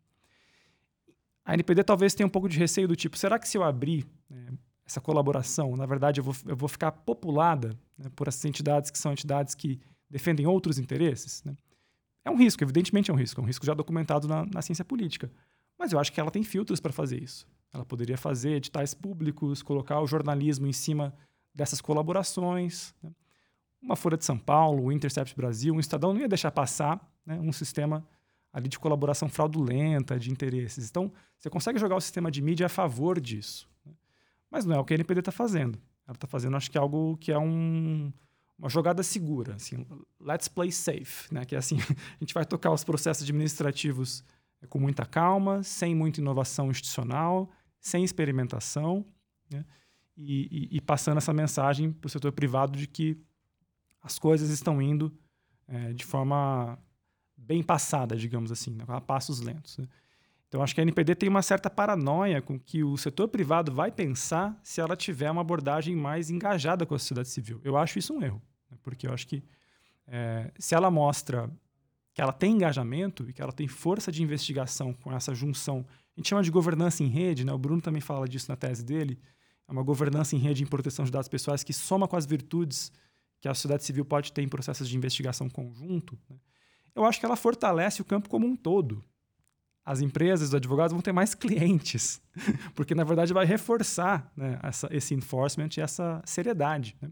A 1.44 1.54
NPD 1.54 1.84
talvez 1.84 2.16
tenha 2.16 2.26
um 2.26 2.30
pouco 2.30 2.48
de 2.48 2.58
receio 2.58 2.88
do 2.88 2.96
tipo: 2.96 3.18
será 3.18 3.38
que 3.38 3.48
se 3.48 3.58
eu 3.58 3.64
abrir 3.64 4.08
né, 4.30 4.54
essa 4.86 5.00
colaboração, 5.00 5.76
na 5.76 5.86
verdade, 5.86 6.20
eu 6.20 6.24
vou, 6.24 6.36
eu 6.46 6.56
vou 6.56 6.68
ficar 6.68 6.92
populada 6.92 7.78
né, 7.98 8.10
por 8.16 8.28
essas 8.28 8.44
entidades 8.46 8.92
que 8.92 8.98
são 8.98 9.12
entidades 9.12 9.56
que 9.56 9.80
defendem 10.10 10.46
outros 10.46 10.78
interesses. 10.78 11.44
Né? 11.44 11.56
É 12.26 12.30
um 12.30 12.38
risco, 12.38 12.64
evidentemente 12.64 13.10
é 13.10 13.14
um 13.14 13.18
risco, 13.18 13.40
é 13.40 13.44
um 13.44 13.48
risco 13.48 13.66
já 13.66 13.74
documentado 13.74 14.28
na, 14.28 14.46
na 14.46 14.62
ciência 14.62 14.84
política. 14.84 15.32
Mas 15.78 15.92
eu 15.92 16.00
acho 16.00 16.12
que 16.12 16.20
ela 16.20 16.32
tem 16.32 16.44
filtros 16.44 16.80
para 16.80 16.92
fazer 16.92 17.22
isso. 17.22 17.48
Ela 17.74 17.86
poderia 17.86 18.18
fazer 18.18 18.52
editais 18.52 18.94
públicos, 18.94 19.64
colocar 19.64 20.00
o 20.00 20.08
jornalismo 20.08 20.68
em 20.68 20.74
cima 20.74 21.14
dessas 21.54 21.82
colaborações. 21.82 22.94
Né? 23.02 23.12
Uma 23.82 23.96
Folha 23.96 24.18
de 24.18 24.26
São 24.26 24.38
Paulo, 24.38 24.84
o 24.84 24.92
Intercept 24.92 25.36
Brasil, 25.36 25.74
um 25.74 25.80
Estadão 25.80 26.14
não 26.14 26.22
ia 26.22 26.28
deixar 26.28 26.52
passar 26.52 27.02
né, 27.26 27.40
um 27.40 27.52
sistema 27.52 28.06
ali 28.54 28.70
de 28.70 28.78
colaboração 28.78 29.28
fraudulenta, 29.28 30.20
de 30.20 30.32
interesses. 30.32 30.90
Então, 30.90 31.12
você 31.40 31.50
consegue 31.50 31.80
jogar 31.80 31.96
o 31.96 32.02
sistema 32.02 32.30
de 32.30 32.42
mídia 32.42 32.68
a 32.68 32.70
favor 32.70 33.20
disso. 33.20 33.68
Mas 34.54 34.66
não 34.66 34.76
é 34.76 34.80
o 34.80 34.86
que 34.86 34.94
a 34.94 34.96
NPD 34.96 35.22
está 35.22 35.32
fazendo. 35.32 35.80
Ela 36.08 36.16
está 36.16 36.28
fazendo, 36.28 36.56
acho 36.56 36.70
que 36.70 36.78
algo 36.78 37.18
que 37.18 37.32
é 37.32 37.40
um, 37.40 38.14
uma 38.56 38.70
jogada 38.70 39.02
segura, 39.02 39.56
assim, 39.56 39.84
let's 40.22 40.48
play 40.48 40.72
safe, 40.72 41.34
né? 41.34 41.44
Que 41.44 41.56
é 41.56 41.58
assim, 41.58 41.78
a 41.82 42.18
gente 42.20 42.36
vai 42.36 42.46
tocar 42.46 42.72
os 42.72 42.84
processos 42.84 43.24
administrativos 43.24 44.24
é, 44.62 44.68
com 44.68 44.80
muita 44.80 45.08
calma, 45.08 45.64
sem 45.64 45.96
muita 45.96 46.22
inovação 46.22 46.70
institucional, 46.70 47.50
sem 47.80 48.04
experimentação, 48.04 49.04
né? 49.52 49.66
e, 50.16 50.70
e, 50.72 50.78
e, 50.78 50.82
passando 50.82 51.18
essa 51.18 51.34
mensagem 51.34 51.92
para 51.92 52.06
o 52.06 52.10
setor 52.10 52.32
privado 52.32 52.78
de 52.78 52.86
que 52.86 53.18
as 54.04 54.20
coisas 54.20 54.52
estão 54.52 54.80
indo 54.80 55.12
é, 55.68 55.94
de 55.94 56.06
forma 56.06 56.78
bem 57.36 57.64
passada, 57.64 58.16
digamos 58.16 58.52
assim, 58.52 58.72
né? 58.76 58.84
a 58.88 59.02
passos 59.02 59.40
lentos. 59.40 59.80
Né? 59.80 59.88
Então, 60.54 60.62
acho 60.62 60.76
que 60.76 60.82
a 60.82 60.84
NPD 60.84 61.16
tem 61.16 61.28
uma 61.28 61.42
certa 61.42 61.68
paranoia 61.68 62.40
com 62.40 62.60
que 62.60 62.84
o 62.84 62.96
setor 62.96 63.28
privado 63.28 63.72
vai 63.72 63.92
pensar 63.92 64.56
se 64.62 64.80
ela 64.80 64.96
tiver 64.96 65.32
uma 65.32 65.42
abordagem 65.42 65.96
mais 65.96 66.30
engajada 66.30 66.86
com 66.86 66.94
a 66.94 67.00
sociedade 67.00 67.30
civil. 67.30 67.60
Eu 67.64 67.76
acho 67.76 67.98
isso 67.98 68.14
um 68.14 68.22
erro, 68.22 68.40
né? 68.70 68.78
porque 68.84 69.08
eu 69.08 69.14
acho 69.16 69.26
que 69.26 69.44
é, 70.06 70.52
se 70.60 70.76
ela 70.76 70.92
mostra 70.92 71.50
que 72.14 72.22
ela 72.22 72.32
tem 72.32 72.52
engajamento 72.52 73.28
e 73.28 73.34
que 73.34 73.42
ela 73.42 73.52
tem 73.52 73.68
força 73.68 74.12
de 74.12 74.22
investigação 74.22 74.94
com 74.94 75.12
essa 75.12 75.34
junção, 75.34 75.88
a 76.16 76.20
gente 76.20 76.30
chama 76.30 76.44
de 76.44 76.52
governança 76.52 77.02
em 77.02 77.08
rede, 77.08 77.44
né? 77.44 77.52
o 77.52 77.58
Bruno 77.58 77.82
também 77.82 78.00
fala 78.00 78.28
disso 78.28 78.46
na 78.48 78.56
tese 78.56 78.86
dele, 78.86 79.20
é 79.68 79.72
uma 79.72 79.82
governança 79.82 80.36
em 80.36 80.40
rede 80.40 80.62
em 80.62 80.68
proteção 80.68 81.04
de 81.04 81.10
dados 81.10 81.30
pessoais 81.30 81.64
que 81.64 81.74
soma 81.74 82.08
com 82.08 82.16
as 82.16 82.28
virtudes 82.28 82.92
que 83.42 83.48
a 83.48 83.56
sociedade 83.56 83.84
civil 83.84 84.06
pode 84.06 84.32
ter 84.32 84.44
em 84.44 84.48
processos 84.48 84.88
de 84.88 84.96
investigação 84.96 85.50
conjunto. 85.50 86.16
Né? 86.30 86.38
Eu 86.94 87.06
acho 87.06 87.20
que 87.20 87.26
ela 87.26 87.36
fortalece 87.36 88.04
o 88.04 88.06
campo 88.06 88.30
como 88.30 88.46
um 88.46 88.56
todo 88.56 89.04
as 89.86 90.02
empresas, 90.02 90.50
os 90.50 90.56
advogados 90.56 90.94
vão 90.94 91.02
ter 91.02 91.12
mais 91.12 91.36
clientes, 91.36 92.22
porque 92.74 92.96
na 92.96 93.04
verdade 93.04 93.34
vai 93.34 93.46
reforçar 93.46 94.32
né, 94.36 94.58
essa, 94.64 94.88
esse 94.92 95.14
enforcement 95.14 95.70
e 95.78 95.82
essa 95.82 96.22
seriedade, 96.26 96.96
né, 97.02 97.10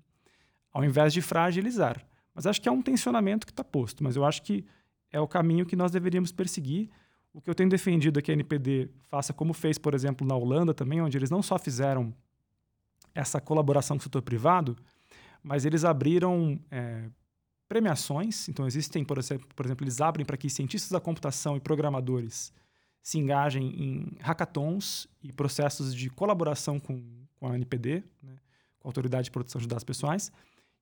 ao 0.71 0.83
invés 0.83 1.11
de 1.11 1.21
fragilizar. 1.21 2.01
Mas 2.33 2.47
acho 2.47 2.61
que 2.61 2.69
é 2.69 2.71
um 2.71 2.81
tensionamento 2.81 3.45
que 3.45 3.51
está 3.51 3.63
posto, 3.63 4.03
mas 4.03 4.15
eu 4.15 4.23
acho 4.23 4.41
que 4.41 4.65
é 5.11 5.19
o 5.19 5.27
caminho 5.27 5.65
que 5.65 5.75
nós 5.75 5.91
deveríamos 5.91 6.31
perseguir. 6.31 6.89
O 7.33 7.41
que 7.41 7.49
eu 7.49 7.55
tenho 7.55 7.69
defendido 7.69 8.19
é 8.19 8.21
que 8.21 8.31
a 8.31 8.33
NPD 8.33 8.89
faça 9.09 9.33
como 9.33 9.53
fez, 9.53 9.77
por 9.77 9.93
exemplo, 9.93 10.25
na 10.25 10.35
Holanda 10.35 10.73
também, 10.73 11.01
onde 11.01 11.17
eles 11.17 11.29
não 11.29 11.41
só 11.41 11.59
fizeram 11.59 12.13
essa 13.13 13.41
colaboração 13.41 13.97
com 13.97 14.01
o 14.01 14.03
setor 14.03 14.21
privado, 14.21 14.77
mas 15.43 15.65
eles 15.65 15.83
abriram 15.83 16.57
é, 16.71 17.09
premiações. 17.67 18.47
Então, 18.47 18.65
existem, 18.65 19.03
por 19.03 19.17
exemplo, 19.17 19.47
por 19.53 19.65
exemplo 19.65 19.83
eles 19.83 19.99
abrem 19.99 20.25
para 20.25 20.37
que 20.37 20.49
cientistas 20.49 20.91
da 20.91 21.01
computação 21.01 21.57
e 21.57 21.59
programadores 21.59 22.53
se 23.01 23.17
engajem 23.17 23.67
em 23.67 24.17
hackathons 24.19 25.07
e 25.23 25.31
processos 25.31 25.93
de 25.95 26.09
colaboração 26.09 26.79
com, 26.79 27.03
com 27.39 27.47
a 27.47 27.55
NPD, 27.55 28.03
né, 28.21 28.37
com 28.79 28.87
a 28.87 28.89
Autoridade 28.89 29.25
de 29.25 29.31
Proteção 29.31 29.59
de 29.59 29.67
Dados 29.67 29.83
Pessoais. 29.83 30.31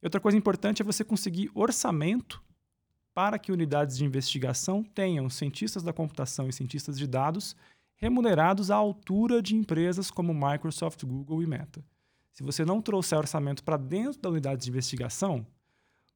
E 0.02 0.06
outra 0.06 0.20
coisa 0.20 0.38
importante 0.38 0.82
é 0.82 0.86
você 0.86 1.04
conseguir 1.04 1.50
orçamento 1.54 2.44
para 3.14 3.40
que 3.40 3.52
unidades 3.52 3.98
de 3.98 4.06
investigação 4.06 4.84
tenham 4.84 5.30
cientistas 5.30 5.84
da 5.84 5.92
computação 5.92 6.48
e 6.48 6.54
cientistas 6.54 6.98
de 6.98 7.08
dados 7.08 7.56
remunerados 7.96 8.72
à 8.72 8.76
altura 8.76 9.42
de 9.42 9.56
empresas 9.56 10.10
como 10.10 10.34
Microsoft, 10.34 11.04
Google 11.04 11.44
e 11.44 11.48
Meta. 11.48 11.84
Se 12.32 12.44
você 12.44 12.64
não 12.64 12.82
trouxer 12.82 13.18
orçamento 13.18 13.62
para 13.64 13.76
dentro 13.76 14.22
da 14.22 14.30
unidade 14.30 14.64
de 14.64 14.70
investigação, 14.70 15.46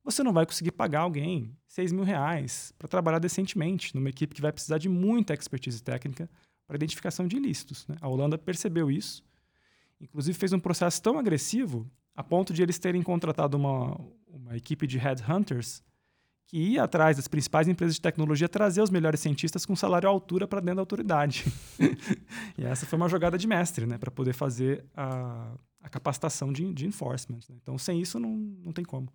você 0.04 0.22
não 0.22 0.34
vai 0.34 0.46
conseguir 0.46 0.72
pagar 0.72 1.02
alguém 1.02 1.56
6 1.68 1.92
mil 1.92 2.04
reais 2.04 2.74
para 2.78 2.88
trabalhar 2.88 3.20
decentemente 3.20 3.96
numa 3.96 4.10
equipe 4.10 4.36
que 4.36 4.42
vai 4.42 4.52
precisar 4.52 4.78
de 4.78 4.90
muita 4.90 5.34
expertise 5.34 5.82
técnica 5.82 6.30
para 6.68 6.76
identificação 6.76 7.28
de 7.28 7.38
ilícitos. 7.38 7.88
Né? 7.88 7.96
A 8.02 8.08
Holanda 8.08 8.38
percebeu 8.38 8.92
isso, 8.92 9.24
inclusive 10.02 10.38
fez 10.38 10.52
um 10.52 10.60
processo 10.60 11.02
tão 11.02 11.18
agressivo 11.18 11.90
a 12.16 12.24
ponto 12.24 12.54
de 12.54 12.62
eles 12.62 12.78
terem 12.78 13.02
contratado 13.02 13.58
uma, 13.58 14.00
uma 14.28 14.56
equipe 14.56 14.86
de 14.86 14.98
headhunters 14.98 15.82
que 16.46 16.58
ia 16.58 16.84
atrás 16.84 17.18
das 17.18 17.28
principais 17.28 17.68
empresas 17.68 17.96
de 17.96 18.02
tecnologia 18.02 18.48
trazer 18.48 18.82
os 18.82 18.92
melhores 18.92 19.20
cientistas 19.20 19.66
com 19.66 19.76
salário 19.76 20.08
à 20.08 20.12
altura 20.12 20.48
para 20.48 20.60
dentro 20.60 20.76
da 20.76 20.82
autoridade. 20.82 21.46
e 22.58 22.64
essa 22.64 22.86
foi 22.86 22.98
uma 22.98 23.10
jogada 23.10 23.38
de 23.38 23.48
mestre, 23.48 23.88
né, 23.88 23.98
para 23.98 24.12
poder 24.12 24.34
fazer 24.34 24.86
a, 24.96 25.52
a 25.82 25.90
capacitação 25.90 26.54
de, 26.54 26.72
de 26.74 26.86
enforcement. 26.86 27.40
Né? 27.50 27.56
Então, 27.62 27.78
sem 27.78 28.00
isso, 28.00 28.20
não, 28.20 28.30
não 28.30 28.72
tem 28.72 28.86
como. 28.86 29.12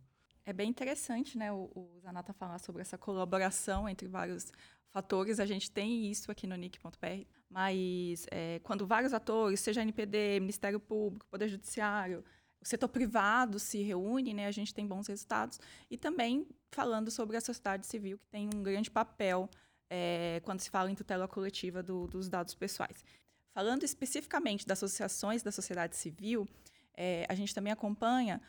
É 0.48 0.52
bem 0.54 0.70
interessante, 0.70 1.36
né, 1.36 1.52
o, 1.52 1.70
o 1.74 2.00
Zanata 2.00 2.32
falar 2.32 2.58
sobre 2.58 2.80
essa 2.80 2.96
colaboração 2.96 3.86
entre 3.86 4.08
vários 4.08 4.50
fatores. 4.88 5.38
A 5.40 5.44
gente 5.44 5.70
tem 5.70 6.10
isso 6.10 6.30
aqui 6.30 6.46
no 6.46 6.56
NIC.br, 6.56 7.26
mas 7.50 8.24
é, 8.30 8.58
quando 8.60 8.86
vários 8.86 9.12
atores, 9.12 9.60
seja 9.60 9.82
NPD, 9.82 10.40
Ministério 10.40 10.80
Público, 10.80 11.26
Poder 11.26 11.50
Judiciário, 11.50 12.24
o 12.62 12.64
setor 12.66 12.88
privado 12.88 13.58
se 13.58 13.82
reúne, 13.82 14.32
né, 14.32 14.46
a 14.46 14.50
gente 14.50 14.72
tem 14.72 14.86
bons 14.86 15.06
resultados. 15.06 15.60
E 15.90 15.98
também 15.98 16.48
falando 16.72 17.10
sobre 17.10 17.36
a 17.36 17.42
sociedade 17.42 17.86
civil, 17.86 18.16
que 18.16 18.28
tem 18.28 18.48
um 18.48 18.62
grande 18.62 18.90
papel 18.90 19.50
é, 19.90 20.40
quando 20.46 20.60
se 20.60 20.70
fala 20.70 20.90
em 20.90 20.94
tutela 20.94 21.28
coletiva 21.28 21.82
do, 21.82 22.06
dos 22.06 22.26
dados 22.26 22.54
pessoais. 22.54 23.04
Falando 23.52 23.84
especificamente 23.84 24.66
das 24.66 24.78
associações 24.78 25.42
da 25.42 25.52
sociedade 25.52 25.94
civil, 25.94 26.48
é, 26.94 27.26
a 27.28 27.34
gente 27.34 27.54
também 27.54 27.70
acompanha 27.70 28.40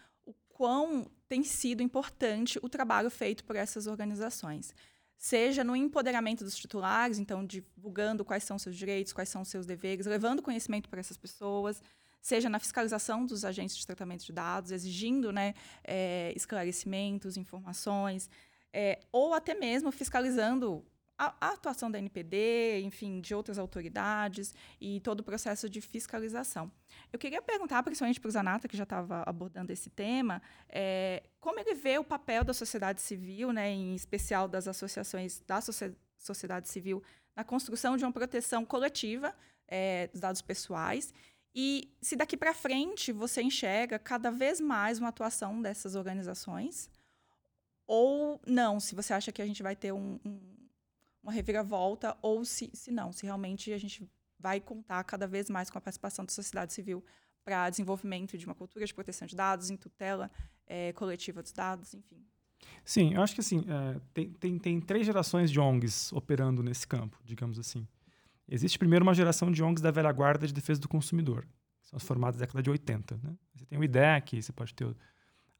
quão 0.59 1.09
tem 1.29 1.41
sido 1.41 1.81
importante 1.81 2.59
o 2.61 2.67
trabalho 2.67 3.09
feito 3.09 3.45
por 3.45 3.55
essas 3.55 3.87
organizações. 3.87 4.75
Seja 5.15 5.63
no 5.63 5.73
empoderamento 5.73 6.43
dos 6.43 6.53
titulares, 6.53 7.17
então 7.17 7.45
divulgando 7.45 8.25
quais 8.25 8.43
são 8.43 8.59
seus 8.59 8.75
direitos, 8.75 9.13
quais 9.13 9.29
são 9.29 9.45
seus 9.45 9.65
deveres, 9.65 10.05
levando 10.05 10.41
conhecimento 10.41 10.89
para 10.89 10.99
essas 10.99 11.15
pessoas, 11.15 11.81
seja 12.21 12.49
na 12.49 12.59
fiscalização 12.59 13.25
dos 13.25 13.45
agentes 13.45 13.77
de 13.77 13.87
tratamento 13.87 14.25
de 14.25 14.33
dados, 14.33 14.71
exigindo 14.71 15.31
né, 15.31 15.53
é, 15.81 16.33
esclarecimentos, 16.35 17.37
informações, 17.37 18.29
é, 18.73 18.99
ou 19.13 19.33
até 19.33 19.53
mesmo 19.53 19.93
fiscalizando 19.93 20.85
a, 21.19 21.35
a, 21.41 21.49
atuação 21.49 21.91
da 21.91 21.99
NPD, 21.99 22.81
enfim, 22.81 23.19
de 23.19 23.35
outras 23.35 23.59
autoridades 23.59 24.55
e 24.79 25.01
todo 25.01 25.19
o 25.19 25.23
processo 25.23 25.69
de 25.69 25.81
fiscalização. 25.81 26.71
Eu 27.11 27.19
queria 27.19 27.41
perguntar, 27.41 27.83
principalmente 27.83 28.21
para 28.21 28.29
o 28.29 28.31
Zanata, 28.31 28.69
que 28.69 28.77
já 28.77 28.83
estava 28.83 29.23
abordando 29.25 29.73
esse 29.73 29.89
tema, 29.89 30.41
é, 30.69 31.23
como 31.41 31.59
ele 31.59 31.75
vê 31.75 31.97
o 31.97 32.05
papel 32.05 32.45
da 32.45 32.53
sociedade 32.53 33.01
civil, 33.01 33.51
né, 33.51 33.69
em 33.69 33.93
especial 33.93 34.47
das 34.47 34.65
associações 34.65 35.41
da 35.45 35.59
sociedade 36.17 36.69
civil, 36.69 37.03
na 37.35 37.43
construção 37.43 37.97
de 37.97 38.05
uma 38.05 38.13
proteção 38.13 38.63
coletiva 38.63 39.35
é, 39.67 40.07
dos 40.07 40.21
dados 40.21 40.41
pessoais 40.41 41.13
e 41.53 41.93
se 42.01 42.15
daqui 42.15 42.37
para 42.37 42.53
frente 42.53 43.11
você 43.11 43.41
enxerga 43.41 43.99
cada 43.99 44.31
vez 44.31 44.61
mais 44.61 44.99
uma 44.99 45.09
atuação 45.09 45.61
dessas 45.61 45.95
organizações 45.95 46.89
ou 47.85 48.39
não, 48.45 48.79
se 48.79 48.93
você 48.93 49.13
acha 49.13 49.31
que 49.31 49.41
a 49.41 49.45
gente 49.45 49.63
vai 49.63 49.75
ter 49.75 49.91
um, 49.91 50.19
um 50.23 50.58
uma 51.21 51.31
reviravolta 51.31 52.17
ou 52.21 52.45
se, 52.45 52.69
se 52.73 52.91
não, 52.91 53.11
se 53.11 53.25
realmente 53.25 53.71
a 53.73 53.77
gente 53.77 54.09
vai 54.39 54.59
contar 54.59 55.03
cada 55.03 55.27
vez 55.27 55.49
mais 55.49 55.69
com 55.69 55.77
a 55.77 55.81
participação 55.81 56.23
da 56.25 56.31
sociedade 56.31 56.73
civil 56.73 57.03
para 57.43 57.69
desenvolvimento 57.69 58.37
de 58.37 58.45
uma 58.45 58.55
cultura 58.55 58.85
de 58.85 58.93
proteção 58.93 59.27
de 59.27 59.35
dados, 59.35 59.69
em 59.69 59.75
tutela 59.75 60.31
é, 60.65 60.93
coletiva 60.93 61.41
dos 61.41 61.51
dados, 61.51 61.93
enfim. 61.93 62.23
Sim, 62.83 63.13
eu 63.13 63.21
acho 63.21 63.33
que 63.33 63.41
assim, 63.41 63.63
é, 63.67 63.99
tem, 64.13 64.31
tem, 64.33 64.59
tem 64.59 64.81
três 64.81 65.05
gerações 65.05 65.51
de 65.51 65.59
ONGs 65.59 66.11
operando 66.13 66.61
nesse 66.61 66.87
campo, 66.87 67.19
digamos 67.23 67.57
assim. 67.59 67.87
Existe 68.47 68.79
primeiro 68.79 69.03
uma 69.03 69.13
geração 69.13 69.51
de 69.51 69.63
ONGs 69.63 69.81
da 69.81 69.91
velha 69.91 70.11
guarda 70.11 70.47
de 70.47 70.53
defesa 70.53 70.79
do 70.79 70.87
consumidor, 70.87 71.45
que 71.81 71.89
são 71.89 71.97
as 71.97 72.03
formadas 72.03 72.39
na 72.39 72.45
década 72.45 72.63
de 72.63 72.69
80. 72.69 73.19
Né? 73.23 73.35
Você 73.55 73.65
tem 73.65 73.77
o 73.77 73.83
IDEC, 73.83 74.41
você 74.41 74.51
pode 74.51 74.73
ter 74.73 74.95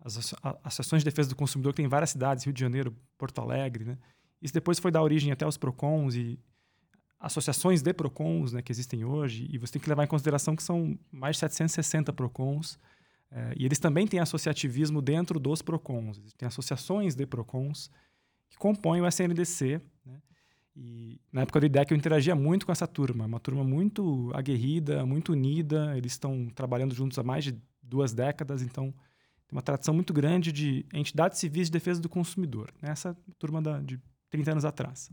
as 0.01 0.33
associações 0.63 1.01
de 1.01 1.05
defesa 1.05 1.29
do 1.29 1.35
consumidor, 1.35 1.73
que 1.73 1.77
tem 1.77 1.85
em 1.85 1.89
várias 1.89 2.11
cidades, 2.11 2.45
Rio 2.45 2.53
de 2.53 2.59
Janeiro, 2.59 2.95
Porto 3.17 3.39
Alegre, 3.39 3.83
né? 3.83 3.97
Isso 4.41 4.53
depois 4.53 4.79
foi 4.79 4.91
dar 4.91 5.01
origem 5.01 5.31
até 5.31 5.45
aos 5.45 5.57
PROCONs 5.57 6.15
e 6.15 6.39
associações 7.19 7.81
de 7.81 7.93
PROCONs 7.93 8.53
né, 8.53 8.61
que 8.61 8.71
existem 8.71 9.03
hoje. 9.03 9.47
E 9.51 9.57
você 9.57 9.73
tem 9.73 9.81
que 9.81 9.89
levar 9.89 10.03
em 10.03 10.07
consideração 10.07 10.55
que 10.55 10.63
são 10.63 10.97
mais 11.11 11.35
de 11.35 11.41
760 11.41 12.13
PROCONs. 12.13 12.79
É, 13.31 13.53
e 13.57 13.65
eles 13.65 13.77
também 13.77 14.07
têm 14.07 14.19
associativismo 14.19 15.01
dentro 15.01 15.39
dos 15.39 15.61
PROCONs. 15.61 16.19
Tem 16.37 16.47
associações 16.47 17.15
de 17.15 17.25
PROCONs 17.25 17.91
que 18.49 18.57
compõem 18.57 19.01
o 19.01 19.07
SNDC. 19.07 19.81
Né? 20.05 20.21
E 20.75 21.19
na 21.31 21.41
época 21.41 21.59
do 21.59 21.65
IDEC 21.65 21.91
eu 21.91 21.97
interagia 21.97 22.35
muito 22.35 22.65
com 22.65 22.71
essa 22.71 22.87
turma. 22.87 23.25
Uma 23.25 23.39
turma 23.39 23.63
muito 23.63 24.31
aguerrida, 24.33 25.05
muito 25.05 25.33
unida. 25.33 25.95
Eles 25.97 26.13
estão 26.13 26.47
trabalhando 26.55 26.95
juntos 26.95 27.19
há 27.19 27.23
mais 27.23 27.43
de 27.43 27.61
duas 27.83 28.13
décadas. 28.13 28.61
Então, 28.61 28.93
tem 29.47 29.57
uma 29.57 29.61
tradição 29.61 29.93
muito 29.93 30.13
grande 30.13 30.51
de 30.51 30.85
entidades 30.93 31.39
civis 31.39 31.67
de 31.67 31.73
defesa 31.73 31.99
do 31.99 32.07
consumidor. 32.07 32.71
Essa 32.81 33.15
turma 33.37 33.61
da, 33.61 33.79
de 33.79 33.99
30 34.29 34.51
anos 34.51 34.65
atrás. 34.65 35.11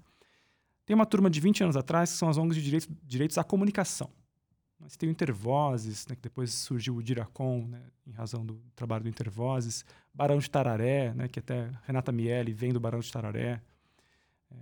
Tem 0.85 0.95
uma 0.95 1.07
turma 1.07 1.29
de 1.29 1.41
20 1.41 1.65
anos 1.65 1.77
atrás 1.77 2.13
que 2.13 2.19
são 2.19 2.29
as 2.29 2.39
ONGs 2.39 2.57
de 2.57 2.63
direitos, 2.63 2.89
direitos 3.03 3.39
à 3.39 3.45
comunicação. 3.45 4.11
Você 4.81 4.97
tem 4.99 5.09
o 5.09 5.13
Intervozes, 5.13 6.07
né, 6.07 6.15
que 6.15 6.23
depois 6.23 6.53
surgiu 6.53 6.97
o 6.97 7.03
Diracom, 7.03 7.67
né, 7.67 7.83
em 8.07 8.13
razão 8.13 8.45
do 8.45 8.61
trabalho 8.75 9.05
do 9.05 9.09
Intervozes. 9.09 9.85
Barão 10.13 10.39
de 10.39 10.51
Tararé, 10.51 11.13
né, 11.15 11.29
que 11.29 11.39
até 11.39 11.71
Renata 11.85 12.13
Miele 12.13 12.53
vem 12.53 12.73
do 12.73 12.79
Barão 12.79 13.01
de 13.01 13.11
Tararé. 13.11 13.61
É, 14.51 14.57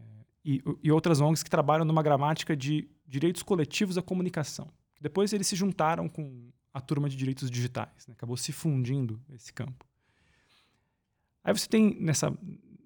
e, 0.44 0.62
e, 0.82 0.90
outras 0.90 1.20
ONGs 1.20 1.42
que 1.42 1.50
trabalham 1.50 1.84
numa 1.84 2.02
gramática 2.02 2.56
de 2.56 2.88
direitos 3.06 3.42
coletivos 3.42 3.98
à 3.98 4.02
comunicação. 4.02 4.70
Depois 5.00 5.32
eles 5.32 5.46
se 5.46 5.56
juntaram 5.56 6.08
com 6.08 6.48
a 6.72 6.80
turma 6.80 7.08
de 7.08 7.16
direitos 7.16 7.50
digitais. 7.50 8.06
Né, 8.06 8.14
acabou 8.16 8.36
se 8.36 8.52
fundindo 8.52 9.20
esse 9.32 9.52
campo. 9.52 9.84
Aí 11.42 11.52
você 11.52 11.68
tem 11.68 11.94
nessa, 12.00 12.32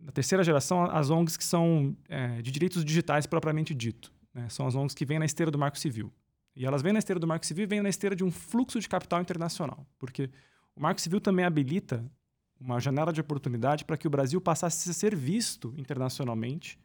na 0.08 0.12
terceira 0.12 0.42
geração, 0.42 0.84
as 0.84 1.10
ONGs 1.10 1.36
que 1.36 1.44
são 1.44 1.94
é, 2.08 2.40
de 2.40 2.50
direitos 2.50 2.82
digitais 2.82 3.26
propriamente 3.26 3.74
dito. 3.74 4.10
Né? 4.32 4.48
São 4.48 4.66
as 4.66 4.74
ONGs 4.74 4.94
que 4.94 5.04
vêm 5.04 5.18
na 5.18 5.26
esteira 5.26 5.50
do 5.50 5.58
Marco 5.58 5.78
Civil. 5.78 6.10
E 6.56 6.64
elas 6.64 6.80
vêm 6.80 6.94
na 6.94 6.98
esteira 6.98 7.20
do 7.20 7.26
Marco 7.26 7.44
Civil 7.44 7.64
e 7.64 7.66
vêm 7.66 7.82
na 7.82 7.90
esteira 7.90 8.16
de 8.16 8.24
um 8.24 8.30
fluxo 8.30 8.80
de 8.80 8.88
capital 8.88 9.20
internacional. 9.20 9.86
Porque 9.98 10.30
o 10.74 10.80
Marco 10.80 10.98
Civil 10.98 11.20
também 11.20 11.44
habilita 11.44 12.10
uma 12.58 12.80
janela 12.80 13.12
de 13.12 13.20
oportunidade 13.20 13.84
para 13.84 13.98
que 13.98 14.06
o 14.06 14.10
Brasil 14.10 14.40
passasse 14.40 14.88
a 14.88 14.94
ser 14.94 15.14
visto 15.14 15.74
internacionalmente 15.76 16.78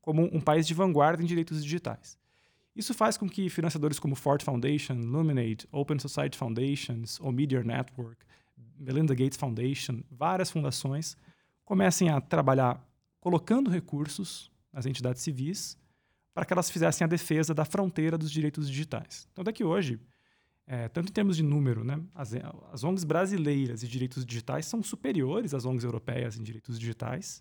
como 0.00 0.22
um 0.34 0.40
país 0.40 0.66
de 0.66 0.72
vanguarda 0.72 1.22
em 1.22 1.26
direitos 1.26 1.62
digitais. 1.62 2.16
Isso 2.74 2.94
faz 2.94 3.18
com 3.18 3.28
que 3.28 3.50
financiadores 3.50 3.98
como 3.98 4.14
Ford 4.14 4.42
Foundation, 4.42 4.94
Luminate, 4.94 5.68
Open 5.70 5.98
Society 5.98 6.38
Foundations, 6.38 7.20
ou 7.20 7.30
Media 7.30 7.62
Network, 7.62 8.24
Melinda 8.78 9.14
Gates 9.14 9.36
Foundation, 9.36 10.00
várias 10.10 10.50
fundações 10.50 11.14
comecem 11.70 12.08
a 12.08 12.20
trabalhar 12.20 12.84
colocando 13.20 13.70
recursos 13.70 14.50
nas 14.72 14.86
entidades 14.86 15.22
civis 15.22 15.78
para 16.34 16.44
que 16.44 16.52
elas 16.52 16.68
fizessem 16.68 17.04
a 17.04 17.08
defesa 17.08 17.54
da 17.54 17.64
fronteira 17.64 18.18
dos 18.18 18.28
direitos 18.28 18.68
digitais. 18.68 19.28
Então, 19.30 19.44
daqui 19.44 19.62
hoje, 19.62 20.00
é, 20.66 20.88
tanto 20.88 21.10
em 21.10 21.12
termos 21.12 21.36
de 21.36 21.44
número, 21.44 21.84
né, 21.84 22.02
as, 22.12 22.32
as 22.72 22.82
ONGs 22.82 23.04
brasileiras 23.04 23.82
de 23.82 23.86
direitos 23.86 24.26
digitais 24.26 24.66
são 24.66 24.82
superiores 24.82 25.54
às 25.54 25.64
ONGs 25.64 25.84
europeias 25.84 26.36
em 26.36 26.42
direitos 26.42 26.76
digitais, 26.76 27.40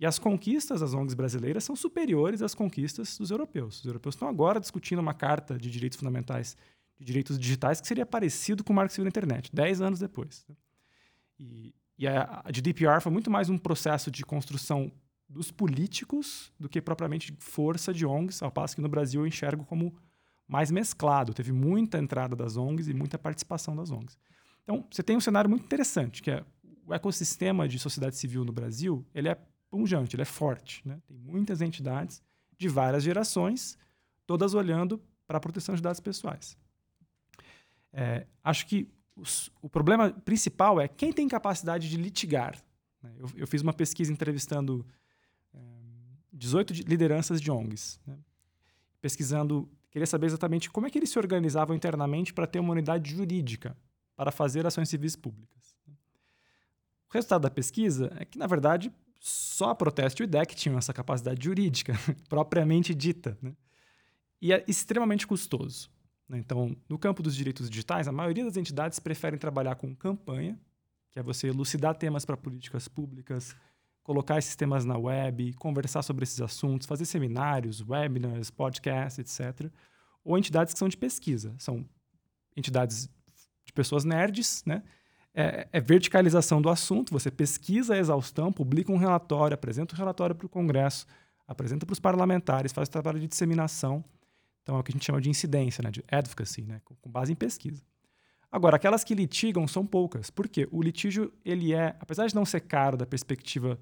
e 0.00 0.04
as 0.04 0.18
conquistas 0.18 0.80
das 0.80 0.92
ONGs 0.92 1.14
brasileiras 1.14 1.62
são 1.62 1.76
superiores 1.76 2.42
às 2.42 2.56
conquistas 2.56 3.16
dos 3.16 3.30
europeus. 3.30 3.78
Os 3.78 3.84
europeus 3.84 4.16
estão 4.16 4.26
agora 4.26 4.58
discutindo 4.58 4.98
uma 4.98 5.14
carta 5.14 5.56
de 5.56 5.70
direitos 5.70 5.96
fundamentais 5.96 6.56
de 6.98 7.06
direitos 7.06 7.38
digitais 7.38 7.80
que 7.80 7.86
seria 7.86 8.04
parecido 8.04 8.64
com 8.64 8.72
o 8.72 8.76
Marco 8.76 8.92
Civil 8.92 9.04
da 9.04 9.08
Internet, 9.10 9.50
dez 9.54 9.80
anos 9.80 10.00
depois. 10.00 10.44
Né? 10.48 10.56
E, 11.38 11.74
e 12.02 12.08
a, 12.08 12.42
GDPR 12.52 13.00
foi 13.00 13.12
muito 13.12 13.30
mais 13.30 13.48
um 13.48 13.56
processo 13.56 14.10
de 14.10 14.24
construção 14.24 14.90
dos 15.28 15.52
políticos 15.52 16.52
do 16.58 16.68
que 16.68 16.82
propriamente 16.82 17.32
força 17.38 17.94
de 17.94 18.04
ONGs, 18.04 18.42
ao 18.42 18.50
passo 18.50 18.74
que 18.74 18.82
no 18.82 18.88
Brasil 18.88 19.20
eu 19.20 19.26
enxergo 19.26 19.64
como 19.64 19.94
mais 20.48 20.72
mesclado. 20.72 21.32
Teve 21.32 21.52
muita 21.52 21.98
entrada 21.98 22.34
das 22.34 22.56
ONGs 22.56 22.88
e 22.88 22.92
muita 22.92 23.20
participação 23.20 23.76
das 23.76 23.92
ONGs. 23.92 24.18
Então, 24.64 24.84
você 24.90 25.00
tem 25.00 25.16
um 25.16 25.20
cenário 25.20 25.48
muito 25.48 25.64
interessante, 25.64 26.24
que 26.24 26.32
é 26.32 26.44
o 26.84 26.92
ecossistema 26.92 27.68
de 27.68 27.78
sociedade 27.78 28.16
civil 28.16 28.44
no 28.44 28.52
Brasil, 28.52 29.06
ele 29.14 29.28
é 29.28 29.38
pungente, 29.70 30.16
ele 30.16 30.22
é 30.22 30.26
forte. 30.26 30.82
Né? 30.84 31.00
Tem 31.06 31.16
muitas 31.16 31.60
entidades 31.60 32.20
de 32.58 32.68
várias 32.68 33.04
gerações, 33.04 33.78
todas 34.26 34.54
olhando 34.54 35.00
para 35.24 35.36
a 35.36 35.40
proteção 35.40 35.76
de 35.76 35.80
dados 35.80 36.00
pessoais. 36.00 36.58
É, 37.92 38.26
acho 38.42 38.66
que 38.66 38.90
os, 39.16 39.50
o 39.60 39.68
problema 39.68 40.10
principal 40.10 40.80
é 40.80 40.88
quem 40.88 41.12
tem 41.12 41.28
capacidade 41.28 41.88
de 41.88 41.96
litigar. 41.96 42.56
Né? 43.02 43.12
Eu, 43.18 43.30
eu, 43.36 43.46
fiz 43.46 43.62
uma 43.62 43.72
pesquisa 43.72 44.12
entrevistando 44.12 44.86
é, 45.54 45.58
18 46.32 46.72
de, 46.72 46.82
lideranças 46.82 47.40
de 47.40 47.50
ONGs, 47.50 48.00
né? 48.06 48.16
pesquisando, 49.00 49.68
queria 49.90 50.06
saber 50.06 50.26
exatamente 50.26 50.70
como 50.70 50.86
é 50.86 50.90
que 50.90 50.98
eles 50.98 51.10
se 51.10 51.18
organizavam 51.18 51.74
internamente 51.74 52.32
para 52.32 52.46
ter 52.46 52.60
uma 52.60 52.72
unidade 52.72 53.10
jurídica 53.10 53.76
para 54.16 54.30
fazer 54.30 54.66
ações 54.66 54.88
civis 54.88 55.16
públicas. 55.16 55.76
Né? 55.86 55.94
O 57.10 57.12
resultado 57.12 57.42
da 57.42 57.50
pesquisa 57.50 58.12
é 58.18 58.24
que, 58.24 58.38
na 58.38 58.46
verdade, 58.46 58.92
só 59.20 59.70
a 59.70 59.74
Proteste 59.74 60.22
e 60.22 60.24
o 60.24 60.26
IDEC 60.26 60.54
tinham 60.54 60.78
essa 60.78 60.92
capacidade 60.92 61.44
jurídica 61.44 61.94
propriamente 62.28 62.94
dita. 62.94 63.36
Né? 63.40 63.54
E 64.40 64.52
é 64.52 64.64
extremamente 64.66 65.26
custoso. 65.26 65.90
Né? 66.32 66.38
Então, 66.38 66.74
no 66.88 66.98
campo 66.98 67.22
dos 67.22 67.36
direitos 67.36 67.68
digitais, 67.68 68.08
a 68.08 68.12
maioria 68.12 68.44
das 68.44 68.56
entidades 68.56 68.98
preferem 68.98 69.38
trabalhar 69.38 69.74
com 69.74 69.94
campanha, 69.94 70.58
que 71.10 71.18
é 71.18 71.22
você 71.22 71.48
elucidar 71.48 71.94
temas 71.94 72.24
para 72.24 72.38
políticas 72.38 72.88
públicas, 72.88 73.54
colocar 74.02 74.38
esses 74.38 74.56
temas 74.56 74.86
na 74.86 74.96
web, 74.96 75.52
conversar 75.54 76.02
sobre 76.02 76.24
esses 76.24 76.40
assuntos, 76.40 76.86
fazer 76.86 77.04
seminários, 77.04 77.86
webinars, 77.86 78.50
podcasts, 78.50 79.18
etc. 79.18 79.70
Ou 80.24 80.38
entidades 80.38 80.72
que 80.72 80.78
são 80.78 80.88
de 80.88 80.96
pesquisa, 80.96 81.54
são 81.58 81.86
entidades 82.56 83.10
de 83.64 83.72
pessoas 83.72 84.02
nerds, 84.02 84.64
né? 84.64 84.82
É, 85.34 85.66
é, 85.72 85.80
verticalização 85.80 86.60
do 86.60 86.68
assunto, 86.68 87.10
você 87.10 87.30
pesquisa 87.30 87.94
a 87.94 87.98
exaustão, 87.98 88.52
publica 88.52 88.92
um 88.92 88.98
relatório, 88.98 89.54
apresenta 89.54 89.94
o 89.94 89.96
um 89.96 89.98
relatório 89.98 90.34
para 90.34 90.44
o 90.44 90.48
Congresso, 90.48 91.06
apresenta 91.46 91.86
para 91.86 91.92
os 91.92 92.00
parlamentares, 92.00 92.70
faz 92.70 92.86
o 92.88 92.90
trabalho 92.90 93.18
de 93.18 93.28
disseminação. 93.28 94.04
Então 94.62 94.76
é 94.76 94.80
o 94.80 94.82
que 94.82 94.92
a 94.92 94.94
gente 94.94 95.04
chama 95.04 95.20
de 95.20 95.28
incidência, 95.28 95.82
né? 95.82 95.90
de 95.90 96.04
advocacy, 96.10 96.62
né? 96.62 96.80
com 96.84 97.10
base 97.10 97.32
em 97.32 97.36
pesquisa. 97.36 97.82
Agora, 98.50 98.76
aquelas 98.76 99.02
que 99.02 99.14
litigam 99.14 99.66
são 99.66 99.86
poucas. 99.86 100.28
Por 100.28 100.46
quê? 100.46 100.68
O 100.70 100.82
litígio, 100.82 101.32
ele 101.42 101.72
é, 101.72 101.96
apesar 101.98 102.26
de 102.26 102.34
não 102.34 102.44
ser 102.44 102.60
caro 102.60 102.98
da 102.98 103.06
perspectiva 103.06 103.78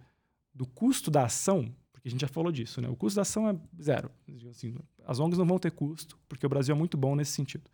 do 0.55 0.65
custo 0.65 1.11
da 1.11 1.24
ação, 1.24 1.74
porque 1.93 2.09
a 2.09 2.11
gente 2.11 2.20
já 2.20 2.28
falou 2.28 2.52
disso, 2.52 2.81
né? 2.81 2.89
O 2.89 2.94
custo 2.94 3.16
da 3.16 3.23
ação 3.23 3.48
é 3.48 3.57
zero. 3.82 4.11
Assim, 4.48 4.77
as 5.05 5.19
ONGs 5.19 5.39
não 5.39 5.47
vão 5.47 5.59
ter 5.59 5.73
custo, 5.73 6.16
porque 6.28 6.47
o 6.47 6.48
Brasil 6.48 6.74
é 6.74 6.78
muito 6.78 6.97
bom 6.97 7.16
nesse 7.16 7.32
sentido. 7.32 7.69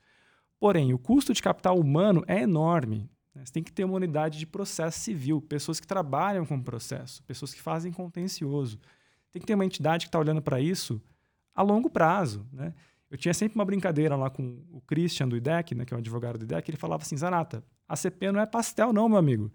Porém, 0.59 0.95
o 0.95 0.99
custo 0.99 1.35
de 1.35 1.43
capital 1.43 1.79
humano 1.79 2.25
é 2.27 2.41
enorme. 2.41 3.11
Né? 3.35 3.45
Você 3.45 3.53
tem 3.53 3.63
que 3.63 3.73
ter 3.73 3.85
uma 3.85 3.95
unidade 3.95 4.39
de 4.39 4.47
processo 4.47 4.99
civil, 4.99 5.43
pessoas 5.43 5.79
que 5.79 5.87
trabalham 5.87 6.47
com 6.47 6.61
processo, 6.63 7.23
pessoas 7.25 7.53
que 7.53 7.61
fazem 7.61 7.93
contencioso. 7.93 8.81
Tem 9.31 9.39
que 9.39 9.47
ter 9.47 9.55
uma 9.55 9.67
entidade 9.67 10.07
que 10.07 10.09
está 10.09 10.19
olhando 10.19 10.41
para 10.41 10.61
isso 10.61 11.01
a 11.55 11.63
longo 11.63 11.91
prazo. 11.91 12.47
Né? 12.51 12.73
Eu 13.11 13.17
tinha 13.17 13.33
sempre 13.33 13.55
uma 13.57 13.65
brincadeira 13.65 14.17
lá 14.17 14.29
com 14.29 14.65
o 14.71 14.81
Christian 14.81 15.29
do 15.29 15.37
IDEC, 15.37 15.75
né, 15.75 15.85
que 15.85 15.95
é 15.95 15.97
o 15.97 16.01
advogado 16.01 16.39
do 16.39 16.45
IDEC, 16.45 16.71
ele 16.71 16.77
falava 16.77 17.03
assim, 17.03 17.17
Zanata, 17.17 17.65
a 17.89 17.95
CP 17.95 18.33
não 18.33 18.41
é 18.41 18.47
pastel 18.47 18.93
não, 18.93 19.09
meu 19.09 19.19
amigo. 19.19 19.53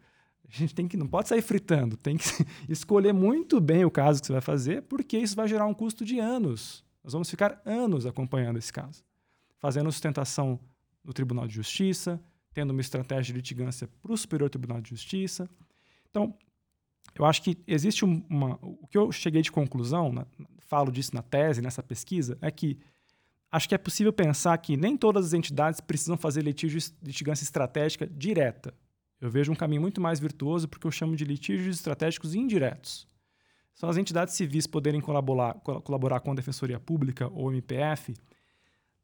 A 0.47 0.57
gente 0.57 0.73
tem 0.73 0.87
que, 0.87 0.97
não 0.97 1.07
pode 1.07 1.29
sair 1.29 1.41
fritando, 1.41 1.97
tem 1.97 2.17
que 2.17 2.25
escolher 2.67 3.13
muito 3.13 3.59
bem 3.59 3.85
o 3.85 3.91
caso 3.91 4.21
que 4.21 4.27
você 4.27 4.33
vai 4.33 4.41
fazer, 4.41 4.83
porque 4.83 5.17
isso 5.17 5.35
vai 5.35 5.47
gerar 5.47 5.65
um 5.65 5.73
custo 5.73 6.03
de 6.05 6.19
anos. 6.19 6.83
Nós 7.03 7.13
vamos 7.13 7.29
ficar 7.29 7.61
anos 7.65 8.05
acompanhando 8.05 8.57
esse 8.57 8.71
caso. 8.71 9.03
Fazendo 9.57 9.91
sustentação 9.91 10.59
no 11.03 11.13
Tribunal 11.13 11.47
de 11.47 11.53
Justiça, 11.53 12.21
tendo 12.53 12.71
uma 12.71 12.81
estratégia 12.81 13.33
de 13.33 13.33
litigância 13.33 13.87
para 14.01 14.11
o 14.11 14.17
Superior 14.17 14.49
Tribunal 14.49 14.81
de 14.81 14.89
Justiça. 14.89 15.49
Então, 16.09 16.35
eu 17.15 17.25
acho 17.25 17.41
que 17.41 17.57
existe 17.67 18.05
uma. 18.05 18.57
O 18.61 18.87
que 18.87 18.97
eu 18.97 19.11
cheguei 19.11 19.41
de 19.41 19.51
conclusão, 19.51 20.11
na, 20.11 20.25
falo 20.59 20.91
disso 20.91 21.13
na 21.13 21.21
tese, 21.21 21.61
nessa 21.61 21.83
pesquisa, 21.83 22.37
é 22.41 22.49
que 22.51 22.79
acho 23.51 23.67
que 23.67 23.75
é 23.75 23.77
possível 23.77 24.13
pensar 24.13 24.57
que 24.57 24.77
nem 24.77 24.95
todas 24.95 25.25
as 25.25 25.33
entidades 25.33 25.81
precisam 25.81 26.17
fazer 26.17 26.41
litígio, 26.41 26.79
litigância 27.03 27.43
estratégica 27.43 28.07
direta. 28.07 28.73
Eu 29.19 29.29
vejo 29.29 29.51
um 29.51 29.55
caminho 29.55 29.81
muito 29.81 29.99
mais 29.99 30.19
virtuoso 30.19 30.67
porque 30.67 30.87
eu 30.87 30.91
chamo 30.91 31.15
de 31.15 31.25
litígios 31.25 31.75
estratégicos 31.75 32.33
indiretos. 32.33 33.07
São 33.73 33.89
as 33.89 33.97
entidades 33.97 34.33
civis 34.33 34.65
poderem 34.65 35.01
colaborar, 35.01 35.53
colaborar 35.55 36.19
com 36.21 36.31
a 36.31 36.35
Defensoria 36.35 36.79
Pública 36.79 37.27
ou 37.33 37.51
MPF, 37.51 38.15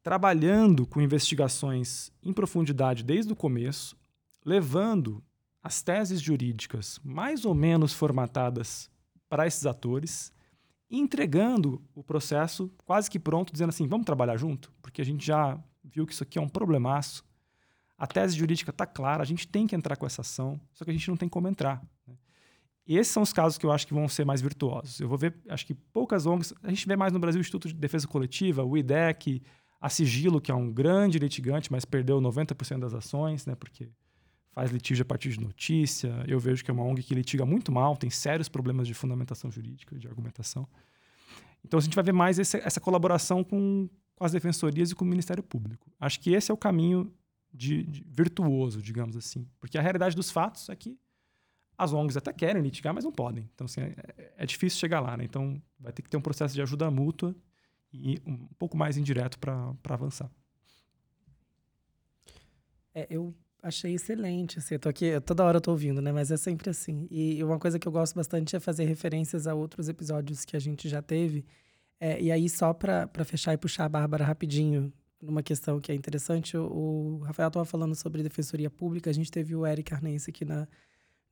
trabalhando 0.02 0.86
com 0.86 1.00
investigações 1.00 2.10
em 2.22 2.32
profundidade 2.32 3.04
desde 3.04 3.32
o 3.32 3.36
começo, 3.36 3.96
levando 4.44 5.22
as 5.62 5.82
teses 5.82 6.20
jurídicas 6.20 7.00
mais 7.04 7.44
ou 7.44 7.54
menos 7.54 7.92
formatadas 7.92 8.90
para 9.28 9.46
esses 9.46 9.66
atores 9.66 10.32
entregando 10.90 11.82
o 11.94 12.02
processo 12.02 12.70
quase 12.84 13.10
que 13.10 13.18
pronto, 13.18 13.52
dizendo 13.52 13.70
assim: 13.70 13.86
vamos 13.86 14.06
trabalhar 14.06 14.36
junto, 14.36 14.72
porque 14.80 15.02
a 15.02 15.04
gente 15.04 15.24
já 15.24 15.58
viu 15.84 16.06
que 16.06 16.12
isso 16.12 16.22
aqui 16.22 16.38
é 16.38 16.42
um 16.42 16.48
problemaço. 16.48 17.24
A 17.96 18.06
tese 18.06 18.36
jurídica 18.36 18.70
está 18.70 18.86
clara, 18.86 19.22
a 19.22 19.26
gente 19.26 19.48
tem 19.48 19.66
que 19.66 19.74
entrar 19.74 19.96
com 19.96 20.06
essa 20.06 20.20
ação, 20.20 20.60
só 20.72 20.84
que 20.84 20.90
a 20.90 20.94
gente 20.94 21.08
não 21.08 21.16
tem 21.16 21.28
como 21.28 21.48
entrar. 21.48 21.82
Né? 22.06 22.14
Esses 22.86 23.12
são 23.12 23.22
os 23.22 23.32
casos 23.32 23.58
que 23.58 23.66
eu 23.66 23.72
acho 23.72 23.86
que 23.86 23.92
vão 23.92 24.08
ser 24.08 24.24
mais 24.24 24.40
virtuosos. 24.40 25.00
Eu 25.00 25.08
vou 25.08 25.18
ver, 25.18 25.34
acho 25.48 25.66
que 25.66 25.74
poucas 25.74 26.24
ONGs, 26.24 26.54
a 26.62 26.70
gente 26.70 26.86
vê 26.86 26.96
mais 26.96 27.12
no 27.12 27.18
Brasil 27.18 27.38
o 27.38 27.42
Instituto 27.42 27.68
de 27.68 27.74
Defesa 27.74 28.06
Coletiva, 28.06 28.64
o 28.64 28.78
IDEC, 28.78 29.42
a 29.80 29.88
Sigilo, 29.88 30.40
que 30.40 30.50
é 30.50 30.54
um 30.54 30.72
grande 30.72 31.18
litigante, 31.18 31.70
mas 31.70 31.84
perdeu 31.84 32.20
90% 32.20 32.78
das 32.78 32.94
ações, 32.94 33.44
né, 33.44 33.54
porque 33.54 33.90
faz 34.58 34.72
litígio 34.72 35.02
a 35.02 35.04
partir 35.04 35.30
de 35.30 35.40
notícia. 35.40 36.24
Eu 36.26 36.40
vejo 36.40 36.64
que 36.64 36.70
é 36.70 36.74
uma 36.74 36.82
ONG 36.82 37.04
que 37.04 37.14
litiga 37.14 37.46
muito 37.46 37.70
mal, 37.70 37.96
tem 37.96 38.10
sérios 38.10 38.48
problemas 38.48 38.88
de 38.88 38.94
fundamentação 38.94 39.48
jurídica, 39.52 39.96
de 39.96 40.08
argumentação. 40.08 40.66
Então 41.64 41.78
a 41.78 41.80
gente 41.80 41.94
vai 41.94 42.02
ver 42.02 42.12
mais 42.12 42.40
esse, 42.40 42.56
essa 42.56 42.80
colaboração 42.80 43.44
com, 43.44 43.88
com, 44.16 44.24
as 44.24 44.32
defensorias 44.32 44.90
e 44.90 44.96
com 44.96 45.04
o 45.04 45.08
Ministério 45.08 45.44
Público. 45.44 45.88
Acho 46.00 46.18
que 46.18 46.32
esse 46.32 46.50
é 46.50 46.54
o 46.54 46.56
caminho 46.56 47.14
de, 47.54 47.84
de 47.84 48.04
virtuoso, 48.04 48.82
digamos 48.82 49.16
assim. 49.16 49.46
Porque 49.60 49.78
a 49.78 49.80
realidade 49.80 50.16
dos 50.16 50.28
fatos 50.28 50.68
é 50.68 50.74
que 50.74 50.98
as 51.76 51.92
ONGs 51.92 52.16
até 52.16 52.32
querem 52.32 52.60
litigar, 52.60 52.92
mas 52.92 53.04
não 53.04 53.12
podem. 53.12 53.48
Então, 53.54 53.64
assim, 53.66 53.80
é, 53.82 54.32
é 54.38 54.44
difícil 54.44 54.80
chegar 54.80 54.98
lá. 54.98 55.16
Né? 55.16 55.22
Então, 55.22 55.62
vai 55.78 55.92
ter 55.92 56.02
que 56.02 56.10
ter 56.10 56.16
um 56.16 56.20
processo 56.20 56.52
de 56.52 56.60
ajuda 56.60 56.90
mútua 56.90 57.32
e 57.92 58.20
um 58.26 58.48
pouco 58.58 58.76
mais 58.76 58.96
indireto 58.96 59.38
para 59.38 59.72
avançar. 59.88 60.28
É, 62.92 63.06
eu 63.08 63.32
achei 63.62 63.94
excelente. 63.94 64.58
Assim, 64.58 64.74
eu 64.74 64.78
tô 64.78 64.88
aqui, 64.88 65.20
toda 65.20 65.44
hora 65.44 65.58
eu 65.58 65.60
tô 65.60 65.70
ouvindo, 65.72 66.00
né? 66.00 66.12
Mas 66.12 66.30
é 66.30 66.36
sempre 66.36 66.70
assim. 66.70 67.06
E 67.10 67.42
uma 67.42 67.58
coisa 67.58 67.78
que 67.78 67.86
eu 67.86 67.92
gosto 67.92 68.14
bastante 68.14 68.56
é 68.56 68.60
fazer 68.60 68.84
referências 68.84 69.46
a 69.46 69.54
outros 69.54 69.88
episódios 69.88 70.44
que 70.44 70.56
a 70.56 70.60
gente 70.60 70.88
já 70.88 71.02
teve. 71.02 71.44
É, 72.00 72.20
e 72.20 72.30
aí, 72.30 72.48
só 72.48 72.72
para 72.72 73.08
fechar 73.24 73.54
e 73.54 73.58
puxar 73.58 73.84
a 73.86 73.88
Bárbara 73.88 74.24
rapidinho, 74.24 74.92
numa 75.20 75.42
questão 75.42 75.80
que 75.80 75.90
é 75.90 75.94
interessante, 75.94 76.56
o, 76.56 76.62
o 76.62 77.18
Rafael 77.24 77.48
estava 77.48 77.64
falando 77.64 77.94
sobre 77.94 78.22
defensoria 78.22 78.70
pública. 78.70 79.10
A 79.10 79.12
gente 79.12 79.30
teve 79.30 79.54
o 79.54 79.66
Eric 79.66 79.92
Arnense 79.92 80.30
aqui 80.30 80.44
na, 80.44 80.68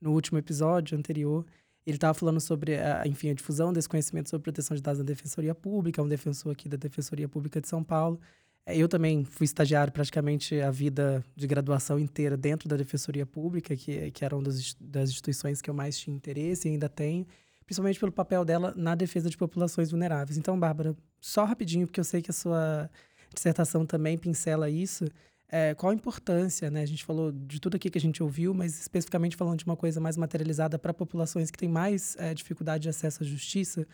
no 0.01 0.11
último 0.11 0.37
episódio 0.37 0.97
anterior. 0.97 1.45
Ele 1.85 1.95
estava 1.95 2.13
falando 2.13 2.41
sobre, 2.41 2.77
a, 2.77 3.07
enfim, 3.07 3.29
a 3.29 3.33
difusão 3.33 3.71
desse 3.71 3.87
conhecimento 3.87 4.29
sobre 4.29 4.43
proteção 4.43 4.75
de 4.75 4.83
dados 4.83 4.99
na 4.99 5.05
defensoria 5.05 5.55
pública, 5.55 6.01
um 6.01 6.07
defensor 6.07 6.51
aqui 6.51 6.67
da 6.67 6.75
Defensoria 6.75 7.29
Pública 7.29 7.61
de 7.61 7.67
São 7.69 7.81
Paulo. 7.81 8.19
É, 8.67 8.75
eu 8.75 8.89
também 8.89 9.23
fui 9.23 9.45
estagiário 9.45 9.93
praticamente 9.93 10.59
a 10.59 10.69
vida 10.69 11.23
de 11.33 11.47
graduação 11.47 11.97
inteira 11.97 12.35
dentro 12.35 12.67
da 12.67 12.75
Defensoria 12.75 13.25
Pública, 13.25 13.77
que, 13.77 14.11
que 14.11 14.25
era 14.25 14.35
uma 14.35 14.43
das, 14.43 14.75
das 14.77 15.09
instituições 15.09 15.61
que 15.61 15.69
eu 15.69 15.73
mais 15.73 15.97
tinha 15.97 16.13
interesse 16.13 16.67
e 16.67 16.71
ainda 16.71 16.89
tenho, 16.89 17.25
principalmente 17.65 17.97
pelo 17.97 18.11
papel 18.11 18.43
dela 18.43 18.73
na 18.75 18.93
defesa 18.93 19.29
de 19.29 19.37
populações 19.37 19.89
vulneráveis. 19.89 20.37
Então, 20.37 20.59
Bárbara, 20.59 20.93
só 21.21 21.45
rapidinho, 21.45 21.87
porque 21.87 22.01
eu 22.01 22.03
sei 22.03 22.21
que 22.21 22.29
a 22.29 22.33
sua 22.33 22.89
dissertação 23.33 23.85
também 23.85 24.17
pincela 24.17 24.69
isso. 24.69 25.05
É, 25.49 25.73
qual 25.73 25.91
a 25.91 25.95
importância, 25.95 26.69
né? 26.69 26.81
A 26.81 26.85
gente 26.85 27.05
falou 27.05 27.31
de 27.31 27.61
tudo 27.61 27.75
aqui 27.75 27.89
que 27.89 27.97
a 27.97 28.01
gente 28.01 28.21
ouviu, 28.21 28.53
mas 28.53 28.77
especificamente 28.81 29.37
falando 29.37 29.59
de 29.59 29.65
uma 29.65 29.77
coisa 29.77 30.01
mais 30.01 30.17
materializada 30.17 30.77
para 30.77 30.93
populações 30.93 31.49
que 31.49 31.57
têm 31.57 31.69
mais 31.69 32.17
é, 32.19 32.33
dificuldade 32.33 32.83
de 32.83 32.89
acesso 32.89 33.23
à 33.23 33.25
justiça, 33.25 33.87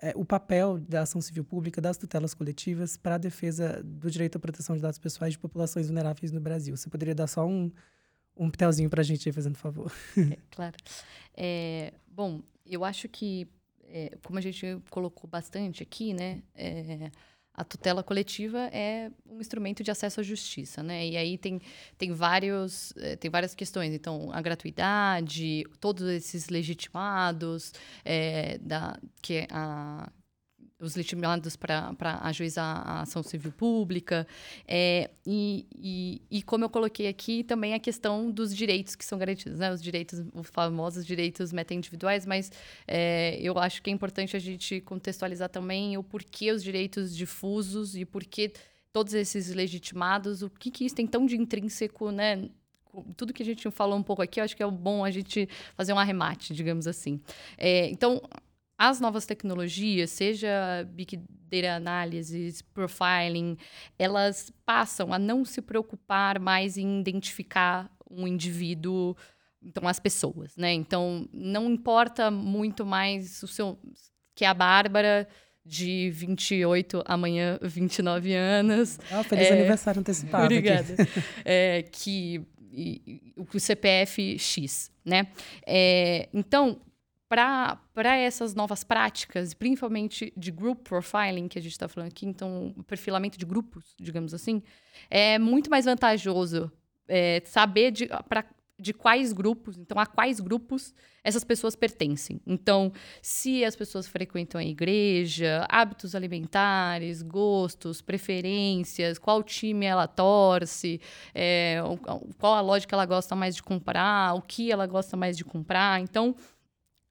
é, 0.00 0.12
o 0.14 0.24
papel 0.24 0.78
da 0.78 1.02
ação 1.02 1.20
civil 1.20 1.44
pública, 1.44 1.80
das 1.80 1.96
tutelas 1.96 2.34
coletivas 2.34 2.96
para 2.96 3.16
a 3.16 3.18
defesa 3.18 3.82
do 3.82 4.10
direito 4.10 4.36
à 4.36 4.38
proteção 4.40 4.76
de 4.76 4.82
dados 4.82 4.98
pessoais 4.98 5.32
de 5.32 5.38
populações 5.38 5.86
vulneráveis 5.86 6.30
no 6.30 6.40
Brasil. 6.40 6.76
Você 6.76 6.88
poderia 6.88 7.14
dar 7.14 7.26
só 7.26 7.46
um, 7.46 7.70
um 8.36 8.50
pitelzinho 8.50 8.88
para 8.88 9.00
a 9.00 9.04
gente 9.04 9.28
aí, 9.28 9.32
fazendo 9.32 9.56
favor? 9.56 9.92
É, 10.16 10.38
claro. 10.50 10.76
É, 11.36 11.92
bom, 12.06 12.42
eu 12.64 12.84
acho 12.84 13.08
que, 13.08 13.48
é, 13.84 14.16
como 14.22 14.38
a 14.38 14.42
gente 14.42 14.80
colocou 14.90 15.28
bastante 15.28 15.82
aqui, 15.82 16.14
né, 16.14 16.42
é, 16.54 17.10
a 17.58 17.64
tutela 17.64 18.04
coletiva 18.04 18.70
é 18.72 19.10
um 19.28 19.40
instrumento 19.40 19.82
de 19.82 19.90
acesso 19.90 20.20
à 20.20 20.22
justiça, 20.22 20.80
né? 20.80 21.04
E 21.08 21.16
aí 21.16 21.36
tem, 21.36 21.60
tem, 21.98 22.12
vários, 22.12 22.92
eh, 22.96 23.16
tem 23.16 23.28
várias 23.28 23.52
questões. 23.52 23.92
Então, 23.92 24.30
a 24.32 24.40
gratuidade, 24.40 25.64
todos 25.80 26.06
esses 26.08 26.48
legitimados, 26.50 27.72
é, 28.04 28.58
da, 28.58 28.96
que 29.20 29.34
é 29.34 29.48
a 29.50 30.08
os 30.80 30.94
legitimados 30.94 31.56
para 31.56 32.20
ajuizar 32.22 32.86
a 32.86 33.02
ação 33.02 33.22
civil 33.22 33.50
pública. 33.50 34.26
É, 34.66 35.10
e, 35.26 35.66
e, 35.74 36.22
e, 36.30 36.42
como 36.42 36.64
eu 36.64 36.70
coloquei 36.70 37.08
aqui, 37.08 37.42
também 37.42 37.74
a 37.74 37.78
questão 37.80 38.30
dos 38.30 38.54
direitos 38.54 38.94
que 38.94 39.04
são 39.04 39.18
garantidos, 39.18 39.58
né? 39.58 39.72
Os 39.72 39.82
direitos, 39.82 40.22
os 40.32 40.48
famosos 40.48 41.04
direitos 41.04 41.52
meta-individuais, 41.52 42.24
mas 42.24 42.52
é, 42.86 43.38
eu 43.40 43.58
acho 43.58 43.82
que 43.82 43.90
é 43.90 43.92
importante 43.92 44.36
a 44.36 44.40
gente 44.40 44.80
contextualizar 44.82 45.48
também 45.48 45.96
o 45.96 46.02
porquê 46.02 46.52
os 46.52 46.62
direitos 46.62 47.16
difusos 47.16 47.96
e 47.96 48.04
porquê 48.04 48.52
todos 48.92 49.14
esses 49.14 49.52
legitimados, 49.52 50.42
o 50.42 50.50
que, 50.50 50.70
que 50.70 50.84
isso 50.84 50.94
tem 50.94 51.06
tão 51.06 51.26
de 51.26 51.36
intrínseco, 51.36 52.10
né? 52.10 52.48
tudo 53.16 53.32
que 53.32 53.42
a 53.42 53.46
gente 53.46 53.70
falou 53.70 53.98
um 53.98 54.02
pouco 54.02 54.22
aqui, 54.22 54.40
acho 54.40 54.56
que 54.56 54.62
é 54.62 54.70
bom 54.70 55.04
a 55.04 55.10
gente 55.10 55.48
fazer 55.76 55.92
um 55.92 55.98
arremate, 55.98 56.54
digamos 56.54 56.86
assim. 56.86 57.20
É, 57.56 57.88
então, 57.90 58.20
as 58.78 59.00
novas 59.00 59.26
tecnologias, 59.26 60.10
seja 60.10 60.88
Big 60.92 61.20
Data 61.50 61.74
Analysis, 61.74 62.62
Profiling, 62.62 63.58
elas 63.98 64.52
passam 64.64 65.12
a 65.12 65.18
não 65.18 65.44
se 65.44 65.60
preocupar 65.60 66.38
mais 66.38 66.78
em 66.78 67.00
identificar 67.00 67.90
um 68.08 68.26
indivíduo, 68.26 69.16
então 69.60 69.88
as 69.88 69.98
pessoas, 69.98 70.56
né? 70.56 70.72
Então, 70.72 71.28
não 71.32 71.68
importa 71.68 72.30
muito 72.30 72.86
mais 72.86 73.42
o 73.42 73.48
seu 73.48 73.76
que 74.34 74.44
a 74.44 74.54
Bárbara 74.54 75.26
de 75.66 76.10
28, 76.10 77.02
amanhã 77.04 77.58
29 77.60 78.32
anos. 78.32 78.98
Ah, 79.10 79.24
feliz 79.24 79.48
é, 79.48 79.52
aniversário 79.52 80.00
antecipado. 80.00 80.44
Obrigada. 80.44 80.94
é, 81.44 81.82
que 81.82 82.40
o 83.36 83.58
CPF 83.58 84.38
X, 84.38 84.92
né? 85.04 85.26
É, 85.66 86.28
então, 86.32 86.80
para 87.28 88.16
essas 88.16 88.54
novas 88.54 88.82
práticas, 88.82 89.52
principalmente 89.52 90.32
de 90.36 90.50
group 90.50 90.88
profiling, 90.88 91.46
que 91.46 91.58
a 91.58 91.62
gente 91.62 91.72
está 91.72 91.86
falando 91.86 92.08
aqui, 92.08 92.26
então, 92.26 92.74
perfilamento 92.86 93.38
de 93.38 93.44
grupos, 93.44 93.94
digamos 94.00 94.32
assim, 94.32 94.62
é 95.10 95.38
muito 95.38 95.70
mais 95.70 95.84
vantajoso 95.84 96.72
é, 97.06 97.42
saber 97.44 97.90
de, 97.90 98.08
pra, 98.28 98.44
de 98.78 98.94
quais 98.94 99.32
grupos, 99.32 99.76
então, 99.76 99.98
a 99.98 100.06
quais 100.06 100.40
grupos 100.40 100.94
essas 101.22 101.44
pessoas 101.44 101.74
pertencem. 101.74 102.40
Então, 102.46 102.92
se 103.20 103.64
as 103.64 103.76
pessoas 103.76 104.06
frequentam 104.06 104.58
a 104.58 104.64
igreja, 104.64 105.66
hábitos 105.68 106.14
alimentares, 106.14 107.20
gostos, 107.20 108.00
preferências, 108.00 109.18
qual 109.18 109.42
time 109.42 109.84
ela 109.84 110.06
torce, 110.06 111.00
é, 111.34 111.78
qual 112.38 112.54
a 112.54 112.60
lógica 112.60 112.94
ela 112.94 113.04
gosta 113.04 113.34
mais 113.34 113.56
de 113.56 113.62
comprar, 113.62 114.34
o 114.34 114.40
que 114.40 114.70
ela 114.72 114.86
gosta 114.86 115.16
mais 115.16 115.36
de 115.36 115.44
comprar. 115.44 116.00
Então, 116.00 116.34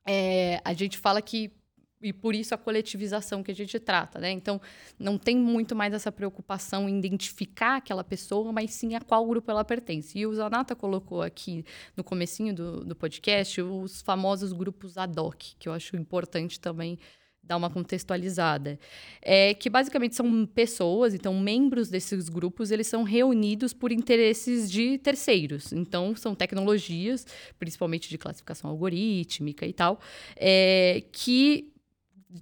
é, 0.08 0.62
a 0.64 0.74
gente 0.74 0.98
fala 0.98 1.22
que 1.22 1.52
e 2.02 2.14
por 2.14 2.36
isso 2.36 2.54
a 2.54 2.58
coletivização 2.58 3.42
que 3.42 3.52
a 3.52 3.56
gente 3.56 3.80
trata, 3.80 4.20
né? 4.20 4.30
Então, 4.30 4.62
não 5.00 5.18
tem 5.18 5.36
muito 5.36 5.76
mais 5.76 5.94
essa 5.94 6.12
preocupação 6.12 6.88
em 6.88 7.00
identificar 7.00 7.78
aquela 7.78 8.04
pessoa, 8.04 8.52
mas 8.52 8.72
sim 8.72 8.94
a 8.96 9.02
qual 9.02 9.26
grupo 9.26 9.50
ela 9.50 9.66
pertence. 9.66 10.18
E 10.18 10.26
o 10.26 10.34
Zanata 10.34 10.76
colocou 10.76 11.22
aqui 11.24 11.66
no 11.96 12.04
comecinho 12.04 12.54
do, 12.54 12.86
do 12.86 12.96
podcast 12.96 13.62
os 13.62 14.02
famosos 14.02 14.54
grupos 14.54 14.98
ad 14.98 15.20
hoc, 15.20 15.56
que 15.58 15.68
eu 15.68 15.74
acho 15.74 15.96
importante 15.96 16.60
também 16.60 17.00
dar 17.48 17.58
uma 17.58 17.70
contextualizada, 17.70 18.78
é 19.22 19.54
que 19.54 19.70
basicamente 19.70 20.16
são 20.16 20.46
pessoas, 20.46 21.14
então 21.14 21.40
membros 21.40 21.90
desses 21.90 22.30
grupos, 22.30 22.72
eles 22.72 22.88
são 22.88 23.04
reunidos 23.04 23.74
por 23.74 23.92
interesses 23.92 24.70
de 24.70 24.98
terceiros. 24.98 25.72
Então 25.72 26.16
são 26.16 26.36
tecnologias, 26.36 27.26
principalmente 27.58 28.10
de 28.10 28.18
classificação 28.18 28.70
algorítmica 28.70 29.66
e 29.66 29.74
tal, 29.74 30.00
é, 30.36 31.04
que 31.12 31.72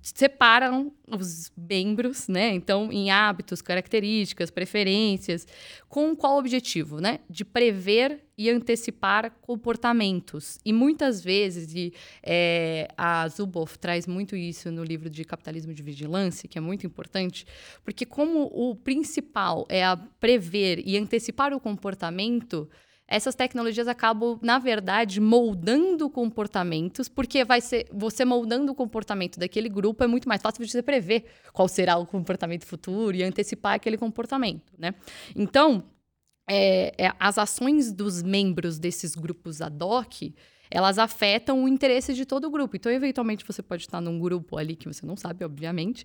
separam 0.02 0.91
os 1.07 1.52
membros, 1.56 2.28
né? 2.28 2.53
Então, 2.53 2.91
em 2.91 3.12
hábitos, 3.12 3.62
características, 3.62 4.49
preferências, 4.49 5.48
com 5.88 6.16
qual 6.16 6.38
objetivo, 6.38 6.99
né? 6.99 7.20
De 7.30 7.45
prever 7.45 8.24
e 8.38 8.49
antecipar 8.49 9.32
comportamentos. 9.41 10.57
E 10.66 10.74
muitas 10.74 11.24
vezes, 11.24 11.74
e 11.74 11.94
é, 12.24 12.88
a 12.98 13.28
Zuboff 13.28 13.78
traz 13.78 14.07
muito 14.07 14.36
isso 14.36 14.72
no 14.72 14.84
livro 14.84 15.10
de 15.10 15.24
Capitalismo 15.24 15.74
de 15.74 15.84
Vigilância, 15.84 16.49
que 16.49 16.57
é 16.57 16.62
muito 16.62 16.86
importante, 16.86 17.45
porque 17.84 18.06
como 18.06 18.49
o 18.53 18.76
principal 18.76 19.66
é 19.70 19.86
a 19.86 19.95
prever 19.95 20.82
e 20.86 20.98
antecipar 20.98 21.53
o 21.53 21.60
comportamento, 21.60 22.68
essas 23.07 23.36
tecnologias 23.36 23.88
acabam, 23.88 24.40
na 24.41 24.57
verdade, 24.57 25.22
moldando 25.22 26.10
comportamentos, 26.10 27.07
porque 27.07 27.44
vai 27.44 27.61
ser 27.61 27.88
você 27.94 28.26
moldando 28.26 28.72
o 28.72 28.76
comportamento 28.76 29.40
daquele 29.40 29.69
grupo 29.69 30.03
é 30.03 30.07
muito 30.07 30.27
mais 30.27 30.41
fácil 30.41 30.65
de 30.65 30.72
você 30.72 30.82
prever 30.82 31.26
qual 31.53 31.68
será 31.68 31.98
o 31.98 32.06
comportamento 32.06 32.65
futuro 32.65 33.15
e 33.15 33.23
antecipar 33.23 33.76
aquele 33.76 33.98
comportamento, 33.98 34.73
né? 34.77 34.95
Então, 35.36 35.84
é, 36.48 36.94
é, 36.98 37.14
as 37.19 37.38
ações 37.38 37.91
dos 37.91 38.22
membros 38.22 38.80
desses 38.80 39.15
grupos 39.15 39.61
ad 39.61 39.84
hoc, 39.84 40.34
elas 40.69 40.98
afetam 40.98 41.64
o 41.64 41.68
interesse 41.68 42.14
de 42.14 42.26
todo 42.26 42.45
o 42.45 42.52
grupo. 42.52 42.76
Então, 42.76 42.91
eventualmente, 42.91 43.45
você 43.45 43.61
pode 43.61 43.84
estar 43.84 44.02
num 44.02 44.19
grupo 44.19 44.57
ali 44.57 44.76
que 44.76 44.88
você 44.88 45.06
não 45.06 45.15
sabe, 45.15 45.45
obviamente, 45.45 46.03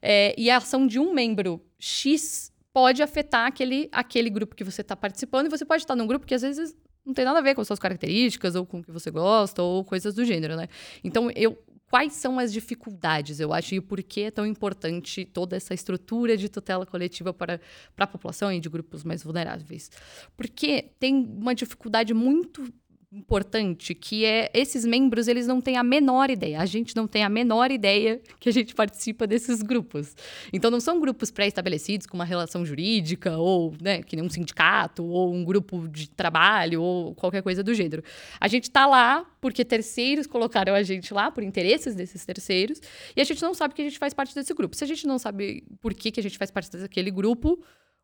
é, 0.00 0.34
e 0.38 0.50
a 0.50 0.58
ação 0.58 0.86
de 0.86 0.98
um 0.98 1.12
membro 1.12 1.60
X 1.78 2.53
pode 2.74 3.02
afetar 3.02 3.46
aquele, 3.46 3.88
aquele 3.92 4.28
grupo 4.28 4.56
que 4.56 4.64
você 4.64 4.80
está 4.80 4.96
participando, 4.96 5.46
e 5.46 5.48
você 5.48 5.64
pode 5.64 5.84
estar 5.84 5.94
num 5.94 6.08
grupo 6.08 6.26
que 6.26 6.34
às 6.34 6.42
vezes 6.42 6.76
não 7.06 7.14
tem 7.14 7.24
nada 7.24 7.38
a 7.38 7.42
ver 7.42 7.54
com 7.54 7.64
suas 7.64 7.78
características, 7.78 8.56
ou 8.56 8.66
com 8.66 8.80
o 8.80 8.82
que 8.82 8.90
você 8.90 9.10
gosta, 9.10 9.62
ou 9.62 9.84
coisas 9.84 10.12
do 10.14 10.24
gênero, 10.24 10.56
né? 10.56 10.68
Então, 11.02 11.30
eu. 11.30 11.56
Quais 11.90 12.14
são 12.14 12.40
as 12.40 12.52
dificuldades, 12.52 13.38
eu 13.38 13.52
acho, 13.52 13.76
e 13.76 13.80
por 13.80 14.02
que 14.02 14.22
é 14.22 14.30
tão 14.30 14.44
importante 14.44 15.24
toda 15.24 15.54
essa 15.54 15.72
estrutura 15.74 16.36
de 16.36 16.48
tutela 16.48 16.84
coletiva 16.84 17.32
para, 17.32 17.60
para 17.94 18.04
a 18.04 18.08
população 18.08 18.50
e 18.50 18.58
de 18.58 18.68
grupos 18.68 19.04
mais 19.04 19.22
vulneráveis? 19.22 19.92
Porque 20.36 20.90
tem 20.98 21.14
uma 21.14 21.54
dificuldade 21.54 22.12
muito 22.12 22.66
importante, 23.14 23.94
que 23.94 24.24
é 24.24 24.50
esses 24.52 24.84
membros, 24.84 25.28
eles 25.28 25.46
não 25.46 25.60
têm 25.60 25.76
a 25.76 25.82
menor 25.84 26.30
ideia. 26.30 26.60
A 26.60 26.66
gente 26.66 26.96
não 26.96 27.06
tem 27.06 27.22
a 27.22 27.28
menor 27.28 27.70
ideia 27.70 28.20
que 28.40 28.48
a 28.48 28.52
gente 28.52 28.74
participa 28.74 29.26
desses 29.26 29.62
grupos. 29.62 30.16
Então 30.52 30.70
não 30.70 30.80
são 30.80 31.00
grupos 31.00 31.30
pré-estabelecidos 31.30 32.06
com 32.06 32.16
uma 32.16 32.24
relação 32.24 32.66
jurídica 32.66 33.38
ou, 33.38 33.72
né, 33.80 34.02
que 34.02 34.16
nem 34.16 34.24
um 34.24 34.28
sindicato 34.28 35.04
ou 35.04 35.32
um 35.32 35.44
grupo 35.44 35.88
de 35.88 36.10
trabalho 36.10 36.82
ou 36.82 37.14
qualquer 37.14 37.42
coisa 37.42 37.62
do 37.62 37.72
gênero. 37.72 38.02
A 38.40 38.48
gente 38.48 38.64
está 38.64 38.86
lá 38.86 39.24
porque 39.40 39.64
terceiros 39.64 40.26
colocaram 40.26 40.74
a 40.74 40.82
gente 40.82 41.14
lá 41.14 41.30
por 41.30 41.42
interesses 41.42 41.94
desses 41.94 42.24
terceiros 42.24 42.80
e 43.16 43.20
a 43.20 43.24
gente 43.24 43.40
não 43.42 43.54
sabe 43.54 43.74
que 43.74 43.82
a 43.82 43.84
gente 43.84 43.98
faz 43.98 44.12
parte 44.12 44.34
desse 44.34 44.52
grupo. 44.52 44.74
Se 44.74 44.82
a 44.82 44.86
gente 44.86 45.06
não 45.06 45.18
sabe 45.18 45.64
por 45.80 45.94
que, 45.94 46.10
que 46.10 46.20
a 46.20 46.22
gente 46.22 46.36
faz 46.36 46.50
parte 46.50 46.70
daquele 46.76 47.10
grupo, 47.10 47.62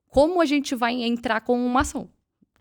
como 0.09 0.41
a 0.41 0.45
gente 0.45 0.75
vai 0.75 0.95
entrar 1.03 1.41
com 1.41 1.55
uma 1.65 1.81
ação? 1.81 2.09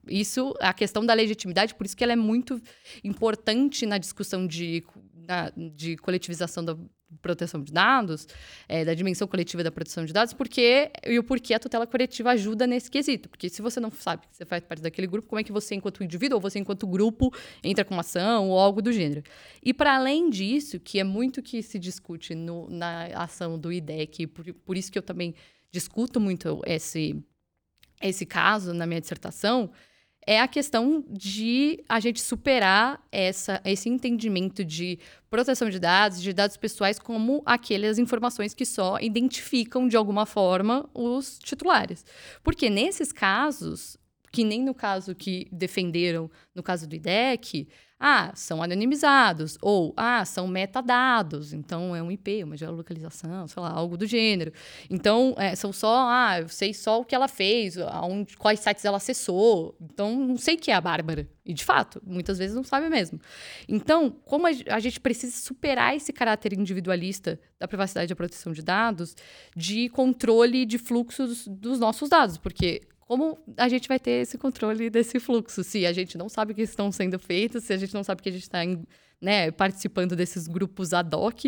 Isso, 0.10 0.54
a 0.60 0.74
questão 0.74 1.06
da 1.06 1.14
legitimidade, 1.14 1.76
por 1.76 1.86
isso 1.86 1.96
que 1.96 2.04
ela 2.04 2.14
é 2.14 2.16
muito 2.16 2.62
importante 3.04 3.86
na 3.86 3.98
discussão 3.98 4.46
de, 4.48 4.84
na, 5.28 5.52
de 5.56 5.98
coletivização 5.98 6.64
da 6.64 6.78
proteção 7.22 7.62
de 7.62 7.72
dados, 7.72 8.28
é, 8.68 8.86
da 8.86 8.94
dimensão 8.94 9.28
coletiva 9.28 9.64
da 9.64 9.72
proteção 9.72 10.06
de 10.06 10.14
dados, 10.14 10.34
porque 10.34 10.92
e 11.06 11.18
o 11.18 11.24
porquê 11.24 11.54
a 11.54 11.60
tutela 11.60 11.88
coletiva 11.88 12.32
ajuda 12.32 12.68
nesse 12.68 12.90
quesito. 12.90 13.30
Porque 13.30 13.50
se 13.50 13.62
você 13.62 13.80
não 13.80 13.92
sabe 13.92 14.28
que 14.28 14.36
você 14.36 14.46
faz 14.46 14.64
parte 14.64 14.82
daquele 14.82 15.08
grupo, 15.08 15.28
como 15.28 15.40
é 15.40 15.44
que 15.44 15.52
você, 15.52 15.76
enquanto 15.76 16.04
indivíduo, 16.04 16.36
ou 16.38 16.42
você, 16.42 16.60
enquanto 16.60 16.86
grupo, 16.88 17.34
entra 17.64 17.84
com 17.84 17.94
uma 17.94 18.02
ação 18.02 18.50
ou 18.50 18.60
algo 18.60 18.82
do 18.82 18.92
gênero? 18.92 19.24
E 19.64 19.74
para 19.74 19.96
além 19.96 20.30
disso, 20.30 20.80
que 20.80 21.00
é 21.00 21.04
muito 21.04 21.42
que 21.42 21.62
se 21.64 21.80
discute 21.80 22.36
no, 22.36 22.70
na 22.70 23.06
ação 23.16 23.58
do 23.58 23.72
IDEC, 23.72 24.28
por, 24.28 24.54
por 24.54 24.78
isso 24.78 24.92
que 24.92 24.98
eu 24.98 25.04
também 25.04 25.34
discuto 25.72 26.20
muito 26.20 26.62
esse, 26.66 27.16
esse 28.02 28.26
caso 28.26 28.74
na 28.74 28.86
minha 28.86 29.02
dissertação, 29.02 29.72
é 30.26 30.40
a 30.40 30.48
questão 30.48 31.04
de 31.10 31.84
a 31.88 32.00
gente 32.00 32.22
superar 32.22 33.02
essa, 33.12 33.62
esse 33.66 33.90
entendimento 33.90 34.64
de 34.64 35.00
proteção 35.30 35.70
de 35.70 35.80
dados, 35.80 36.22
de 36.22 36.34
dados 36.34 36.58
pessoais, 36.58 37.00
como 37.00 37.42
aquelas 37.46 37.98
informações 37.98 38.54
que 38.54 38.66
só 38.66 39.00
identificam, 39.00 39.88
de 39.88 39.98
alguma 39.98 40.26
forma, 40.26 40.90
os 40.94 41.40
titulares. 41.40 42.06
Porque 42.44 42.70
nesses 42.70 43.12
casos, 43.12 43.98
que 44.32 44.44
nem 44.44 44.64
no 44.64 44.74
caso 44.74 45.16
que 45.16 45.48
defenderam, 45.52 46.30
no 46.54 46.62
caso 46.62 46.88
do 46.88 46.96
IDEC, 46.96 47.68
ah, 48.00 48.32
são 48.34 48.64
anonimizados, 48.64 49.58
ou 49.62 49.94
ah, 49.98 50.24
são 50.24 50.48
metadados, 50.48 51.52
então 51.52 51.94
é 51.94 52.02
um 52.02 52.10
IP, 52.10 52.44
uma 52.46 52.56
geolocalização, 52.56 53.48
sei 53.48 53.62
lá, 53.62 53.72
algo 53.72 53.98
do 53.98 54.06
gênero. 54.08 54.54
Então, 54.90 55.36
é, 55.38 55.54
são 55.56 55.74
só, 55.74 56.08
ah, 56.08 56.40
eu 56.40 56.48
sei 56.48 56.74
só 56.74 57.02
o 57.02 57.06
que 57.06 57.14
ela 57.14 57.28
fez, 57.28 57.78
aonde, 57.78 58.38
quais 58.38 58.62
sites 58.62 58.86
ela 58.86 58.98
acessou, 58.98 59.76
então 59.82 60.16
não 60.16 60.38
sei 60.38 60.56
que 60.56 60.72
é 60.72 60.76
a 60.76 60.82
Bárbara. 60.82 61.28
E 61.46 61.54
de 61.54 61.66
fato, 61.66 62.02
muitas 62.06 62.38
vezes 62.38 62.56
não 62.56 62.64
sabe 62.64 62.90
mesmo. 62.90 63.20
Então, 63.68 64.12
como 64.24 64.46
a 64.46 64.80
gente 64.80 65.00
precisa 65.00 65.36
superar 65.36 65.96
esse 65.96 66.14
caráter 66.14 66.54
individualista 66.54 67.40
da 67.60 67.68
privacidade 67.68 68.06
e 68.06 68.10
da 68.10 68.16
proteção 68.16 68.54
de 68.54 68.62
dados, 68.62 69.16
de 69.56 69.90
controle 69.90 70.66
de 70.66 70.78
fluxos 70.78 71.48
dos 71.48 71.80
nossos 71.80 72.08
dados, 72.08 72.38
porque 72.38 72.84
como 73.10 73.40
a 73.58 73.68
gente 73.68 73.88
vai 73.88 73.98
ter 73.98 74.22
esse 74.22 74.38
controle 74.38 74.88
desse 74.88 75.20
fluxo? 75.20 75.64
Se 75.64 75.84
a 75.84 75.92
gente 75.92 76.16
não 76.16 76.30
sabe 76.30 76.52
o 76.52 76.56
que 76.56 76.62
estão 76.62 76.92
sendo 76.92 77.18
feitos, 77.18 77.64
se 77.64 77.74
a 77.74 77.78
gente 77.78 77.92
não 77.92 78.04
sabe 78.04 78.22
que 78.22 78.30
a 78.30 78.32
gente 78.32 78.44
está 78.44 78.60
né, 79.20 79.50
participando 79.50 80.16
desses 80.16 80.46
grupos 80.46 80.94
ad 80.94 81.16
hoc, 81.16 81.46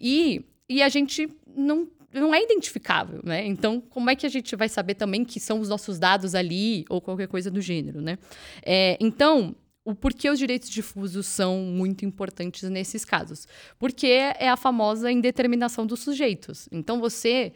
e, 0.00 0.46
e 0.66 0.82
a 0.82 0.88
gente 0.88 1.28
não 1.54 1.86
não 2.10 2.32
é 2.32 2.40
identificável, 2.40 3.20
né? 3.24 3.44
Então, 3.44 3.80
como 3.80 4.08
é 4.08 4.14
que 4.14 4.24
a 4.24 4.28
gente 4.28 4.54
vai 4.54 4.68
saber 4.68 4.94
também 4.94 5.24
que 5.24 5.40
são 5.40 5.60
os 5.60 5.68
nossos 5.68 5.98
dados 5.98 6.34
ali 6.34 6.84
ou 6.88 7.00
qualquer 7.00 7.26
coisa 7.26 7.50
do 7.50 7.60
gênero, 7.60 8.00
né? 8.00 8.16
É, 8.64 8.96
então, 9.00 9.54
o 9.84 9.96
porquê 9.96 10.30
os 10.30 10.38
direitos 10.38 10.70
difusos 10.70 11.26
são 11.26 11.58
muito 11.58 12.06
importantes 12.06 12.70
nesses 12.70 13.04
casos? 13.04 13.48
Porque 13.80 14.06
é 14.06 14.48
a 14.48 14.56
famosa 14.56 15.10
indeterminação 15.10 15.84
dos 15.84 16.00
sujeitos. 16.00 16.68
Então, 16.70 17.00
você 17.00 17.52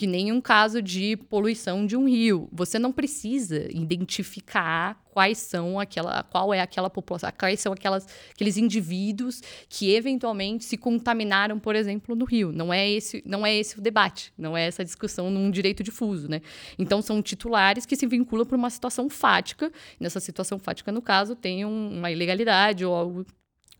que 0.00 0.06
nem 0.06 0.32
um 0.32 0.40
caso 0.40 0.80
de 0.80 1.14
poluição 1.14 1.84
de 1.84 1.94
um 1.94 2.08
rio. 2.08 2.48
Você 2.50 2.78
não 2.78 2.90
precisa 2.90 3.68
identificar 3.70 4.98
quais 5.10 5.36
são 5.36 5.78
aquela, 5.78 6.22
qual 6.22 6.54
é 6.54 6.60
aquela 6.62 6.88
população, 6.88 7.30
quais 7.38 7.60
são 7.60 7.70
aquelas, 7.70 8.06
aqueles 8.30 8.56
indivíduos 8.56 9.42
que 9.68 9.92
eventualmente 9.92 10.64
se 10.64 10.78
contaminaram, 10.78 11.58
por 11.58 11.76
exemplo, 11.76 12.16
no 12.16 12.24
rio. 12.24 12.50
Não 12.50 12.72
é 12.72 12.88
esse, 12.88 13.22
não 13.26 13.44
é 13.44 13.54
esse 13.54 13.78
o 13.78 13.82
debate, 13.82 14.32
não 14.38 14.56
é 14.56 14.66
essa 14.66 14.82
discussão 14.82 15.30
num 15.30 15.50
direito 15.50 15.82
difuso, 15.82 16.30
né? 16.30 16.40
Então 16.78 17.02
são 17.02 17.20
titulares 17.20 17.84
que 17.84 17.94
se 17.94 18.06
vinculam 18.06 18.46
por 18.46 18.56
uma 18.56 18.70
situação 18.70 19.10
fática. 19.10 19.70
Nessa 20.00 20.18
situação 20.18 20.58
fática, 20.58 20.90
no 20.90 21.02
caso, 21.02 21.36
tem 21.36 21.66
um, 21.66 21.98
uma 21.98 22.10
ilegalidade 22.10 22.86
ou 22.86 22.94
algo 22.94 23.26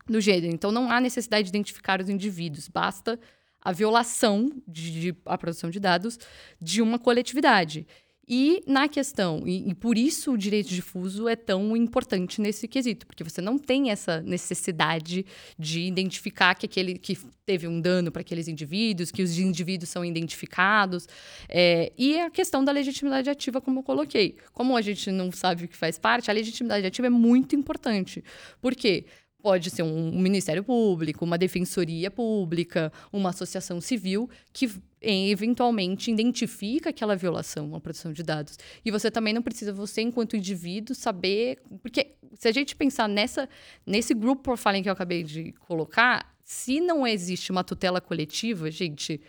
do 0.07 0.21
gênero. 0.21 0.53
Então 0.53 0.71
não 0.71 0.91
há 0.91 1.01
necessidade 1.01 1.45
de 1.45 1.49
identificar 1.49 1.99
os 1.99 2.09
indivíduos, 2.09 2.67
basta 2.67 3.19
a 3.61 3.71
violação 3.71 4.51
de, 4.67 4.91
de 4.91 5.15
a 5.25 5.37
produção 5.37 5.69
de 5.69 5.79
dados 5.79 6.17
de 6.59 6.81
uma 6.81 6.97
coletividade. 6.97 7.85
E 8.33 8.63
na 8.65 8.87
questão, 8.87 9.43
e, 9.45 9.69
e, 9.69 9.75
por 9.75 9.97
isso 9.97 10.31
o 10.31 10.37
direito 10.37 10.69
difuso 10.69 11.27
é 11.27 11.35
tão 11.35 11.75
importante 11.75 12.39
nesse 12.39 12.65
quesito, 12.65 13.05
porque 13.05 13.25
você 13.25 13.41
não 13.41 13.57
tem 13.57 13.91
essa 13.91 14.21
necessidade 14.21 15.25
de 15.59 15.81
identificar 15.81 16.55
que 16.55 16.65
aquele 16.65 16.97
que 16.97 17.17
teve 17.45 17.67
um 17.67 17.81
dano 17.81 18.09
para 18.09 18.21
aqueles 18.21 18.47
indivíduos, 18.47 19.11
que 19.11 19.21
os 19.21 19.37
indivíduos 19.37 19.89
são 19.89 20.05
identificados. 20.05 21.09
É, 21.49 21.91
e 21.97 22.21
a 22.21 22.29
questão 22.29 22.63
da 22.63 22.71
legitimidade 22.71 23.29
ativa, 23.29 23.59
como 23.59 23.79
eu 23.79 23.83
coloquei. 23.83 24.37
Como 24.53 24.77
a 24.77 24.81
gente 24.81 25.11
não 25.11 25.29
sabe 25.29 25.65
o 25.65 25.67
que 25.67 25.75
faz 25.75 25.99
parte, 25.99 26.31
a 26.31 26.33
legitimidade 26.33 26.85
ativa 26.85 27.07
é 27.07 27.09
muito 27.09 27.53
importante. 27.53 28.23
Por 28.61 28.75
quê? 28.75 29.07
Pode 29.41 29.69
ser 29.69 29.83
um, 29.83 30.15
um 30.15 30.19
Ministério 30.19 30.63
Público, 30.63 31.25
uma 31.25 31.37
Defensoria 31.37 32.11
Pública, 32.11 32.91
uma 33.11 33.29
associação 33.29 33.81
civil 33.81 34.29
que 34.53 34.69
eventualmente 35.01 36.11
identifica 36.11 36.91
aquela 36.91 37.15
violação 37.15 37.73
à 37.75 37.79
proteção 37.79 38.13
de 38.13 38.21
dados. 38.21 38.57
E 38.85 38.91
você 38.91 39.09
também 39.09 39.33
não 39.33 39.41
precisa, 39.41 39.73
você 39.73 40.01
enquanto 40.01 40.35
indivíduo, 40.35 40.95
saber... 40.95 41.59
Porque 41.81 42.15
se 42.37 42.47
a 42.47 42.51
gente 42.51 42.75
pensar 42.75 43.09
nessa, 43.09 43.49
nesse 43.85 44.13
group 44.13 44.43
profiling 44.43 44.83
que 44.83 44.89
eu 44.89 44.93
acabei 44.93 45.23
de 45.23 45.53
colocar, 45.53 46.31
se 46.43 46.79
não 46.79 47.07
existe 47.07 47.51
uma 47.51 47.63
tutela 47.63 47.99
coletiva, 47.99 48.69
gente 48.69 49.19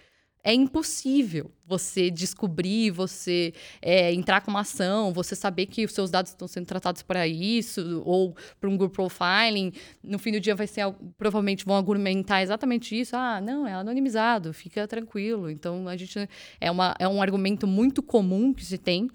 é 0.44 0.52
impossível 0.52 1.52
você 1.64 2.10
descobrir, 2.10 2.90
você 2.90 3.54
é, 3.80 4.12
entrar 4.12 4.40
com 4.40 4.50
uma 4.50 4.60
ação, 4.60 5.12
você 5.12 5.36
saber 5.36 5.66
que 5.66 5.84
os 5.84 5.92
seus 5.92 6.10
dados 6.10 6.32
estão 6.32 6.48
sendo 6.48 6.66
tratados 6.66 7.02
para 7.02 7.26
isso, 7.26 8.02
ou 8.04 8.34
para 8.60 8.68
um 8.68 8.76
group 8.76 8.92
profiling. 8.92 9.72
No 10.02 10.18
fim 10.18 10.32
do 10.32 10.40
dia 10.40 10.54
vai 10.54 10.66
ser, 10.66 10.84
provavelmente 11.16 11.64
vão 11.64 11.76
argumentar 11.76 12.42
exatamente 12.42 12.98
isso. 12.98 13.16
Ah, 13.16 13.40
não, 13.40 13.66
é 13.66 13.72
anonimizado, 13.72 14.52
fica 14.52 14.86
tranquilo. 14.88 15.48
Então, 15.48 15.86
a 15.86 15.96
gente 15.96 16.28
é, 16.60 16.70
uma, 16.70 16.94
é 16.98 17.06
um 17.06 17.22
argumento 17.22 17.66
muito 17.66 18.02
comum 18.02 18.52
que 18.52 18.64
se 18.64 18.76
tem. 18.76 19.08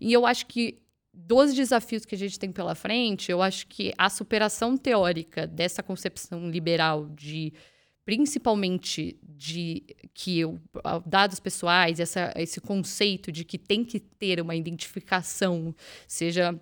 E 0.00 0.12
eu 0.12 0.24
acho 0.24 0.46
que 0.46 0.78
dos 1.12 1.52
desafios 1.52 2.06
que 2.06 2.14
a 2.14 2.18
gente 2.18 2.38
tem 2.38 2.50
pela 2.50 2.74
frente, 2.74 3.30
eu 3.30 3.42
acho 3.42 3.66
que 3.66 3.92
a 3.98 4.08
superação 4.08 4.76
teórica 4.76 5.46
dessa 5.46 5.82
concepção 5.82 6.48
liberal 6.48 7.06
de 7.10 7.52
principalmente 8.04 9.18
de 9.22 9.84
que 10.12 10.40
eu, 10.40 10.60
dados 11.06 11.40
pessoais, 11.40 12.00
essa, 12.00 12.32
esse 12.36 12.60
conceito 12.60 13.30
de 13.30 13.44
que 13.44 13.58
tem 13.58 13.84
que 13.84 14.00
ter 14.00 14.40
uma 14.40 14.54
identificação, 14.54 15.74
seja 16.06 16.58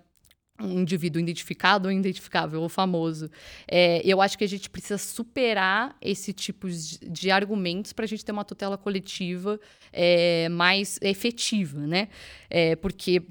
um 0.61 0.81
indivíduo 0.81 1.21
identificado 1.21 1.87
ou 1.87 1.91
identificável, 1.91 2.61
ou 2.61 2.69
famoso. 2.69 3.29
É, 3.67 4.01
eu 4.03 4.21
acho 4.21 4.37
que 4.37 4.43
a 4.43 4.47
gente 4.47 4.69
precisa 4.69 4.97
superar 4.97 5.95
esse 6.01 6.33
tipo 6.33 6.69
de, 6.69 6.99
de 6.99 7.31
argumentos 7.31 7.93
para 7.93 8.05
a 8.05 8.07
gente 8.07 8.25
ter 8.25 8.31
uma 8.31 8.43
tutela 8.43 8.77
coletiva 8.77 9.59
é, 9.91 10.49
mais 10.49 10.99
efetiva, 11.01 11.79
né? 11.87 12.09
É, 12.49 12.75
porque 12.75 13.23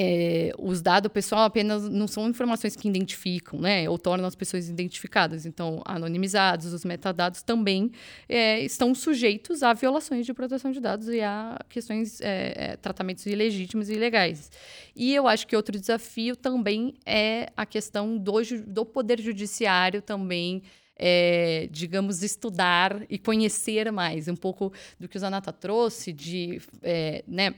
é, 0.00 0.52
os 0.56 0.80
dados 0.80 1.10
pessoal 1.10 1.42
apenas 1.42 1.88
não 1.88 2.06
são 2.06 2.28
informações 2.28 2.76
que 2.76 2.88
identificam, 2.88 3.58
né? 3.58 3.90
Ou 3.90 3.98
tornam 3.98 4.28
as 4.28 4.36
pessoas 4.36 4.68
identificadas. 4.68 5.44
Então, 5.44 5.82
anonimizados, 5.84 6.72
os 6.72 6.84
metadados 6.84 7.42
também 7.42 7.90
é, 8.28 8.60
estão 8.60 8.94
sujeitos 8.94 9.64
a 9.64 9.72
violações 9.72 10.24
de 10.24 10.32
proteção 10.32 10.70
de 10.70 10.78
dados 10.78 11.08
e 11.08 11.20
a 11.20 11.58
questões, 11.68 12.20
é, 12.20 12.54
é, 12.56 12.76
tratamentos 12.76 13.26
ilegítimos 13.26 13.88
e 13.88 13.94
ilegais. 13.94 14.52
E 14.94 15.12
eu 15.12 15.26
acho 15.26 15.44
que 15.48 15.56
outro 15.56 15.76
desafio 15.76 16.36
também 16.36 16.94
é 17.04 17.48
a 17.56 17.66
questão 17.66 18.16
do, 18.16 18.34
do 18.68 18.86
poder 18.86 19.20
judiciário 19.20 20.00
também 20.00 20.62
é, 21.00 21.68
digamos, 21.70 22.24
estudar 22.24 23.06
e 23.08 23.18
conhecer 23.18 23.90
mais. 23.92 24.26
Um 24.26 24.34
pouco 24.34 24.72
do 24.98 25.08
que 25.08 25.16
o 25.16 25.20
Zanata 25.20 25.52
trouxe, 25.52 26.12
de 26.12 26.60
é, 26.82 27.22
né, 27.26 27.54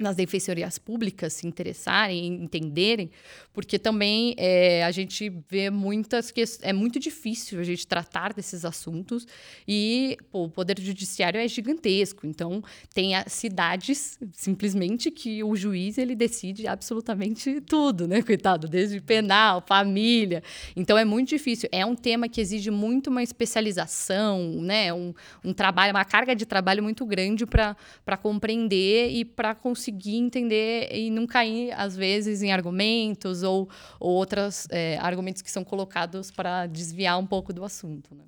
nas 0.00 0.16
defensorias 0.16 0.78
públicas 0.78 1.34
se 1.34 1.46
interessarem, 1.46 2.26
entenderem, 2.26 3.10
porque 3.52 3.78
também 3.78 4.34
é, 4.38 4.82
a 4.84 4.90
gente 4.90 5.30
vê 5.48 5.68
muitas 5.68 6.30
que 6.30 6.42
é 6.62 6.72
muito 6.72 6.98
difícil 6.98 7.60
a 7.60 7.62
gente 7.62 7.86
tratar 7.86 8.32
desses 8.32 8.64
assuntos 8.64 9.26
e 9.68 10.16
pô, 10.30 10.44
o 10.44 10.50
poder 10.50 10.80
judiciário 10.80 11.38
é 11.38 11.46
gigantesco, 11.46 12.26
então 12.26 12.62
tem 12.94 13.12
cidades 13.26 14.18
simplesmente 14.32 15.10
que 15.10 15.44
o 15.44 15.54
juiz 15.54 15.98
ele 15.98 16.14
decide 16.14 16.66
absolutamente 16.66 17.60
tudo, 17.60 18.08
né, 18.08 18.22
coitado, 18.22 18.66
desde 18.66 19.00
penal, 19.00 19.62
família, 19.66 20.42
então 20.74 20.96
é 20.96 21.04
muito 21.04 21.28
difícil, 21.28 21.68
é 21.70 21.84
um 21.84 21.94
tema 21.94 22.28
que 22.28 22.40
exige 22.40 22.70
muito 22.70 23.10
uma 23.10 23.22
especialização, 23.22 24.62
né, 24.62 24.92
um, 24.94 25.12
um 25.44 25.52
trabalho, 25.52 25.92
uma 25.92 26.04
carga 26.04 26.34
de 26.34 26.46
trabalho 26.46 26.82
muito 26.82 27.04
grande 27.04 27.44
para 27.44 28.16
compreender 28.16 29.10
e 29.10 29.24
para 29.24 29.54
conseguir 29.54 29.89
conseguir 29.90 30.16
entender 30.16 30.88
e 30.92 31.10
não 31.10 31.26
cair, 31.26 31.72
às 31.72 31.96
vezes, 31.96 32.42
em 32.42 32.52
argumentos 32.52 33.42
ou, 33.42 33.68
ou 33.98 34.12
outros 34.12 34.66
é, 34.70 34.96
argumentos 34.98 35.42
que 35.42 35.50
são 35.50 35.64
colocados 35.64 36.30
para 36.30 36.66
desviar 36.66 37.18
um 37.18 37.26
pouco 37.26 37.52
do 37.52 37.64
assunto. 37.64 38.14
Né? 38.14 38.24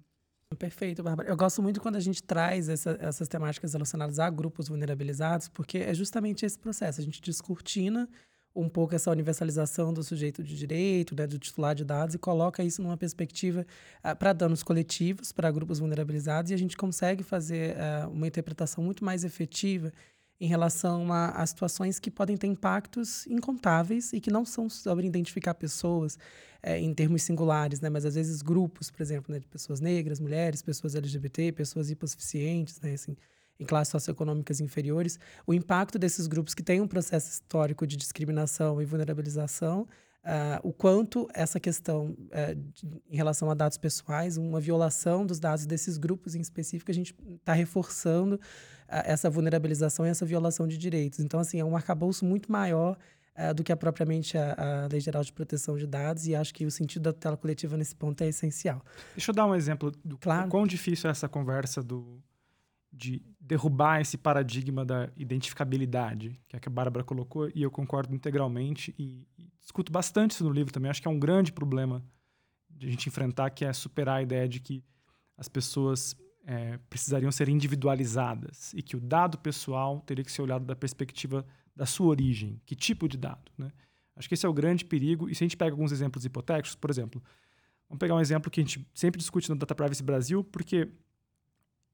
Perfeito, 0.59 1.03
Bárbara. 1.03 1.29
Eu 1.29 1.37
gosto 1.37 1.63
muito 1.63 1.81
quando 1.81 1.97
a 1.97 2.01
gente 2.01 2.23
traz 2.23 2.69
essa, 2.69 2.99
essas 3.01 3.29
temáticas 3.29 3.73
relacionadas 3.73 4.19
a 4.19 4.29
grupos 4.29 4.69
vulnerabilizados, 4.69 5.49
porque 5.49 5.79
é 5.79 5.95
justamente 5.95 6.45
esse 6.45 6.59
processo. 6.59 7.01
A 7.01 7.05
gente 7.05 7.21
descortina 7.21 8.09
um 8.55 8.69
pouco 8.69 8.95
essa 8.95 9.11
universalização 9.11 9.95
do 9.95 10.03
sujeito 10.03 10.43
de 10.43 10.55
direito, 10.55 11.17
né, 11.17 11.27
do 11.27 11.39
titular 11.39 11.75
de 11.75 11.87
dados, 11.87 12.15
e 12.15 12.19
coloca 12.19 12.63
isso 12.63 12.83
numa 12.83 12.99
perspectiva 12.99 13.67
uh, 14.05 14.15
para 14.15 14.35
danos 14.35 14.63
coletivos, 14.63 15.33
para 15.33 15.51
grupos 15.51 15.79
vulnerabilizados, 15.79 16.51
e 16.51 16.55
a 16.55 16.59
gente 16.59 16.77
consegue 16.77 17.23
fazer 17.23 17.75
uh, 17.77 18.11
uma 18.11 18.27
interpretação 18.27 18.85
muito 18.85 19.03
mais 19.03 19.25
efetiva 19.25 19.91
em 20.43 20.47
relação 20.49 21.13
a, 21.13 21.29
a, 21.31 21.47
situações 21.47 22.01
que 22.01 22.11
podem 22.11 22.37
ter 22.37 22.49
impactos 22.49 23.25
incontáveis 23.29 24.13
e 24.13 24.21
que 24.21 24.29
não 24.29 24.45
são 24.45 24.69
sobre 24.69 25.07
identificar 25.07 25.55
pessoas 25.55 26.19
é, 26.61 26.81
em 26.81 26.93
termos 26.93 27.23
singulares, 27.23 27.81
né? 27.81 27.89
mas 27.89 28.05
às 28.05 28.17
vezes 28.17 28.43
grupos, 28.43 28.91
por 28.91 29.01
exemplo, 29.01 29.33
né, 29.33 29.39
de 29.39 29.47
pessoas 29.47 29.81
negras, 29.81 30.19
mulheres, 30.19 30.61
pessoas 30.61 30.97
LGBT, 30.97 31.53
pessoas 31.53 31.93
hipossuficientes, 31.93 32.81
né? 32.81 32.95
assim, 32.95 33.17
em 33.61 33.65
classes 33.65 33.93
socioeconômicas 33.93 34.61
inferiores. 34.61 35.17
O 35.47 35.55
impacto 35.55 35.97
desses 35.97 36.27
grupos 36.27 36.55
que 36.55 36.63
têm 36.65 36.81
um 36.81 36.89
processo 36.89 37.31
histórico 37.31 37.87
de 37.87 37.97
discriminação 37.97 38.83
e 38.83 38.85
vulnerabilização 38.85 39.87
Uh, 40.23 40.69
o 40.69 40.73
quanto 40.73 41.29
essa 41.35 41.59
questão 41.59 42.11
uh, 42.11 42.55
de, 42.55 42.87
em 43.11 43.17
relação 43.17 43.51
a 43.51 43.55
dados 43.55 43.77
pessoais, 43.77 44.37
uma 44.37 44.61
violação 44.61 45.27
dos 45.27 45.41
dados 45.41 45.67
desses 45.67 45.99
grupos 45.99 46.37
em 46.37 46.41
específico, 46.41 46.93
a 46.93 46.95
gente 46.95 47.13
está 47.41 47.53
reforçando 47.53 48.39
essa 49.05 49.31
vulnerabilização 49.31 50.07
e 50.07 50.11
essa 50.11 50.27
violação 50.27 50.67
de 50.67 50.77
direitos. 50.77 51.21
Então, 51.21 51.41
assim, 51.41 51.59
é 51.59 51.65
um 51.65 51.77
arcabouço 51.77 52.25
muito 52.25 52.51
maior 52.51 52.97
uh, 53.37 53.55
do 53.55 53.65
que 53.65 53.73
a, 53.73 53.77
propriamente 53.77 54.37
a, 54.37 54.85
a, 54.85 54.89
Lei 54.91 55.01
Geral 55.01 55.23
de 55.23 55.33
Proteção 55.33 55.77
de 55.77 55.87
Dados, 55.87 56.27
e 56.27 56.35
acho 56.35 56.53
que 56.53 56.65
o 56.67 56.71
sentido 56.71 57.03
da 57.03 57.13
tutela 57.13 57.37
coletiva 57.37 57.77
nesse 57.77 57.95
ponto 57.95 58.23
é 58.23 58.29
essencial. 58.29 58.85
Deixa 59.15 59.31
eu 59.31 59.35
dar 59.35 59.47
um 59.47 59.55
exemplo 59.55 59.93
do 60.05 60.19
claro. 60.19 60.49
quão 60.49 60.67
difícil 60.67 61.09
é 61.09 61.11
essa 61.11 61.29
conversa 61.29 61.83
do, 61.83 62.23
de 62.93 63.23
derrubar 63.41 64.01
esse 64.01 64.19
paradigma 64.19 64.85
da 64.85 65.09
identificabilidade, 65.17 66.39
que 66.49 66.57
é 66.57 66.61
que 66.61 66.69
a 66.69 66.73
Bárbara 66.73 67.05
colocou, 67.05 67.51
e 67.55 67.63
eu 67.63 67.71
concordo 67.71 68.15
integralmente, 68.15 68.95
e, 68.99 69.27
e 69.39 69.49
discuto 69.59 69.91
bastante 69.91 70.33
isso 70.33 70.45
no 70.45 70.51
livro 70.51 70.73
também. 70.73 70.91
Acho 70.91 71.01
que 71.01 71.09
é 71.09 71.11
um 71.11 71.19
grande 71.19 71.53
problema 71.53 72.05
de 72.69 72.87
a 72.87 72.91
gente 72.91 73.09
enfrentar, 73.09 73.51
que 73.51 73.65
é 73.65 73.73
superar 73.73 74.17
a 74.17 74.23
ideia 74.23 74.49
de 74.49 74.61
que 74.61 74.85
as 75.37 75.49
pessoas 75.49 76.17
é, 76.45 76.79
precisariam 76.91 77.31
ser 77.31 77.49
individualizadas 77.49 78.73
e 78.75 78.83
que 78.83 78.97
o 78.97 79.01
dado 79.01 79.39
pessoal 79.39 80.01
teria 80.01 80.25
que 80.25 80.33
ser 80.33 80.43
olhado 80.43 80.65
da 80.65 80.75
perspectiva 80.75 81.47
da 81.75 81.87
sua 81.87 82.09
origem. 82.09 82.61
Que 82.67 82.75
tipo 82.75 83.09
de 83.09 83.17
dado? 83.17 83.51
Né? 83.57 83.71
Acho 84.17 84.29
que 84.29 84.35
esse 84.35 84.45
é 84.45 84.49
o 84.49 84.53
grande 84.53 84.85
perigo. 84.85 85.29
E 85.29 85.35
se 85.35 85.43
a 85.43 85.47
gente 85.47 85.57
pega 85.57 85.73
alguns 85.73 85.93
exemplos 85.93 86.25
hipotéticos, 86.25 86.75
por 86.75 86.91
exemplo, 86.91 87.23
vamos 87.89 87.99
pegar 87.99 88.15
um 88.15 88.21
exemplo 88.21 88.51
que 88.51 88.61
a 88.61 88.65
gente 88.65 88.87
sempre 88.95 89.19
discute 89.19 89.49
no 89.49 89.57
Data 89.57 89.75
Privacy 89.75 90.03
Brasil, 90.03 90.45
porque 90.45 90.89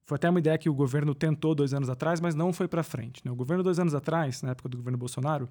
foi 0.05 0.17
até 0.17 0.29
uma 0.31 0.39
ideia 0.39 0.57
que 0.57 0.69
o 0.69 0.75
governo 0.75 1.15
tentou 1.15 1.55
dois 1.55 1.75
anos 1.75 1.91
atrás, 1.91 2.21
mas 2.21 2.35
não 2.35 2.53
foi 2.53 2.67
para 2.67 2.83
frente. 2.83 3.21
Né? 3.25 3.31
O 3.31 3.37
governo, 3.37 3.63
dois 3.63 3.79
anos 3.79 3.95
atrás, 3.95 4.43
na 4.43 4.51
época 4.51 4.69
do 4.69 4.79
governo 4.79 4.99
Bolsonaro, 4.99 5.49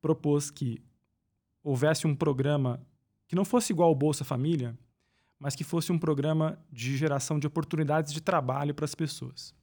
propôs 0.00 0.50
que 0.50 0.80
houvesse 1.62 2.06
um 2.06 2.14
programa 2.14 2.80
que 3.26 3.34
não 3.34 3.44
fosse 3.44 3.72
igual 3.72 3.88
ao 3.88 3.94
Bolsa 3.94 4.24
Família, 4.24 4.78
mas 5.38 5.54
que 5.54 5.64
fosse 5.64 5.92
um 5.92 5.98
programa 5.98 6.58
de 6.70 6.96
geração 6.96 7.38
de 7.38 7.46
oportunidades 7.46 8.12
de 8.12 8.20
trabalho 8.20 8.74
para 8.74 8.84
as 8.84 8.94
pessoas. 8.94 9.54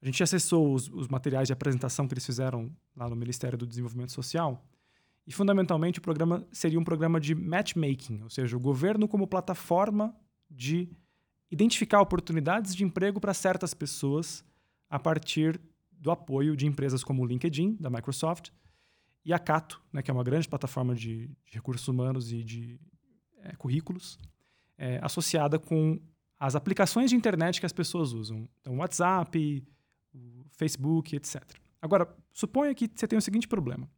A 0.00 0.06
gente 0.06 0.22
acessou 0.22 0.74
os, 0.74 0.88
os, 0.88 1.08
materiais 1.08 1.48
de 1.48 1.52
apresentação 1.52 2.06
que 2.06 2.14
eles 2.14 2.26
fizeram 2.26 2.70
lá 2.96 3.08
no 3.08 3.16
Ministério 3.16 3.56
do 3.56 3.66
Desenvolvimento 3.66 4.12
Social 4.12 4.62
e, 5.26 5.32
fundamentalmente, 5.32 5.98
o 5.98 6.02
programa 6.02 6.46
seria 6.52 6.78
um 6.78 6.84
programa 6.84 7.18
de 7.18 7.34
matchmaking, 7.34 8.22
ou 8.22 8.28
seja, 8.28 8.56
o 8.56 8.60
governo 8.60 9.08
como 9.08 9.26
plataforma 9.26 10.14
de 10.50 10.90
identificar 11.50 12.00
oportunidades 12.00 12.74
de 12.74 12.84
emprego 12.84 13.18
para 13.20 13.32
certas 13.32 13.72
pessoas 13.72 14.44
a 14.90 14.98
partir 14.98 15.60
do 15.92 16.10
apoio 16.10 16.54
de 16.54 16.66
empresas 16.66 17.02
como 17.02 17.22
o 17.22 17.26
LinkedIn, 17.26 17.76
da 17.80 17.88
Microsoft, 17.88 18.50
e 19.24 19.32
a 19.32 19.38
Cato, 19.38 19.80
né, 19.90 20.02
que 20.02 20.10
é 20.10 20.14
uma 20.14 20.22
grande 20.22 20.46
plataforma 20.46 20.94
de, 20.94 21.28
de 21.46 21.54
recursos 21.54 21.88
humanos 21.88 22.30
e 22.30 22.44
de 22.44 22.78
é, 23.38 23.56
currículos, 23.56 24.18
é, 24.76 24.98
associada 25.02 25.58
com 25.58 26.00
as 26.38 26.54
aplicações 26.54 27.10
de 27.10 27.16
internet 27.16 27.60
que 27.60 27.66
as 27.66 27.72
pessoas 27.72 28.12
usam. 28.12 28.48
Então, 28.60 28.78
WhatsApp, 28.78 29.64
Facebook, 30.56 31.16
etc. 31.16 31.42
Agora, 31.80 32.08
Suponha 32.34 32.74
que 32.74 32.90
você 32.92 33.06
tem 33.06 33.16
o 33.16 33.22
seguinte 33.22 33.46
problema. 33.46 33.88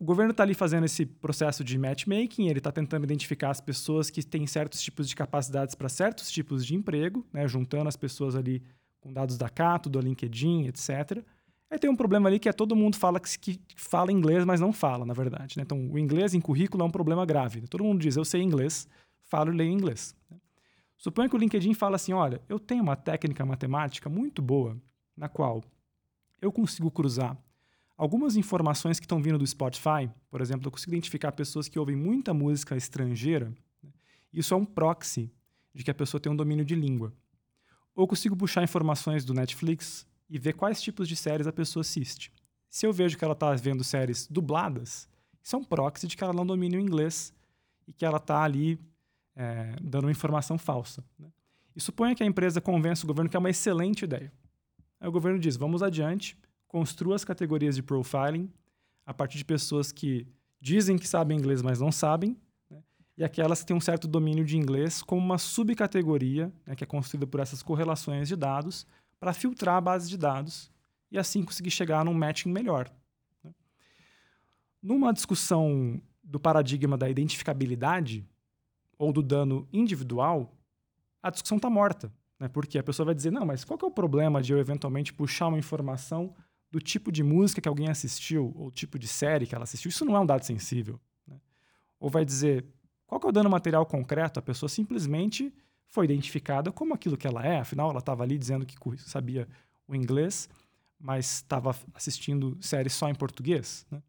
O 0.00 0.04
governo 0.04 0.32
está 0.32 0.42
ali 0.42 0.52
fazendo 0.52 0.84
esse 0.84 1.06
processo 1.06 1.62
de 1.62 1.78
matchmaking, 1.78 2.48
ele 2.48 2.58
está 2.58 2.72
tentando 2.72 3.04
identificar 3.04 3.50
as 3.50 3.60
pessoas 3.60 4.10
que 4.10 4.20
têm 4.20 4.44
certos 4.48 4.82
tipos 4.82 5.08
de 5.08 5.14
capacidades 5.14 5.76
para 5.76 5.88
certos 5.88 6.28
tipos 6.28 6.66
de 6.66 6.74
emprego, 6.74 7.24
né, 7.32 7.46
juntando 7.46 7.88
as 7.88 7.96
pessoas 7.96 8.34
ali 8.34 8.64
com 9.00 9.12
dados 9.12 9.38
da 9.38 9.48
Cato, 9.48 9.88
do 9.88 10.00
LinkedIn, 10.00 10.66
etc. 10.66 11.22
Aí 11.70 11.78
tem 11.78 11.88
um 11.88 11.94
problema 11.94 12.28
ali 12.28 12.40
que 12.40 12.48
é 12.48 12.52
todo 12.52 12.74
mundo 12.74 12.96
fala 12.96 13.20
que, 13.20 13.56
que 13.56 13.80
fala 13.80 14.10
inglês, 14.10 14.44
mas 14.44 14.60
não 14.60 14.72
fala, 14.72 15.06
na 15.06 15.14
verdade. 15.14 15.56
Né? 15.56 15.62
Então, 15.62 15.88
o 15.88 15.96
inglês 15.96 16.34
em 16.34 16.40
currículo 16.40 16.82
é 16.82 16.86
um 16.86 16.90
problema 16.90 17.24
grave. 17.24 17.60
Todo 17.68 17.84
mundo 17.84 18.00
diz, 18.00 18.16
eu 18.16 18.24
sei 18.24 18.42
inglês, 18.42 18.88
falo 19.26 19.52
e 19.52 19.56
leio 19.56 19.70
inglês. 19.70 20.14
Né? 20.30 20.38
Suponha 20.96 21.28
que 21.28 21.36
o 21.36 21.38
LinkedIn 21.38 21.74
fala 21.74 21.96
assim, 21.96 22.12
olha, 22.12 22.40
eu 22.48 22.58
tenho 22.58 22.82
uma 22.82 22.96
técnica 22.96 23.44
matemática 23.44 24.08
muito 24.08 24.40
boa, 24.40 24.80
na 25.16 25.28
qual 25.28 25.62
eu 26.40 26.50
consigo 26.50 26.90
cruzar 26.90 27.36
algumas 27.96 28.36
informações 28.36 28.98
que 28.98 29.04
estão 29.04 29.22
vindo 29.22 29.38
do 29.38 29.46
Spotify. 29.46 30.10
Por 30.30 30.40
exemplo, 30.40 30.66
eu 30.66 30.70
consigo 30.70 30.92
identificar 30.92 31.32
pessoas 31.32 31.68
que 31.68 31.78
ouvem 31.78 31.96
muita 31.96 32.34
música 32.34 32.76
estrangeira. 32.76 33.52
Né? 33.82 33.90
Isso 34.32 34.52
é 34.54 34.56
um 34.56 34.64
proxy 34.64 35.30
de 35.74 35.84
que 35.84 35.90
a 35.90 35.94
pessoa 35.94 36.20
tem 36.20 36.30
um 36.30 36.36
domínio 36.36 36.64
de 36.64 36.74
língua. 36.74 37.12
Ou 37.94 38.06
consigo 38.06 38.36
puxar 38.36 38.62
informações 38.62 39.24
do 39.24 39.32
Netflix 39.32 40.06
e 40.28 40.38
ver 40.38 40.54
quais 40.54 40.82
tipos 40.82 41.08
de 41.08 41.16
séries 41.16 41.46
a 41.46 41.52
pessoa 41.52 41.80
assiste. 41.80 42.32
Se 42.68 42.86
eu 42.86 42.92
vejo 42.92 43.16
que 43.16 43.24
ela 43.24 43.32
está 43.32 43.54
vendo 43.54 43.82
séries 43.82 44.26
dubladas, 44.26 45.08
isso 45.42 45.56
é 45.56 45.58
um 45.58 45.64
proxy 45.64 46.06
de 46.06 46.16
que 46.16 46.24
ela 46.24 46.32
não 46.32 46.44
domina 46.44 46.76
o 46.76 46.80
inglês 46.80 47.32
e 47.86 47.92
que 47.92 48.04
ela 48.04 48.18
está 48.18 48.42
ali 48.42 48.78
é, 49.36 49.76
dando 49.82 50.10
informação 50.10 50.56
falsa. 50.56 51.04
Né? 51.18 51.28
E 51.76 51.80
suponha 51.80 52.14
que 52.14 52.22
a 52.22 52.26
empresa 52.26 52.60
convence 52.60 53.04
o 53.04 53.06
governo 53.06 53.30
que 53.30 53.36
é 53.36 53.38
uma 53.38 53.50
excelente 53.50 54.04
ideia. 54.04 54.32
Aí 54.98 55.08
o 55.08 55.12
governo 55.12 55.38
diz: 55.38 55.56
vamos 55.56 55.82
adiante, 55.82 56.36
construa 56.66 57.14
as 57.14 57.24
categorias 57.24 57.76
de 57.76 57.82
profiling 57.82 58.50
a 59.04 59.12
partir 59.12 59.36
de 59.36 59.44
pessoas 59.44 59.92
que 59.92 60.26
dizem 60.60 60.96
que 60.96 61.06
sabem 61.06 61.38
inglês, 61.38 61.62
mas 61.62 61.78
não 61.78 61.92
sabem, 61.92 62.36
né? 62.68 62.82
e 63.16 63.22
aquelas 63.22 63.60
que 63.60 63.66
têm 63.66 63.76
um 63.76 63.80
certo 63.80 64.08
domínio 64.08 64.44
de 64.44 64.56
inglês 64.56 65.02
como 65.02 65.20
uma 65.20 65.38
subcategoria, 65.38 66.52
né, 66.66 66.74
que 66.74 66.82
é 66.82 66.86
construída 66.86 67.26
por 67.26 67.38
essas 67.38 67.62
correlações 67.62 68.26
de 68.26 68.34
dados, 68.34 68.86
para 69.20 69.32
filtrar 69.32 69.76
a 69.76 69.80
base 69.80 70.08
de 70.08 70.16
dados 70.16 70.70
e 71.10 71.18
assim 71.18 71.44
conseguir 71.44 71.70
chegar 71.70 72.04
num 72.04 72.14
matching 72.14 72.50
melhor. 72.50 72.90
Né? 73.44 73.54
Numa 74.82 75.12
discussão 75.12 76.00
do 76.24 76.40
paradigma 76.40 76.96
da 76.96 77.08
identificabilidade 77.08 78.26
ou 78.98 79.12
do 79.12 79.22
dano 79.22 79.68
individual, 79.72 80.54
a 81.22 81.30
discussão 81.30 81.56
está 81.56 81.68
morta. 81.68 82.12
Né? 82.38 82.48
Porque 82.48 82.78
a 82.78 82.82
pessoa 82.82 83.06
vai 83.06 83.14
dizer, 83.14 83.30
não, 83.30 83.44
mas 83.44 83.64
qual 83.64 83.78
que 83.78 83.84
é 83.84 83.88
o 83.88 83.90
problema 83.90 84.42
de 84.42 84.52
eu 84.52 84.58
eventualmente 84.58 85.12
puxar 85.12 85.48
uma 85.48 85.58
informação 85.58 86.34
do 86.70 86.80
tipo 86.80 87.10
de 87.10 87.22
música 87.22 87.60
que 87.60 87.68
alguém 87.68 87.88
assistiu 87.88 88.52
ou 88.56 88.70
tipo 88.70 88.98
de 88.98 89.08
série 89.08 89.46
que 89.46 89.54
ela 89.54 89.64
assistiu? 89.64 89.88
Isso 89.88 90.04
não 90.04 90.16
é 90.16 90.20
um 90.20 90.26
dado 90.26 90.44
sensível. 90.44 91.00
Né? 91.26 91.40
Ou 91.98 92.10
vai 92.10 92.24
dizer, 92.24 92.64
qual 93.06 93.20
que 93.20 93.26
é 93.26 93.30
o 93.30 93.32
dano 93.32 93.50
material 93.50 93.86
concreto? 93.86 94.38
A 94.38 94.42
pessoa 94.42 94.68
simplesmente 94.68 95.52
foi 95.88 96.04
identificada 96.04 96.72
como 96.72 96.94
aquilo 96.94 97.16
que 97.16 97.26
ela 97.26 97.44
é, 97.46 97.60
afinal 97.60 97.90
ela 97.90 98.00
estava 98.00 98.22
ali 98.22 98.36
dizendo 98.36 98.66
que 98.66 98.76
sabia 98.98 99.48
o 99.86 99.94
inglês, 99.94 100.48
mas 100.98 101.36
estava 101.36 101.74
assistindo 101.94 102.56
séries 102.60 102.92
só 102.92 103.08
em 103.08 103.14
português. 103.14 103.86
Né? 103.90 104.02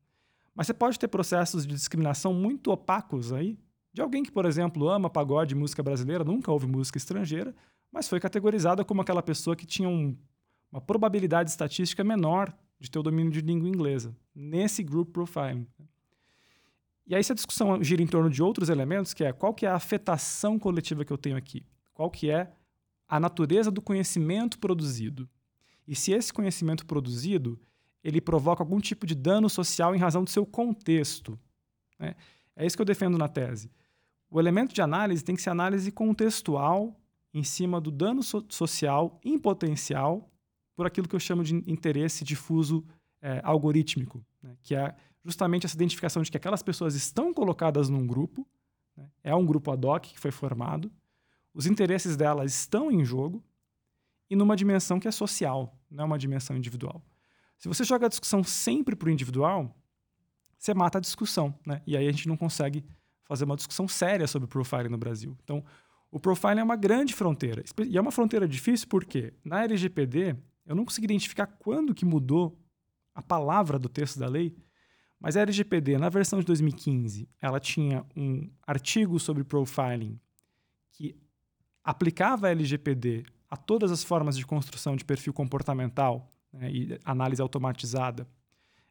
Mas 0.56 0.68
você 0.68 0.74
pode 0.74 0.98
ter 0.98 1.08
processos 1.08 1.68
de 1.68 1.74
discriminação 1.74 2.34
muito 2.34 2.72
opacos 2.72 3.32
aí, 3.32 3.58
de 3.98 4.02
alguém 4.04 4.22
que, 4.22 4.32
por 4.32 4.46
exemplo, 4.46 4.88
ama 4.88 5.10
pagode, 5.10 5.56
música 5.56 5.82
brasileira, 5.82 6.24
nunca 6.24 6.52
ouve 6.52 6.68
música 6.68 7.00
estrangeira, 7.00 7.56
mas 7.92 8.08
foi 8.08 8.20
categorizada 8.20 8.86
como 8.86 9.02
aquela 9.02 9.24
pessoa 9.24 9.56
que 9.56 9.66
tinha 9.66 9.90
um, 9.90 10.16
uma 10.72 10.80
probabilidade 10.80 11.50
estatística 11.50 12.04
menor 12.04 12.56
de 12.80 12.92
ter 12.92 13.00
o 13.00 13.02
domínio 13.02 13.32
de 13.32 13.42
língua 13.42 13.68
inglesa, 13.68 14.16
nesse 14.36 14.84
group 14.84 15.10
profiling. 15.12 15.66
E 17.08 17.16
aí, 17.16 17.24
se 17.24 17.32
a 17.32 17.36
discussão 17.36 17.84
gira 17.84 18.00
em 18.00 18.06
torno 18.06 18.30
de 18.30 18.44
outros 18.44 18.70
elementos, 18.70 19.16
que 19.16 19.24
é 19.24 19.34
qual 19.34 19.52
que 19.52 19.66
é 19.66 19.70
a 19.70 19.74
afetação 19.74 20.60
coletiva 20.60 21.04
que 21.04 21.12
eu 21.12 21.18
tenho 21.18 21.36
aqui? 21.36 21.66
Qual 21.92 22.12
que 22.12 22.30
é 22.30 22.54
a 23.08 23.20
natureza 23.20 23.72
do 23.72 23.82
conhecimento 23.82 24.60
produzido? 24.60 25.28
E 25.88 25.96
se 25.96 26.12
esse 26.12 26.32
conhecimento 26.32 26.86
produzido 26.86 27.60
ele 28.04 28.22
provoca 28.22 28.62
algum 28.62 28.80
tipo 28.80 29.08
de 29.08 29.16
dano 29.16 29.50
social 29.50 29.96
em 29.96 29.98
razão 29.98 30.24
do 30.24 30.30
seu 30.30 30.46
contexto? 30.46 31.40
Né? 31.98 32.14
É 32.56 32.64
isso 32.64 32.78
que 32.78 32.82
eu 32.84 32.86
defendo 32.86 33.18
na 33.18 33.28
tese. 33.28 33.72
O 34.30 34.40
elemento 34.40 34.74
de 34.74 34.82
análise 34.82 35.24
tem 35.24 35.36
que 35.36 35.42
ser 35.42 35.50
análise 35.50 35.92
contextual 35.92 37.00
em 37.34 37.44
cima 37.44 37.80
do 37.80 37.92
dano 37.92 38.22
so 38.24 38.46
social 38.50 39.20
em 39.24 39.38
potencial 39.38 40.30
por 40.76 40.86
aquilo 40.86 41.08
que 41.08 41.16
eu 41.16 41.20
chamo 41.20 41.44
de 41.44 41.56
interesse 41.70 42.24
difuso 42.24 42.86
é, 43.22 43.42
algorítmico, 43.44 44.24
né? 44.42 44.58
que 44.62 44.76
é 44.76 44.96
justamente 45.24 45.66
essa 45.66 45.76
identificação 45.76 46.22
de 46.22 46.32
que 46.32 46.38
aquelas 46.38 46.62
pessoas 46.62 46.96
estão 46.96 47.34
colocadas 47.34 47.90
num 47.90 48.06
grupo, 48.06 48.48
né? 48.96 49.10
é 49.24 49.36
um 49.36 49.46
grupo 49.46 49.72
ad 49.72 49.86
hoc 49.86 50.04
que 50.04 50.20
foi 50.20 50.32
formado, 50.32 50.92
os 51.54 51.66
interesses 51.66 52.16
delas 52.16 52.54
estão 52.54 52.92
em 52.92 53.04
jogo 53.04 53.44
e 54.30 54.36
numa 54.36 54.56
dimensão 54.56 55.00
que 55.00 55.08
é 55.08 55.12
social, 55.12 55.76
não 55.90 56.04
é 56.04 56.06
uma 56.06 56.18
dimensão 56.18 56.56
individual. 56.56 57.02
Se 57.58 57.68
você 57.68 57.84
joga 57.84 58.06
a 58.06 58.10
discussão 58.10 58.44
sempre 58.44 58.96
para 58.96 59.08
o 59.08 59.12
individual, 59.12 59.76
você 60.58 60.74
mata 60.74 61.00
a 61.00 61.02
discussão, 61.02 61.58
né? 61.66 61.82
E 61.88 61.98
aí 61.98 62.08
a 62.08 62.12
gente 62.12 62.28
não 62.28 62.38
consegue 62.38 62.86
fazer 63.28 63.44
uma 63.44 63.56
discussão 63.56 63.88
séria 63.88 64.28
sobre 64.28 64.48
profiling 64.48 64.90
no 64.90 64.98
Brasil. 64.98 65.38
Então, 65.44 65.64
o 66.10 66.20
profiling 66.20 66.60
é 66.60 66.64
uma 66.64 66.76
grande 66.76 67.14
fronteira. 67.14 67.64
E 67.86 67.98
é 67.98 68.02
uma 68.02 68.12
fronteira 68.12 68.48
difícil 68.48 68.88
porque 68.88 69.34
na 69.44 69.64
LGPD 69.64 70.36
eu 70.66 70.76
não 70.76 70.86
consegui 70.86 71.06
identificar 71.06 71.48
quando 71.48 71.94
que 71.94 72.06
mudou 72.06 72.58
a 73.14 73.22
palavra 73.22 73.78
do 73.80 73.90
texto 73.90 74.20
da 74.20 74.28
lei, 74.28 74.56
mas 75.20 75.36
a 75.36 75.42
LGPD, 75.42 75.98
na 75.98 76.10
versão 76.10 76.40
de 76.40 76.46
2015, 76.46 77.28
ela 77.42 77.60
tinha 77.60 78.06
um 78.16 78.50
artigo 78.66 79.20
sobre 79.20 79.44
profiling 79.44 80.20
que 80.92 81.16
aplicava 81.84 82.48
a 82.48 82.52
LGPD 82.52 83.26
a 83.50 83.58
todas 83.58 83.92
as 83.92 84.04
formas 84.04 84.38
de 84.38 84.46
construção 84.46 84.96
de 84.96 85.04
perfil 85.04 85.34
comportamental 85.34 86.32
né, 86.54 86.70
e 86.70 87.00
análise 87.04 87.42
automatizada. 87.42 88.28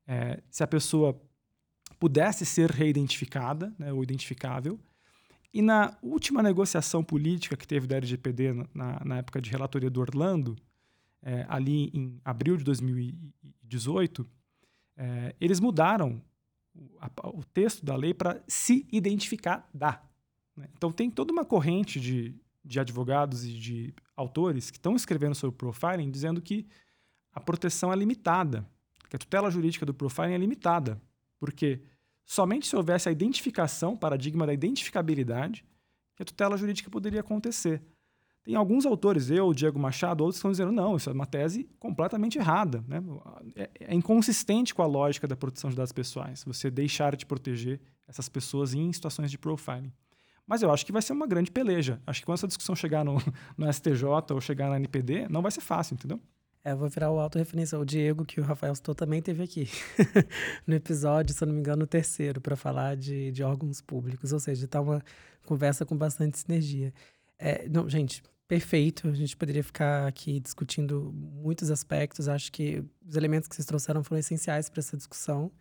É, 0.06 0.42
se 0.50 0.62
a 0.62 0.66
pessoa 0.66 1.20
pudesse 1.98 2.44
ser 2.44 2.70
reidentificada 2.70 3.72
né, 3.78 3.92
ou 3.92 4.02
identificável, 4.02 4.78
e 5.56 5.62
na 5.62 5.96
última 6.02 6.42
negociação 6.42 7.02
política 7.02 7.56
que 7.56 7.66
teve 7.66 7.86
da 7.86 7.96
LGPD 7.96 8.52
na, 8.74 9.02
na 9.02 9.16
época 9.18 9.40
de 9.40 9.50
relatoria 9.50 9.88
do 9.88 10.00
Orlando, 10.00 10.54
é, 11.22 11.46
ali 11.48 11.90
em 11.94 12.20
abril 12.22 12.58
de 12.58 12.64
2018, 12.64 14.28
é, 14.98 15.34
eles 15.40 15.58
mudaram 15.58 16.22
o, 16.74 16.90
a, 17.00 17.10
o, 17.30 17.42
texto 17.42 17.84
da 17.84 17.96
lei 17.96 18.12
para 18.12 18.42
se 18.46 18.86
identificar 18.92 19.66
da. 19.72 20.02
Né? 20.54 20.68
Então 20.76 20.92
tem 20.92 21.10
toda 21.10 21.32
uma 21.32 21.44
corrente 21.44 21.98
de, 21.98 22.34
de 22.62 22.78
advogados 22.78 23.46
e 23.46 23.54
de 23.54 23.94
autores 24.14 24.70
que 24.70 24.76
estão 24.76 24.94
escrevendo 24.94 25.34
sobre 25.34 25.56
profiling 25.56 26.10
dizendo 26.10 26.42
que 26.42 26.66
a 27.32 27.40
proteção 27.40 27.92
é 27.92 27.96
limitada, 27.96 28.68
que 29.08 29.16
a 29.16 29.18
tutela 29.18 29.50
jurídica 29.50 29.86
do 29.86 29.94
profiling 29.94 30.34
é 30.34 30.38
limitada, 30.38 31.00
porque 31.46 31.80
Somente 32.26 32.66
se 32.66 32.74
houvesse 32.74 33.08
a 33.08 33.12
identificação, 33.12 33.96
paradigma 33.96 34.44
da 34.44 34.52
identificabilidade, 34.52 35.64
que 36.16 36.22
a 36.22 36.26
tutela 36.26 36.56
jurídica 36.56 36.90
poderia 36.90 37.20
acontecer. 37.20 37.80
Tem 38.42 38.56
alguns 38.56 38.84
autores, 38.84 39.30
eu, 39.30 39.54
Diego 39.54 39.78
Machado, 39.78 40.22
outros 40.22 40.38
estão 40.38 40.50
dizendo, 40.50 40.72
não, 40.72 40.96
isso 40.96 41.08
é 41.08 41.12
uma 41.12 41.26
tese 41.26 41.68
completamente 41.78 42.36
errada. 42.36 42.84
Né? 42.88 43.00
É, 43.54 43.70
é 43.80 43.94
inconsistente 43.94 44.74
com 44.74 44.82
a 44.82 44.86
lógica 44.86 45.26
da 45.28 45.36
proteção 45.36 45.70
de 45.70 45.76
dados 45.76 45.92
pessoais, 45.92 46.42
você 46.44 46.68
deixar 46.68 47.14
de 47.14 47.24
proteger 47.24 47.80
essas 48.08 48.28
pessoas 48.28 48.74
em 48.74 48.92
situações 48.92 49.30
de 49.30 49.38
profiling. 49.38 49.92
Mas 50.44 50.62
eu 50.62 50.72
acho 50.72 50.84
que 50.84 50.92
vai 50.92 51.02
ser 51.02 51.12
uma 51.12 51.26
grande 51.26 51.50
peleja. 51.50 52.00
Acho 52.06 52.20
que 52.20 52.26
quando 52.26 52.38
essa 52.38 52.46
discussão 52.48 52.74
chegar 52.74 53.04
no, 53.04 53.18
no 53.56 53.72
STJ 53.72 54.04
ou 54.30 54.40
chegar 54.40 54.68
na 54.68 54.76
NPD, 54.76 55.28
não 55.28 55.42
vai 55.42 55.52
ser 55.52 55.60
fácil, 55.60 55.94
entendeu? 55.94 56.20
É, 56.66 56.74
vou 56.74 56.88
virar 56.88 57.12
o 57.12 57.20
autorreferência. 57.20 57.78
O 57.78 57.84
Diego, 57.84 58.24
que 58.24 58.40
o 58.40 58.42
Rafael 58.42 58.74
citou, 58.74 58.92
também 58.92 59.22
teve 59.22 59.40
aqui 59.40 59.68
no 60.66 60.74
episódio, 60.74 61.32
se 61.32 61.44
eu 61.44 61.46
não 61.46 61.54
me 61.54 61.60
engano, 61.60 61.84
o 61.84 61.86
terceiro, 61.86 62.40
para 62.40 62.56
falar 62.56 62.96
de, 62.96 63.30
de 63.30 63.40
órgãos 63.44 63.80
públicos. 63.80 64.32
Ou 64.32 64.40
seja, 64.40 64.64
está 64.64 64.80
uma 64.80 65.00
conversa 65.44 65.86
com 65.86 65.96
bastante 65.96 66.40
sinergia. 66.40 66.92
É, 67.38 67.68
não, 67.68 67.88
gente, 67.88 68.20
perfeito. 68.48 69.06
A 69.06 69.14
gente 69.14 69.36
poderia 69.36 69.62
ficar 69.62 70.08
aqui 70.08 70.40
discutindo 70.40 71.12
muitos 71.14 71.70
aspectos. 71.70 72.26
Acho 72.26 72.50
que 72.50 72.82
os 73.06 73.14
elementos 73.14 73.48
que 73.48 73.54
vocês 73.54 73.64
trouxeram 73.64 74.02
foram 74.02 74.18
essenciais 74.18 74.68
para 74.68 74.80
essa 74.80 74.96
discussão. 74.96 75.52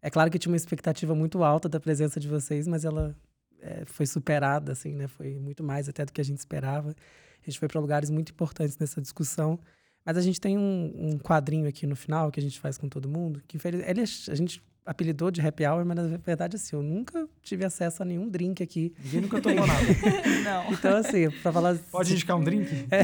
É 0.00 0.10
claro 0.10 0.30
que 0.30 0.38
tinha 0.38 0.52
uma 0.52 0.56
expectativa 0.56 1.12
muito 1.12 1.42
alta 1.42 1.68
da 1.68 1.80
presença 1.80 2.20
de 2.20 2.28
vocês, 2.28 2.68
mas 2.68 2.84
ela 2.84 3.16
é, 3.60 3.84
foi 3.84 4.06
superada, 4.06 4.70
assim, 4.70 4.94
né? 4.94 5.08
Foi 5.08 5.40
muito 5.40 5.64
mais 5.64 5.88
até 5.88 6.04
do 6.04 6.12
que 6.12 6.20
a 6.20 6.24
gente 6.24 6.38
esperava. 6.38 6.90
A 6.90 7.50
gente 7.50 7.58
foi 7.58 7.66
para 7.66 7.80
lugares 7.80 8.10
muito 8.10 8.30
importantes 8.30 8.78
nessa 8.78 9.00
discussão. 9.00 9.58
Mas 10.04 10.16
a 10.16 10.20
gente 10.20 10.40
tem 10.40 10.58
um, 10.58 10.92
um, 10.98 11.18
quadrinho 11.18 11.68
aqui 11.68 11.86
no 11.86 11.94
final 11.94 12.30
que 12.30 12.40
a 12.40 12.42
gente 12.42 12.58
faz 12.58 12.76
com 12.76 12.88
todo 12.88 13.08
mundo, 13.08 13.42
que 13.46 13.58
ele, 13.66 13.84
a 13.84 14.34
gente 14.34 14.62
apelidou 14.84 15.30
de 15.30 15.40
happy 15.40 15.64
hour, 15.64 15.84
mas 15.84 15.96
na 15.96 16.16
verdade, 16.18 16.56
assim, 16.56 16.74
eu 16.74 16.82
nunca 16.82 17.28
tive 17.40 17.64
acesso 17.64 18.02
a 18.02 18.04
nenhum 18.04 18.28
drink 18.28 18.62
aqui. 18.62 18.92
Ninguém 19.04 19.20
nunca 19.22 19.40
tomou 19.40 19.66
nada. 19.66 19.80
Não. 20.44 20.72
Então, 20.72 20.96
assim, 20.96 21.30
pra 21.30 21.52
falar. 21.52 21.76
Pode 21.90 22.12
indicar 22.12 22.36
um 22.36 22.42
drink? 22.42 22.68
É. 22.90 23.02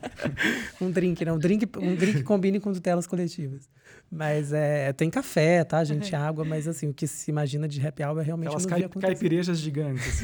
um 0.82 0.90
drink, 0.90 1.24
não. 1.24 1.34
Um 1.34 1.38
drink, 1.38 1.68
um 1.78 1.94
drink 1.94 2.18
que 2.18 2.22
combine 2.22 2.58
com 2.58 2.72
tutelas 2.72 3.06
coletivas. 3.06 3.68
Mas 4.10 4.52
é, 4.52 4.92
tem 4.92 5.10
café, 5.10 5.62
tá, 5.62 5.84
gente? 5.84 6.16
Água, 6.16 6.44
mas 6.44 6.66
assim, 6.66 6.88
o 6.88 6.94
que 6.94 7.06
se 7.06 7.30
imagina 7.30 7.68
de 7.68 7.86
happy 7.86 8.02
hour 8.02 8.18
é 8.18 8.22
realmente 8.22 8.48
Aquelas 8.48 8.64
não 8.64 8.70
cai, 8.70 8.78
vi 8.80 8.84
acontecer. 8.86 9.12
caipirejas 9.12 9.58
gigantes. 9.58 10.22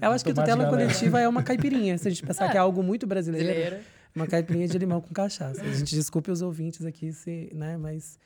Eu 0.00 0.12
acho 0.12 0.24
que 0.24 0.32
tutela 0.32 0.68
coletiva 0.68 1.20
é 1.20 1.28
uma 1.28 1.42
caipirinha. 1.42 1.98
Se 1.98 2.06
a 2.06 2.10
gente 2.10 2.24
pensar 2.24 2.48
que 2.50 2.56
é 2.56 2.60
algo 2.60 2.82
muito 2.82 3.06
brasileiro, 3.06 3.46
Brasileira. 3.46 3.82
Uma 4.14 4.26
caipirinha 4.26 4.68
de 4.68 4.78
limão 4.78 5.00
com 5.00 5.12
cachaça. 5.12 5.62
A 5.62 5.72
gente 5.72 5.94
desculpe 5.94 6.30
os 6.30 6.42
ouvintes 6.42 6.84
aqui, 6.84 7.12
se, 7.12 7.50
né? 7.54 7.76
Mas 7.76 8.18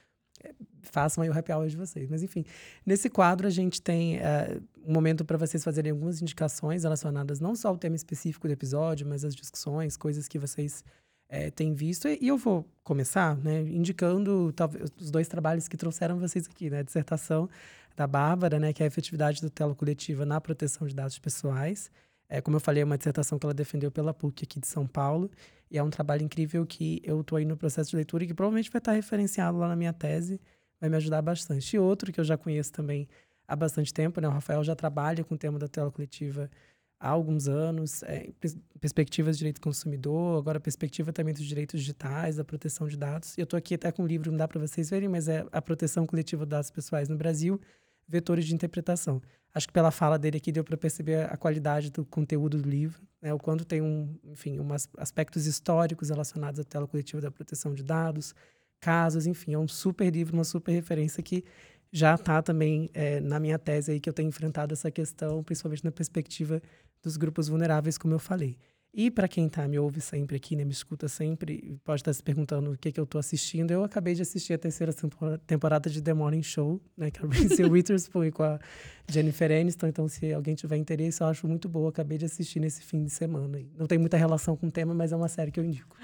é, 0.43 0.53
façam 0.83 1.23
aí 1.23 1.31
o 1.31 1.37
happy 1.37 1.53
hour 1.53 1.69
de 1.69 1.77
vocês. 1.77 2.09
Mas 2.09 2.23
enfim, 2.23 2.45
nesse 2.85 3.09
quadro 3.09 3.47
a 3.47 3.51
gente 3.51 3.81
tem 3.81 4.19
é, 4.19 4.59
um 4.85 4.93
momento 4.93 5.25
para 5.25 5.37
vocês 5.37 5.63
fazerem 5.63 5.93
algumas 5.93 6.21
indicações 6.21 6.83
relacionadas 6.83 7.41
não 7.41 7.55
só 7.55 7.69
ao 7.69 7.77
tema 7.77 7.97
específico 7.97 8.47
do 8.47 8.53
episódio, 8.53 9.07
mas 9.07 9.25
às 9.25 9.35
discussões, 9.35 9.97
coisas 9.97 10.29
que 10.29 10.39
vocês 10.39 10.85
é, 11.29 11.51
têm 11.51 11.75
visto. 11.75 12.09
E, 12.09 12.19
e 12.21 12.29
eu 12.29 12.37
vou 12.37 12.65
começar, 12.83 13.37
né? 13.37 13.63
Indicando 13.63 14.53
talvez 14.53 14.91
os 15.01 15.11
dois 15.11 15.29
trabalhos 15.29 15.69
que 15.69 15.77
trouxeram 15.77 16.19
vocês 16.19 16.47
aqui, 16.47 16.71
né? 16.71 16.81
A 16.81 16.83
dissertação 16.83 17.49
da 17.97 18.07
Bárbara, 18.07 18.59
né? 18.59 18.73
Que 18.73 18.83
é 18.83 18.85
a 18.85 18.89
efetividade 18.89 19.41
da 19.41 19.49
tutela 19.49 19.75
coletiva 19.75 20.25
na 20.25 20.41
proteção 20.41 20.87
de 20.87 20.95
dados 20.95 21.19
pessoais. 21.19 21.91
É, 22.29 22.41
como 22.41 22.57
eu 22.57 22.61
falei, 22.61 22.83
é 22.83 22.85
uma 22.85 22.99
dissertação 22.99 23.39
que 23.39 23.47
ela 23.47 23.55
defendeu 23.55 23.91
pela 23.91 24.13
PUC 24.13 24.45
aqui 24.45 24.61
de 24.61 24.67
São 24.67 24.87
Paulo. 24.87 25.31
E 25.71 25.79
é 25.79 25.83
um 25.83 25.91
trabalho 25.91 26.23
incrível 26.23 26.65
que 26.67 27.01
eu 27.05 27.21
estou 27.21 27.37
aí 27.37 27.45
no 27.45 27.57
processo 27.57 27.91
de 27.91 27.97
leitura 27.97 28.25
e 28.25 28.27
que 28.27 28.35
provavelmente 28.35 28.71
vai 28.71 28.79
estar 28.79 28.93
referenciado 28.93 29.59
lá 29.59 29.69
na 29.69 29.77
minha 29.77 29.93
tese. 29.93 30.41
Vai 30.81 30.91
me 30.91 30.97
ajudar 30.97 31.23
bastante. 31.23 31.75
E 31.75 31.79
outro 31.79 32.13
que 32.13 32.21
eu 32.21 32.25
já 32.25 32.37
conheço 32.37 32.73
também 32.73 33.09
há 33.49 33.55
bastante 33.57 33.93
tempo, 33.93 34.21
né? 34.21 34.29
O 34.29 34.31
Rafael 34.33 34.63
já 34.65 34.75
trabalha 34.75 35.25
com 35.25 35.35
o 35.35 35.39
tema 35.39 35.59
da 35.59 35.67
tutela 35.67 35.91
coletiva 35.91 36.51
há 36.99 37.09
alguns 37.09 37.49
anos. 37.49 38.03
É, 38.03 38.31
pers- 38.41 38.57
perspectivas 38.81 39.37
de 39.37 39.39
direito 39.41 39.57
do 39.57 39.63
consumidor, 39.63 40.39
agora 40.39 40.61
perspectiva 40.61 41.13
também 41.13 41.33
dos 41.35 41.45
direitos 41.45 41.81
digitais, 41.81 42.37
da 42.37 42.45
proteção 42.45 42.87
de 42.89 42.97
dados. 42.97 43.37
Eu 43.39 43.45
estou 43.45 43.57
aqui 43.57 43.75
até 43.75 43.91
com 43.93 44.03
um 44.03 44.07
livro, 44.07 44.31
não 44.31 44.39
dá 44.39 44.47
para 44.49 44.61
vocês 44.61 44.91
verem, 44.91 45.09
mas 45.09 45.29
é 45.29 45.47
a 45.53 45.63
proteção 45.63 46.07
coletiva 46.07 46.45
de 46.45 46.51
dados 46.51 46.71
pessoais 46.71 47.09
no 47.09 47.17
Brasil, 47.17 47.61
vetores 48.09 48.47
de 48.47 48.55
interpretação. 48.55 49.21
Acho 49.55 49.67
que 49.67 49.73
pela 49.73 49.91
fala 49.91 50.19
dele 50.19 50.37
aqui 50.37 50.53
deu 50.53 50.63
para 50.63 50.77
perceber 50.77 51.33
a 51.33 51.37
qualidade 51.37 51.91
do 51.91 52.05
conteúdo 52.05 52.61
do 52.61 52.69
livro, 52.69 53.01
né? 53.23 53.33
o 53.33 53.39
quanto 53.39 53.65
tem 53.65 53.81
um, 53.81 54.15
enfim, 54.25 54.59
umas 54.59 54.89
aspectos 54.99 55.47
históricos 55.47 56.11
relacionados 56.11 56.61
à 56.61 56.65
tutela 56.65 56.87
coletiva 56.87 57.23
da 57.23 57.31
proteção 57.31 57.73
de 57.73 57.83
dados, 57.83 58.35
casos, 58.79 59.27
enfim, 59.27 59.55
é 59.55 59.59
um 59.59 59.67
super 59.67 60.11
livro, 60.11 60.35
uma 60.35 60.45
super 60.45 60.73
referência 60.73 61.23
que 61.23 61.43
já 61.91 62.15
está 62.15 62.43
também 62.43 62.91
é, 62.93 63.21
na 63.21 63.41
minha 63.41 63.59
tese 63.59 63.93
aí 63.93 64.01
que 64.01 64.09
eu 64.09 64.13
tenho 64.13 64.29
enfrentado 64.29 64.75
essa 64.75 64.91
questão, 64.91 65.43
principalmente 65.43 65.85
na 65.85 65.91
perspectiva 65.91 66.61
dos 67.03 67.17
grupos 67.17 67.49
vulneráveis, 67.49 67.97
como 67.97 68.13
eu 68.13 68.19
falei. 68.19 68.59
E 68.99 69.11
para 69.11 69.29
quem 69.29 69.47
tá, 69.47 69.69
me 69.69 69.79
ouve 69.79 70.01
sempre 70.01 70.37
aqui, 70.37 70.57
né, 70.57 70.65
me 70.65 70.73
escuta 70.73 71.07
sempre, 71.07 71.79
pode 71.85 72.01
estar 72.01 72.15
se 72.15 72.23
perguntando 72.23 72.73
o 72.73 72.79
que, 72.79 72.91
que 72.91 72.99
eu 72.99 73.05
estou 73.05 73.19
assistindo, 73.19 73.71
eu 73.71 73.85
acabei 73.85 74.15
de 74.15 74.23
assistir 74.23 74.55
a 74.55 74.59
terceira 74.59 74.91
tempora- 74.91 75.37
temporada 75.47 75.91
de 75.91 76.01
The 76.01 76.15
Morning 76.15 76.43
Show, 76.43 76.81
né, 76.97 77.11
que 77.11 77.21
é 77.21 77.23
a 77.23 77.29
Reese 77.61 77.63
Witherspoon 77.63 78.25
e 78.25 78.33
com 78.33 78.43
a 78.43 78.59
Jennifer 79.07 79.53
Aniston, 79.53 79.89
então 79.89 80.09
se 80.09 80.33
alguém 80.33 80.55
tiver 80.55 80.79
interesse, 80.79 81.21
eu 81.23 81.27
acho 81.27 81.47
muito 81.47 81.69
boa, 81.69 81.91
acabei 81.91 82.17
de 82.17 82.25
assistir 82.25 82.59
nesse 82.59 82.83
fim 82.83 83.05
de 83.05 83.11
semana. 83.11 83.61
Não 83.77 83.87
tem 83.87 83.99
muita 83.99 84.17
relação 84.17 84.57
com 84.57 84.69
o 84.69 84.71
tema, 84.71 84.95
mas 84.95 85.13
é 85.13 85.17
uma 85.17 85.29
série 85.29 85.51
que 85.51 85.61
eu 85.61 85.65
indico. 85.65 85.95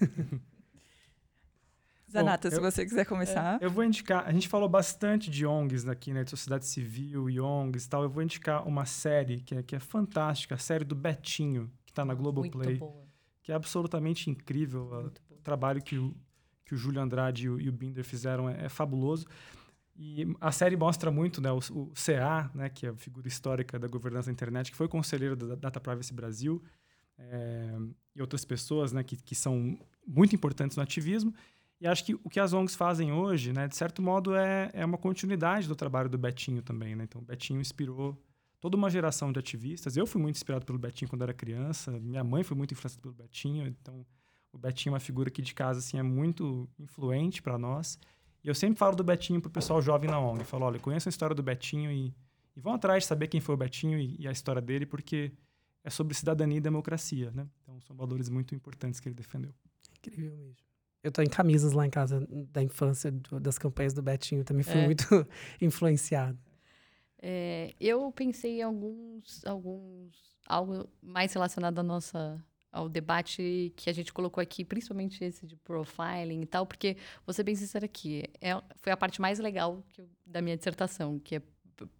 Zanata, 2.12 2.50
Bom, 2.50 2.54
se 2.54 2.60
eu- 2.60 2.70
você 2.70 2.84
quiser 2.84 3.06
começar. 3.06 3.56
Eu 3.62 3.70
vou 3.70 3.82
indicar, 3.82 4.26
a 4.28 4.32
gente 4.32 4.46
falou 4.46 4.68
bastante 4.68 5.30
de 5.30 5.46
ONGs 5.46 5.88
aqui, 5.88 6.12
né, 6.12 6.22
de 6.22 6.28
sociedade 6.28 6.66
civil 6.66 7.30
e 7.30 7.40
ONGs 7.40 7.86
e 7.86 7.88
tal. 7.88 8.02
Eu 8.02 8.10
vou 8.10 8.22
indicar 8.22 8.68
uma 8.68 8.84
série 8.84 9.40
que 9.40 9.54
é, 9.54 9.62
que 9.62 9.74
é 9.74 9.80
fantástica, 9.80 10.54
a 10.54 10.58
série 10.58 10.84
do 10.84 10.94
Betinho, 10.94 11.70
que 11.92 12.00
está 12.00 12.04
na 12.04 12.14
Globoplay, 12.14 12.70
Muito 12.70 12.78
boa. 12.80 13.04
que 13.42 13.52
é 13.52 13.54
absolutamente 13.54 14.30
incrível. 14.30 15.12
O 15.30 15.42
trabalho 15.42 15.82
que 15.82 15.98
o, 15.98 16.14
que 16.64 16.74
o 16.74 16.76
Júlio 16.76 17.00
Andrade 17.00 17.44
e 17.44 17.50
o, 17.50 17.60
e 17.60 17.68
o 17.68 17.72
Binder 17.72 18.02
fizeram 18.02 18.48
é, 18.48 18.64
é 18.64 18.68
fabuloso. 18.68 19.26
E 19.94 20.26
a 20.40 20.50
série 20.50 20.74
mostra 20.74 21.10
muito, 21.10 21.40
né, 21.40 21.52
o, 21.52 21.58
o 21.58 21.92
CA, 21.94 22.50
né, 22.54 22.70
que 22.70 22.86
é 22.86 22.88
a 22.88 22.96
figura 22.96 23.28
histórica 23.28 23.78
da 23.78 23.86
governança 23.86 24.26
da 24.26 24.32
internet, 24.32 24.70
que 24.70 24.76
foi 24.76 24.88
conselheiro 24.88 25.36
da 25.36 25.54
Data 25.54 25.78
Privacy 25.78 26.14
Brasil, 26.14 26.62
é, 27.18 27.76
e 28.16 28.20
outras 28.22 28.42
pessoas 28.42 28.90
né, 28.90 29.04
que, 29.04 29.16
que 29.16 29.34
são 29.34 29.78
muito 30.06 30.34
importantes 30.34 30.78
no 30.78 30.82
ativismo. 30.82 31.34
E 31.78 31.86
acho 31.86 32.06
que 32.06 32.14
o 32.14 32.30
que 32.30 32.40
as 32.40 32.54
ONGs 32.54 32.74
fazem 32.74 33.12
hoje, 33.12 33.52
né, 33.52 33.68
de 33.68 33.76
certo 33.76 34.00
modo, 34.00 34.34
é, 34.34 34.70
é 34.72 34.84
uma 34.84 34.96
continuidade 34.96 35.68
do 35.68 35.76
trabalho 35.76 36.08
do 36.08 36.16
Betinho 36.16 36.62
também. 36.62 36.96
Né? 36.96 37.04
Então, 37.04 37.20
o 37.20 37.24
Betinho 37.24 37.60
inspirou 37.60 38.18
toda 38.62 38.76
uma 38.76 38.88
geração 38.88 39.32
de 39.32 39.40
ativistas. 39.40 39.96
Eu 39.96 40.06
fui 40.06 40.22
muito 40.22 40.36
inspirado 40.36 40.64
pelo 40.64 40.78
Betinho 40.78 41.08
quando 41.08 41.22
era 41.22 41.34
criança. 41.34 41.90
Minha 41.98 42.22
mãe 42.22 42.44
foi 42.44 42.56
muito 42.56 42.72
influenciada 42.72 43.02
pelo 43.02 43.12
Betinho. 43.12 43.66
Então, 43.66 44.06
o 44.52 44.56
Betinho 44.58 44.92
é 44.92 44.94
uma 44.94 45.00
figura 45.00 45.28
que 45.30 45.42
de 45.42 45.52
casa 45.52 45.80
assim, 45.80 45.98
é 45.98 46.02
muito 46.02 46.68
influente 46.78 47.42
para 47.42 47.58
nós. 47.58 47.98
E 48.44 48.46
eu 48.48 48.54
sempre 48.54 48.78
falo 48.78 48.94
do 48.94 49.02
Betinho 49.02 49.40
para 49.40 49.48
o 49.48 49.52
pessoal 49.52 49.82
jovem 49.82 50.08
na 50.08 50.20
ONG. 50.20 50.40
Eu 50.42 50.44
falo, 50.46 50.64
olha, 50.64 50.78
conheçam 50.78 51.10
a 51.10 51.12
história 51.12 51.34
do 51.34 51.42
Betinho 51.42 51.90
e, 51.90 52.14
e 52.56 52.60
vão 52.60 52.72
atrás 52.74 53.02
de 53.02 53.08
saber 53.08 53.26
quem 53.26 53.40
foi 53.40 53.54
o 53.56 53.58
Betinho 53.58 53.98
e, 53.98 54.14
e 54.20 54.28
a 54.28 54.30
história 54.32 54.62
dele, 54.62 54.86
porque 54.86 55.32
é 55.82 55.90
sobre 55.90 56.14
cidadania 56.14 56.58
e 56.58 56.60
democracia. 56.60 57.32
Né? 57.32 57.44
Então, 57.62 57.80
são 57.80 57.96
valores 57.96 58.28
muito 58.28 58.54
importantes 58.54 59.00
que 59.00 59.08
ele 59.08 59.16
defendeu. 59.16 59.52
Incrível 59.98 60.36
mesmo. 60.36 60.56
Eu 61.02 61.10
tô 61.10 61.20
em 61.20 61.28
camisas 61.28 61.72
lá 61.72 61.84
em 61.84 61.90
casa 61.90 62.24
da 62.52 62.62
infância, 62.62 63.10
do- 63.10 63.40
das 63.40 63.58
campanhas 63.58 63.92
do 63.92 64.00
Betinho, 64.00 64.44
também 64.44 64.62
fui 64.62 64.78
É. 64.80 64.84
muito 64.86 65.04
influenciado. 65.60 66.38
É, 67.24 67.72
eu 67.80 68.10
pensei 68.12 68.58
em 68.58 68.62
alguns, 68.62 69.44
alguns, 69.46 70.12
algo 70.46 70.88
mais 71.00 71.32
relacionado 71.32 71.78
à 71.78 71.82
nossa, 71.82 72.44
ao 72.72 72.88
debate 72.88 73.72
que 73.76 73.88
a 73.88 73.92
gente 73.92 74.12
colocou 74.12 74.42
aqui, 74.42 74.64
principalmente 74.64 75.22
esse 75.22 75.46
de 75.46 75.54
profiling 75.56 76.40
e 76.42 76.46
tal, 76.46 76.66
porque, 76.66 76.96
vou 77.24 77.32
ser 77.32 77.44
bem 77.44 77.54
sincera 77.54 77.84
aqui, 77.84 78.24
é, 78.40 78.60
foi 78.78 78.92
a 78.92 78.96
parte 78.96 79.20
mais 79.20 79.38
legal 79.38 79.84
eu- 79.96 80.08
da 80.26 80.42
minha 80.42 80.56
dissertação, 80.56 81.18
que 81.20 81.36
é 81.36 81.42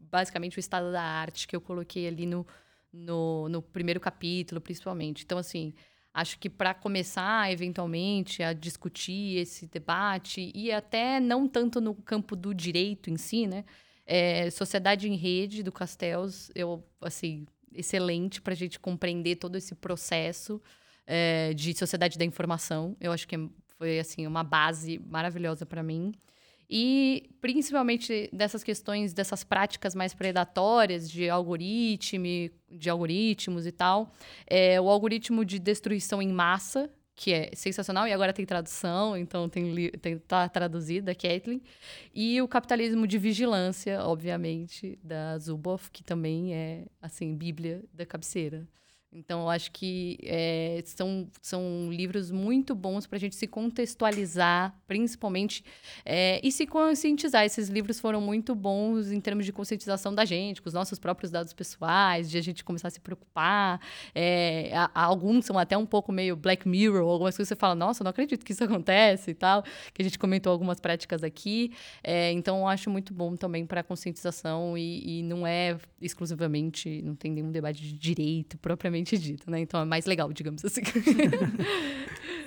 basicamente 0.00 0.58
o 0.58 0.60
estado 0.60 0.90
da 0.90 1.02
arte 1.02 1.46
que 1.46 1.54
eu 1.54 1.60
coloquei 1.60 2.06
ali 2.08 2.26
no, 2.26 2.44
no, 2.92 3.48
no 3.48 3.62
primeiro 3.62 4.00
capítulo, 4.00 4.60
principalmente. 4.60 5.24
Então, 5.24 5.38
assim, 5.38 5.72
acho 6.12 6.36
que 6.38 6.50
para 6.50 6.74
começar, 6.74 7.50
eventualmente, 7.52 8.42
a 8.42 8.52
discutir 8.52 9.38
esse 9.38 9.66
debate, 9.66 10.50
e 10.54 10.72
até 10.72 11.20
não 11.20 11.46
tanto 11.48 11.80
no 11.80 11.94
campo 11.94 12.34
do 12.36 12.52
direito 12.54 13.08
em 13.08 13.16
si, 13.16 13.46
né? 13.46 13.64
É, 14.06 14.50
Sociedade 14.50 15.08
em 15.08 15.16
Rede 15.16 15.62
do 15.62 15.72
Castells, 15.72 16.50
eu, 16.54 16.84
assim, 17.00 17.46
excelente 17.74 18.40
para 18.40 18.52
a 18.52 18.56
gente 18.56 18.78
compreender 18.78 19.36
todo 19.36 19.56
esse 19.56 19.74
processo 19.74 20.60
é, 21.06 21.52
de 21.54 21.76
sociedade 21.76 22.18
da 22.18 22.24
informação. 22.24 22.96
Eu 23.00 23.12
acho 23.12 23.26
que 23.26 23.36
foi, 23.78 23.98
assim, 23.98 24.26
uma 24.26 24.44
base 24.44 25.00
maravilhosa 25.06 25.66
para 25.66 25.82
mim. 25.82 26.12
E, 26.74 27.28
principalmente, 27.40 28.30
dessas 28.32 28.64
questões, 28.64 29.12
dessas 29.12 29.44
práticas 29.44 29.94
mais 29.94 30.14
predatórias 30.14 31.10
de 31.10 31.28
algoritmo, 31.28 32.50
de 32.70 32.88
algoritmos 32.88 33.66
e 33.66 33.72
tal. 33.72 34.10
É, 34.46 34.80
o 34.80 34.88
algoritmo 34.88 35.44
de 35.44 35.58
destruição 35.58 36.22
em 36.22 36.32
massa, 36.32 36.90
que 37.14 37.32
é 37.32 37.50
sensacional, 37.54 38.06
e 38.06 38.12
agora 38.12 38.32
tem 38.32 38.44
tradução, 38.46 39.16
então 39.16 39.48
tem, 39.48 39.90
tem 39.92 40.18
tá 40.18 40.48
traduzida, 40.48 41.14
Kathleen. 41.14 41.62
E 42.14 42.40
o 42.40 42.48
capitalismo 42.48 43.06
de 43.06 43.18
vigilância, 43.18 44.02
obviamente, 44.04 44.98
da 45.02 45.38
Zuboff, 45.38 45.90
que 45.90 46.02
também 46.02 46.54
é, 46.54 46.86
assim, 47.00 47.36
bíblia 47.36 47.84
da 47.92 48.06
cabeceira. 48.06 48.66
Então, 49.14 49.42
eu 49.42 49.50
acho 49.50 49.70
que 49.72 50.16
é, 50.22 50.82
são, 50.86 51.28
são 51.42 51.90
livros 51.92 52.30
muito 52.30 52.74
bons 52.74 53.06
para 53.06 53.16
a 53.16 53.20
gente 53.20 53.36
se 53.36 53.46
contextualizar, 53.46 54.74
principalmente, 54.86 55.62
é, 56.02 56.40
e 56.42 56.50
se 56.50 56.66
conscientizar. 56.66 57.44
Esses 57.44 57.68
livros 57.68 58.00
foram 58.00 58.22
muito 58.22 58.54
bons 58.54 59.12
em 59.12 59.20
termos 59.20 59.44
de 59.44 59.52
conscientização 59.52 60.14
da 60.14 60.24
gente, 60.24 60.62
com 60.62 60.68
os 60.68 60.74
nossos 60.74 60.98
próprios 60.98 61.30
dados 61.30 61.52
pessoais, 61.52 62.30
de 62.30 62.38
a 62.38 62.40
gente 62.40 62.64
começar 62.64 62.88
a 62.88 62.90
se 62.90 63.00
preocupar. 63.00 63.80
É, 64.14 64.70
a- 64.74 64.90
a- 64.94 65.04
alguns 65.04 65.44
são 65.44 65.58
até 65.58 65.76
um 65.76 65.84
pouco 65.84 66.10
meio 66.10 66.34
Black 66.34 66.66
Mirror, 66.66 67.02
algumas 67.06 67.36
coisas 67.36 67.48
que 67.48 67.54
você 67.54 67.60
fala, 67.60 67.74
nossa, 67.74 68.02
não 68.02 68.10
acredito 68.10 68.42
que 68.44 68.52
isso 68.52 68.64
acontece 68.64 69.32
e 69.32 69.34
tal, 69.34 69.62
que 69.92 70.00
a 70.00 70.04
gente 70.04 70.18
comentou 70.18 70.50
algumas 70.50 70.80
práticas 70.80 71.22
aqui. 71.22 71.70
É, 72.02 72.32
então, 72.32 72.60
eu 72.60 72.66
acho 72.66 72.88
muito 72.88 73.12
bom 73.12 73.36
também 73.36 73.66
para 73.66 73.82
conscientização 73.82 74.76
e, 74.78 75.18
e 75.20 75.22
não 75.22 75.46
é 75.46 75.76
exclusivamente, 76.00 77.02
não 77.02 77.14
tem 77.14 77.30
nenhum 77.30 77.50
debate 77.52 77.80
de 77.82 77.92
direito 77.92 78.56
propriamente 78.56 79.01
dito, 79.04 79.50
né? 79.50 79.60
Então, 79.60 79.80
é 79.80 79.84
mais 79.84 80.06
legal, 80.06 80.32
digamos 80.32 80.64
assim. 80.64 80.82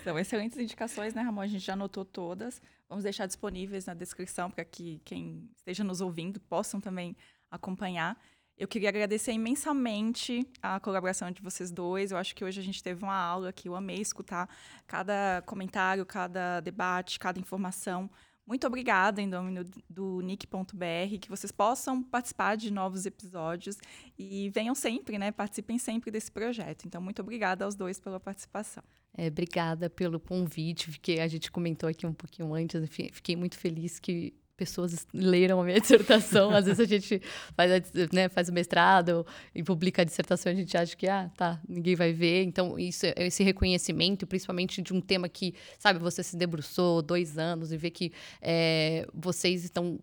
São 0.03 0.18
excelentes 0.19 0.57
indicações, 0.57 1.14
né, 1.14 1.22
Ramon? 1.22 1.41
A 1.41 1.48
gente 1.48 1.65
já 1.65 1.73
anotou 1.73 2.06
todas. 2.06 2.61
Vamos 2.88 3.03
deixar 3.03 3.26
disponíveis 3.26 3.86
na 3.86 3.94
descrição 3.94 4.49
para 4.49 4.64
que 4.64 5.02
quem 5.03 5.49
esteja 5.56 5.84
nos 5.84 6.02
ouvindo 6.02 6.40
possam 6.40 6.80
também 6.80 7.15
acompanhar. 7.49 8.18
Eu 8.57 8.69
queria 8.69 8.88
agradecer 8.88 9.34
imensamente 9.34 10.48
a 10.61 10.80
colaboração 10.80 11.30
de 11.30 11.41
vocês 11.41 11.72
dois. 11.72 12.11
Eu 12.11 12.18
acho 12.18 12.34
que 12.34 12.45
hoje 12.45 12.61
a 12.61 12.64
gente 12.64 12.82
teve 12.82 13.03
uma 13.03 13.18
aula 13.18 13.52
que 13.52 13.68
eu 13.68 13.76
amei 13.76 13.99
escutar 13.99 14.49
cada 14.88 15.44
comentário, 15.45 16.06
cada 16.06 16.61
debate, 16.61 17.19
cada 17.19 17.38
informação. 17.38 18.10
Muito 18.45 18.67
obrigada 18.67 19.22
em 19.22 19.27
nome 19.27 19.63
do 19.89 20.22
nick.br, 20.22 21.17
que 21.19 21.30
vocês 21.30 21.51
possam 21.51 22.03
participar 22.03 22.55
de 22.55 22.72
novos 22.72 23.05
episódios 23.05 23.77
e 24.19 24.49
venham 24.49 24.76
sempre, 24.76 25.17
né? 25.17 25.31
Participem 25.31 25.80
sempre 25.80 26.11
desse 26.11 26.31
projeto. 26.31 26.85
Então, 26.85 27.01
muito 27.01 27.22
obrigada 27.22 27.65
aos 27.65 27.76
dois 27.76 27.99
pela 27.99 28.19
participação. 28.19 28.84
É, 29.17 29.27
obrigada 29.27 29.89
pelo 29.89 30.19
convite, 30.19 30.91
porque 30.91 31.13
a 31.13 31.27
gente 31.27 31.51
comentou 31.51 31.89
aqui 31.89 32.05
um 32.05 32.13
pouquinho 32.13 32.53
antes, 32.53 32.88
fiquei 33.13 33.35
muito 33.35 33.57
feliz 33.57 33.97
que 33.97 34.34
pessoas 34.56 35.06
leram 35.14 35.61
a 35.61 35.64
minha 35.64 35.80
dissertação. 35.82 36.52
Às 36.52 36.65
vezes 36.65 36.80
a 36.80 36.86
gente 36.86 37.22
faz, 37.56 37.91
né, 38.11 38.30
faz 38.30 38.49
o 38.49 38.53
mestrado 38.53 39.26
e 39.53 39.64
publica 39.64 40.02
a 40.02 40.06
dissertação, 40.06 40.52
a 40.52 40.56
gente 40.56 40.76
acha 40.77 40.95
que, 40.95 41.07
ah, 41.07 41.30
tá, 41.36 41.60
ninguém 41.68 41.95
vai 41.95 42.14
ver. 42.14 42.44
Então, 42.44 42.80
isso, 42.80 43.06
esse 43.18 43.44
reconhecimento, 43.44 44.26
principalmente 44.26 44.82
de 44.82 44.94
um 44.94 45.02
tema 45.02 45.30
que, 45.30 45.53
sabe, 45.77 45.99
você 45.99 46.23
se 46.23 46.36
debruçou 46.36 47.02
dois 47.02 47.38
anos 47.38 47.72
e 47.72 47.77
ver 47.77 47.91
que 47.91 48.11
é, 48.41 49.07
vocês 49.14 49.64
estão 49.64 49.99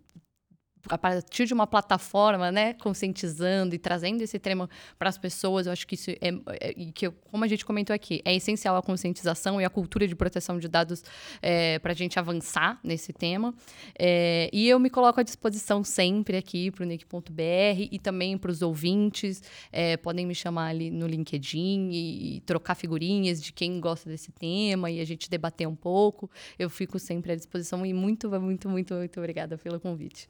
a 0.88 0.98
partir 0.98 1.46
de 1.46 1.54
uma 1.54 1.66
plataforma, 1.66 2.50
né, 2.50 2.74
conscientizando 2.74 3.74
e 3.74 3.78
trazendo 3.78 4.22
esse 4.22 4.38
tema 4.38 4.68
para 4.98 5.08
as 5.08 5.18
pessoas, 5.18 5.66
eu 5.66 5.72
acho 5.72 5.86
que 5.86 5.94
isso 5.94 6.10
é, 6.10 6.32
é 6.60 6.74
que 6.92 7.10
como 7.30 7.44
a 7.44 7.48
gente 7.48 7.64
comentou 7.64 7.94
aqui, 7.94 8.20
é 8.24 8.34
essencial 8.34 8.76
a 8.76 8.82
conscientização 8.82 9.60
e 9.60 9.64
a 9.64 9.70
cultura 9.70 10.06
de 10.06 10.14
proteção 10.14 10.58
de 10.58 10.68
dados 10.68 11.04
é, 11.40 11.78
para 11.78 11.92
a 11.92 11.94
gente 11.94 12.18
avançar 12.18 12.78
nesse 12.82 13.12
tema. 13.12 13.54
É, 13.98 14.50
e 14.52 14.68
eu 14.68 14.78
me 14.78 14.90
coloco 14.90 15.20
à 15.20 15.22
disposição 15.22 15.84
sempre 15.84 16.36
aqui 16.36 16.70
para 16.70 16.82
o 16.82 16.86
nick.br 16.86 17.88
e 17.90 17.98
também 17.98 18.36
para 18.36 18.50
os 18.50 18.62
ouvintes. 18.62 19.42
É, 19.70 19.96
podem 19.96 20.26
me 20.26 20.34
chamar 20.34 20.68
ali 20.68 20.90
no 20.90 21.06
LinkedIn 21.06 21.90
e, 21.90 22.36
e 22.36 22.40
trocar 22.40 22.74
figurinhas 22.74 23.42
de 23.42 23.52
quem 23.52 23.80
gosta 23.80 24.08
desse 24.10 24.32
tema 24.32 24.90
e 24.90 25.00
a 25.00 25.04
gente 25.04 25.30
debater 25.30 25.66
um 25.66 25.76
pouco. 25.76 26.30
Eu 26.58 26.68
fico 26.68 26.98
sempre 26.98 27.32
à 27.32 27.36
disposição 27.36 27.84
e 27.86 27.92
muito, 27.92 28.28
muito, 28.28 28.68
muito, 28.68 28.94
muito 28.94 29.20
obrigada 29.20 29.56
pelo 29.56 29.80
convite. 29.80 30.26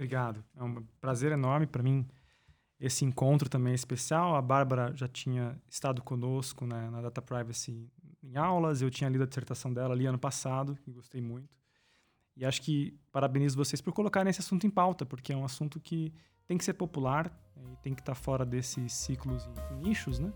Obrigado. 0.00 0.42
É 0.56 0.64
um 0.64 0.82
prazer 0.98 1.30
enorme 1.30 1.66
para 1.66 1.82
mim 1.82 2.08
esse 2.80 3.04
encontro 3.04 3.50
também 3.50 3.72
é 3.72 3.74
especial. 3.74 4.34
A 4.34 4.40
Bárbara 4.40 4.96
já 4.96 5.06
tinha 5.06 5.60
estado 5.68 6.00
conosco 6.00 6.66
né, 6.66 6.88
na 6.88 7.02
Data 7.02 7.20
Privacy 7.20 7.86
em 8.22 8.34
aulas, 8.34 8.80
eu 8.80 8.90
tinha 8.90 9.10
lido 9.10 9.24
a 9.24 9.26
dissertação 9.26 9.72
dela 9.72 9.92
ali 9.92 10.06
ano 10.06 10.18
passado, 10.18 10.78
e 10.86 10.90
gostei 10.90 11.20
muito. 11.20 11.54
E 12.34 12.46
acho 12.46 12.62
que 12.62 12.98
parabenizo 13.12 13.58
vocês 13.58 13.82
por 13.82 13.92
colocarem 13.92 14.30
esse 14.30 14.40
assunto 14.40 14.66
em 14.66 14.70
pauta, 14.70 15.04
porque 15.04 15.34
é 15.34 15.36
um 15.36 15.44
assunto 15.44 15.78
que 15.78 16.10
tem 16.46 16.56
que 16.56 16.64
ser 16.64 16.72
popular 16.72 17.30
né, 17.54 17.62
e 17.74 17.76
tem 17.82 17.94
que 17.94 18.00
estar 18.00 18.14
tá 18.14 18.18
fora 18.18 18.46
desses 18.46 18.94
ciclos 18.94 19.46
e 19.70 19.74
nichos, 19.74 20.18
né? 20.18 20.32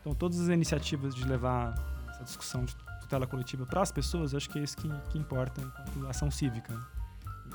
Então, 0.00 0.14
todas 0.14 0.38
as 0.38 0.48
iniciativas 0.48 1.12
de 1.12 1.24
levar 1.24 1.74
essa 2.08 2.22
discussão 2.22 2.64
de 2.64 2.76
tutela 3.00 3.26
coletiva 3.26 3.66
para 3.66 3.82
as 3.82 3.90
pessoas, 3.90 4.32
acho 4.32 4.48
que 4.48 4.60
é 4.60 4.62
isso 4.62 4.76
que, 4.76 4.88
que 5.10 5.18
importa 5.18 5.60
enquanto 5.60 6.06
ação 6.06 6.30
cívica. 6.30 6.97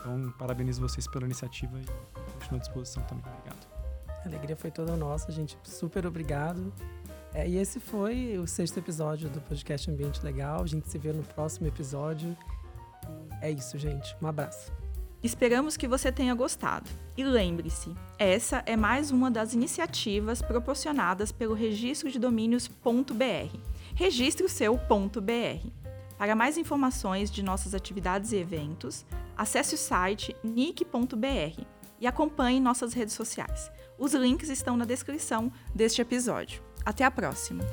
Então, 0.03 0.33
parabenizo 0.37 0.81
vocês 0.81 1.07
pela 1.07 1.23
iniciativa 1.23 1.79
e 1.79 1.85
continuo 2.33 2.57
à 2.57 2.59
disposição 2.59 3.01
também. 3.03 3.23
Obrigado. 3.25 3.67
A 4.09 4.27
alegria 4.27 4.55
foi 4.55 4.69
toda 4.69 4.97
nossa, 4.97 5.31
gente. 5.31 5.57
Super 5.63 6.05
obrigado. 6.05 6.73
É, 7.33 7.47
e 7.47 7.55
esse 7.55 7.79
foi 7.79 8.37
o 8.37 8.45
sexto 8.45 8.77
episódio 8.77 9.29
do 9.29 9.39
podcast 9.39 9.89
Ambiente 9.89 10.21
Legal. 10.21 10.61
A 10.61 10.67
gente 10.67 10.89
se 10.89 10.97
vê 10.97 11.13
no 11.13 11.23
próximo 11.23 11.67
episódio. 11.67 12.35
É 13.41 13.49
isso, 13.49 13.77
gente. 13.77 14.13
Um 14.21 14.27
abraço. 14.27 14.73
Esperamos 15.23 15.77
que 15.77 15.87
você 15.87 16.11
tenha 16.11 16.35
gostado. 16.35 16.89
E 17.15 17.23
lembre-se, 17.23 17.95
essa 18.19 18.61
é 18.65 18.75
mais 18.75 19.09
uma 19.09 19.31
das 19.31 19.53
iniciativas 19.53 20.41
proporcionadas 20.41 21.31
pelo 21.31 21.53
Registro 21.53 22.11
de 22.11 22.19
Domínios.br. 22.19 23.57
Registre 23.95 24.45
o 24.45 24.49
seu 24.49 24.75
.br. 24.75 25.82
Para 26.23 26.37
mais 26.37 26.57
informações 26.57 27.29
de 27.29 27.43
nossas 27.43 27.75
atividades 27.75 28.31
e 28.31 28.37
eventos, 28.37 29.05
acesse 29.35 29.75
o 29.75 29.77
site 29.77 30.33
nick.br 30.41 31.65
e 31.99 32.07
acompanhe 32.07 32.61
nossas 32.61 32.93
redes 32.93 33.13
sociais. 33.13 33.69
Os 33.99 34.13
links 34.13 34.47
estão 34.47 34.77
na 34.77 34.85
descrição 34.85 35.51
deste 35.75 36.01
episódio. 36.01 36.63
Até 36.85 37.03
a 37.03 37.11
próxima! 37.11 37.65